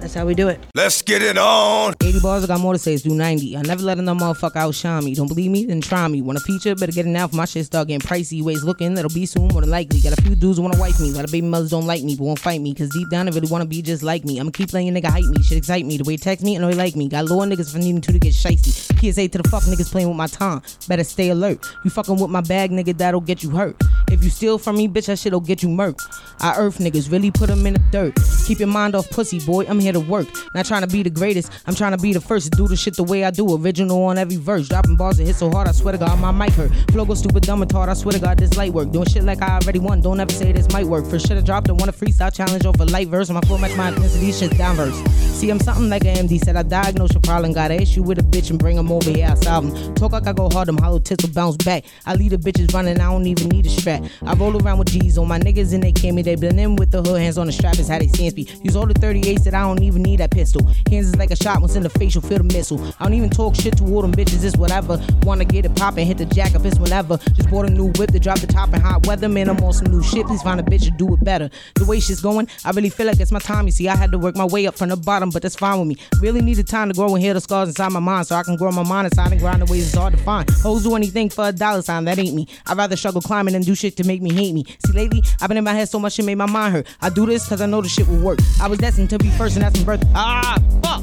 that's 0.07 0.15
how 0.15 0.25
we 0.25 0.35
do 0.35 0.47
it. 0.47 0.61
Let's 0.75 1.03
get 1.03 1.21
it 1.21 1.37
on. 1.37 1.95
80 2.01 2.21
bars, 2.21 2.45
I 2.45 2.47
got 2.47 2.61
more 2.61 2.73
to 2.73 2.79
say. 2.79 2.95
It's 2.95 3.03
do 3.03 3.13
90. 3.13 3.57
I 3.57 3.63
never 3.63 3.83
let 3.83 3.99
another 3.99 4.21
motherfucker 4.21 4.55
outshine 4.57 5.05
me. 5.05 5.17
Don't 5.17 5.27
believe 5.27 5.51
me? 5.51 5.65
Then 5.65 5.81
try 5.81 6.07
me. 6.07 6.23
Want 6.23 6.39
a 6.39 6.41
feature? 6.41 6.77
Better 6.77 6.93
get 6.93 7.07
it 7.07 7.09
now 7.09 7.27
for 7.27 7.35
my 7.35 7.45
shit 7.45 7.67
start 7.67 7.89
getting 7.89 8.07
pricey. 8.07 8.41
Ways 8.41 8.63
looking, 8.63 8.95
that'll 8.95 9.11
be 9.11 9.27
soon 9.27 9.49
more 9.49 9.63
than 9.63 9.71
likely. 9.71 10.01
Got 10.01 10.17
a 10.17 10.23
few 10.23 10.37
dudes 10.37 10.59
who 10.59 10.63
wanna 10.63 10.79
wife 10.79 11.01
me. 11.01 11.09
Got 11.09 11.15
a 11.15 11.17
lot 11.17 11.25
of 11.25 11.33
baby 11.33 11.47
mothers 11.49 11.71
don't 11.71 11.87
like 11.87 12.05
me, 12.05 12.15
but 12.15 12.23
won't 12.23 12.39
fight 12.39 12.61
me. 12.61 12.73
Cause 12.73 12.89
deep 12.91 13.11
down, 13.11 13.27
they 13.27 13.33
really 13.33 13.51
wanna 13.51 13.67
be 13.67 13.83
just 13.83 14.05
like 14.05 14.25
me. 14.25 14.39
I'ma 14.39 14.51
keep 14.51 14.73
letting 14.73 14.95
your 14.95 14.97
nigga 14.97 15.11
hype 15.11 15.25
me. 15.25 15.43
Shit 15.43 15.59
excite 15.59 15.85
me. 15.85 15.97
The 15.97 16.05
way 16.05 16.13
he 16.13 16.19
text 16.19 16.45
me, 16.45 16.57
I 16.57 16.61
know 16.61 16.69
he 16.69 16.75
like 16.75 16.95
me. 16.95 17.09
Got 17.09 17.25
lower 17.25 17.45
niggas 17.47 17.73
for 17.73 17.79
needing 17.79 18.01
to 18.03 18.13
to 18.13 18.19
get 18.21 18.33
shicey. 18.33 18.86
PSA 18.99 19.29
to 19.29 19.39
the 19.39 19.49
fuck 19.49 19.63
niggas 19.65 19.91
playing 19.91 20.09
with 20.09 20.17
my 20.17 20.27
time. 20.27 20.63
Better 20.89 21.05
stay 21.05 21.31
alert. 21.31 21.65
You 21.85 21.91
fucking 21.91 22.19
with 22.19 22.31
my 22.31 22.41
bag, 22.41 22.71
nigga, 22.71 22.97
that'll 22.97 23.21
get 23.21 23.43
you 23.43 23.51
hurt. 23.51 23.77
If 24.11 24.23
you 24.23 24.31
steal 24.31 24.59
from 24.59 24.77
me, 24.77 24.89
bitch, 24.89 25.07
that 25.07 25.19
shit'll 25.19 25.41
get 25.41 25.63
you 25.63 25.69
murked. 25.69 26.03
I 26.41 26.57
earth 26.57 26.79
niggas, 26.79 27.11
really 27.11 27.31
put 27.31 27.49
them 27.49 27.67
in 27.67 27.75
the 27.75 27.83
dirt. 27.91 28.15
Keep 28.47 28.61
your 28.61 28.69
mind 28.69 28.95
off 28.95 29.09
pussy, 29.11 29.41
boy. 29.41 29.67
I'm 29.69 29.81
here 29.81 29.93
to 29.93 30.01
work. 30.01 30.29
Not 30.55 30.67
trying 30.67 30.83
to 30.83 30.87
be 30.87 31.03
the 31.03 31.11
greatest. 31.11 31.51
I'm 31.67 31.75
trying 31.75 31.93
to 31.93 31.99
be 31.99 32.13
the 32.13 32.21
first 32.21 32.53
do 32.53 32.69
the 32.69 32.77
shit 32.77 32.97
the 32.97 33.03
way 33.03 33.25
I 33.25 33.31
do. 33.31 33.57
Original 33.57 34.05
on 34.05 34.19
every 34.19 34.37
verse. 34.37 34.69
Dropping 34.69 34.97
bars 34.97 35.19
that 35.19 35.25
hit 35.25 35.37
so 35.37 35.51
hard, 35.51 35.69
I 35.69 35.73
swear 35.73 35.93
to 35.93 35.99
God, 35.99 36.19
my 36.21 36.31
mic 36.31 36.53
hurt. 36.53 36.71
Flow 36.91 37.05
go 37.05 37.15
stupid, 37.15 37.43
dumb 37.43 37.63
and 37.63 37.71
tart. 37.71 37.89
I 37.89 37.95
swear 37.95 38.13
to 38.13 38.19
God, 38.19 38.39
this 38.39 38.57
light 38.57 38.73
work. 38.73 38.91
Doing 38.93 39.07
shit 39.07 39.25
like 39.25 39.43
I 39.43 39.59
already 39.59 39.79
won. 39.79 40.01
Don't 40.01 40.21
ever 40.21 40.33
say 40.33 40.53
this 40.53 40.71
might 40.73 40.87
work. 40.87 41.07
For 41.07 41.19
shit 41.19 41.37
I 41.37 41.41
dropped, 41.41 41.69
I 41.69 41.73
want 41.73 41.89
a 41.89 41.93
freestyle 41.93 42.35
challenge 42.35 42.65
over 42.67 42.85
light 42.85 43.09
verse. 43.09 43.31
My 43.31 43.41
flow 43.41 43.59
match 43.59 43.77
my 43.77 43.91
ethnicity, 43.91 44.39
shit's 44.39 44.57
down 44.57 44.77
verse. 44.77 44.97
See, 45.37 45.51
I'm 45.51 45.61
something 45.61 45.91
like 45.91 46.07
an 46.07 46.17
MD. 46.17 46.43
Said 46.43 46.57
I 46.57 46.63
diagnosed 46.63 47.13
your 47.13 47.21
problem. 47.21 47.53
Got 47.53 47.71
an 47.71 47.79
issue 47.79 48.03
with 48.03 48.19
a 48.19 48.23
bitch 48.23 48.49
and 48.49 48.59
bring 48.59 48.79
'em 48.79 48.91
over 48.91 49.11
here. 49.11 49.29
I 49.31 49.35
solve 49.35 49.67
'em. 49.67 49.95
Talk 49.95 50.13
like 50.13 50.27
I 50.27 50.33
go 50.33 50.49
hard, 50.49 50.67
them 50.67 50.79
hollow 50.79 50.99
tits 50.99 51.23
will 51.23 51.35
bounce 51.35 51.59
back. 51.59 51.85
I 52.07 52.15
leave 52.15 52.31
the 52.31 52.39
bitches 52.39 52.73
running, 52.73 52.99
I 52.99 53.11
don't 53.13 53.27
even 53.27 53.51
need 53.51 53.67
a 53.67 53.69
strap. 53.69 54.03
I 54.25 54.33
roll 54.33 54.57
around 54.57 54.79
with 54.79 54.89
G's 54.89 55.19
on 55.19 55.29
my 55.29 55.39
niggas 55.39 55.75
and 55.75 55.83
they 55.83 55.93
came 55.93 56.15
me. 56.15 56.23
They 56.23 56.37
been 56.37 56.59
in 56.59 56.77
with 56.77 56.91
the 56.91 57.03
hood, 57.03 57.21
hands 57.21 57.37
on 57.37 57.49
the 57.49 57.53
strap 57.53 57.79
is 57.79 57.87
how 57.89 57.99
they 57.99 58.09
see 58.09 58.31
me. 58.31 58.47
Use 58.63 58.77
all 58.77 58.87
the 58.87 58.95
38s 58.95 59.45
that 59.45 59.53
I 59.53 59.61
don't 59.61 59.83
even 59.83 60.03
need 60.03 60.21
that 60.21 60.31
pistol. 60.31 60.67
Hands 60.91 61.07
is 61.07 61.17
like 61.17 61.31
a 61.31 61.37
shot, 61.37 61.61
once 61.61 61.77
in 61.77 61.83
the 61.83 61.91
facial, 61.91 62.23
feel 62.23 62.39
the 62.39 62.45
missile. 62.45 62.81
I 62.99 63.05
don't 63.05 63.13
even 63.13 63.29
talk 63.29 63.57
shit 63.57 63.77
to 63.77 63.85
all 63.85 64.01
them 64.01 64.13
bitches, 64.13 64.43
it's 64.43 64.57
whatever. 64.57 64.99
Wanna 65.25 65.45
get 65.45 65.67
it 65.67 65.75
poppin', 65.77 66.07
hit 66.07 66.17
the 66.17 66.25
jack 66.25 66.55
if 66.55 66.65
it's 66.65 66.79
whenever. 66.79 67.19
Just 67.35 67.51
bought 67.51 67.67
a 67.67 67.71
new 67.71 67.93
whip 67.99 68.11
to 68.13 68.19
drop 68.19 68.39
the 68.39 68.47
top 68.47 68.73
in 68.73 68.81
hot 68.81 69.07
weather. 69.07 69.29
Man, 69.29 69.51
I'm 69.51 69.63
on 69.63 69.75
some 69.75 69.91
new 69.91 70.03
shit. 70.03 70.27
Please 70.27 70.41
find 70.41 70.59
a 70.61 70.63
bitch 70.63 70.85
to 70.85 70.93
do 70.93 71.13
it 71.13 71.23
better. 71.23 71.51
The 71.75 71.85
way 71.85 72.01
shit's 72.01 72.23
going, 72.23 72.49
I 72.65 72.71
really 72.71 72.89
feel 72.89 73.07
like 73.07 73.21
it's 73.21 73.33
my 73.33 73.39
time. 73.39 73.67
You 73.67 73.73
see, 73.73 73.87
I 73.87 73.97
had 73.97 74.13
to 74.13 74.19
work 74.19 74.35
my 74.35 74.47
way 74.47 74.67
up 74.67 74.79
from 74.79 74.89
the 74.89 74.97
bottom, 74.97 75.26
but 75.31 75.43
that's 75.43 75.57
fine 75.57 75.79
with 75.79 75.89
me. 75.89 75.97
Really 76.21 76.41
needed 76.41 76.67
time 76.67 76.89
to 76.89 76.95
grow 76.95 77.15
and 77.15 77.23
heal 77.23 77.35
the 77.35 77.41
scars 77.41 77.69
inside 77.69 77.93
my 77.93 78.01
mind 78.01 78.27
so 78.27 78.37
I 78.37 78.43
can 78.43 78.57
grow 78.57 78.71
my 78.73 78.83
mind 78.83 79.07
inside 79.07 79.33
and 79.33 79.41
grind 79.41 79.63
the 79.63 79.67
ways 79.67 79.87
it's 79.87 79.97
hard 79.97 80.17
to 80.17 80.23
find. 80.23 80.49
Hoes 80.51 80.83
do 80.83 80.95
anything 80.95 81.29
for 81.31 81.49
a 81.49 81.53
dollar 81.53 81.83
sign, 81.83 82.05
that 82.05 82.19
ain't 82.19 82.35
me. 82.35 82.47
I'd 82.67 82.77
rather 82.77 82.97
struggle 82.97 83.21
climbing 83.21 83.55
than 83.55 83.63
do 83.63 83.75
shit 83.75 83.97
to 83.97 84.05
make 84.05 84.23
me 84.23 84.33
hate 84.33 84.55
me. 84.55 84.65
See, 84.85 84.93
lately, 84.93 85.23
I've 85.41 85.49
been 85.49 85.57
in 85.57 85.65
my 85.65 85.73
head 85.73 85.89
so 85.89 85.99
much 85.99 86.19
it 86.19 86.25
made 86.25 86.37
my 86.37 86.47
mind 86.47 86.75
hurt. 86.75 86.87
I 87.01 87.11
do 87.11 87.27
this 87.27 87.49
cause 87.49 87.61
I 87.61 87.67
know 87.67 87.81
the 87.81 87.89
shit 87.89 88.09
will 88.09 88.21
work. 88.21 88.39
I 88.61 88.69
was 88.69 88.79
destined 88.79 89.11
to 89.11 89.19
be 89.19 89.31
first 89.31 89.57
and 89.57 89.65
that's 89.65 89.79
my 89.79 89.85
birth. 89.85 90.05
Ah, 90.15 90.59
fuck. 90.83 91.03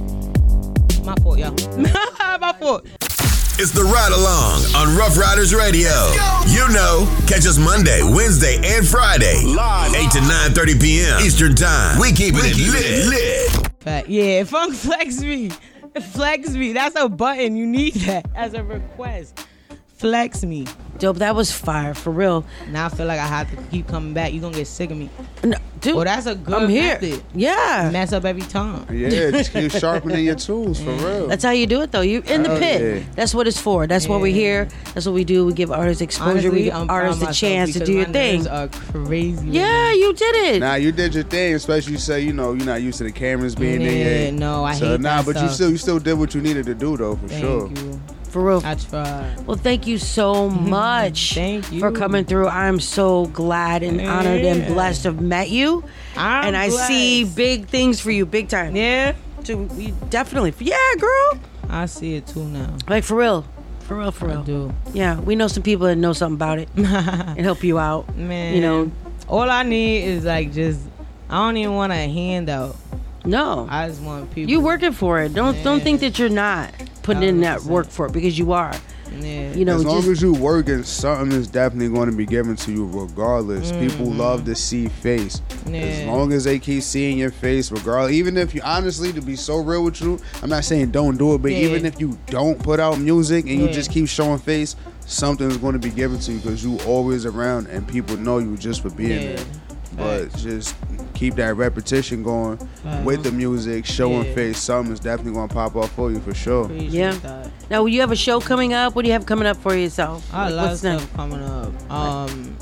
My 1.06 1.16
fault, 1.16 1.38
y'all. 1.38 1.54
my 2.40 2.56
fault. 2.60 2.88
It's 3.60 3.72
the 3.72 3.84
Ride 3.84 4.12
Along 4.12 4.64
on 4.76 4.98
Ruff 4.98 5.16
Ryders 5.18 5.54
Radio. 5.54 5.92
You 6.48 6.68
know, 6.74 7.06
catch 7.28 7.46
us 7.46 7.58
Monday, 7.60 8.02
Wednesday, 8.02 8.56
and 8.64 8.86
Friday, 8.88 9.44
live 9.46 9.94
8 9.94 10.12
to 10.12 10.20
9.30 10.20 10.82
p.m. 10.82 11.20
Eastern 11.22 11.54
Time. 11.56 12.00
We 12.00 12.12
keeping 12.14 12.42
it 12.44 12.58
lit, 12.58 13.08
lit. 13.08 13.72
Fact. 13.82 14.10
Yeah, 14.10 14.44
Funk 14.46 14.74
Flex 14.76 15.20
Me. 15.22 15.50
Flex 16.14 16.50
Me. 16.50 16.74
That's 16.74 16.96
a 16.96 17.08
button. 17.08 17.56
You 17.56 17.68
need 17.68 17.94
that 18.06 18.26
as 18.36 18.56
a 18.56 18.64
request. 18.64 19.46
Flex 20.04 20.44
Me. 20.44 20.68
Dope, 21.00 21.18
that 21.20 21.34
was 21.34 21.50
fire 21.50 21.94
for 21.94 22.12
real. 22.12 22.46
Now 22.70 22.88
I 22.88 22.90
feel 22.90 23.06
like 23.06 23.20
I 23.20 23.26
have 23.26 23.50
to 23.50 23.56
keep 23.72 23.88
coming 23.88 24.14
back. 24.14 24.34
You're 24.34 24.42
gonna 24.42 24.56
get 24.58 24.68
sick 24.68 24.92
of 24.92 24.98
me. 24.98 25.10
No, 25.44 25.58
dude, 25.80 25.96
well, 25.96 26.04
that's 26.04 26.26
a 26.28 26.36
good 26.36 26.54
I'm 26.54 26.70
here. 26.70 27.00
method. 27.00 27.24
Yeah. 27.34 27.90
Mess 27.92 28.12
up 28.12 28.26
every 28.26 28.42
time. 28.44 28.86
Yeah, 28.94 29.32
just 29.32 29.54
keep 29.54 29.72
sharpening 29.80 30.26
your 30.26 30.36
tools 30.36 30.82
for 30.84 30.92
real. 30.92 31.28
That's 31.28 31.44
how 31.44 31.52
you 31.52 31.68
do 31.68 31.82
it, 31.82 31.92
though. 31.94 32.02
You 32.02 32.22
in 32.28 32.44
the 32.44 32.50
Hell 32.50 32.60
pit. 32.60 33.02
yeah. 33.02 33.10
That's 33.16 33.34
what 33.34 33.48
it's 33.48 33.60
for. 33.60 33.88
That's 33.88 34.08
what 34.10 34.20
we're 34.22 34.34
here. 34.34 34.68
That's 34.94 35.06
what 35.06 35.14
we 35.16 35.24
do. 35.24 35.46
We 35.46 35.54
give 35.54 35.72
artists 35.72 36.02
exposure. 36.02 36.52
we 36.52 36.60
Honestly, 36.60 36.64
give 36.66 36.74
I'm 36.76 36.90
artists 36.90 37.22
proud 37.24 37.32
a 37.32 37.34
chance 37.34 37.74
to 37.74 37.86
do 37.86 37.94
your 37.94 38.06
because 38.06 38.44
thing. 38.44 38.48
Are 38.50 38.68
crazy. 38.68 39.48
Yeah, 39.50 39.94
you 39.94 40.14
did 40.14 40.36
it. 40.56 40.60
Nah, 40.60 40.76
you 40.76 40.92
did 40.92 41.16
your 41.16 41.24
thing, 41.24 41.54
especially 41.56 41.94
you 41.94 41.98
say 41.98 42.20
you 42.22 42.34
know 42.34 42.52
you're 42.54 42.66
not 42.66 42.82
used 42.82 42.98
to 42.98 43.06
the 43.06 43.12
cameras 43.12 43.56
being 43.56 43.80
Yeah, 43.82 43.88
there. 43.88 44.24
yet. 44.26 44.34
no, 44.36 44.64
I 44.66 44.76
so, 44.76 44.86
hate 44.90 45.02
Nah, 45.02 45.22
that 45.22 45.34
but 45.34 45.42
you 45.42 45.48
still 45.50 45.72
you 45.72 45.78
still 45.78 46.00
did 46.00 46.14
what 46.20 46.36
you 46.36 46.42
needed 46.42 46.66
to 46.68 46.76
do 46.76 46.98
though, 46.98 47.16
for 47.16 47.28
Thank 47.30 47.42
sure. 47.42 47.68
you. 47.70 48.02
For 48.34 48.44
real. 48.44 48.64
I 48.66 48.74
tried. 48.74 49.46
Well, 49.46 49.58
thank 49.58 49.86
you 49.86 50.00
so 50.00 50.50
much 50.50 51.36
Thank 51.36 51.72
you. 51.72 51.80
for 51.80 51.92
coming 51.92 52.26
through. 52.26 52.48
I'm 52.48 52.80
so 52.80 53.28
glad 53.28 53.84
and 53.84 54.02
honored 54.02 54.42
and 54.42 54.66
blessed 54.74 55.04
to 55.04 55.10
have 55.10 55.22
met 55.22 55.52
you. 55.52 55.84
I'm 56.18 56.48
and 56.48 56.58
I 56.58 56.70
see 56.70 57.26
big 57.26 57.68
things 57.68 58.00
for 58.00 58.10
you, 58.10 58.26
big 58.26 58.50
time. 58.50 58.76
Yeah. 58.76 59.14
To 59.44 59.56
we 59.56 59.92
definitely, 60.10 60.52
yeah, 60.58 60.78
girl. 60.98 61.40
I 61.70 61.86
see 61.86 62.16
it 62.16 62.26
too 62.26 62.46
now. 62.46 62.76
Like 62.88 63.04
for 63.04 63.18
real, 63.18 63.46
for 63.82 64.00
real, 64.00 64.12
for 64.12 64.28
I 64.28 64.34
real. 64.34 64.44
do. 64.44 64.74
Yeah, 64.94 65.20
we 65.20 65.36
know 65.36 65.48
some 65.48 65.62
people 65.62 65.86
that 65.86 65.96
know 65.98 66.14
something 66.14 66.34
about 66.36 66.58
it 66.58 66.70
and 66.76 67.40
help 67.40 67.64
you 67.64 67.78
out. 67.78 68.16
Man, 68.18 68.56
you 68.56 68.62
know, 68.62 68.92
all 69.28 69.48
I 69.48 69.62
need 69.62 70.06
is 70.06 70.26
like 70.26 70.54
just. 70.54 70.80
I 71.30 71.46
don't 71.46 71.58
even 71.58 71.76
want 71.76 71.94
a 71.94 71.96
handout. 71.96 72.76
No, 73.26 73.68
I 73.70 73.88
just 73.88 74.02
want 74.02 74.32
people. 74.34 74.50
you 74.52 74.60
working 74.62 74.92
for 74.92 75.20
it. 75.22 75.34
Don't 75.34 75.62
don't 75.64 75.82
think 75.82 76.02
that 76.02 76.20
you're 76.20 76.30
not 76.30 76.74
putting 77.04 77.24
in 77.24 77.42
that 77.42 77.62
work 77.64 77.88
for 77.90 78.06
it 78.08 78.12
because 78.14 78.38
you 78.38 78.52
are. 78.54 78.74
Yeah. 79.20 79.54
You 79.54 79.64
know, 79.64 79.76
as 79.76 79.86
long 79.86 79.98
just 79.98 80.08
as 80.10 80.22
you 80.24 80.34
working, 80.34 80.82
something 80.84 81.32
is 81.38 81.48
definitely 81.48 81.90
going 81.96 82.10
to 82.10 82.16
be 82.18 82.26
given 82.26 82.56
to 82.56 82.72
you 82.72 82.88
regardless. 82.88 83.72
People 83.74 84.08
love 84.12 84.44
to 84.46 84.56
see 84.56 84.88
face. 84.88 85.40
Yeah. 85.68 85.82
As 85.82 86.00
Mm-hmm. 86.00 86.10
Long 86.10 86.34
as 86.34 86.46
they 86.46 86.58
keep 86.58 86.82
seeing 86.82 87.20
your 87.20 87.30
face, 87.30 87.72
regardless, 87.72 88.14
even 88.14 88.38
if 88.38 88.56
you 88.56 88.62
honestly, 88.64 89.14
to 89.14 89.22
be 89.22 89.36
so 89.36 89.58
real 89.60 89.84
with 89.84 90.02
you, 90.02 90.20
I'm 90.42 90.50
not 90.50 90.64
saying 90.66 90.90
don't 90.92 91.18
do 91.18 91.36
it, 91.36 91.44
but 91.44 91.52
Yeah. 91.52 91.60
even 91.60 91.86
if 91.86 92.00
you 92.02 92.18
don't 92.26 92.58
put 92.58 92.80
out 92.80 93.00
music 93.00 93.46
and 93.46 93.60
you 93.62 93.68
just 93.70 93.92
keep 93.92 94.08
showing 94.08 94.40
face, 94.40 94.76
something's 95.06 95.58
going 95.58 95.74
to 95.74 95.80
be 95.80 95.92
given 95.92 96.18
to 96.22 96.32
you 96.32 96.40
because 96.40 96.64
you 96.64 96.80
always 96.88 97.28
around 97.28 97.68
and 97.68 97.88
people 97.88 98.18
know 98.18 98.40
you 98.40 98.58
just 98.58 98.82
for 98.82 98.90
being 98.90 99.12
Yeah. 99.22 99.36
there. 99.36 99.46
But 99.96 100.36
just 100.38 100.76
keep 101.24 101.36
that 101.36 101.56
repetition 101.56 102.22
going 102.22 102.60
with 103.06 103.24
the 103.24 103.32
music, 103.32 103.86
showing 103.86 104.26
Yeah. 104.26 104.36
face. 104.36 104.58
Something's 104.58 105.00
definitely 105.00 105.32
going 105.34 105.48
to 105.48 105.54
pop 105.54 105.74
up 105.78 105.90
for 105.92 106.12
you 106.12 106.20
for 106.20 106.34
sure. 106.34 106.66
Appreciate 106.66 106.92
Yeah. 106.92 107.14
that. 107.14 107.50
now. 107.70 107.86
You 107.86 108.02
have 108.02 108.12
a 108.12 108.16
show 108.16 108.42
coming 108.42 108.74
up. 108.74 108.94
What 108.94 109.04
do 109.04 109.08
you 109.08 109.14
have 109.14 109.26
coming 109.26 109.48
up 109.48 109.56
for 109.58 109.74
yourself? 109.74 110.28
I 110.34 110.46
Like, 110.48 110.54
love 110.56 110.68
what's 110.72 110.80
stuff 110.82 111.00
next? 111.02 111.16
coming 111.16 111.42
up. 111.42 111.92
Um, 111.92 112.58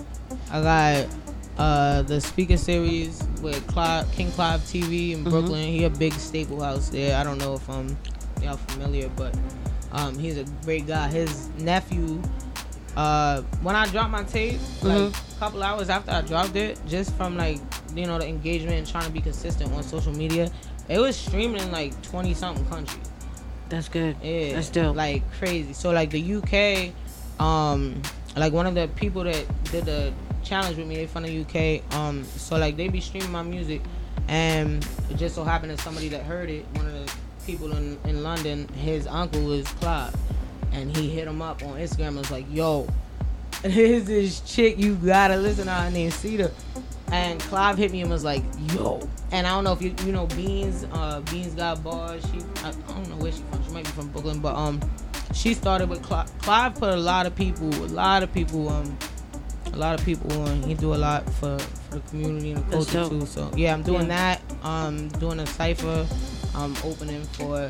I 0.52 0.62
got 0.62 1.06
uh 1.58 2.02
the 2.04 2.22
speaker 2.22 2.56
series 2.58 3.24
with 3.42 3.66
Clive, 3.68 4.10
King 4.12 4.32
Clive 4.32 4.62
TV 4.62 5.12
Mm-hmm. 5.14 5.26
in 5.26 5.32
Brooklyn. 5.32 5.68
He 5.68 5.84
a 5.86 5.90
big 5.90 6.14
staple 6.14 6.62
house 6.62 6.90
there. 6.90 7.18
I 7.18 7.24
don't 7.24 7.40
know 7.40 7.56
if 7.56 7.68
um 7.68 7.98
y'all 8.44 8.58
familiar, 8.58 9.10
but 9.16 9.36
um 9.92 10.18
he's 10.20 10.38
a 10.38 10.46
great 10.66 10.86
guy. 10.86 11.08
His 11.08 11.50
nephew. 11.58 12.22
Uh, 12.96 13.42
when 13.64 13.74
I 13.74 13.88
dropped 13.88 14.12
my 14.12 14.24
tape, 14.24 14.60
like 14.82 14.98
Mm-hmm. 14.98 15.36
a 15.38 15.40
couple 15.40 15.64
hours 15.64 15.90
after 15.90 16.12
I 16.12 16.22
dropped 16.22 16.58
it, 16.58 16.78
just 16.88 17.16
from 17.16 17.38
like 17.38 17.60
you 17.96 18.06
know 18.08 18.18
the 18.18 18.28
engagement 18.28 18.78
and 18.78 18.88
trying 18.88 19.06
to 19.06 19.12
be 19.12 19.22
consistent 19.22 19.72
on 19.74 19.84
social 19.84 20.14
media, 20.14 20.50
it 20.90 21.00
was 21.00 21.16
streaming 21.16 21.62
in 21.62 21.72
like 21.72 22.00
twenty 22.02 22.34
something 22.34 22.66
countries. 22.68 23.10
That's 23.70 23.88
good. 23.88 24.18
Yeah, 24.22 24.56
That's 24.56 24.70
dope. 24.70 24.96
Like 24.96 25.24
crazy. 25.40 25.72
So 25.74 25.92
like 25.92 26.10
the 26.10 26.36
UK, 26.36 26.94
um, 27.42 28.02
like 28.36 28.52
one 28.52 28.68
of 28.68 28.76
the 28.76 28.90
people 28.96 29.24
that 29.24 29.46
did 29.72 29.86
the 29.86 30.12
challenge 30.44 30.78
with 30.78 30.88
me, 30.88 30.96
they 30.96 31.08
from 31.08 31.24
the 31.24 31.42
UK. 31.42 31.96
Um, 31.96 32.26
so 32.26 32.58
like 32.58 32.76
they 32.76 32.90
be 32.90 33.00
streaming 33.00 33.32
my 33.32 33.44
music, 33.44 33.82
and 34.28 34.86
it 35.10 35.16
just 35.16 35.36
so 35.36 35.44
happened 35.46 35.72
that 35.72 35.80
somebody 35.80 36.10
that 36.10 36.24
heard 36.24 36.50
it, 36.50 36.66
one 36.74 36.86
of 36.86 36.94
the 36.94 37.14
people 37.46 37.72
in 37.72 37.98
in 38.06 38.24
London, 38.24 38.68
his 38.70 39.08
uncle 39.08 39.52
is 39.54 39.68
Clive, 39.68 40.14
and 40.74 40.96
he 40.96 41.10
hit 41.10 41.28
him 41.28 41.42
up 41.42 41.64
on 41.64 41.78
Instagram. 41.80 42.10
and 42.10 42.18
was 42.18 42.32
like, 42.32 42.46
"Yo, 42.52 42.88
here's 43.64 44.04
this 44.06 44.42
chick 44.42 44.78
you 44.78 44.96
gotta 44.96 45.38
listen 45.38 45.66
to 45.68 45.72
her 45.72 45.90
named 45.90 46.14
Ceda." 46.14 46.52
And 47.12 47.40
Clive 47.42 47.78
hit 47.78 47.92
me 47.92 48.02
and 48.02 48.10
was 48.10 48.24
like, 48.24 48.44
"Yo," 48.74 49.08
and 49.32 49.46
I 49.46 49.50
don't 49.52 49.64
know 49.66 49.74
if 49.74 49.82
you 49.82 49.94
you 50.06 50.12
know 50.14 50.28
Beans. 50.28 50.86
Uh, 50.94 51.20
Beans 51.32 51.54
got 51.56 51.84
bars. 51.84 52.24
She 52.32 52.40
I, 52.64 52.70
I 52.70 52.72
don't 52.94 53.10
know 53.10 53.18
where 53.18 53.32
she 53.32 53.42
from. 53.52 53.64
She 53.66 53.72
might 53.72 53.84
be 53.86 53.92
from 53.92 54.08
Brooklyn, 54.10 54.40
but 54.40 54.56
um, 54.56 54.80
she 55.34 55.54
started 55.54 55.90
with 55.90 56.02
Clive. 56.04 56.32
Clive 56.40 56.76
put 56.76 56.90
a 56.90 56.96
lot 56.96 57.26
of 57.26 57.36
people, 57.36 57.68
a 57.84 57.88
lot 57.88 58.24
of 58.24 58.34
people, 58.34 58.70
um, 58.70 58.98
a 59.74 59.78
lot 59.78 60.00
of 60.00 60.06
people 60.06 60.32
on. 60.44 60.64
He 60.64 60.74
do 60.74 60.94
a 60.94 60.96
lot 60.96 61.26
for 61.34 61.60
for 61.60 61.96
the 61.96 62.00
community 62.10 62.52
and 62.52 62.66
the 62.68 62.72
culture 62.72 63.10
too. 63.10 63.26
So 63.26 63.52
yeah, 63.58 63.74
I'm 63.74 63.84
doing 63.84 64.08
Yeah. 64.08 64.38
that. 64.38 64.42
Um, 64.64 65.10
doing 65.10 65.40
a 65.42 65.46
cipher. 65.48 66.08
I'm 66.56 66.76
opening 66.86 67.24
for 67.34 67.70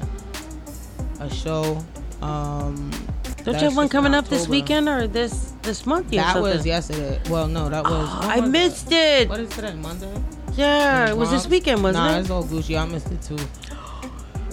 a 1.20 1.30
show. 1.34 1.84
Um, 2.22 2.92
Don't 3.44 3.56
you 3.56 3.62
have 3.62 3.76
one 3.76 3.90
coming 3.90 4.14
up 4.14 4.28
this 4.28 4.42
October. 4.42 4.52
weekend 4.52 4.90
or 4.90 5.08
this 5.08 5.54
this 5.64 5.86
month? 5.86 6.14
you 6.14 6.20
have 6.20 6.36
That 6.36 6.42
was 6.42 6.66
yesterday. 6.66 7.20
Well, 7.30 7.48
no, 7.48 7.70
that 7.70 7.84
was. 7.84 8.10
Oh, 8.12 8.20
when 8.28 8.30
I 8.30 8.40
was 8.42 8.50
missed 8.50 8.92
it. 8.92 9.30
What 9.30 9.40
is 9.40 9.50
today? 9.50 9.74
Monday. 9.74 10.14
Yeah, 10.54 11.10
it 11.10 11.18
was 11.18 11.32
this 11.32 11.48
weekend, 11.48 11.82
wasn't 11.82 12.06
it? 12.06 12.10
nah, 12.10 12.18
it? 12.18 12.22
it's 12.22 12.30
all 12.30 12.44
Gucci. 12.44 12.80
I 12.80 12.86
missed 12.86 13.12
it 13.12 13.22
too. 13.22 13.38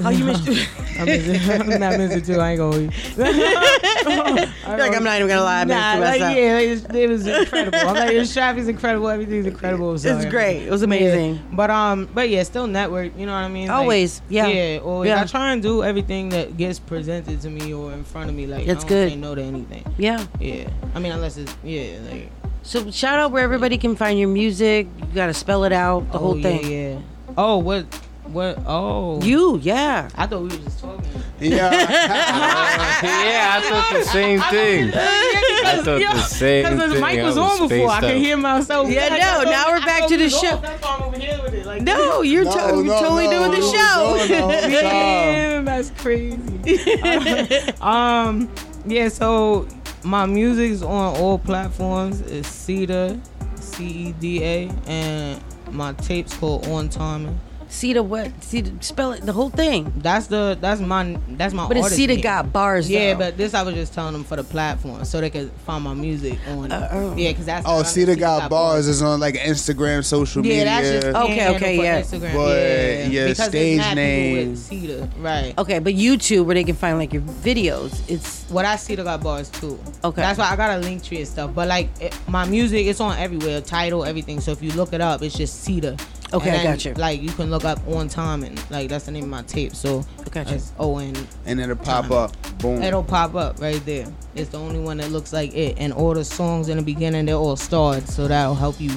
How 0.03 0.11
you 0.11 0.25
missed 0.25 0.49
it? 0.49 0.69
I 0.99 1.05
missed 1.05 1.29
it. 1.29 1.61
I'm 1.61 1.81
not 1.81 1.99
missing 1.99 2.19
it 2.19 2.25
too. 2.25 2.41
I 2.41 2.51
ain't 2.51 2.59
gonna. 2.59 2.81
You're 2.81 4.79
like, 4.79 4.97
I'm 4.97 5.05
not 5.05 5.17
even 5.17 5.29
gonna 5.29 5.43
lie, 5.43 5.61
I 5.61 5.65
missed 5.65 5.79
nah, 5.79 5.97
it 5.97 6.01
like, 6.01 6.21
myself. 6.21 6.37
yeah, 6.37 6.59
it 6.59 6.71
was, 6.71 6.85
it 6.85 7.09
was 7.09 7.27
incredible. 7.27 7.79
I'm 7.79 7.95
like, 7.95 8.31
traffic's 8.31 8.69
incredible. 8.69 9.09
Everything's 9.09 9.47
incredible. 9.47 9.99
So, 9.99 10.17
It's 10.17 10.25
great. 10.27 10.67
It 10.67 10.71
was 10.71 10.83
amazing. 10.83 11.35
Yeah. 11.35 11.41
But 11.53 11.71
um, 11.71 12.09
but 12.15 12.29
yeah, 12.29 12.43
still 12.43 12.67
network. 12.67 13.17
You 13.17 13.27
know 13.27 13.33
what 13.33 13.39
I 13.39 13.49
mean? 13.49 13.69
Like, 13.69 13.77
Always, 13.77 14.23
yeah. 14.29 14.47
Yeah, 14.47 14.79
always. 14.79 15.09
Yeah. 15.09 15.23
I 15.23 15.25
try 15.25 15.53
and 15.53 15.63
do 15.63 15.83
everything 15.83 16.29
that 16.31 16.57
gets 16.57 16.79
presented 16.79 17.41
to 17.41 17.51
me 17.51 17.73
or 17.73 17.93
in 17.93 18.05
front 18.05 18.31
of 18.31 18.37
me. 18.37 18.47
Like, 18.47 18.67
That's 18.67 18.85
I 18.85 18.89
don't 18.89 18.97
good. 18.97 19.11
say 19.11 19.17
no 19.17 19.35
to 19.35 19.43
anything. 19.43 19.85
Yeah. 19.99 20.27
Yeah. 20.41 20.71
I 20.95 20.99
mean, 20.99 21.13
unless 21.13 21.37
it's 21.37 21.55
yeah, 21.63 21.99
like. 22.11 22.31
So 22.63 22.91
shout 22.91 23.19
out 23.19 23.33
where 23.33 23.43
everybody 23.43 23.79
can 23.79 23.97
find 23.97 24.19
your 24.19 24.29
music. 24.29 24.89
You 24.99 25.07
gotta 25.15 25.35
spell 25.35 25.65
it 25.65 25.73
out, 25.73 26.11
the 26.13 26.19
oh, 26.19 26.21
whole 26.21 26.37
yeah, 26.37 26.43
thing. 26.43 26.71
Yeah. 26.71 27.01
Oh, 27.37 27.59
what? 27.59 27.87
What? 28.33 28.59
Oh. 28.67 29.23
You, 29.23 29.59
yeah. 29.59 30.09
I 30.15 30.27
thought 30.27 30.43
we 30.43 30.49
were 30.49 30.57
just 30.65 30.81
talking. 30.81 31.05
yeah, 31.41 31.71
yeah. 33.03 33.57
I 33.57 33.61
thought 33.69 33.99
the 33.99 34.05
same 34.05 34.41
thing. 34.43 34.93
I 34.95 35.77
thought 35.83 35.85
the 36.01 36.23
same 36.23 36.65
thing. 36.67 36.77
Because 36.77 36.93
the 36.93 37.01
mic 37.01 37.19
I 37.19 37.23
was 37.25 37.39
on 37.39 37.53
before, 37.59 37.69
spaced 37.69 37.91
I 37.91 38.01
could 38.01 38.17
hear 38.17 38.37
myself. 38.37 38.89
Yeah, 38.91 39.09
back. 39.09 39.21
no, 39.21 39.27
I 39.27 39.45
thought- 39.45 39.51
now 39.51 39.65
we're 39.73 39.81
back 39.81 40.09
to 40.09 40.17
the 40.19 40.29
show. 40.29 40.49
off. 40.57 40.63
That's 40.63 40.83
why 40.83 40.95
I'm 40.97 41.03
over 41.05 41.19
here 41.19 41.41
with 41.43 41.55
it. 41.55 41.65
Like, 41.67 41.83
No, 41.83 42.21
you're, 42.23 42.45
No, 42.45 42.51
to- 42.53 42.75
you're 42.77 42.85
no, 42.85 43.01
totally 43.01 43.25
no, 43.29 43.31
doing 43.31 43.51
the 43.53 43.67
show. 43.67 44.13
was 44.13 44.31
on 44.43 44.49
Damn, 44.71 45.65
that's 45.65 45.91
crazy. 45.93 47.73
um, 47.81 48.51
yeah. 48.87 49.09
So 49.09 49.67
my 50.05 50.27
music's 50.27 50.83
on 50.83 51.17
all 51.17 51.39
platforms. 51.39 52.21
It's 52.23 52.49
Ceda, 52.49 53.19
C 53.59 53.85
E 53.87 54.13
D 54.13 54.45
A, 54.45 54.71
and 54.87 55.41
my 55.73 55.93
tape's 55.95 56.37
called 56.37 56.67
On 56.69 56.89
Timing. 56.89 57.39
Ceda 57.71 58.03
what? 58.03 58.29
Ceda, 58.41 58.83
spell 58.83 59.13
it, 59.13 59.21
the 59.21 59.33
whole 59.33 59.51
thing. 59.51 59.93
That's 59.97 60.27
the 60.27 60.57
that's 60.59 60.81
my 60.81 61.19
that's 61.31 61.53
my. 61.53 61.69
But 61.69 61.77
it's 61.77 61.85
artist 61.85 62.01
Ceda 62.01 62.23
got 62.23 62.51
bars, 62.53 62.89
Yeah, 62.89 63.13
though. 63.13 63.19
but 63.21 63.37
this 63.37 63.53
I 63.53 63.63
was 63.63 63.75
just 63.75 63.93
telling 63.93 64.15
them 64.15 64.25
for 64.25 64.37
the 64.37 64.45
platform 64.45 65.05
so 65.05 65.21
they 65.21 65.29
could 65.29 65.51
find 65.67 65.85
my 65.85 65.93
music 65.93 66.39
on. 66.49 66.73
Uh, 66.73 66.89
oh. 66.93 67.15
Yeah, 67.17 67.31
because 67.31 67.45
that's 67.47 67.67
Oh, 67.69 67.79
that's 67.79 67.93
Ceda 67.95 68.13
under 68.13 68.21
got 68.21 68.51
bars 68.51 68.87
is 68.89 69.03
on 69.03 69.21
like 69.21 69.35
Instagram, 69.35 70.03
social 70.03 70.45
Yeah, 70.45 70.49
media. 70.51 70.65
Yeah, 70.65 70.81
that's 70.81 71.05
just 71.05 71.17
Okay, 71.17 71.35
handle 71.37 71.57
okay, 71.57 71.77
yeah. 71.77 72.01
Instagram. 72.01 72.35
But 72.35 72.57
yeah, 72.59 73.07
your 73.09 73.29
because 73.29 73.49
stage 73.49 73.95
name- 73.95 74.51
with 74.51 74.59
Ceda, 74.59 75.11
right? 75.21 75.55
Okay, 75.59 75.79
but 75.79 75.93
YouTube 75.95 76.47
where 76.47 76.55
they 76.55 76.65
can 76.65 76.75
find 76.75 76.97
like 76.99 77.13
your 77.13 77.23
videos. 77.23 78.01
It's 78.09 78.45
What 78.49 78.65
I 78.65 78.77
Ceda 78.77 79.05
got 79.05 79.23
bars 79.23 79.51
too. 79.51 79.79
Okay. 80.03 80.23
that's 80.23 80.39
why 80.39 80.51
I 80.51 80.57
got 80.57 80.79
a 80.79 80.81
link 80.81 81.03
tree 81.05 81.19
and 81.19 81.29
stuff. 81.29 81.55
But 81.55 81.69
like 81.69 81.91
it, 82.01 82.19
my 82.29 82.47
music, 82.47 82.87
it's 82.87 83.01
on 83.01 83.19
everywhere, 83.19 83.61
title, 83.61 84.07
everything. 84.07 84.41
So 84.41 84.53
if 84.53 84.63
you 84.63 84.73
look 84.73 84.95
it 84.95 85.03
up, 85.03 85.21
it's 85.23 85.37
just 85.37 85.65
Ceda. 85.67 85.99
Okay, 86.33 86.51
And 86.51 86.59
I 86.61 86.63
got 86.63 86.85
you. 86.85 86.95
Like 86.95 87.23
you 87.23 87.31
can 87.31 87.51
look 87.51 87.65
up 87.65 87.79
on 87.89 88.09
time 88.09 88.43
and 88.45 88.71
like 88.71 88.89
that's 88.89 89.07
the 89.07 89.13
name 89.13 89.25
of 89.25 89.31
my 89.31 89.43
tape. 89.43 89.75
So 89.75 90.05
got 90.31 90.49
you. 90.49 90.57
it's 90.57 90.73
O 90.79 90.99
N 90.99 91.15
and 91.47 91.61
it'll 91.61 91.77
pop 91.77 92.11
up. 92.11 92.33
Boom. 92.59 92.83
It'll 92.83 93.03
pop 93.03 93.35
up 93.35 93.61
right 93.61 93.85
there. 93.87 94.07
It's 94.35 94.51
the 94.51 94.59
only 94.59 94.79
one 94.79 94.99
that 94.99 95.11
looks 95.11 95.33
like 95.33 95.55
it. 95.55 95.77
And 95.79 95.93
all 95.93 96.15
the 96.15 96.25
songs 96.25 96.69
in 96.69 96.77
the 96.77 96.83
beginning, 96.83 97.27
they're 97.27 97.35
all 97.35 97.57
starred. 97.57 98.09
So 98.09 98.29
that'll 98.29 98.55
help 98.55 98.81
you 98.81 98.91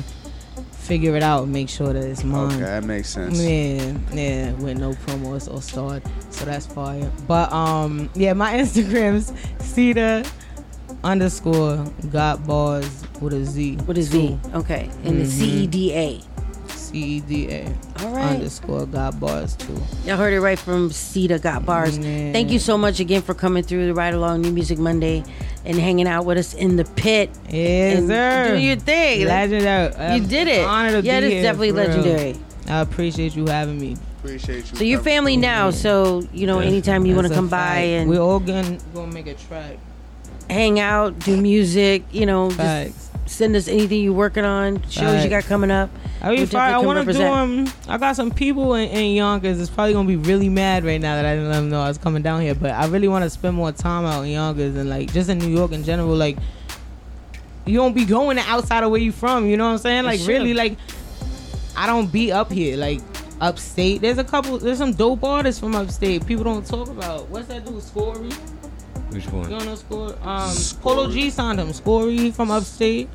figure 0.72 1.16
it 1.16 1.24
out 1.24 1.44
and 1.44 1.54
make 1.54 1.70
sure 1.70 1.94
that 1.94 2.04
it's 2.04 2.24
mine. 2.24 2.52
Okay, 2.52 2.60
that 2.62 2.84
makes 2.84 3.10
sense. 3.10 3.40
Yeah, 3.40 3.98
yeah, 4.12 4.52
with 4.54 4.78
no 4.78 4.92
promo, 4.92 5.28
or 5.28 5.54
all 5.54 5.62
starred. 5.62 6.04
So 6.32 6.44
that's 6.46 6.66
fire. 6.66 7.10
But 7.28 7.52
um, 7.54 8.10
yeah, 8.14 8.34
my 8.34 8.54
Instagram's 8.56 9.32
Ceda 9.60 10.30
underscore 11.04 11.86
got 12.12 12.46
bars 12.46 13.04
with 13.22 13.34
a 13.34 13.46
Z. 13.46 13.78
With 13.88 13.98
a 13.98 14.02
Z. 14.02 14.38
Okay. 14.54 14.90
And 15.04 15.20
the 15.22 15.26
C 15.26 15.64
E 15.64 15.68
D 15.68 15.94
A. 15.94 16.22
C 16.92 16.98
E 16.98 17.20
D 17.22 17.48
A. 17.50 17.66
All 18.00 18.10
right. 18.16 18.36
Underscore 18.36 18.86
got 18.86 19.20
bars 19.20 19.56
too. 19.56 19.80
Y'all 20.06 20.18
heard 20.18 20.34
it 20.34 20.42
right 20.42 20.60
from 20.60 20.90
Ceda 20.90 21.42
Got 21.42 21.66
Bars. 21.66 21.98
Yeah. 21.98 22.32
Thank 22.32 22.52
you 22.52 22.60
so 22.60 22.78
much 22.78 23.00
again 23.00 23.22
for 23.22 23.34
coming 23.34 23.64
through 23.64 23.88
the 23.88 23.94
Ride 23.94 24.14
Along 24.14 24.42
New 24.42 24.52
Music 24.52 24.78
Monday 24.78 25.24
and 25.66 25.78
hanging 25.78 26.08
out 26.08 26.26
with 26.26 26.38
us 26.38 26.54
in 26.54 26.76
the 26.76 26.86
pit. 26.86 27.30
Yes, 27.50 28.00
and 28.00 28.08
sir. 28.08 28.48
Doing 28.50 28.64
your 28.66 28.76
thing. 28.78 29.28
Legendary. 29.28 30.16
You 30.16 30.28
did 30.28 30.48
it. 30.48 30.66
Honor 30.66 31.02
to 31.02 31.06
yeah, 31.06 31.20
be 31.20 31.26
it's 31.28 31.34
here, 31.34 31.42
definitely 31.44 31.70
for 31.72 31.76
real. 31.78 31.88
legendary. 31.88 32.36
I 32.68 32.80
appreciate 32.82 33.36
you 33.36 33.46
having 33.48 33.80
me. 33.80 33.98
Appreciate 34.20 34.72
you. 34.72 34.78
So 34.78 34.84
you're 34.84 35.02
family 35.02 35.36
now, 35.38 35.72
so 35.72 36.24
you 36.32 36.46
know 36.46 36.60
anytime 36.60 37.06
you 37.06 37.16
want 37.16 37.26
to 37.26 37.30
That's 37.30 37.38
a 37.38 37.42
come 37.42 37.50
by 37.50 37.78
and 37.78 38.10
we're 38.10 38.20
all 38.22 38.40
gonna 38.40 38.78
gonna 38.94 39.12
make 39.12 39.26
a 39.28 39.34
track. 39.34 39.78
hang 40.50 40.80
out, 40.80 41.18
do 41.20 41.42
music, 41.42 42.04
you 42.12 42.26
know, 42.28 42.52
Facts. 42.52 42.94
just 42.94 43.11
send 43.32 43.56
us 43.56 43.68
anything 43.68 44.04
you're 44.04 44.14
working 44.14 44.46
on, 44.46 44.82
shows 44.90 45.24
you 45.24 45.30
got 45.30 45.44
coming 45.46 45.72
up. 45.72 45.90
I 46.22 46.30
mean, 46.30 46.40
I, 46.40 46.42
I 46.42 46.46
definitely 46.46 46.74
come 46.74 46.86
want 46.86 47.08
to 47.08 47.14
do 47.14 47.24
um. 47.24 47.74
I 47.88 47.98
got 47.98 48.16
some 48.16 48.32
people 48.32 48.76
in, 48.76 48.90
in 48.90 49.16
Yonkers. 49.16 49.60
It's 49.60 49.70
probably 49.70 49.94
gonna 49.94 50.08
be 50.08 50.18
really 50.18 50.50
mad 50.50 50.84
right 50.84 51.02
now 51.02 51.16
that 51.16 51.26
I 51.26 51.36
didn't 51.36 51.50
let 51.50 51.56
them 51.56 51.70
know 51.70 51.82
I 51.82 51.88
was 51.88 51.98
coming 51.98 52.22
down 52.22 52.42
here. 52.42 52.54
But 52.54 52.72
I 52.72 52.86
really 52.88 53.08
want 53.08 53.24
to 53.24 53.30
spend 53.30 53.56
more 53.56 53.72
time 53.72 54.06
out 54.06 54.22
in 54.24 54.32
Yonkers 54.32 54.76
and 54.76 54.90
like 54.90 55.12
just 55.12 55.30
in 55.30 55.40
New 55.40 55.50
York 55.50 55.72
in 55.72 55.84
general. 55.84 56.16
Like 56.16 56.38
you 57.66 57.78
don't 57.78 57.94
be 57.94 58.06
going 58.06 58.38
outside 58.38 58.84
of 58.84 58.92
where 58.92 59.02
you 59.02 59.12
from. 59.12 59.48
You 59.48 59.58
know 59.58 59.66
what 59.66 59.74
I'm 59.74 59.78
saying? 59.80 60.04
Like 60.04 60.20
really, 60.26 60.54
like 60.54 60.78
I 61.76 61.88
don't 61.88 62.12
be 62.12 62.32
up 62.32 62.52
here. 62.52 62.78
Like 62.78 63.02
upstate, 63.40 64.02
there's 64.02 64.18
a 64.18 64.24
couple. 64.24 64.58
There's 64.60 64.78
some 64.78 64.94
dope 64.94 65.24
artists 65.24 65.60
from 65.60 65.76
upstate. 65.76 66.26
People 66.26 66.44
don't 66.44 66.66
talk 66.66 66.90
about. 66.90 67.30
What's 67.30 67.48
that 67.48 67.66
dude? 67.66 67.82
Scorey. 67.82 68.61
Which 69.12 69.26
You 69.26 69.32
one? 69.32 69.50
don't 69.50 69.66
know 69.66 69.76
Score? 69.76 70.16
Um, 70.24 70.52
Polo 70.82 71.10
G 71.12 71.30
signed 71.30 71.60
him. 71.60 71.68
Scorey 71.70 72.34
from 72.34 72.52
upstate. 72.52 73.10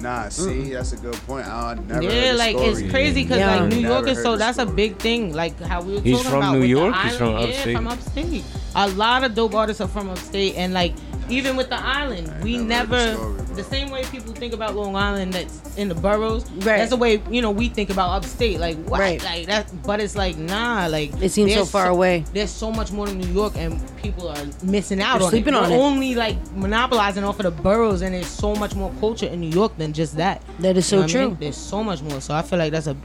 Nah, 0.00 0.28
see, 0.28 0.72
that's 0.74 0.92
a 0.92 0.96
good 0.96 1.14
point. 1.26 1.46
I 1.46 1.74
never 1.74 1.94
heard 2.04 2.12
yeah, 2.12 2.32
like 2.32 2.56
it's 2.56 2.88
crazy 2.90 3.22
because 3.24 3.38
Yeah. 3.38 3.56
like 3.62 3.70
New 3.70 3.80
Never 3.80 3.94
York 3.94 4.08
is 4.08 4.22
so 4.22 4.32
the 4.32 4.38
that's 4.38 4.58
a 4.58 4.66
big 4.66 4.96
thing. 4.98 5.32
Like 5.34 5.58
how 5.60 5.82
we 5.82 5.94
were 5.94 6.00
He's 6.00 6.18
talking 6.18 6.30
from 6.30 6.38
about 6.42 6.52
New 6.52 6.58
with 6.60 6.62
the 6.62 6.68
York? 6.68 6.94
He's 6.94 7.16
from 7.16 7.28
island. 7.28 7.48
Yeah, 7.48 7.54
upstate? 7.56 7.76
from 7.76 7.86
upstate. 7.88 8.44
A 8.76 8.88
lot 8.90 9.24
of 9.24 9.34
dope 9.34 9.54
artists 9.54 9.80
are 9.80 9.88
from 9.88 10.08
upstate, 10.10 10.54
and 10.56 10.72
like 10.72 10.94
even 11.28 11.56
with 11.56 11.68
the 11.68 11.78
island, 11.80 12.32
we 12.42 12.56
never 12.58 12.96
never 12.96 12.96
the 12.96 13.14
story, 13.14 13.56
the 13.56 13.64
same 13.64 13.90
way 13.90 14.04
people 14.04 14.32
think 14.32 14.52
about 14.54 14.74
Long 14.76 14.94
Island 14.96 15.32
that's 15.34 15.76
in 15.76 15.88
the 15.88 15.94
boroughs. 15.94 16.48
Right. 16.50 16.78
That's 16.78 16.90
the 16.90 16.96
way 16.96 17.20
you 17.30 17.42
know 17.42 17.50
we 17.50 17.68
think 17.68 17.90
about 17.90 18.10
upstate. 18.10 18.58
Like 18.60 18.76
what? 18.84 19.00
Right. 19.00 19.22
Like 19.22 19.46
that. 19.46 19.70
But 19.84 20.00
it's 20.00 20.16
like 20.16 20.36
nah. 20.38 20.86
Like 20.86 21.10
It 21.22 21.30
seems 21.30 21.52
so 21.52 21.56
there's 21.56 21.70
far 21.70 21.88
away. 21.88 22.24
There's 22.32 22.50
so 22.50 22.70
much 22.70 22.92
more 22.92 23.06
to 23.06 23.14
New 23.14 23.28
York, 23.32 23.54
and 23.56 23.80
people 23.98 24.28
are 24.28 24.44
missing 24.62 25.00
out 25.00 25.18
They're 25.18 25.24
on 25.26 25.30
sleeping 25.30 25.54
it. 25.54 25.58
on 25.58 25.70
We're 25.70 25.76
it. 25.76 25.80
only 25.80 26.14
like 26.14 26.36
monopolizing 26.52 27.24
off 27.24 27.38
of 27.40 27.44
the 27.44 27.62
boroughs, 27.62 28.02
and 28.02 28.14
there's 28.14 28.26
so 28.26 28.54
much 28.54 28.74
more 28.74 28.92
culture 29.00 29.26
in 29.26 29.40
New 29.40 29.50
York 29.50 29.76
than 29.76 29.92
just 29.92 30.16
that. 30.16 30.42
That 30.60 30.76
is 30.76 30.90
You 30.90 30.98
know 31.00 31.06
so 31.06 31.06
what 31.06 31.14
I 31.16 31.18
mean? 31.20 31.28
true. 31.30 31.36
There's 31.40 31.56
so 31.56 31.82
much 31.84 32.02
more. 32.02 32.20
So 32.20 32.34
I 32.34 32.42
feel 32.42 32.58
like 32.58 32.72
that's 32.72 32.86
a 32.86 32.96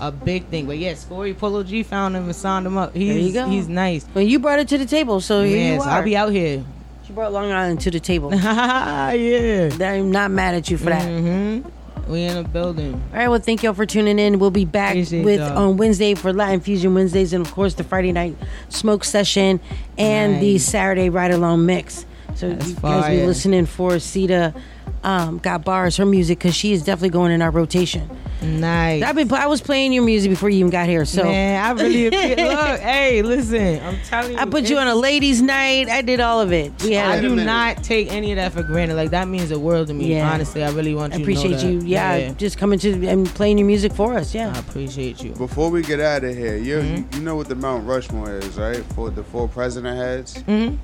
a 0.00 0.12
big 0.12 0.46
thing. 0.46 0.64
But 0.66 0.78
yeah, 0.78 0.92
Scorey 0.92 1.36
Polo 1.36 1.64
G 1.64 1.82
found 1.82 2.14
him 2.14 2.24
and 2.24 2.36
signed 2.36 2.64
him 2.66 2.78
up. 2.78 2.94
He's 2.94 3.08
There 3.08 3.18
you 3.18 3.32
go. 3.32 3.48
he's 3.48 3.68
nice. 3.68 4.06
Well, 4.14 4.22
you 4.24 4.38
brought 4.38 4.60
it 4.60 4.68
to 4.68 4.78
the 4.78 4.86
table, 4.86 5.20
so 5.20 5.42
here 5.42 5.56
yes, 5.56 5.82
you 5.84 5.90
are. 5.90 5.96
I'll 5.98 6.04
be 6.04 6.16
out 6.16 6.30
here. 6.30 6.64
She 7.08 7.14
brought 7.14 7.32
Long 7.32 7.50
Island 7.50 7.80
to 7.80 7.90
the 7.90 8.00
table. 8.00 8.34
yeah. 8.34 9.70
I'm 9.80 10.10
not 10.10 10.30
mad 10.30 10.54
at 10.54 10.70
you 10.70 10.76
for 10.76 10.90
that. 10.90 11.08
Mm-hmm. 11.08 12.12
We 12.12 12.24
in 12.24 12.36
a 12.36 12.44
building. 12.44 13.02
All 13.12 13.18
right, 13.18 13.28
well, 13.28 13.38
thank 13.38 13.62
y'all 13.62 13.72
for 13.72 13.86
tuning 13.86 14.18
in. 14.18 14.38
We'll 14.38 14.50
be 14.50 14.66
back 14.66 14.90
Appreciate 14.90 15.24
with 15.24 15.40
y'all. 15.40 15.56
on 15.56 15.78
Wednesday 15.78 16.12
for 16.14 16.34
Latin 16.34 16.60
Fusion 16.60 16.92
Wednesdays, 16.92 17.32
and 17.32 17.46
of 17.46 17.50
course 17.54 17.72
the 17.72 17.82
Friday 17.82 18.12
night 18.12 18.36
smoke 18.68 19.04
session 19.04 19.58
and 19.96 20.42
the 20.42 20.58
Saturday 20.58 21.08
ride 21.08 21.30
along 21.30 21.64
mix. 21.64 22.04
So 22.34 22.50
That's 22.50 22.68
you 22.68 22.74
guys 22.74 23.08
be 23.08 23.26
listening 23.26 23.64
for 23.64 23.92
Ceda 23.92 24.54
um, 25.02 25.38
got 25.38 25.64
bars 25.64 25.96
her 25.96 26.04
music 26.04 26.40
because 26.40 26.54
she 26.54 26.74
is 26.74 26.84
definitely 26.84 27.08
going 27.08 27.32
in 27.32 27.40
our 27.40 27.50
rotation. 27.50 28.10
Nice. 28.42 29.02
I've 29.02 29.16
been. 29.16 29.32
I 29.32 29.46
was 29.46 29.60
playing 29.60 29.92
your 29.92 30.04
music 30.04 30.30
before 30.30 30.48
you 30.48 30.58
even 30.60 30.70
got 30.70 30.88
here. 30.88 31.04
So 31.04 31.24
Man, 31.24 31.64
I 31.64 31.70
really 31.72 32.06
appreciate- 32.08 32.38
look. 32.38 32.80
Hey, 32.80 33.22
listen, 33.22 33.82
I'm 33.84 33.98
telling 34.04 34.32
you, 34.32 34.38
I 34.38 34.44
put 34.44 34.70
you 34.70 34.78
on 34.78 34.86
a 34.86 34.94
ladies' 34.94 35.42
night. 35.42 35.88
I 35.88 36.02
did 36.02 36.20
all 36.20 36.40
of 36.40 36.52
it. 36.52 36.72
We 36.82 36.92
had. 36.92 37.08
I 37.10 37.16
a- 37.16 37.20
do 37.22 37.34
not 37.34 37.82
take 37.82 38.12
any 38.12 38.30
of 38.32 38.36
that 38.36 38.52
for 38.52 38.62
granted. 38.62 38.94
Like 38.94 39.10
that 39.10 39.26
means 39.28 39.48
the 39.48 39.58
world 39.58 39.88
to 39.88 39.94
me. 39.94 40.14
Yeah. 40.14 40.30
Honestly, 40.32 40.62
I 40.62 40.70
really 40.70 40.94
want 40.94 41.14
I 41.14 41.16
you. 41.16 41.22
appreciate 41.24 41.58
to 41.58 41.64
know 41.64 41.70
you. 41.72 41.80
that. 41.80 41.86
Yeah, 41.88 42.32
just 42.34 42.58
coming 42.58 42.78
to 42.80 43.06
and 43.08 43.26
playing 43.26 43.58
your 43.58 43.66
music 43.66 43.92
for 43.92 44.14
us. 44.14 44.34
Yeah, 44.34 44.52
I 44.54 44.58
appreciate 44.60 45.22
you. 45.22 45.30
Before 45.32 45.68
we 45.70 45.82
get 45.82 45.98
out 46.00 46.22
of 46.24 46.36
here, 46.36 46.56
you 46.56 46.76
Mm-hmm. 46.78 47.14
you 47.18 47.22
know 47.24 47.34
what 47.34 47.48
the 47.48 47.56
Mount 47.56 47.86
Rushmore 47.86 48.36
is, 48.36 48.56
right? 48.56 48.84
For 48.94 49.10
the 49.10 49.24
four 49.24 49.48
president 49.48 49.96
heads. 49.96 50.34
Mm-hmm. 50.44 50.76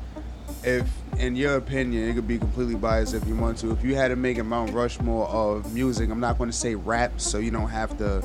If, 0.64 0.88
in 1.18 1.36
your 1.36 1.56
opinion, 1.56 2.08
it 2.08 2.14
could 2.14 2.28
be 2.28 2.38
completely 2.38 2.74
biased 2.74 3.14
if 3.14 3.26
you 3.26 3.34
want 3.36 3.58
to. 3.58 3.70
If 3.72 3.84
you 3.84 3.94
had 3.94 4.08
to 4.08 4.16
make 4.16 4.38
a 4.38 4.44
Mount 4.44 4.72
Rushmore 4.72 5.26
of 5.28 5.72
music, 5.72 6.10
I'm 6.10 6.20
not 6.20 6.38
going 6.38 6.50
to 6.50 6.56
say 6.56 6.74
rap, 6.74 7.20
so 7.20 7.38
you 7.38 7.50
don't 7.50 7.68
have 7.68 7.96
to 7.98 8.22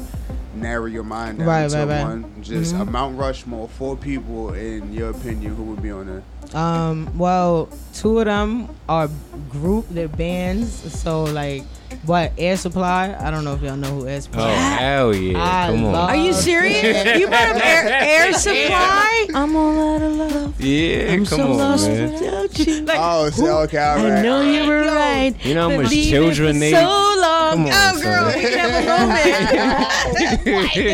narrow 0.56 0.86
your 0.86 1.04
mind 1.04 1.40
down 1.40 1.48
Right, 1.48 1.70
to 1.70 1.78
right, 1.78 1.88
right. 1.88 2.02
one. 2.04 2.26
Just 2.42 2.74
a 2.74 2.78
Mhm. 2.80 2.92
Mount 2.92 3.18
Rushmore, 3.18 3.68
four 3.70 3.96
people, 3.96 4.54
in 4.54 4.92
your 4.94 5.12
opinion, 5.12 5.56
who 5.56 5.64
would 5.64 5.82
be 5.82 5.92
on 5.92 6.08
there? 6.08 6.60
Um, 6.60 7.08
well, 7.18 7.70
two 7.94 8.20
of 8.20 8.26
them 8.26 8.70
are 8.90 9.10
group, 9.50 9.86
they're 9.92 10.08
bands. 10.08 10.72
So 11.00 11.24
like, 11.26 11.64
what 12.06 12.32
Air 12.38 12.58
Supply? 12.58 13.16
I 13.20 13.32
don't 13.32 13.44
know 13.44 13.54
if 13.56 13.62
y'all 13.62 13.76
know 13.78 13.90
who 14.00 14.08
Air 14.08 14.22
Supply. 14.22 14.44
Oh, 14.44 14.56
hell 14.56 15.16
yeah. 15.16 15.38
I 15.68 15.68
Come 15.72 15.86
on. 15.86 15.96
Are 15.96 16.16
you 16.16 16.34
serious? 16.34 17.20
You 17.20 17.28
brought 17.28 17.56
up 17.56 17.66
Air, 17.66 17.88
air 17.88 18.34
Supply? 18.40 19.28
I'm 19.34 19.56
all 19.56 19.96
out 19.96 20.02
of 20.02 20.12
love. 20.14 20.62
Yeah, 20.62 21.12
I'm 21.12 21.26
come 21.26 21.40
so 21.40 21.52
on, 21.52 21.58
lost 21.58 21.88
man. 21.88 22.14
without 22.14 22.60
you. 22.60 22.80
Like, 22.86 22.98
Oh, 23.00 23.30
so, 23.30 23.60
okay, 23.62 23.78
all 23.78 23.98
right. 23.98 24.12
I 24.20 24.22
know 24.22 24.42
you 24.42 24.66
were 24.68 24.82
right. 24.84 25.34
You 25.46 25.54
know 25.56 25.70
how 25.70 25.82
much 25.82 25.92
children 25.92 26.54
for 26.56 26.60
they- 26.60 26.72
So 26.72 26.82
long. 26.82 27.50
Come 27.52 27.66
on, 27.66 27.72
oh, 27.74 28.02
girl, 28.02 28.30
son. 28.32 28.36
we 28.36 28.42
can 28.42 28.60
have 28.60 28.84
a 28.84 28.88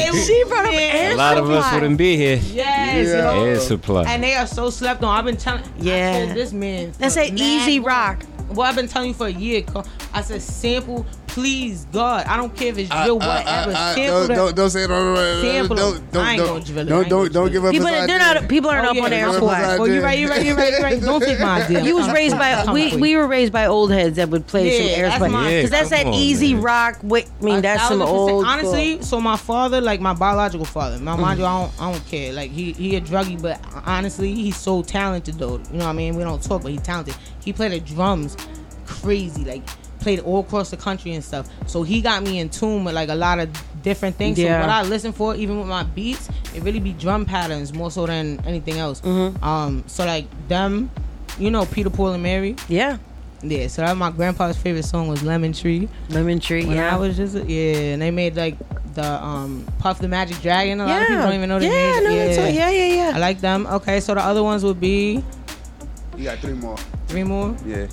moment. 0.06 0.16
she 0.26 0.44
brought 0.46 0.66
up 0.66 0.74
Air 0.74 1.12
Supply. 1.12 1.14
A 1.14 1.16
lot 1.16 1.38
of 1.38 1.50
us 1.50 1.74
wouldn't 1.74 1.98
be 1.98 2.16
here. 2.18 2.38
Yes, 2.38 3.08
yo. 3.08 3.44
Air 3.44 3.60
supply. 3.60 4.04
And 4.08 4.24
they 4.24 4.36
are 4.36 4.48
so 4.48 4.70
slept 4.70 5.04
on. 5.04 5.16
I've 5.18 5.26
been 5.26 5.38
telling. 5.38 5.64
Yeah. 5.80 6.14
I 6.22 6.26
told 6.26 6.38
this 6.38 6.54
man. 6.54 6.92
for 6.94 7.00
That's 7.00 7.18
an 7.18 7.38
easy 7.38 7.80
long. 7.80 7.88
rock. 7.88 8.24
Well, 8.50 8.68
I've 8.68 8.76
been 8.76 8.88
telling 8.88 9.10
you 9.10 9.14
for 9.14 9.28
a 9.28 9.32
year. 9.32 9.64
I 10.14 10.22
said 10.22 10.42
sample, 10.42 11.06
please, 11.36 11.86
God. 11.92 12.26
I 12.28 12.38
don't 12.38 12.56
care 12.56 12.70
if 12.70 12.78
it's 12.78 12.90
drill, 12.90 13.22
uh, 13.22 13.28
whatever. 13.28 13.72
uh, 13.72 13.94
sample 13.94 14.06
don't, 14.20 14.28
that. 14.30 14.36
don't, 14.36 14.56
don't 14.56 14.70
say 14.70 14.84
it. 14.86 14.88
Don't, 14.88 15.16
don't, 15.16 15.68
don't, 15.78 16.12
don't, 16.14 16.26
I 16.26 16.32
ain't 16.32 16.40
don't, 16.40 16.48
gonna 16.48 16.64
drill 16.66 16.80
it. 16.80 16.86
Don't, 16.90 17.10
don't, 17.10 17.34
don't 17.34 17.52
give 17.52 17.66
up 17.66 17.72
People, 17.74 17.88
his 17.88 18.08
they're 18.08 18.20
idea. 18.22 18.42
not. 18.42 18.50
People 18.50 18.70
aren't 18.70 18.88
Oh, 18.88 18.92
up 18.92 19.04
on 19.04 19.12
yeah, 19.12 19.18
Air 19.18 19.26
don't 19.26 19.34
Supply. 19.34 19.60
give 19.60 19.70
up 19.70 19.80
Oh, 19.82 19.84
you 19.86 20.02
right, 20.02 20.18
you 20.18 20.30
right, 20.30 20.46
you 20.46 20.56
right, 20.56 20.72
you 20.78 20.84
right. 20.84 21.02
Don't 21.02 21.20
take 21.22 21.40
my 21.42 21.62
idea. 21.66 21.82
You 21.84 21.96
was 21.98 22.10
raised 22.10 22.38
by 22.38 22.64
coming 22.64 22.96
we 22.96 23.02
we 23.02 23.16
were 23.18 23.28
raised 23.28 23.52
by 23.52 23.66
old 23.66 23.92
heads 23.92 24.16
that 24.16 24.30
would 24.30 24.48
play 24.48 24.78
some 24.78 24.88
Yeah, 24.88 24.94
Air 24.94 25.02
that's 25.10 25.16
Supply 25.16 25.28
my- 25.28 25.50
because 25.56 25.70
that's 25.72 25.90
that 25.90 26.06
on, 26.08 26.14
easy 26.14 26.54
man. 26.54 26.64
rock. 26.64 27.00
Wait, 27.04 27.28
I 27.42 27.44
mean 27.44 27.58
A 27.58 27.62
that's 27.62 27.88
some 27.90 28.02
old. 28.02 28.46
Honestly, 28.46 29.02
so 29.02 29.20
my 29.20 29.36
father, 29.36 29.82
like 29.82 30.00
my 30.00 30.14
biological 30.14 30.66
father, 30.66 30.98
my 31.00 31.18
mind 31.18 31.40
you, 31.42 31.46
I 31.46 31.62
don't, 31.66 31.82
I 31.82 31.92
don't 31.92 32.08
care. 32.08 32.32
Like 32.32 32.50
he, 32.52 32.72
he 32.72 32.96
a 32.96 33.02
druggie, 33.02 33.42
but 33.42 33.60
honestly, 33.86 34.34
he's 34.34 34.56
so 34.56 34.82
talented 34.84 35.36
though. 35.36 35.58
You 35.72 35.80
know 35.80 35.86
what 35.86 35.88
I 35.88 35.94
mean? 35.94 36.16
We 36.16 36.24
don't 36.24 36.42
talk, 36.42 36.62
but 36.64 36.72
he's 36.72 36.82
talented. 36.82 37.16
He 37.44 37.52
played 37.52 37.74
the 37.74 37.82
drums, 37.82 38.38
crazy. 38.86 39.44
Like 39.44 39.64
played 40.06 40.20
all 40.20 40.42
across 40.42 40.70
the 40.70 40.78
country 40.78 41.14
and 41.16 41.24
stuff. 41.24 41.50
So 41.66 41.82
he 41.82 42.00
got 42.00 42.22
me 42.22 42.38
in 42.40 42.50
tune 42.50 42.84
with 42.86 42.94
like 42.94 43.10
a 43.10 43.16
lot 43.16 43.40
of 43.40 43.50
different 43.82 44.16
things. 44.18 44.38
Yeah. 44.38 44.62
So 44.62 44.68
what 44.68 44.70
I 44.70 44.84
listen 44.88 45.12
for, 45.14 45.34
even 45.36 45.58
with 45.58 45.68
my 45.68 45.82
beats, 45.82 46.30
it 46.54 46.62
really 46.62 46.80
be 46.80 46.94
drum 46.94 47.26
patterns 47.26 47.74
more 47.74 47.90
so 47.90 48.06
than 48.06 48.40
anything 48.46 48.78
else. 48.78 49.02
Mm-hmm. 49.02 49.44
Um, 49.44 49.84
so 49.88 50.06
like 50.06 50.28
them, 50.48 50.92
you 51.40 51.50
know, 51.50 51.66
Peter, 51.66 51.90
Paul, 51.90 52.10
and 52.14 52.22
Mary. 52.22 52.56
Yeah, 52.68 52.98
Yeah, 53.42 53.66
so 53.68 53.82
that 53.82 53.98
my 53.98 54.12
grandpa's 54.12 54.58
favorite 54.58 54.86
song 54.86 55.08
was 55.08 55.24
Lemon 55.24 55.54
Tree. 55.54 55.90
Lemon 56.10 56.40
Tree. 56.40 56.66
When 56.68 56.78
yeah, 56.78 56.96
I 56.96 57.00
was 57.00 57.18
just 57.18 57.36
yeah, 57.36 57.94
and 57.94 58.02
they 58.04 58.12
made 58.12 58.36
like 58.36 58.58
the 58.94 59.04
um 59.24 59.66
Puff 59.80 59.98
the 60.00 60.08
Magic 60.08 60.40
Dragon. 60.44 60.80
A 60.82 60.86
lot 60.86 61.02
of 61.02 61.08
people 61.08 61.24
don't 61.24 61.34
even 61.34 61.50
know 61.50 61.58
they 61.60 61.66
Yeah, 61.66 61.72
made 61.74 61.98
it. 61.98 62.04
no, 62.04 62.16
that's 62.16 62.38
all- 62.38 62.48
yeah, 62.62 62.70
yeah, 62.70 62.96
yeah. 63.10 63.12
I 63.16 63.20
like 63.20 63.42
them. 63.42 63.66
Okay, 63.66 64.00
so 64.02 64.14
the 64.14 64.22
other 64.22 64.44
ones 64.44 64.64
would 64.64 64.80
be 64.80 65.24
You 66.16 66.24
got 66.26 66.38
three 66.38 66.54
more. 66.54 66.78
three 67.08 67.24
more. 67.24 67.56
Yeah. 67.66 67.88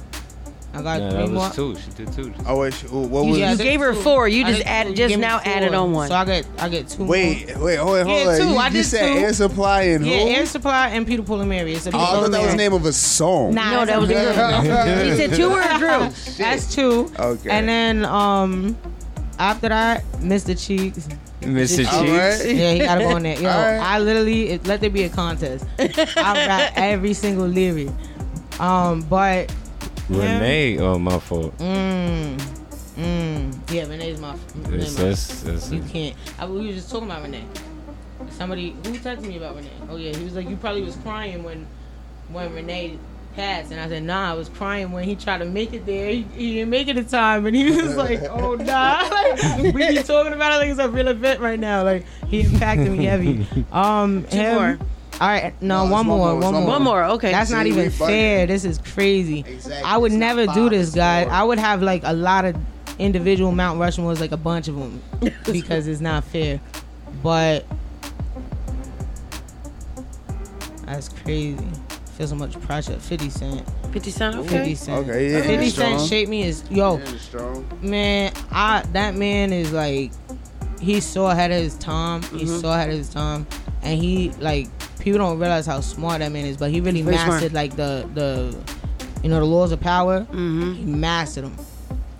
I 0.74 0.80
got 0.80 1.00
Nah, 1.02 1.10
three 1.10 1.18
that 1.26 1.30
more. 1.30 1.50
two. 1.50 1.76
She 1.76 1.90
did 2.04 2.12
two. 2.14 2.32
Oh 2.46 2.60
wait, 2.60 2.72
sh- 2.72 2.84
what 2.84 3.26
was? 3.26 3.38
Yeah, 3.38 3.48
I 3.48 3.50
You 3.52 3.56
did 3.58 3.64
gave 3.64 3.80
her 3.80 3.92
two. 3.92 4.00
four. 4.00 4.26
You 4.26 4.44
I 4.44 4.48
just 4.48 4.58
did 4.60 4.66
added- 4.68 4.88
two. 4.90 4.96
just 4.96 5.08
Give 5.10 5.18
me 5.20 5.26
now 5.26 5.38
four. 5.38 5.52
added 5.52 5.74
on 5.74 5.92
one. 5.92 6.08
So 6.08 6.14
I 6.14 6.24
get 6.24 6.46
I 6.58 6.68
get 6.70 6.88
two. 6.88 7.04
Wait, 7.04 7.54
more. 7.56 7.64
wait, 7.66 7.76
hold 7.76 7.96
on, 7.98 8.06
hold 8.06 8.18
Yeah, 8.18 8.28
on. 8.28 8.38
two. 8.38 8.48
You, 8.48 8.56
I 8.56 8.66
you 8.68 8.72
did 8.72 8.84
said 8.86 9.12
two. 9.14 9.18
Air 9.20 9.32
Supply 9.34 9.82
and 9.82 10.06
Yeah, 10.06 10.18
who? 10.20 10.28
Air 10.28 10.46
Supply 10.46 10.88
and 10.88 11.06
Peter 11.06 11.22
Paul 11.22 11.40
and 11.40 11.50
Mary. 11.50 11.74
It's 11.74 11.86
a 11.86 11.90
Oh, 11.94 11.98
I 11.98 12.04
thought 12.20 12.30
that 12.30 12.40
was 12.42 12.50
the 12.52 12.56
name 12.56 12.72
of 12.72 12.86
a 12.86 12.92
song. 12.92 13.54
Nah, 13.54 13.70
No, 13.72 13.84
that 13.84 14.00
was 14.00 14.08
a 14.10 14.14
group. 14.14 14.26
He 15.04 15.16
said 15.16 15.34
two 15.34 15.50
or 15.50 15.60
a 15.60 15.78
group. 15.78 16.14
That's 16.38 16.74
two. 16.74 17.12
Okay. 17.18 17.50
And 17.50 17.68
then 17.68 18.04
um 18.06 18.76
after 19.38 19.68
that, 19.68 20.04
Mr. 20.20 20.58
Cheeks. 20.58 21.06
Mr. 21.42 21.92
All 21.92 22.04
right. 22.06 22.32
Cheeks. 22.40 22.44
Yeah, 22.46 22.72
he 22.72 22.78
gotta 22.78 23.00
go 23.02 23.10
on 23.16 23.24
there. 23.24 23.38
Yo, 23.38 23.48
All 23.50 23.56
right. 23.62 23.78
I 23.78 23.98
literally 23.98 24.50
it, 24.50 24.66
let 24.66 24.80
there 24.80 24.88
be 24.90 25.02
a 25.02 25.08
contest. 25.10 25.66
I 25.78 26.46
rap 26.46 26.72
every 26.76 27.12
single 27.12 27.46
lyric. 27.46 27.88
Um, 28.60 29.00
but 29.02 29.52
Renee. 30.18 30.78
Oh, 30.78 30.98
my 30.98 31.18
fault. 31.18 31.56
mm, 31.58 32.36
mm, 32.96 33.70
yeah, 33.72 33.86
Renee's 33.86 34.20
my. 34.20 34.34
Renee's 34.54 34.96
That's, 34.96 34.98
my 34.98 35.04
that's, 35.04 35.68
that's 35.68 35.70
you 35.72 35.82
can't. 35.82 36.16
I, 36.38 36.46
we 36.46 36.66
were 36.66 36.72
just 36.72 36.90
talking 36.90 37.08
about 37.10 37.22
Renee. 37.22 37.44
Somebody 38.30 38.70
who 38.70 38.92
texted 38.98 39.22
me 39.22 39.36
about 39.36 39.56
Renee. 39.56 39.70
Oh 39.90 39.96
yeah, 39.96 40.16
he 40.16 40.24
was 40.24 40.34
like, 40.34 40.48
you 40.48 40.56
probably 40.56 40.82
was 40.82 40.96
crying 40.96 41.42
when 41.42 41.66
when 42.28 42.54
Renee 42.54 42.98
passed, 43.34 43.70
and 43.72 43.80
I 43.80 43.88
said, 43.88 44.02
nah, 44.04 44.30
I 44.30 44.34
was 44.34 44.48
crying 44.50 44.92
when 44.92 45.04
he 45.04 45.16
tried 45.16 45.38
to 45.38 45.44
make 45.46 45.72
it 45.72 45.86
there. 45.86 46.10
He, 46.10 46.22
he 46.34 46.54
didn't 46.54 46.70
make 46.70 46.86
it 46.88 46.96
in 46.98 47.04
time, 47.06 47.46
and 47.46 47.56
he 47.56 47.70
was 47.70 47.96
like, 48.04 48.22
oh 48.24 48.54
nah. 48.54 49.08
Like, 49.10 49.74
we 49.74 49.88
be 49.88 50.02
talking 50.02 50.32
about 50.32 50.52
it 50.52 50.56
like 50.58 50.68
it's 50.68 50.78
a 50.78 50.88
real 50.88 51.08
event 51.08 51.40
right 51.40 51.58
now. 51.58 51.82
Like 51.82 52.04
he 52.28 52.42
impacted 52.42 52.90
me 52.90 53.04
heavy. 53.06 53.46
Um, 53.72 54.24
Two 54.30 54.36
him- 54.36 54.54
more. 54.54 54.78
All 55.22 55.28
right, 55.28 55.54
no, 55.62 55.86
No, 55.86 55.92
one 55.92 56.06
more, 56.06 56.18
one 56.18 56.40
more, 56.40 56.40
one 56.40 56.54
more. 56.54 56.66
One 56.66 56.82
more. 56.82 57.04
Okay. 57.14 57.30
That's 57.30 57.48
not 57.50 57.66
even 57.66 57.90
fair. 57.92 58.44
This 58.48 58.64
is 58.64 58.78
crazy. 58.78 59.44
Exactly. 59.46 59.88
I 59.88 59.96
would 59.96 60.10
It's 60.10 60.18
never 60.18 60.46
do 60.48 60.68
this, 60.68 60.88
it's 60.88 60.96
guys. 60.96 61.28
I 61.30 61.44
would 61.44 61.60
have 61.60 61.80
like 61.80 62.02
a 62.04 62.12
lot 62.12 62.44
of 62.44 62.56
individual 62.98 63.52
Mount 63.52 63.78
Rushmores, 63.78 64.18
like 64.18 64.32
a 64.32 64.36
bunch 64.36 64.66
of 64.66 64.74
them, 64.74 65.00
because 65.44 65.86
it's 65.86 66.00
not 66.00 66.24
fair. 66.24 66.60
But 67.22 67.64
that's 70.86 71.08
crazy. 71.08 71.64
Feel 72.16 72.26
so 72.26 72.34
much 72.34 72.60
pressure. 72.62 72.98
Fifty 72.98 73.30
Cent. 73.30 73.62
Fifty 73.92 74.10
Cent. 74.10 74.34
Okay. 74.36 74.48
Fifty 74.48 74.74
Cent. 74.74 75.08
Okay, 75.08 75.30
yeah, 75.32 75.40
Fifty 75.42 75.64
he's 75.64 75.74
Cent 75.74 75.94
strong. 76.00 76.08
shaped 76.08 76.30
me 76.30 76.42
as 76.48 76.68
yo 76.70 77.00
man. 77.80 78.32
I 78.50 78.82
that 78.92 79.14
man 79.14 79.52
is 79.52 79.72
like 79.72 80.10
he's 80.80 81.06
so 81.06 81.26
ahead 81.26 81.52
of 81.52 81.58
his 81.62 81.76
time. 81.78 82.22
He's 82.22 82.50
Mm-hmm. 82.50 82.60
so 82.60 82.72
ahead 82.72 82.90
of 82.90 82.96
his 82.96 83.08
time, 83.08 83.46
and 83.82 84.02
he 84.02 84.30
like 84.40 84.68
people 85.02 85.18
don't 85.18 85.38
realize 85.38 85.66
how 85.66 85.80
smart 85.80 86.20
that 86.20 86.32
man 86.32 86.46
is. 86.46 86.56
But 86.56 86.70
he 86.70 86.80
really 86.80 87.02
Very 87.02 87.16
smart. 87.16 87.30
mastered 87.32 87.52
like 87.52 87.76
the 87.76 88.08
the 88.14 88.56
you 89.22 89.28
know 89.28 89.38
the 89.40 89.46
laws 89.46 89.72
of 89.72 89.80
power. 89.80 90.20
Mm-hmm. 90.20 90.72
He 90.74 90.84
mastered 90.84 91.44
them. 91.44 91.56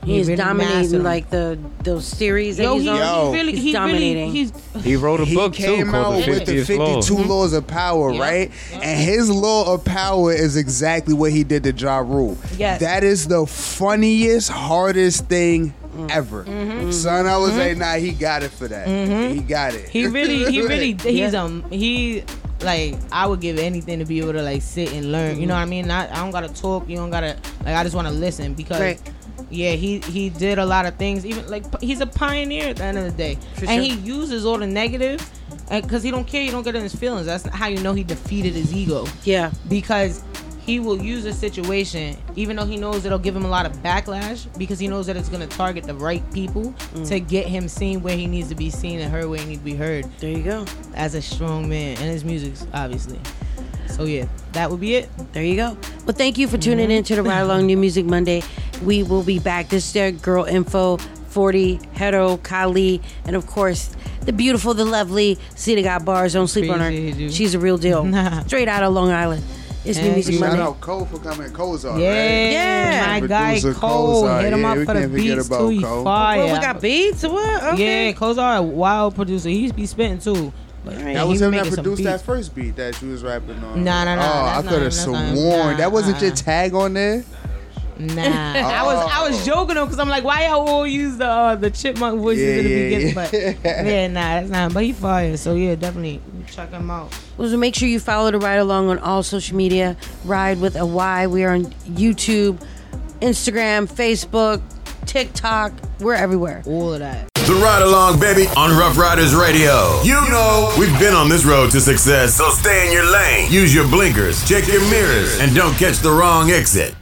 He's 0.04 0.26
really 0.26 0.36
mastered 0.42 0.59
dominating 0.68 0.94
'em. 0.96 1.02
like 1.04 1.30
the 1.30 1.59
those 1.84 2.04
series 2.04 2.56
that 2.56 2.64
Yo, 2.64 2.74
he's 2.74 2.82
he, 2.82 2.88
on. 2.88 2.96
Yo. 2.98 3.32
really, 3.32 3.52
He's 3.52 3.62
he 3.62 3.72
dominating. 3.72 4.32
Really, 4.32 4.50
he's 4.74 4.84
He 4.84 4.96
wrote 4.96 5.20
a 5.20 5.24
he 5.24 5.34
book 5.36 5.54
too 5.54 5.62
came 5.62 5.90
called 5.92 6.16
out 6.16 6.24
the 6.24 6.30
with 6.32 6.44
the 6.46 6.64
52 6.64 7.14
Law. 7.18 7.22
laws 7.36 7.52
of 7.52 7.68
power, 7.68 8.12
Yeah. 8.12 8.20
right? 8.20 8.50
Yeah. 8.72 8.78
And 8.80 9.00
his 9.00 9.30
law 9.30 9.72
of 9.72 9.84
power 9.84 10.32
is 10.32 10.56
exactly 10.56 11.14
what 11.14 11.30
he 11.30 11.44
did 11.44 11.62
to 11.62 11.72
Ja 11.72 11.98
Rule. 11.98 12.36
Yes. 12.59 12.80
That 12.80 13.04
is 13.04 13.28
the 13.28 13.46
funniest, 13.46 14.48
hardest 14.50 15.26
thing 15.28 15.72
ever. 16.10 16.44
Son, 16.90 17.26
I 17.28 17.36
was 17.36 17.56
like, 17.56 17.76
nah, 17.76 17.94
he 17.94 18.10
got 18.10 18.42
it 18.42 18.50
for 18.50 18.66
that. 18.66 18.88
He 18.88 19.38
got 19.40 19.74
it. 19.74 19.88
he 19.88 20.06
really 20.09 20.50
he 20.50 20.62
really 20.66 20.94
he's 20.94 21.32
Yeah. 21.32 21.40
um 21.44 21.62
he 21.70 22.24
like 22.64 22.97
I 23.10 23.26
would 23.26 23.40
give 23.40 23.59
anything 23.59 23.98
to 23.98 24.05
be 24.05 24.20
able 24.20 24.32
to 24.32 24.43
like 24.43 24.62
sit 24.62 24.93
and 24.93 25.12
learn. 25.12 25.40
You 25.40 25.47
know 25.47 25.55
what 25.55 25.60
I 25.60 25.62
mm-hmm. 25.62 25.70
mean? 25.70 25.89
Not, 25.89 26.10
I 26.10 26.16
don't 26.16 26.30
gotta 26.30 26.52
talk. 26.52 26.89
You 26.89 26.97
don't 26.97 27.10
gotta 27.10 27.36
like. 27.64 27.74
I 27.76 27.82
just 27.82 27.94
want 27.94 28.09
to 28.09 28.14
listen 28.14 28.55
because. 28.55 28.80
Right. 28.80 29.01
Yeah, 29.51 29.72
he 29.72 29.98
he 29.98 30.30
did 30.30 30.59
a 30.59 30.64
lot 30.64 30.86
of 30.86 30.97
things. 30.97 31.26
Even 31.26 31.47
like 31.48 31.64
he's 31.82 32.01
a 32.01 32.06
pioneer 32.06 32.68
at 32.68 32.76
the 32.76 32.84
end 32.84 32.97
of 32.97 33.05
the 33.05 33.10
day, 33.10 33.34
For 33.56 33.66
and 33.66 33.84
sure. 33.84 33.97
he 33.97 34.01
uses 34.01 34.47
all 34.47 34.56
the 34.56 34.66
negative, 34.66 35.28
because 35.70 36.02
he 36.02 36.10
don't 36.10 36.26
care. 36.26 36.43
You 36.43 36.51
don't 36.51 36.62
get 36.62 36.74
in 36.74 36.82
his 36.82 36.94
feelings. 36.94 37.26
That's 37.26 37.47
how 37.48 37.66
you 37.66 37.82
know 37.82 37.93
he 37.93 38.02
defeated 38.02 38.55
his 38.55 38.72
ego. 38.72 39.06
Yeah. 39.24 39.52
because 39.68 40.22
he 40.64 40.78
will 40.80 41.01
use 41.02 41.24
a 41.24 41.32
situation, 41.32 42.16
even 42.36 42.56
though 42.56 42.64
he 42.64 42.76
knows 42.76 43.05
it'll 43.05 43.18
give 43.18 43.34
him 43.34 43.44
a 43.44 43.48
lot 43.48 43.66
of 43.66 43.72
backlash, 43.82 44.47
because 44.59 44.78
he 44.78 44.86
knows 44.89 45.06
that 45.06 45.16
it's 45.16 45.28
gonna 45.28 45.47
target 45.47 45.84
the 45.84 45.94
right 45.94 46.22
people 46.32 46.72
Mm. 46.94 47.09
to 47.09 47.20
get 47.20 47.47
him 47.47 47.68
seen 47.68 48.02
where 48.02 48.16
he 48.16 48.26
needs 48.26 48.48
to 48.48 48.55
be 48.55 48.70
seen 48.70 49.01
and 49.01 49.10
heard 49.12 49.26
where 49.28 49.39
he 49.40 49.47
needs 49.47 49.59
to 49.59 49.64
be 49.64 49.74
heard. 49.74 50.06
There 50.20 50.30
you 50.30 50.43
go. 50.43 50.64
As 50.94 51.14
a 51.14 51.22
strong 51.22 51.68
man, 51.68 51.97
and 51.98 52.06
his 52.10 52.24
music's 52.24 52.66
obviously. 52.72 53.18
So 53.89 54.05
yeah, 54.05 54.26
that 54.52 54.70
would 54.70 54.80
be 54.80 54.94
it. 54.94 55.09
There 55.32 55.43
you 55.44 55.56
go. 55.56 55.76
Well, 56.06 56.14
thank 56.16 56.39
you 56.39 56.48
for 56.48 56.56
tuning 56.59 56.90
in 56.90 57.05
to 57.05 57.14
the 57.16 57.22
Ride 57.22 57.40
Along 57.40 57.66
New 57.66 57.76
Music 57.76 58.06
Monday. 58.06 58.43
We 58.84 59.02
will 59.02 59.22
be 59.22 59.39
back. 59.39 59.68
This 59.68 59.86
is 59.86 59.93
their 59.93 60.12
girl 60.12 60.44
info. 60.44 60.98
40, 61.28 61.80
Hetero, 61.94 62.36
Kali, 62.36 63.01
and 63.24 63.34
of 63.36 63.47
course, 63.47 63.90
the 64.26 64.32
beautiful, 64.34 64.74
the 64.74 64.84
lovely 64.84 65.39
Ceda 65.56 65.82
got 65.82 66.05
bars. 66.05 66.34
Don't 66.34 66.47
sleep 66.47 66.70
on 66.70 66.78
her. 66.80 66.90
you. 66.90 67.30
She's 67.30 67.55
a 67.55 67.59
real 67.59 67.78
deal. 67.78 68.05
Straight 68.47 68.68
out 68.68 68.82
of 68.82 68.93
Long 68.93 69.10
Island. 69.10 69.43
It's 69.84 69.98
New 69.98 70.04
Thank 70.04 70.14
Music 70.14 70.34
you. 70.34 70.38
Shout 70.40 70.48
Monday. 70.50 70.62
out 70.64 70.80
Cole 70.80 71.04
for 71.06 71.18
coming. 71.18 71.50
Kozar, 71.50 71.98
Yeah, 72.00 72.09
right? 72.09 72.52
Yeah. 72.52 73.20
my 73.20 73.26
guy 73.26 73.60
Producer 73.60 73.74
Cole. 73.80 74.28
Hit 74.38 74.52
him 74.52 74.60
yeah, 74.60 74.70
up 74.70 74.78
we 74.78 74.84
for 74.84 74.94
the 74.94 75.00
can't 75.00 75.12
forget 75.12 75.36
beats 75.36 75.46
about 75.48 75.59
too. 75.59 75.68
He 75.70 75.82
Cole. 75.82 76.04
fire. 76.04 76.38
Well, 76.38 76.54
we 76.54 76.60
got 76.60 76.80
beats 76.80 77.22
what? 77.24 77.62
Okay. 77.74 78.06
Yeah, 78.06 78.12
Kozar, 78.12 78.59
a 78.59 78.62
wild 78.62 79.14
producer. 79.16 79.48
He 79.48 79.59
used 79.59 79.74
to 79.74 79.76
be 79.76 79.86
spitting 79.86 80.18
too. 80.20 80.52
But 80.84 80.94
Alright. 80.98 81.14
That 81.14 81.24
he 81.24 81.30
was 81.30 81.42
him 81.42 81.50
that 81.52 81.66
produced 81.66 82.02
that 82.04 82.20
first 82.22 82.54
beat 82.54 82.76
that 82.76 83.00
you 83.02 83.10
was 83.10 83.22
rapping 83.24 83.62
on. 83.64 83.82
Nah, 83.84 84.04
nah, 84.04 84.14
nah, 84.16 84.22
Oh, 84.22 84.46
I 84.59 84.62
could 84.62 84.72
have 84.72 84.82
that's 84.82 85.06
not 85.06 85.14
him. 85.24 85.36
sworn 85.36 85.59
Nah, 85.72 85.76
that 85.76 85.90
wasn't 85.92 86.20
your 86.20 86.30
uh-uh. 86.30 86.36
tag 86.36 86.74
on 86.74 86.94
there. 86.94 87.24
Nah, 87.98 88.22
I 88.24 88.82
was 88.84 89.10
I 89.12 89.28
was 89.28 89.46
joking 89.46 89.74
though 89.76 89.84
because 89.84 90.00
I'm 90.00 90.09
like, 90.09 90.24
why 90.24 90.46
y'all 90.46 90.66
all 90.66 90.86
use 90.86 91.18
the 91.18 91.26
uh, 91.28 91.54
the 91.54 91.70
chipmunk 91.70 92.20
voices 92.20 92.42
Yeah, 92.42 92.54
in 92.56 92.64
the 92.64 92.70
yeah, 92.70 92.84
beginning? 92.84 93.09
yeah. 93.09 93.14
But 93.62 93.86
yeah, 93.86 94.06
nah, 94.09 94.20
that's 94.20 94.50
not. 94.50 94.74
But 94.74 94.84
he 94.84 94.92
fire, 94.92 95.36
so 95.36 95.54
yeah, 95.54 95.74
definitely 95.76 96.20
check 96.50 96.70
him 96.70 96.90
out. 96.90 97.12
Well, 97.43 97.51
so 97.51 97.56
make 97.56 97.74
sure 97.74 97.89
you 97.89 97.98
follow 97.98 98.31
the 98.31 98.39
Ride 98.39 98.60
Along 98.60 98.89
on 98.89 99.01
all 99.01 99.24
social 99.24 99.56
media. 99.56 99.97
Ride 100.24 100.60
with 100.60 100.77
a 100.77 100.86
Y. 100.86 101.27
We 101.27 101.43
are 101.43 101.55
on 101.55 101.64
YouTube, 101.64 102.64
Instagram, 103.20 103.90
Facebook, 103.90 104.62
TikTok. 105.06 105.73
We're 105.98 106.14
everywhere. 106.14 106.62
All 106.66 106.93
of 106.93 107.01
that. 107.01 107.28
The 107.35 107.55
Ride 107.55 107.82
Along, 107.82 108.20
baby, 108.20 108.47
on 108.56 108.78
Ruff 108.78 108.97
Ryders 108.97 109.35
Radio. 109.35 110.01
You 110.05 110.20
know, 110.31 110.73
we've 110.78 110.97
been 111.01 111.14
on 111.14 111.28
this 111.28 111.44
road 111.44 111.73
to 111.73 111.81
success, 111.81 112.36
so 112.36 112.48
stay 112.51 112.86
in 112.86 112.93
your 112.93 113.10
lane. 113.10 113.51
Use 113.51 113.74
your 113.74 113.89
blinkers, 113.89 114.48
check 114.48 114.69
your 114.69 114.89
mirrors, 114.89 115.40
and 115.40 115.52
don't 115.52 115.74
catch 115.74 115.98
the 115.98 116.12
wrong 116.12 116.52
exit. 116.52 116.94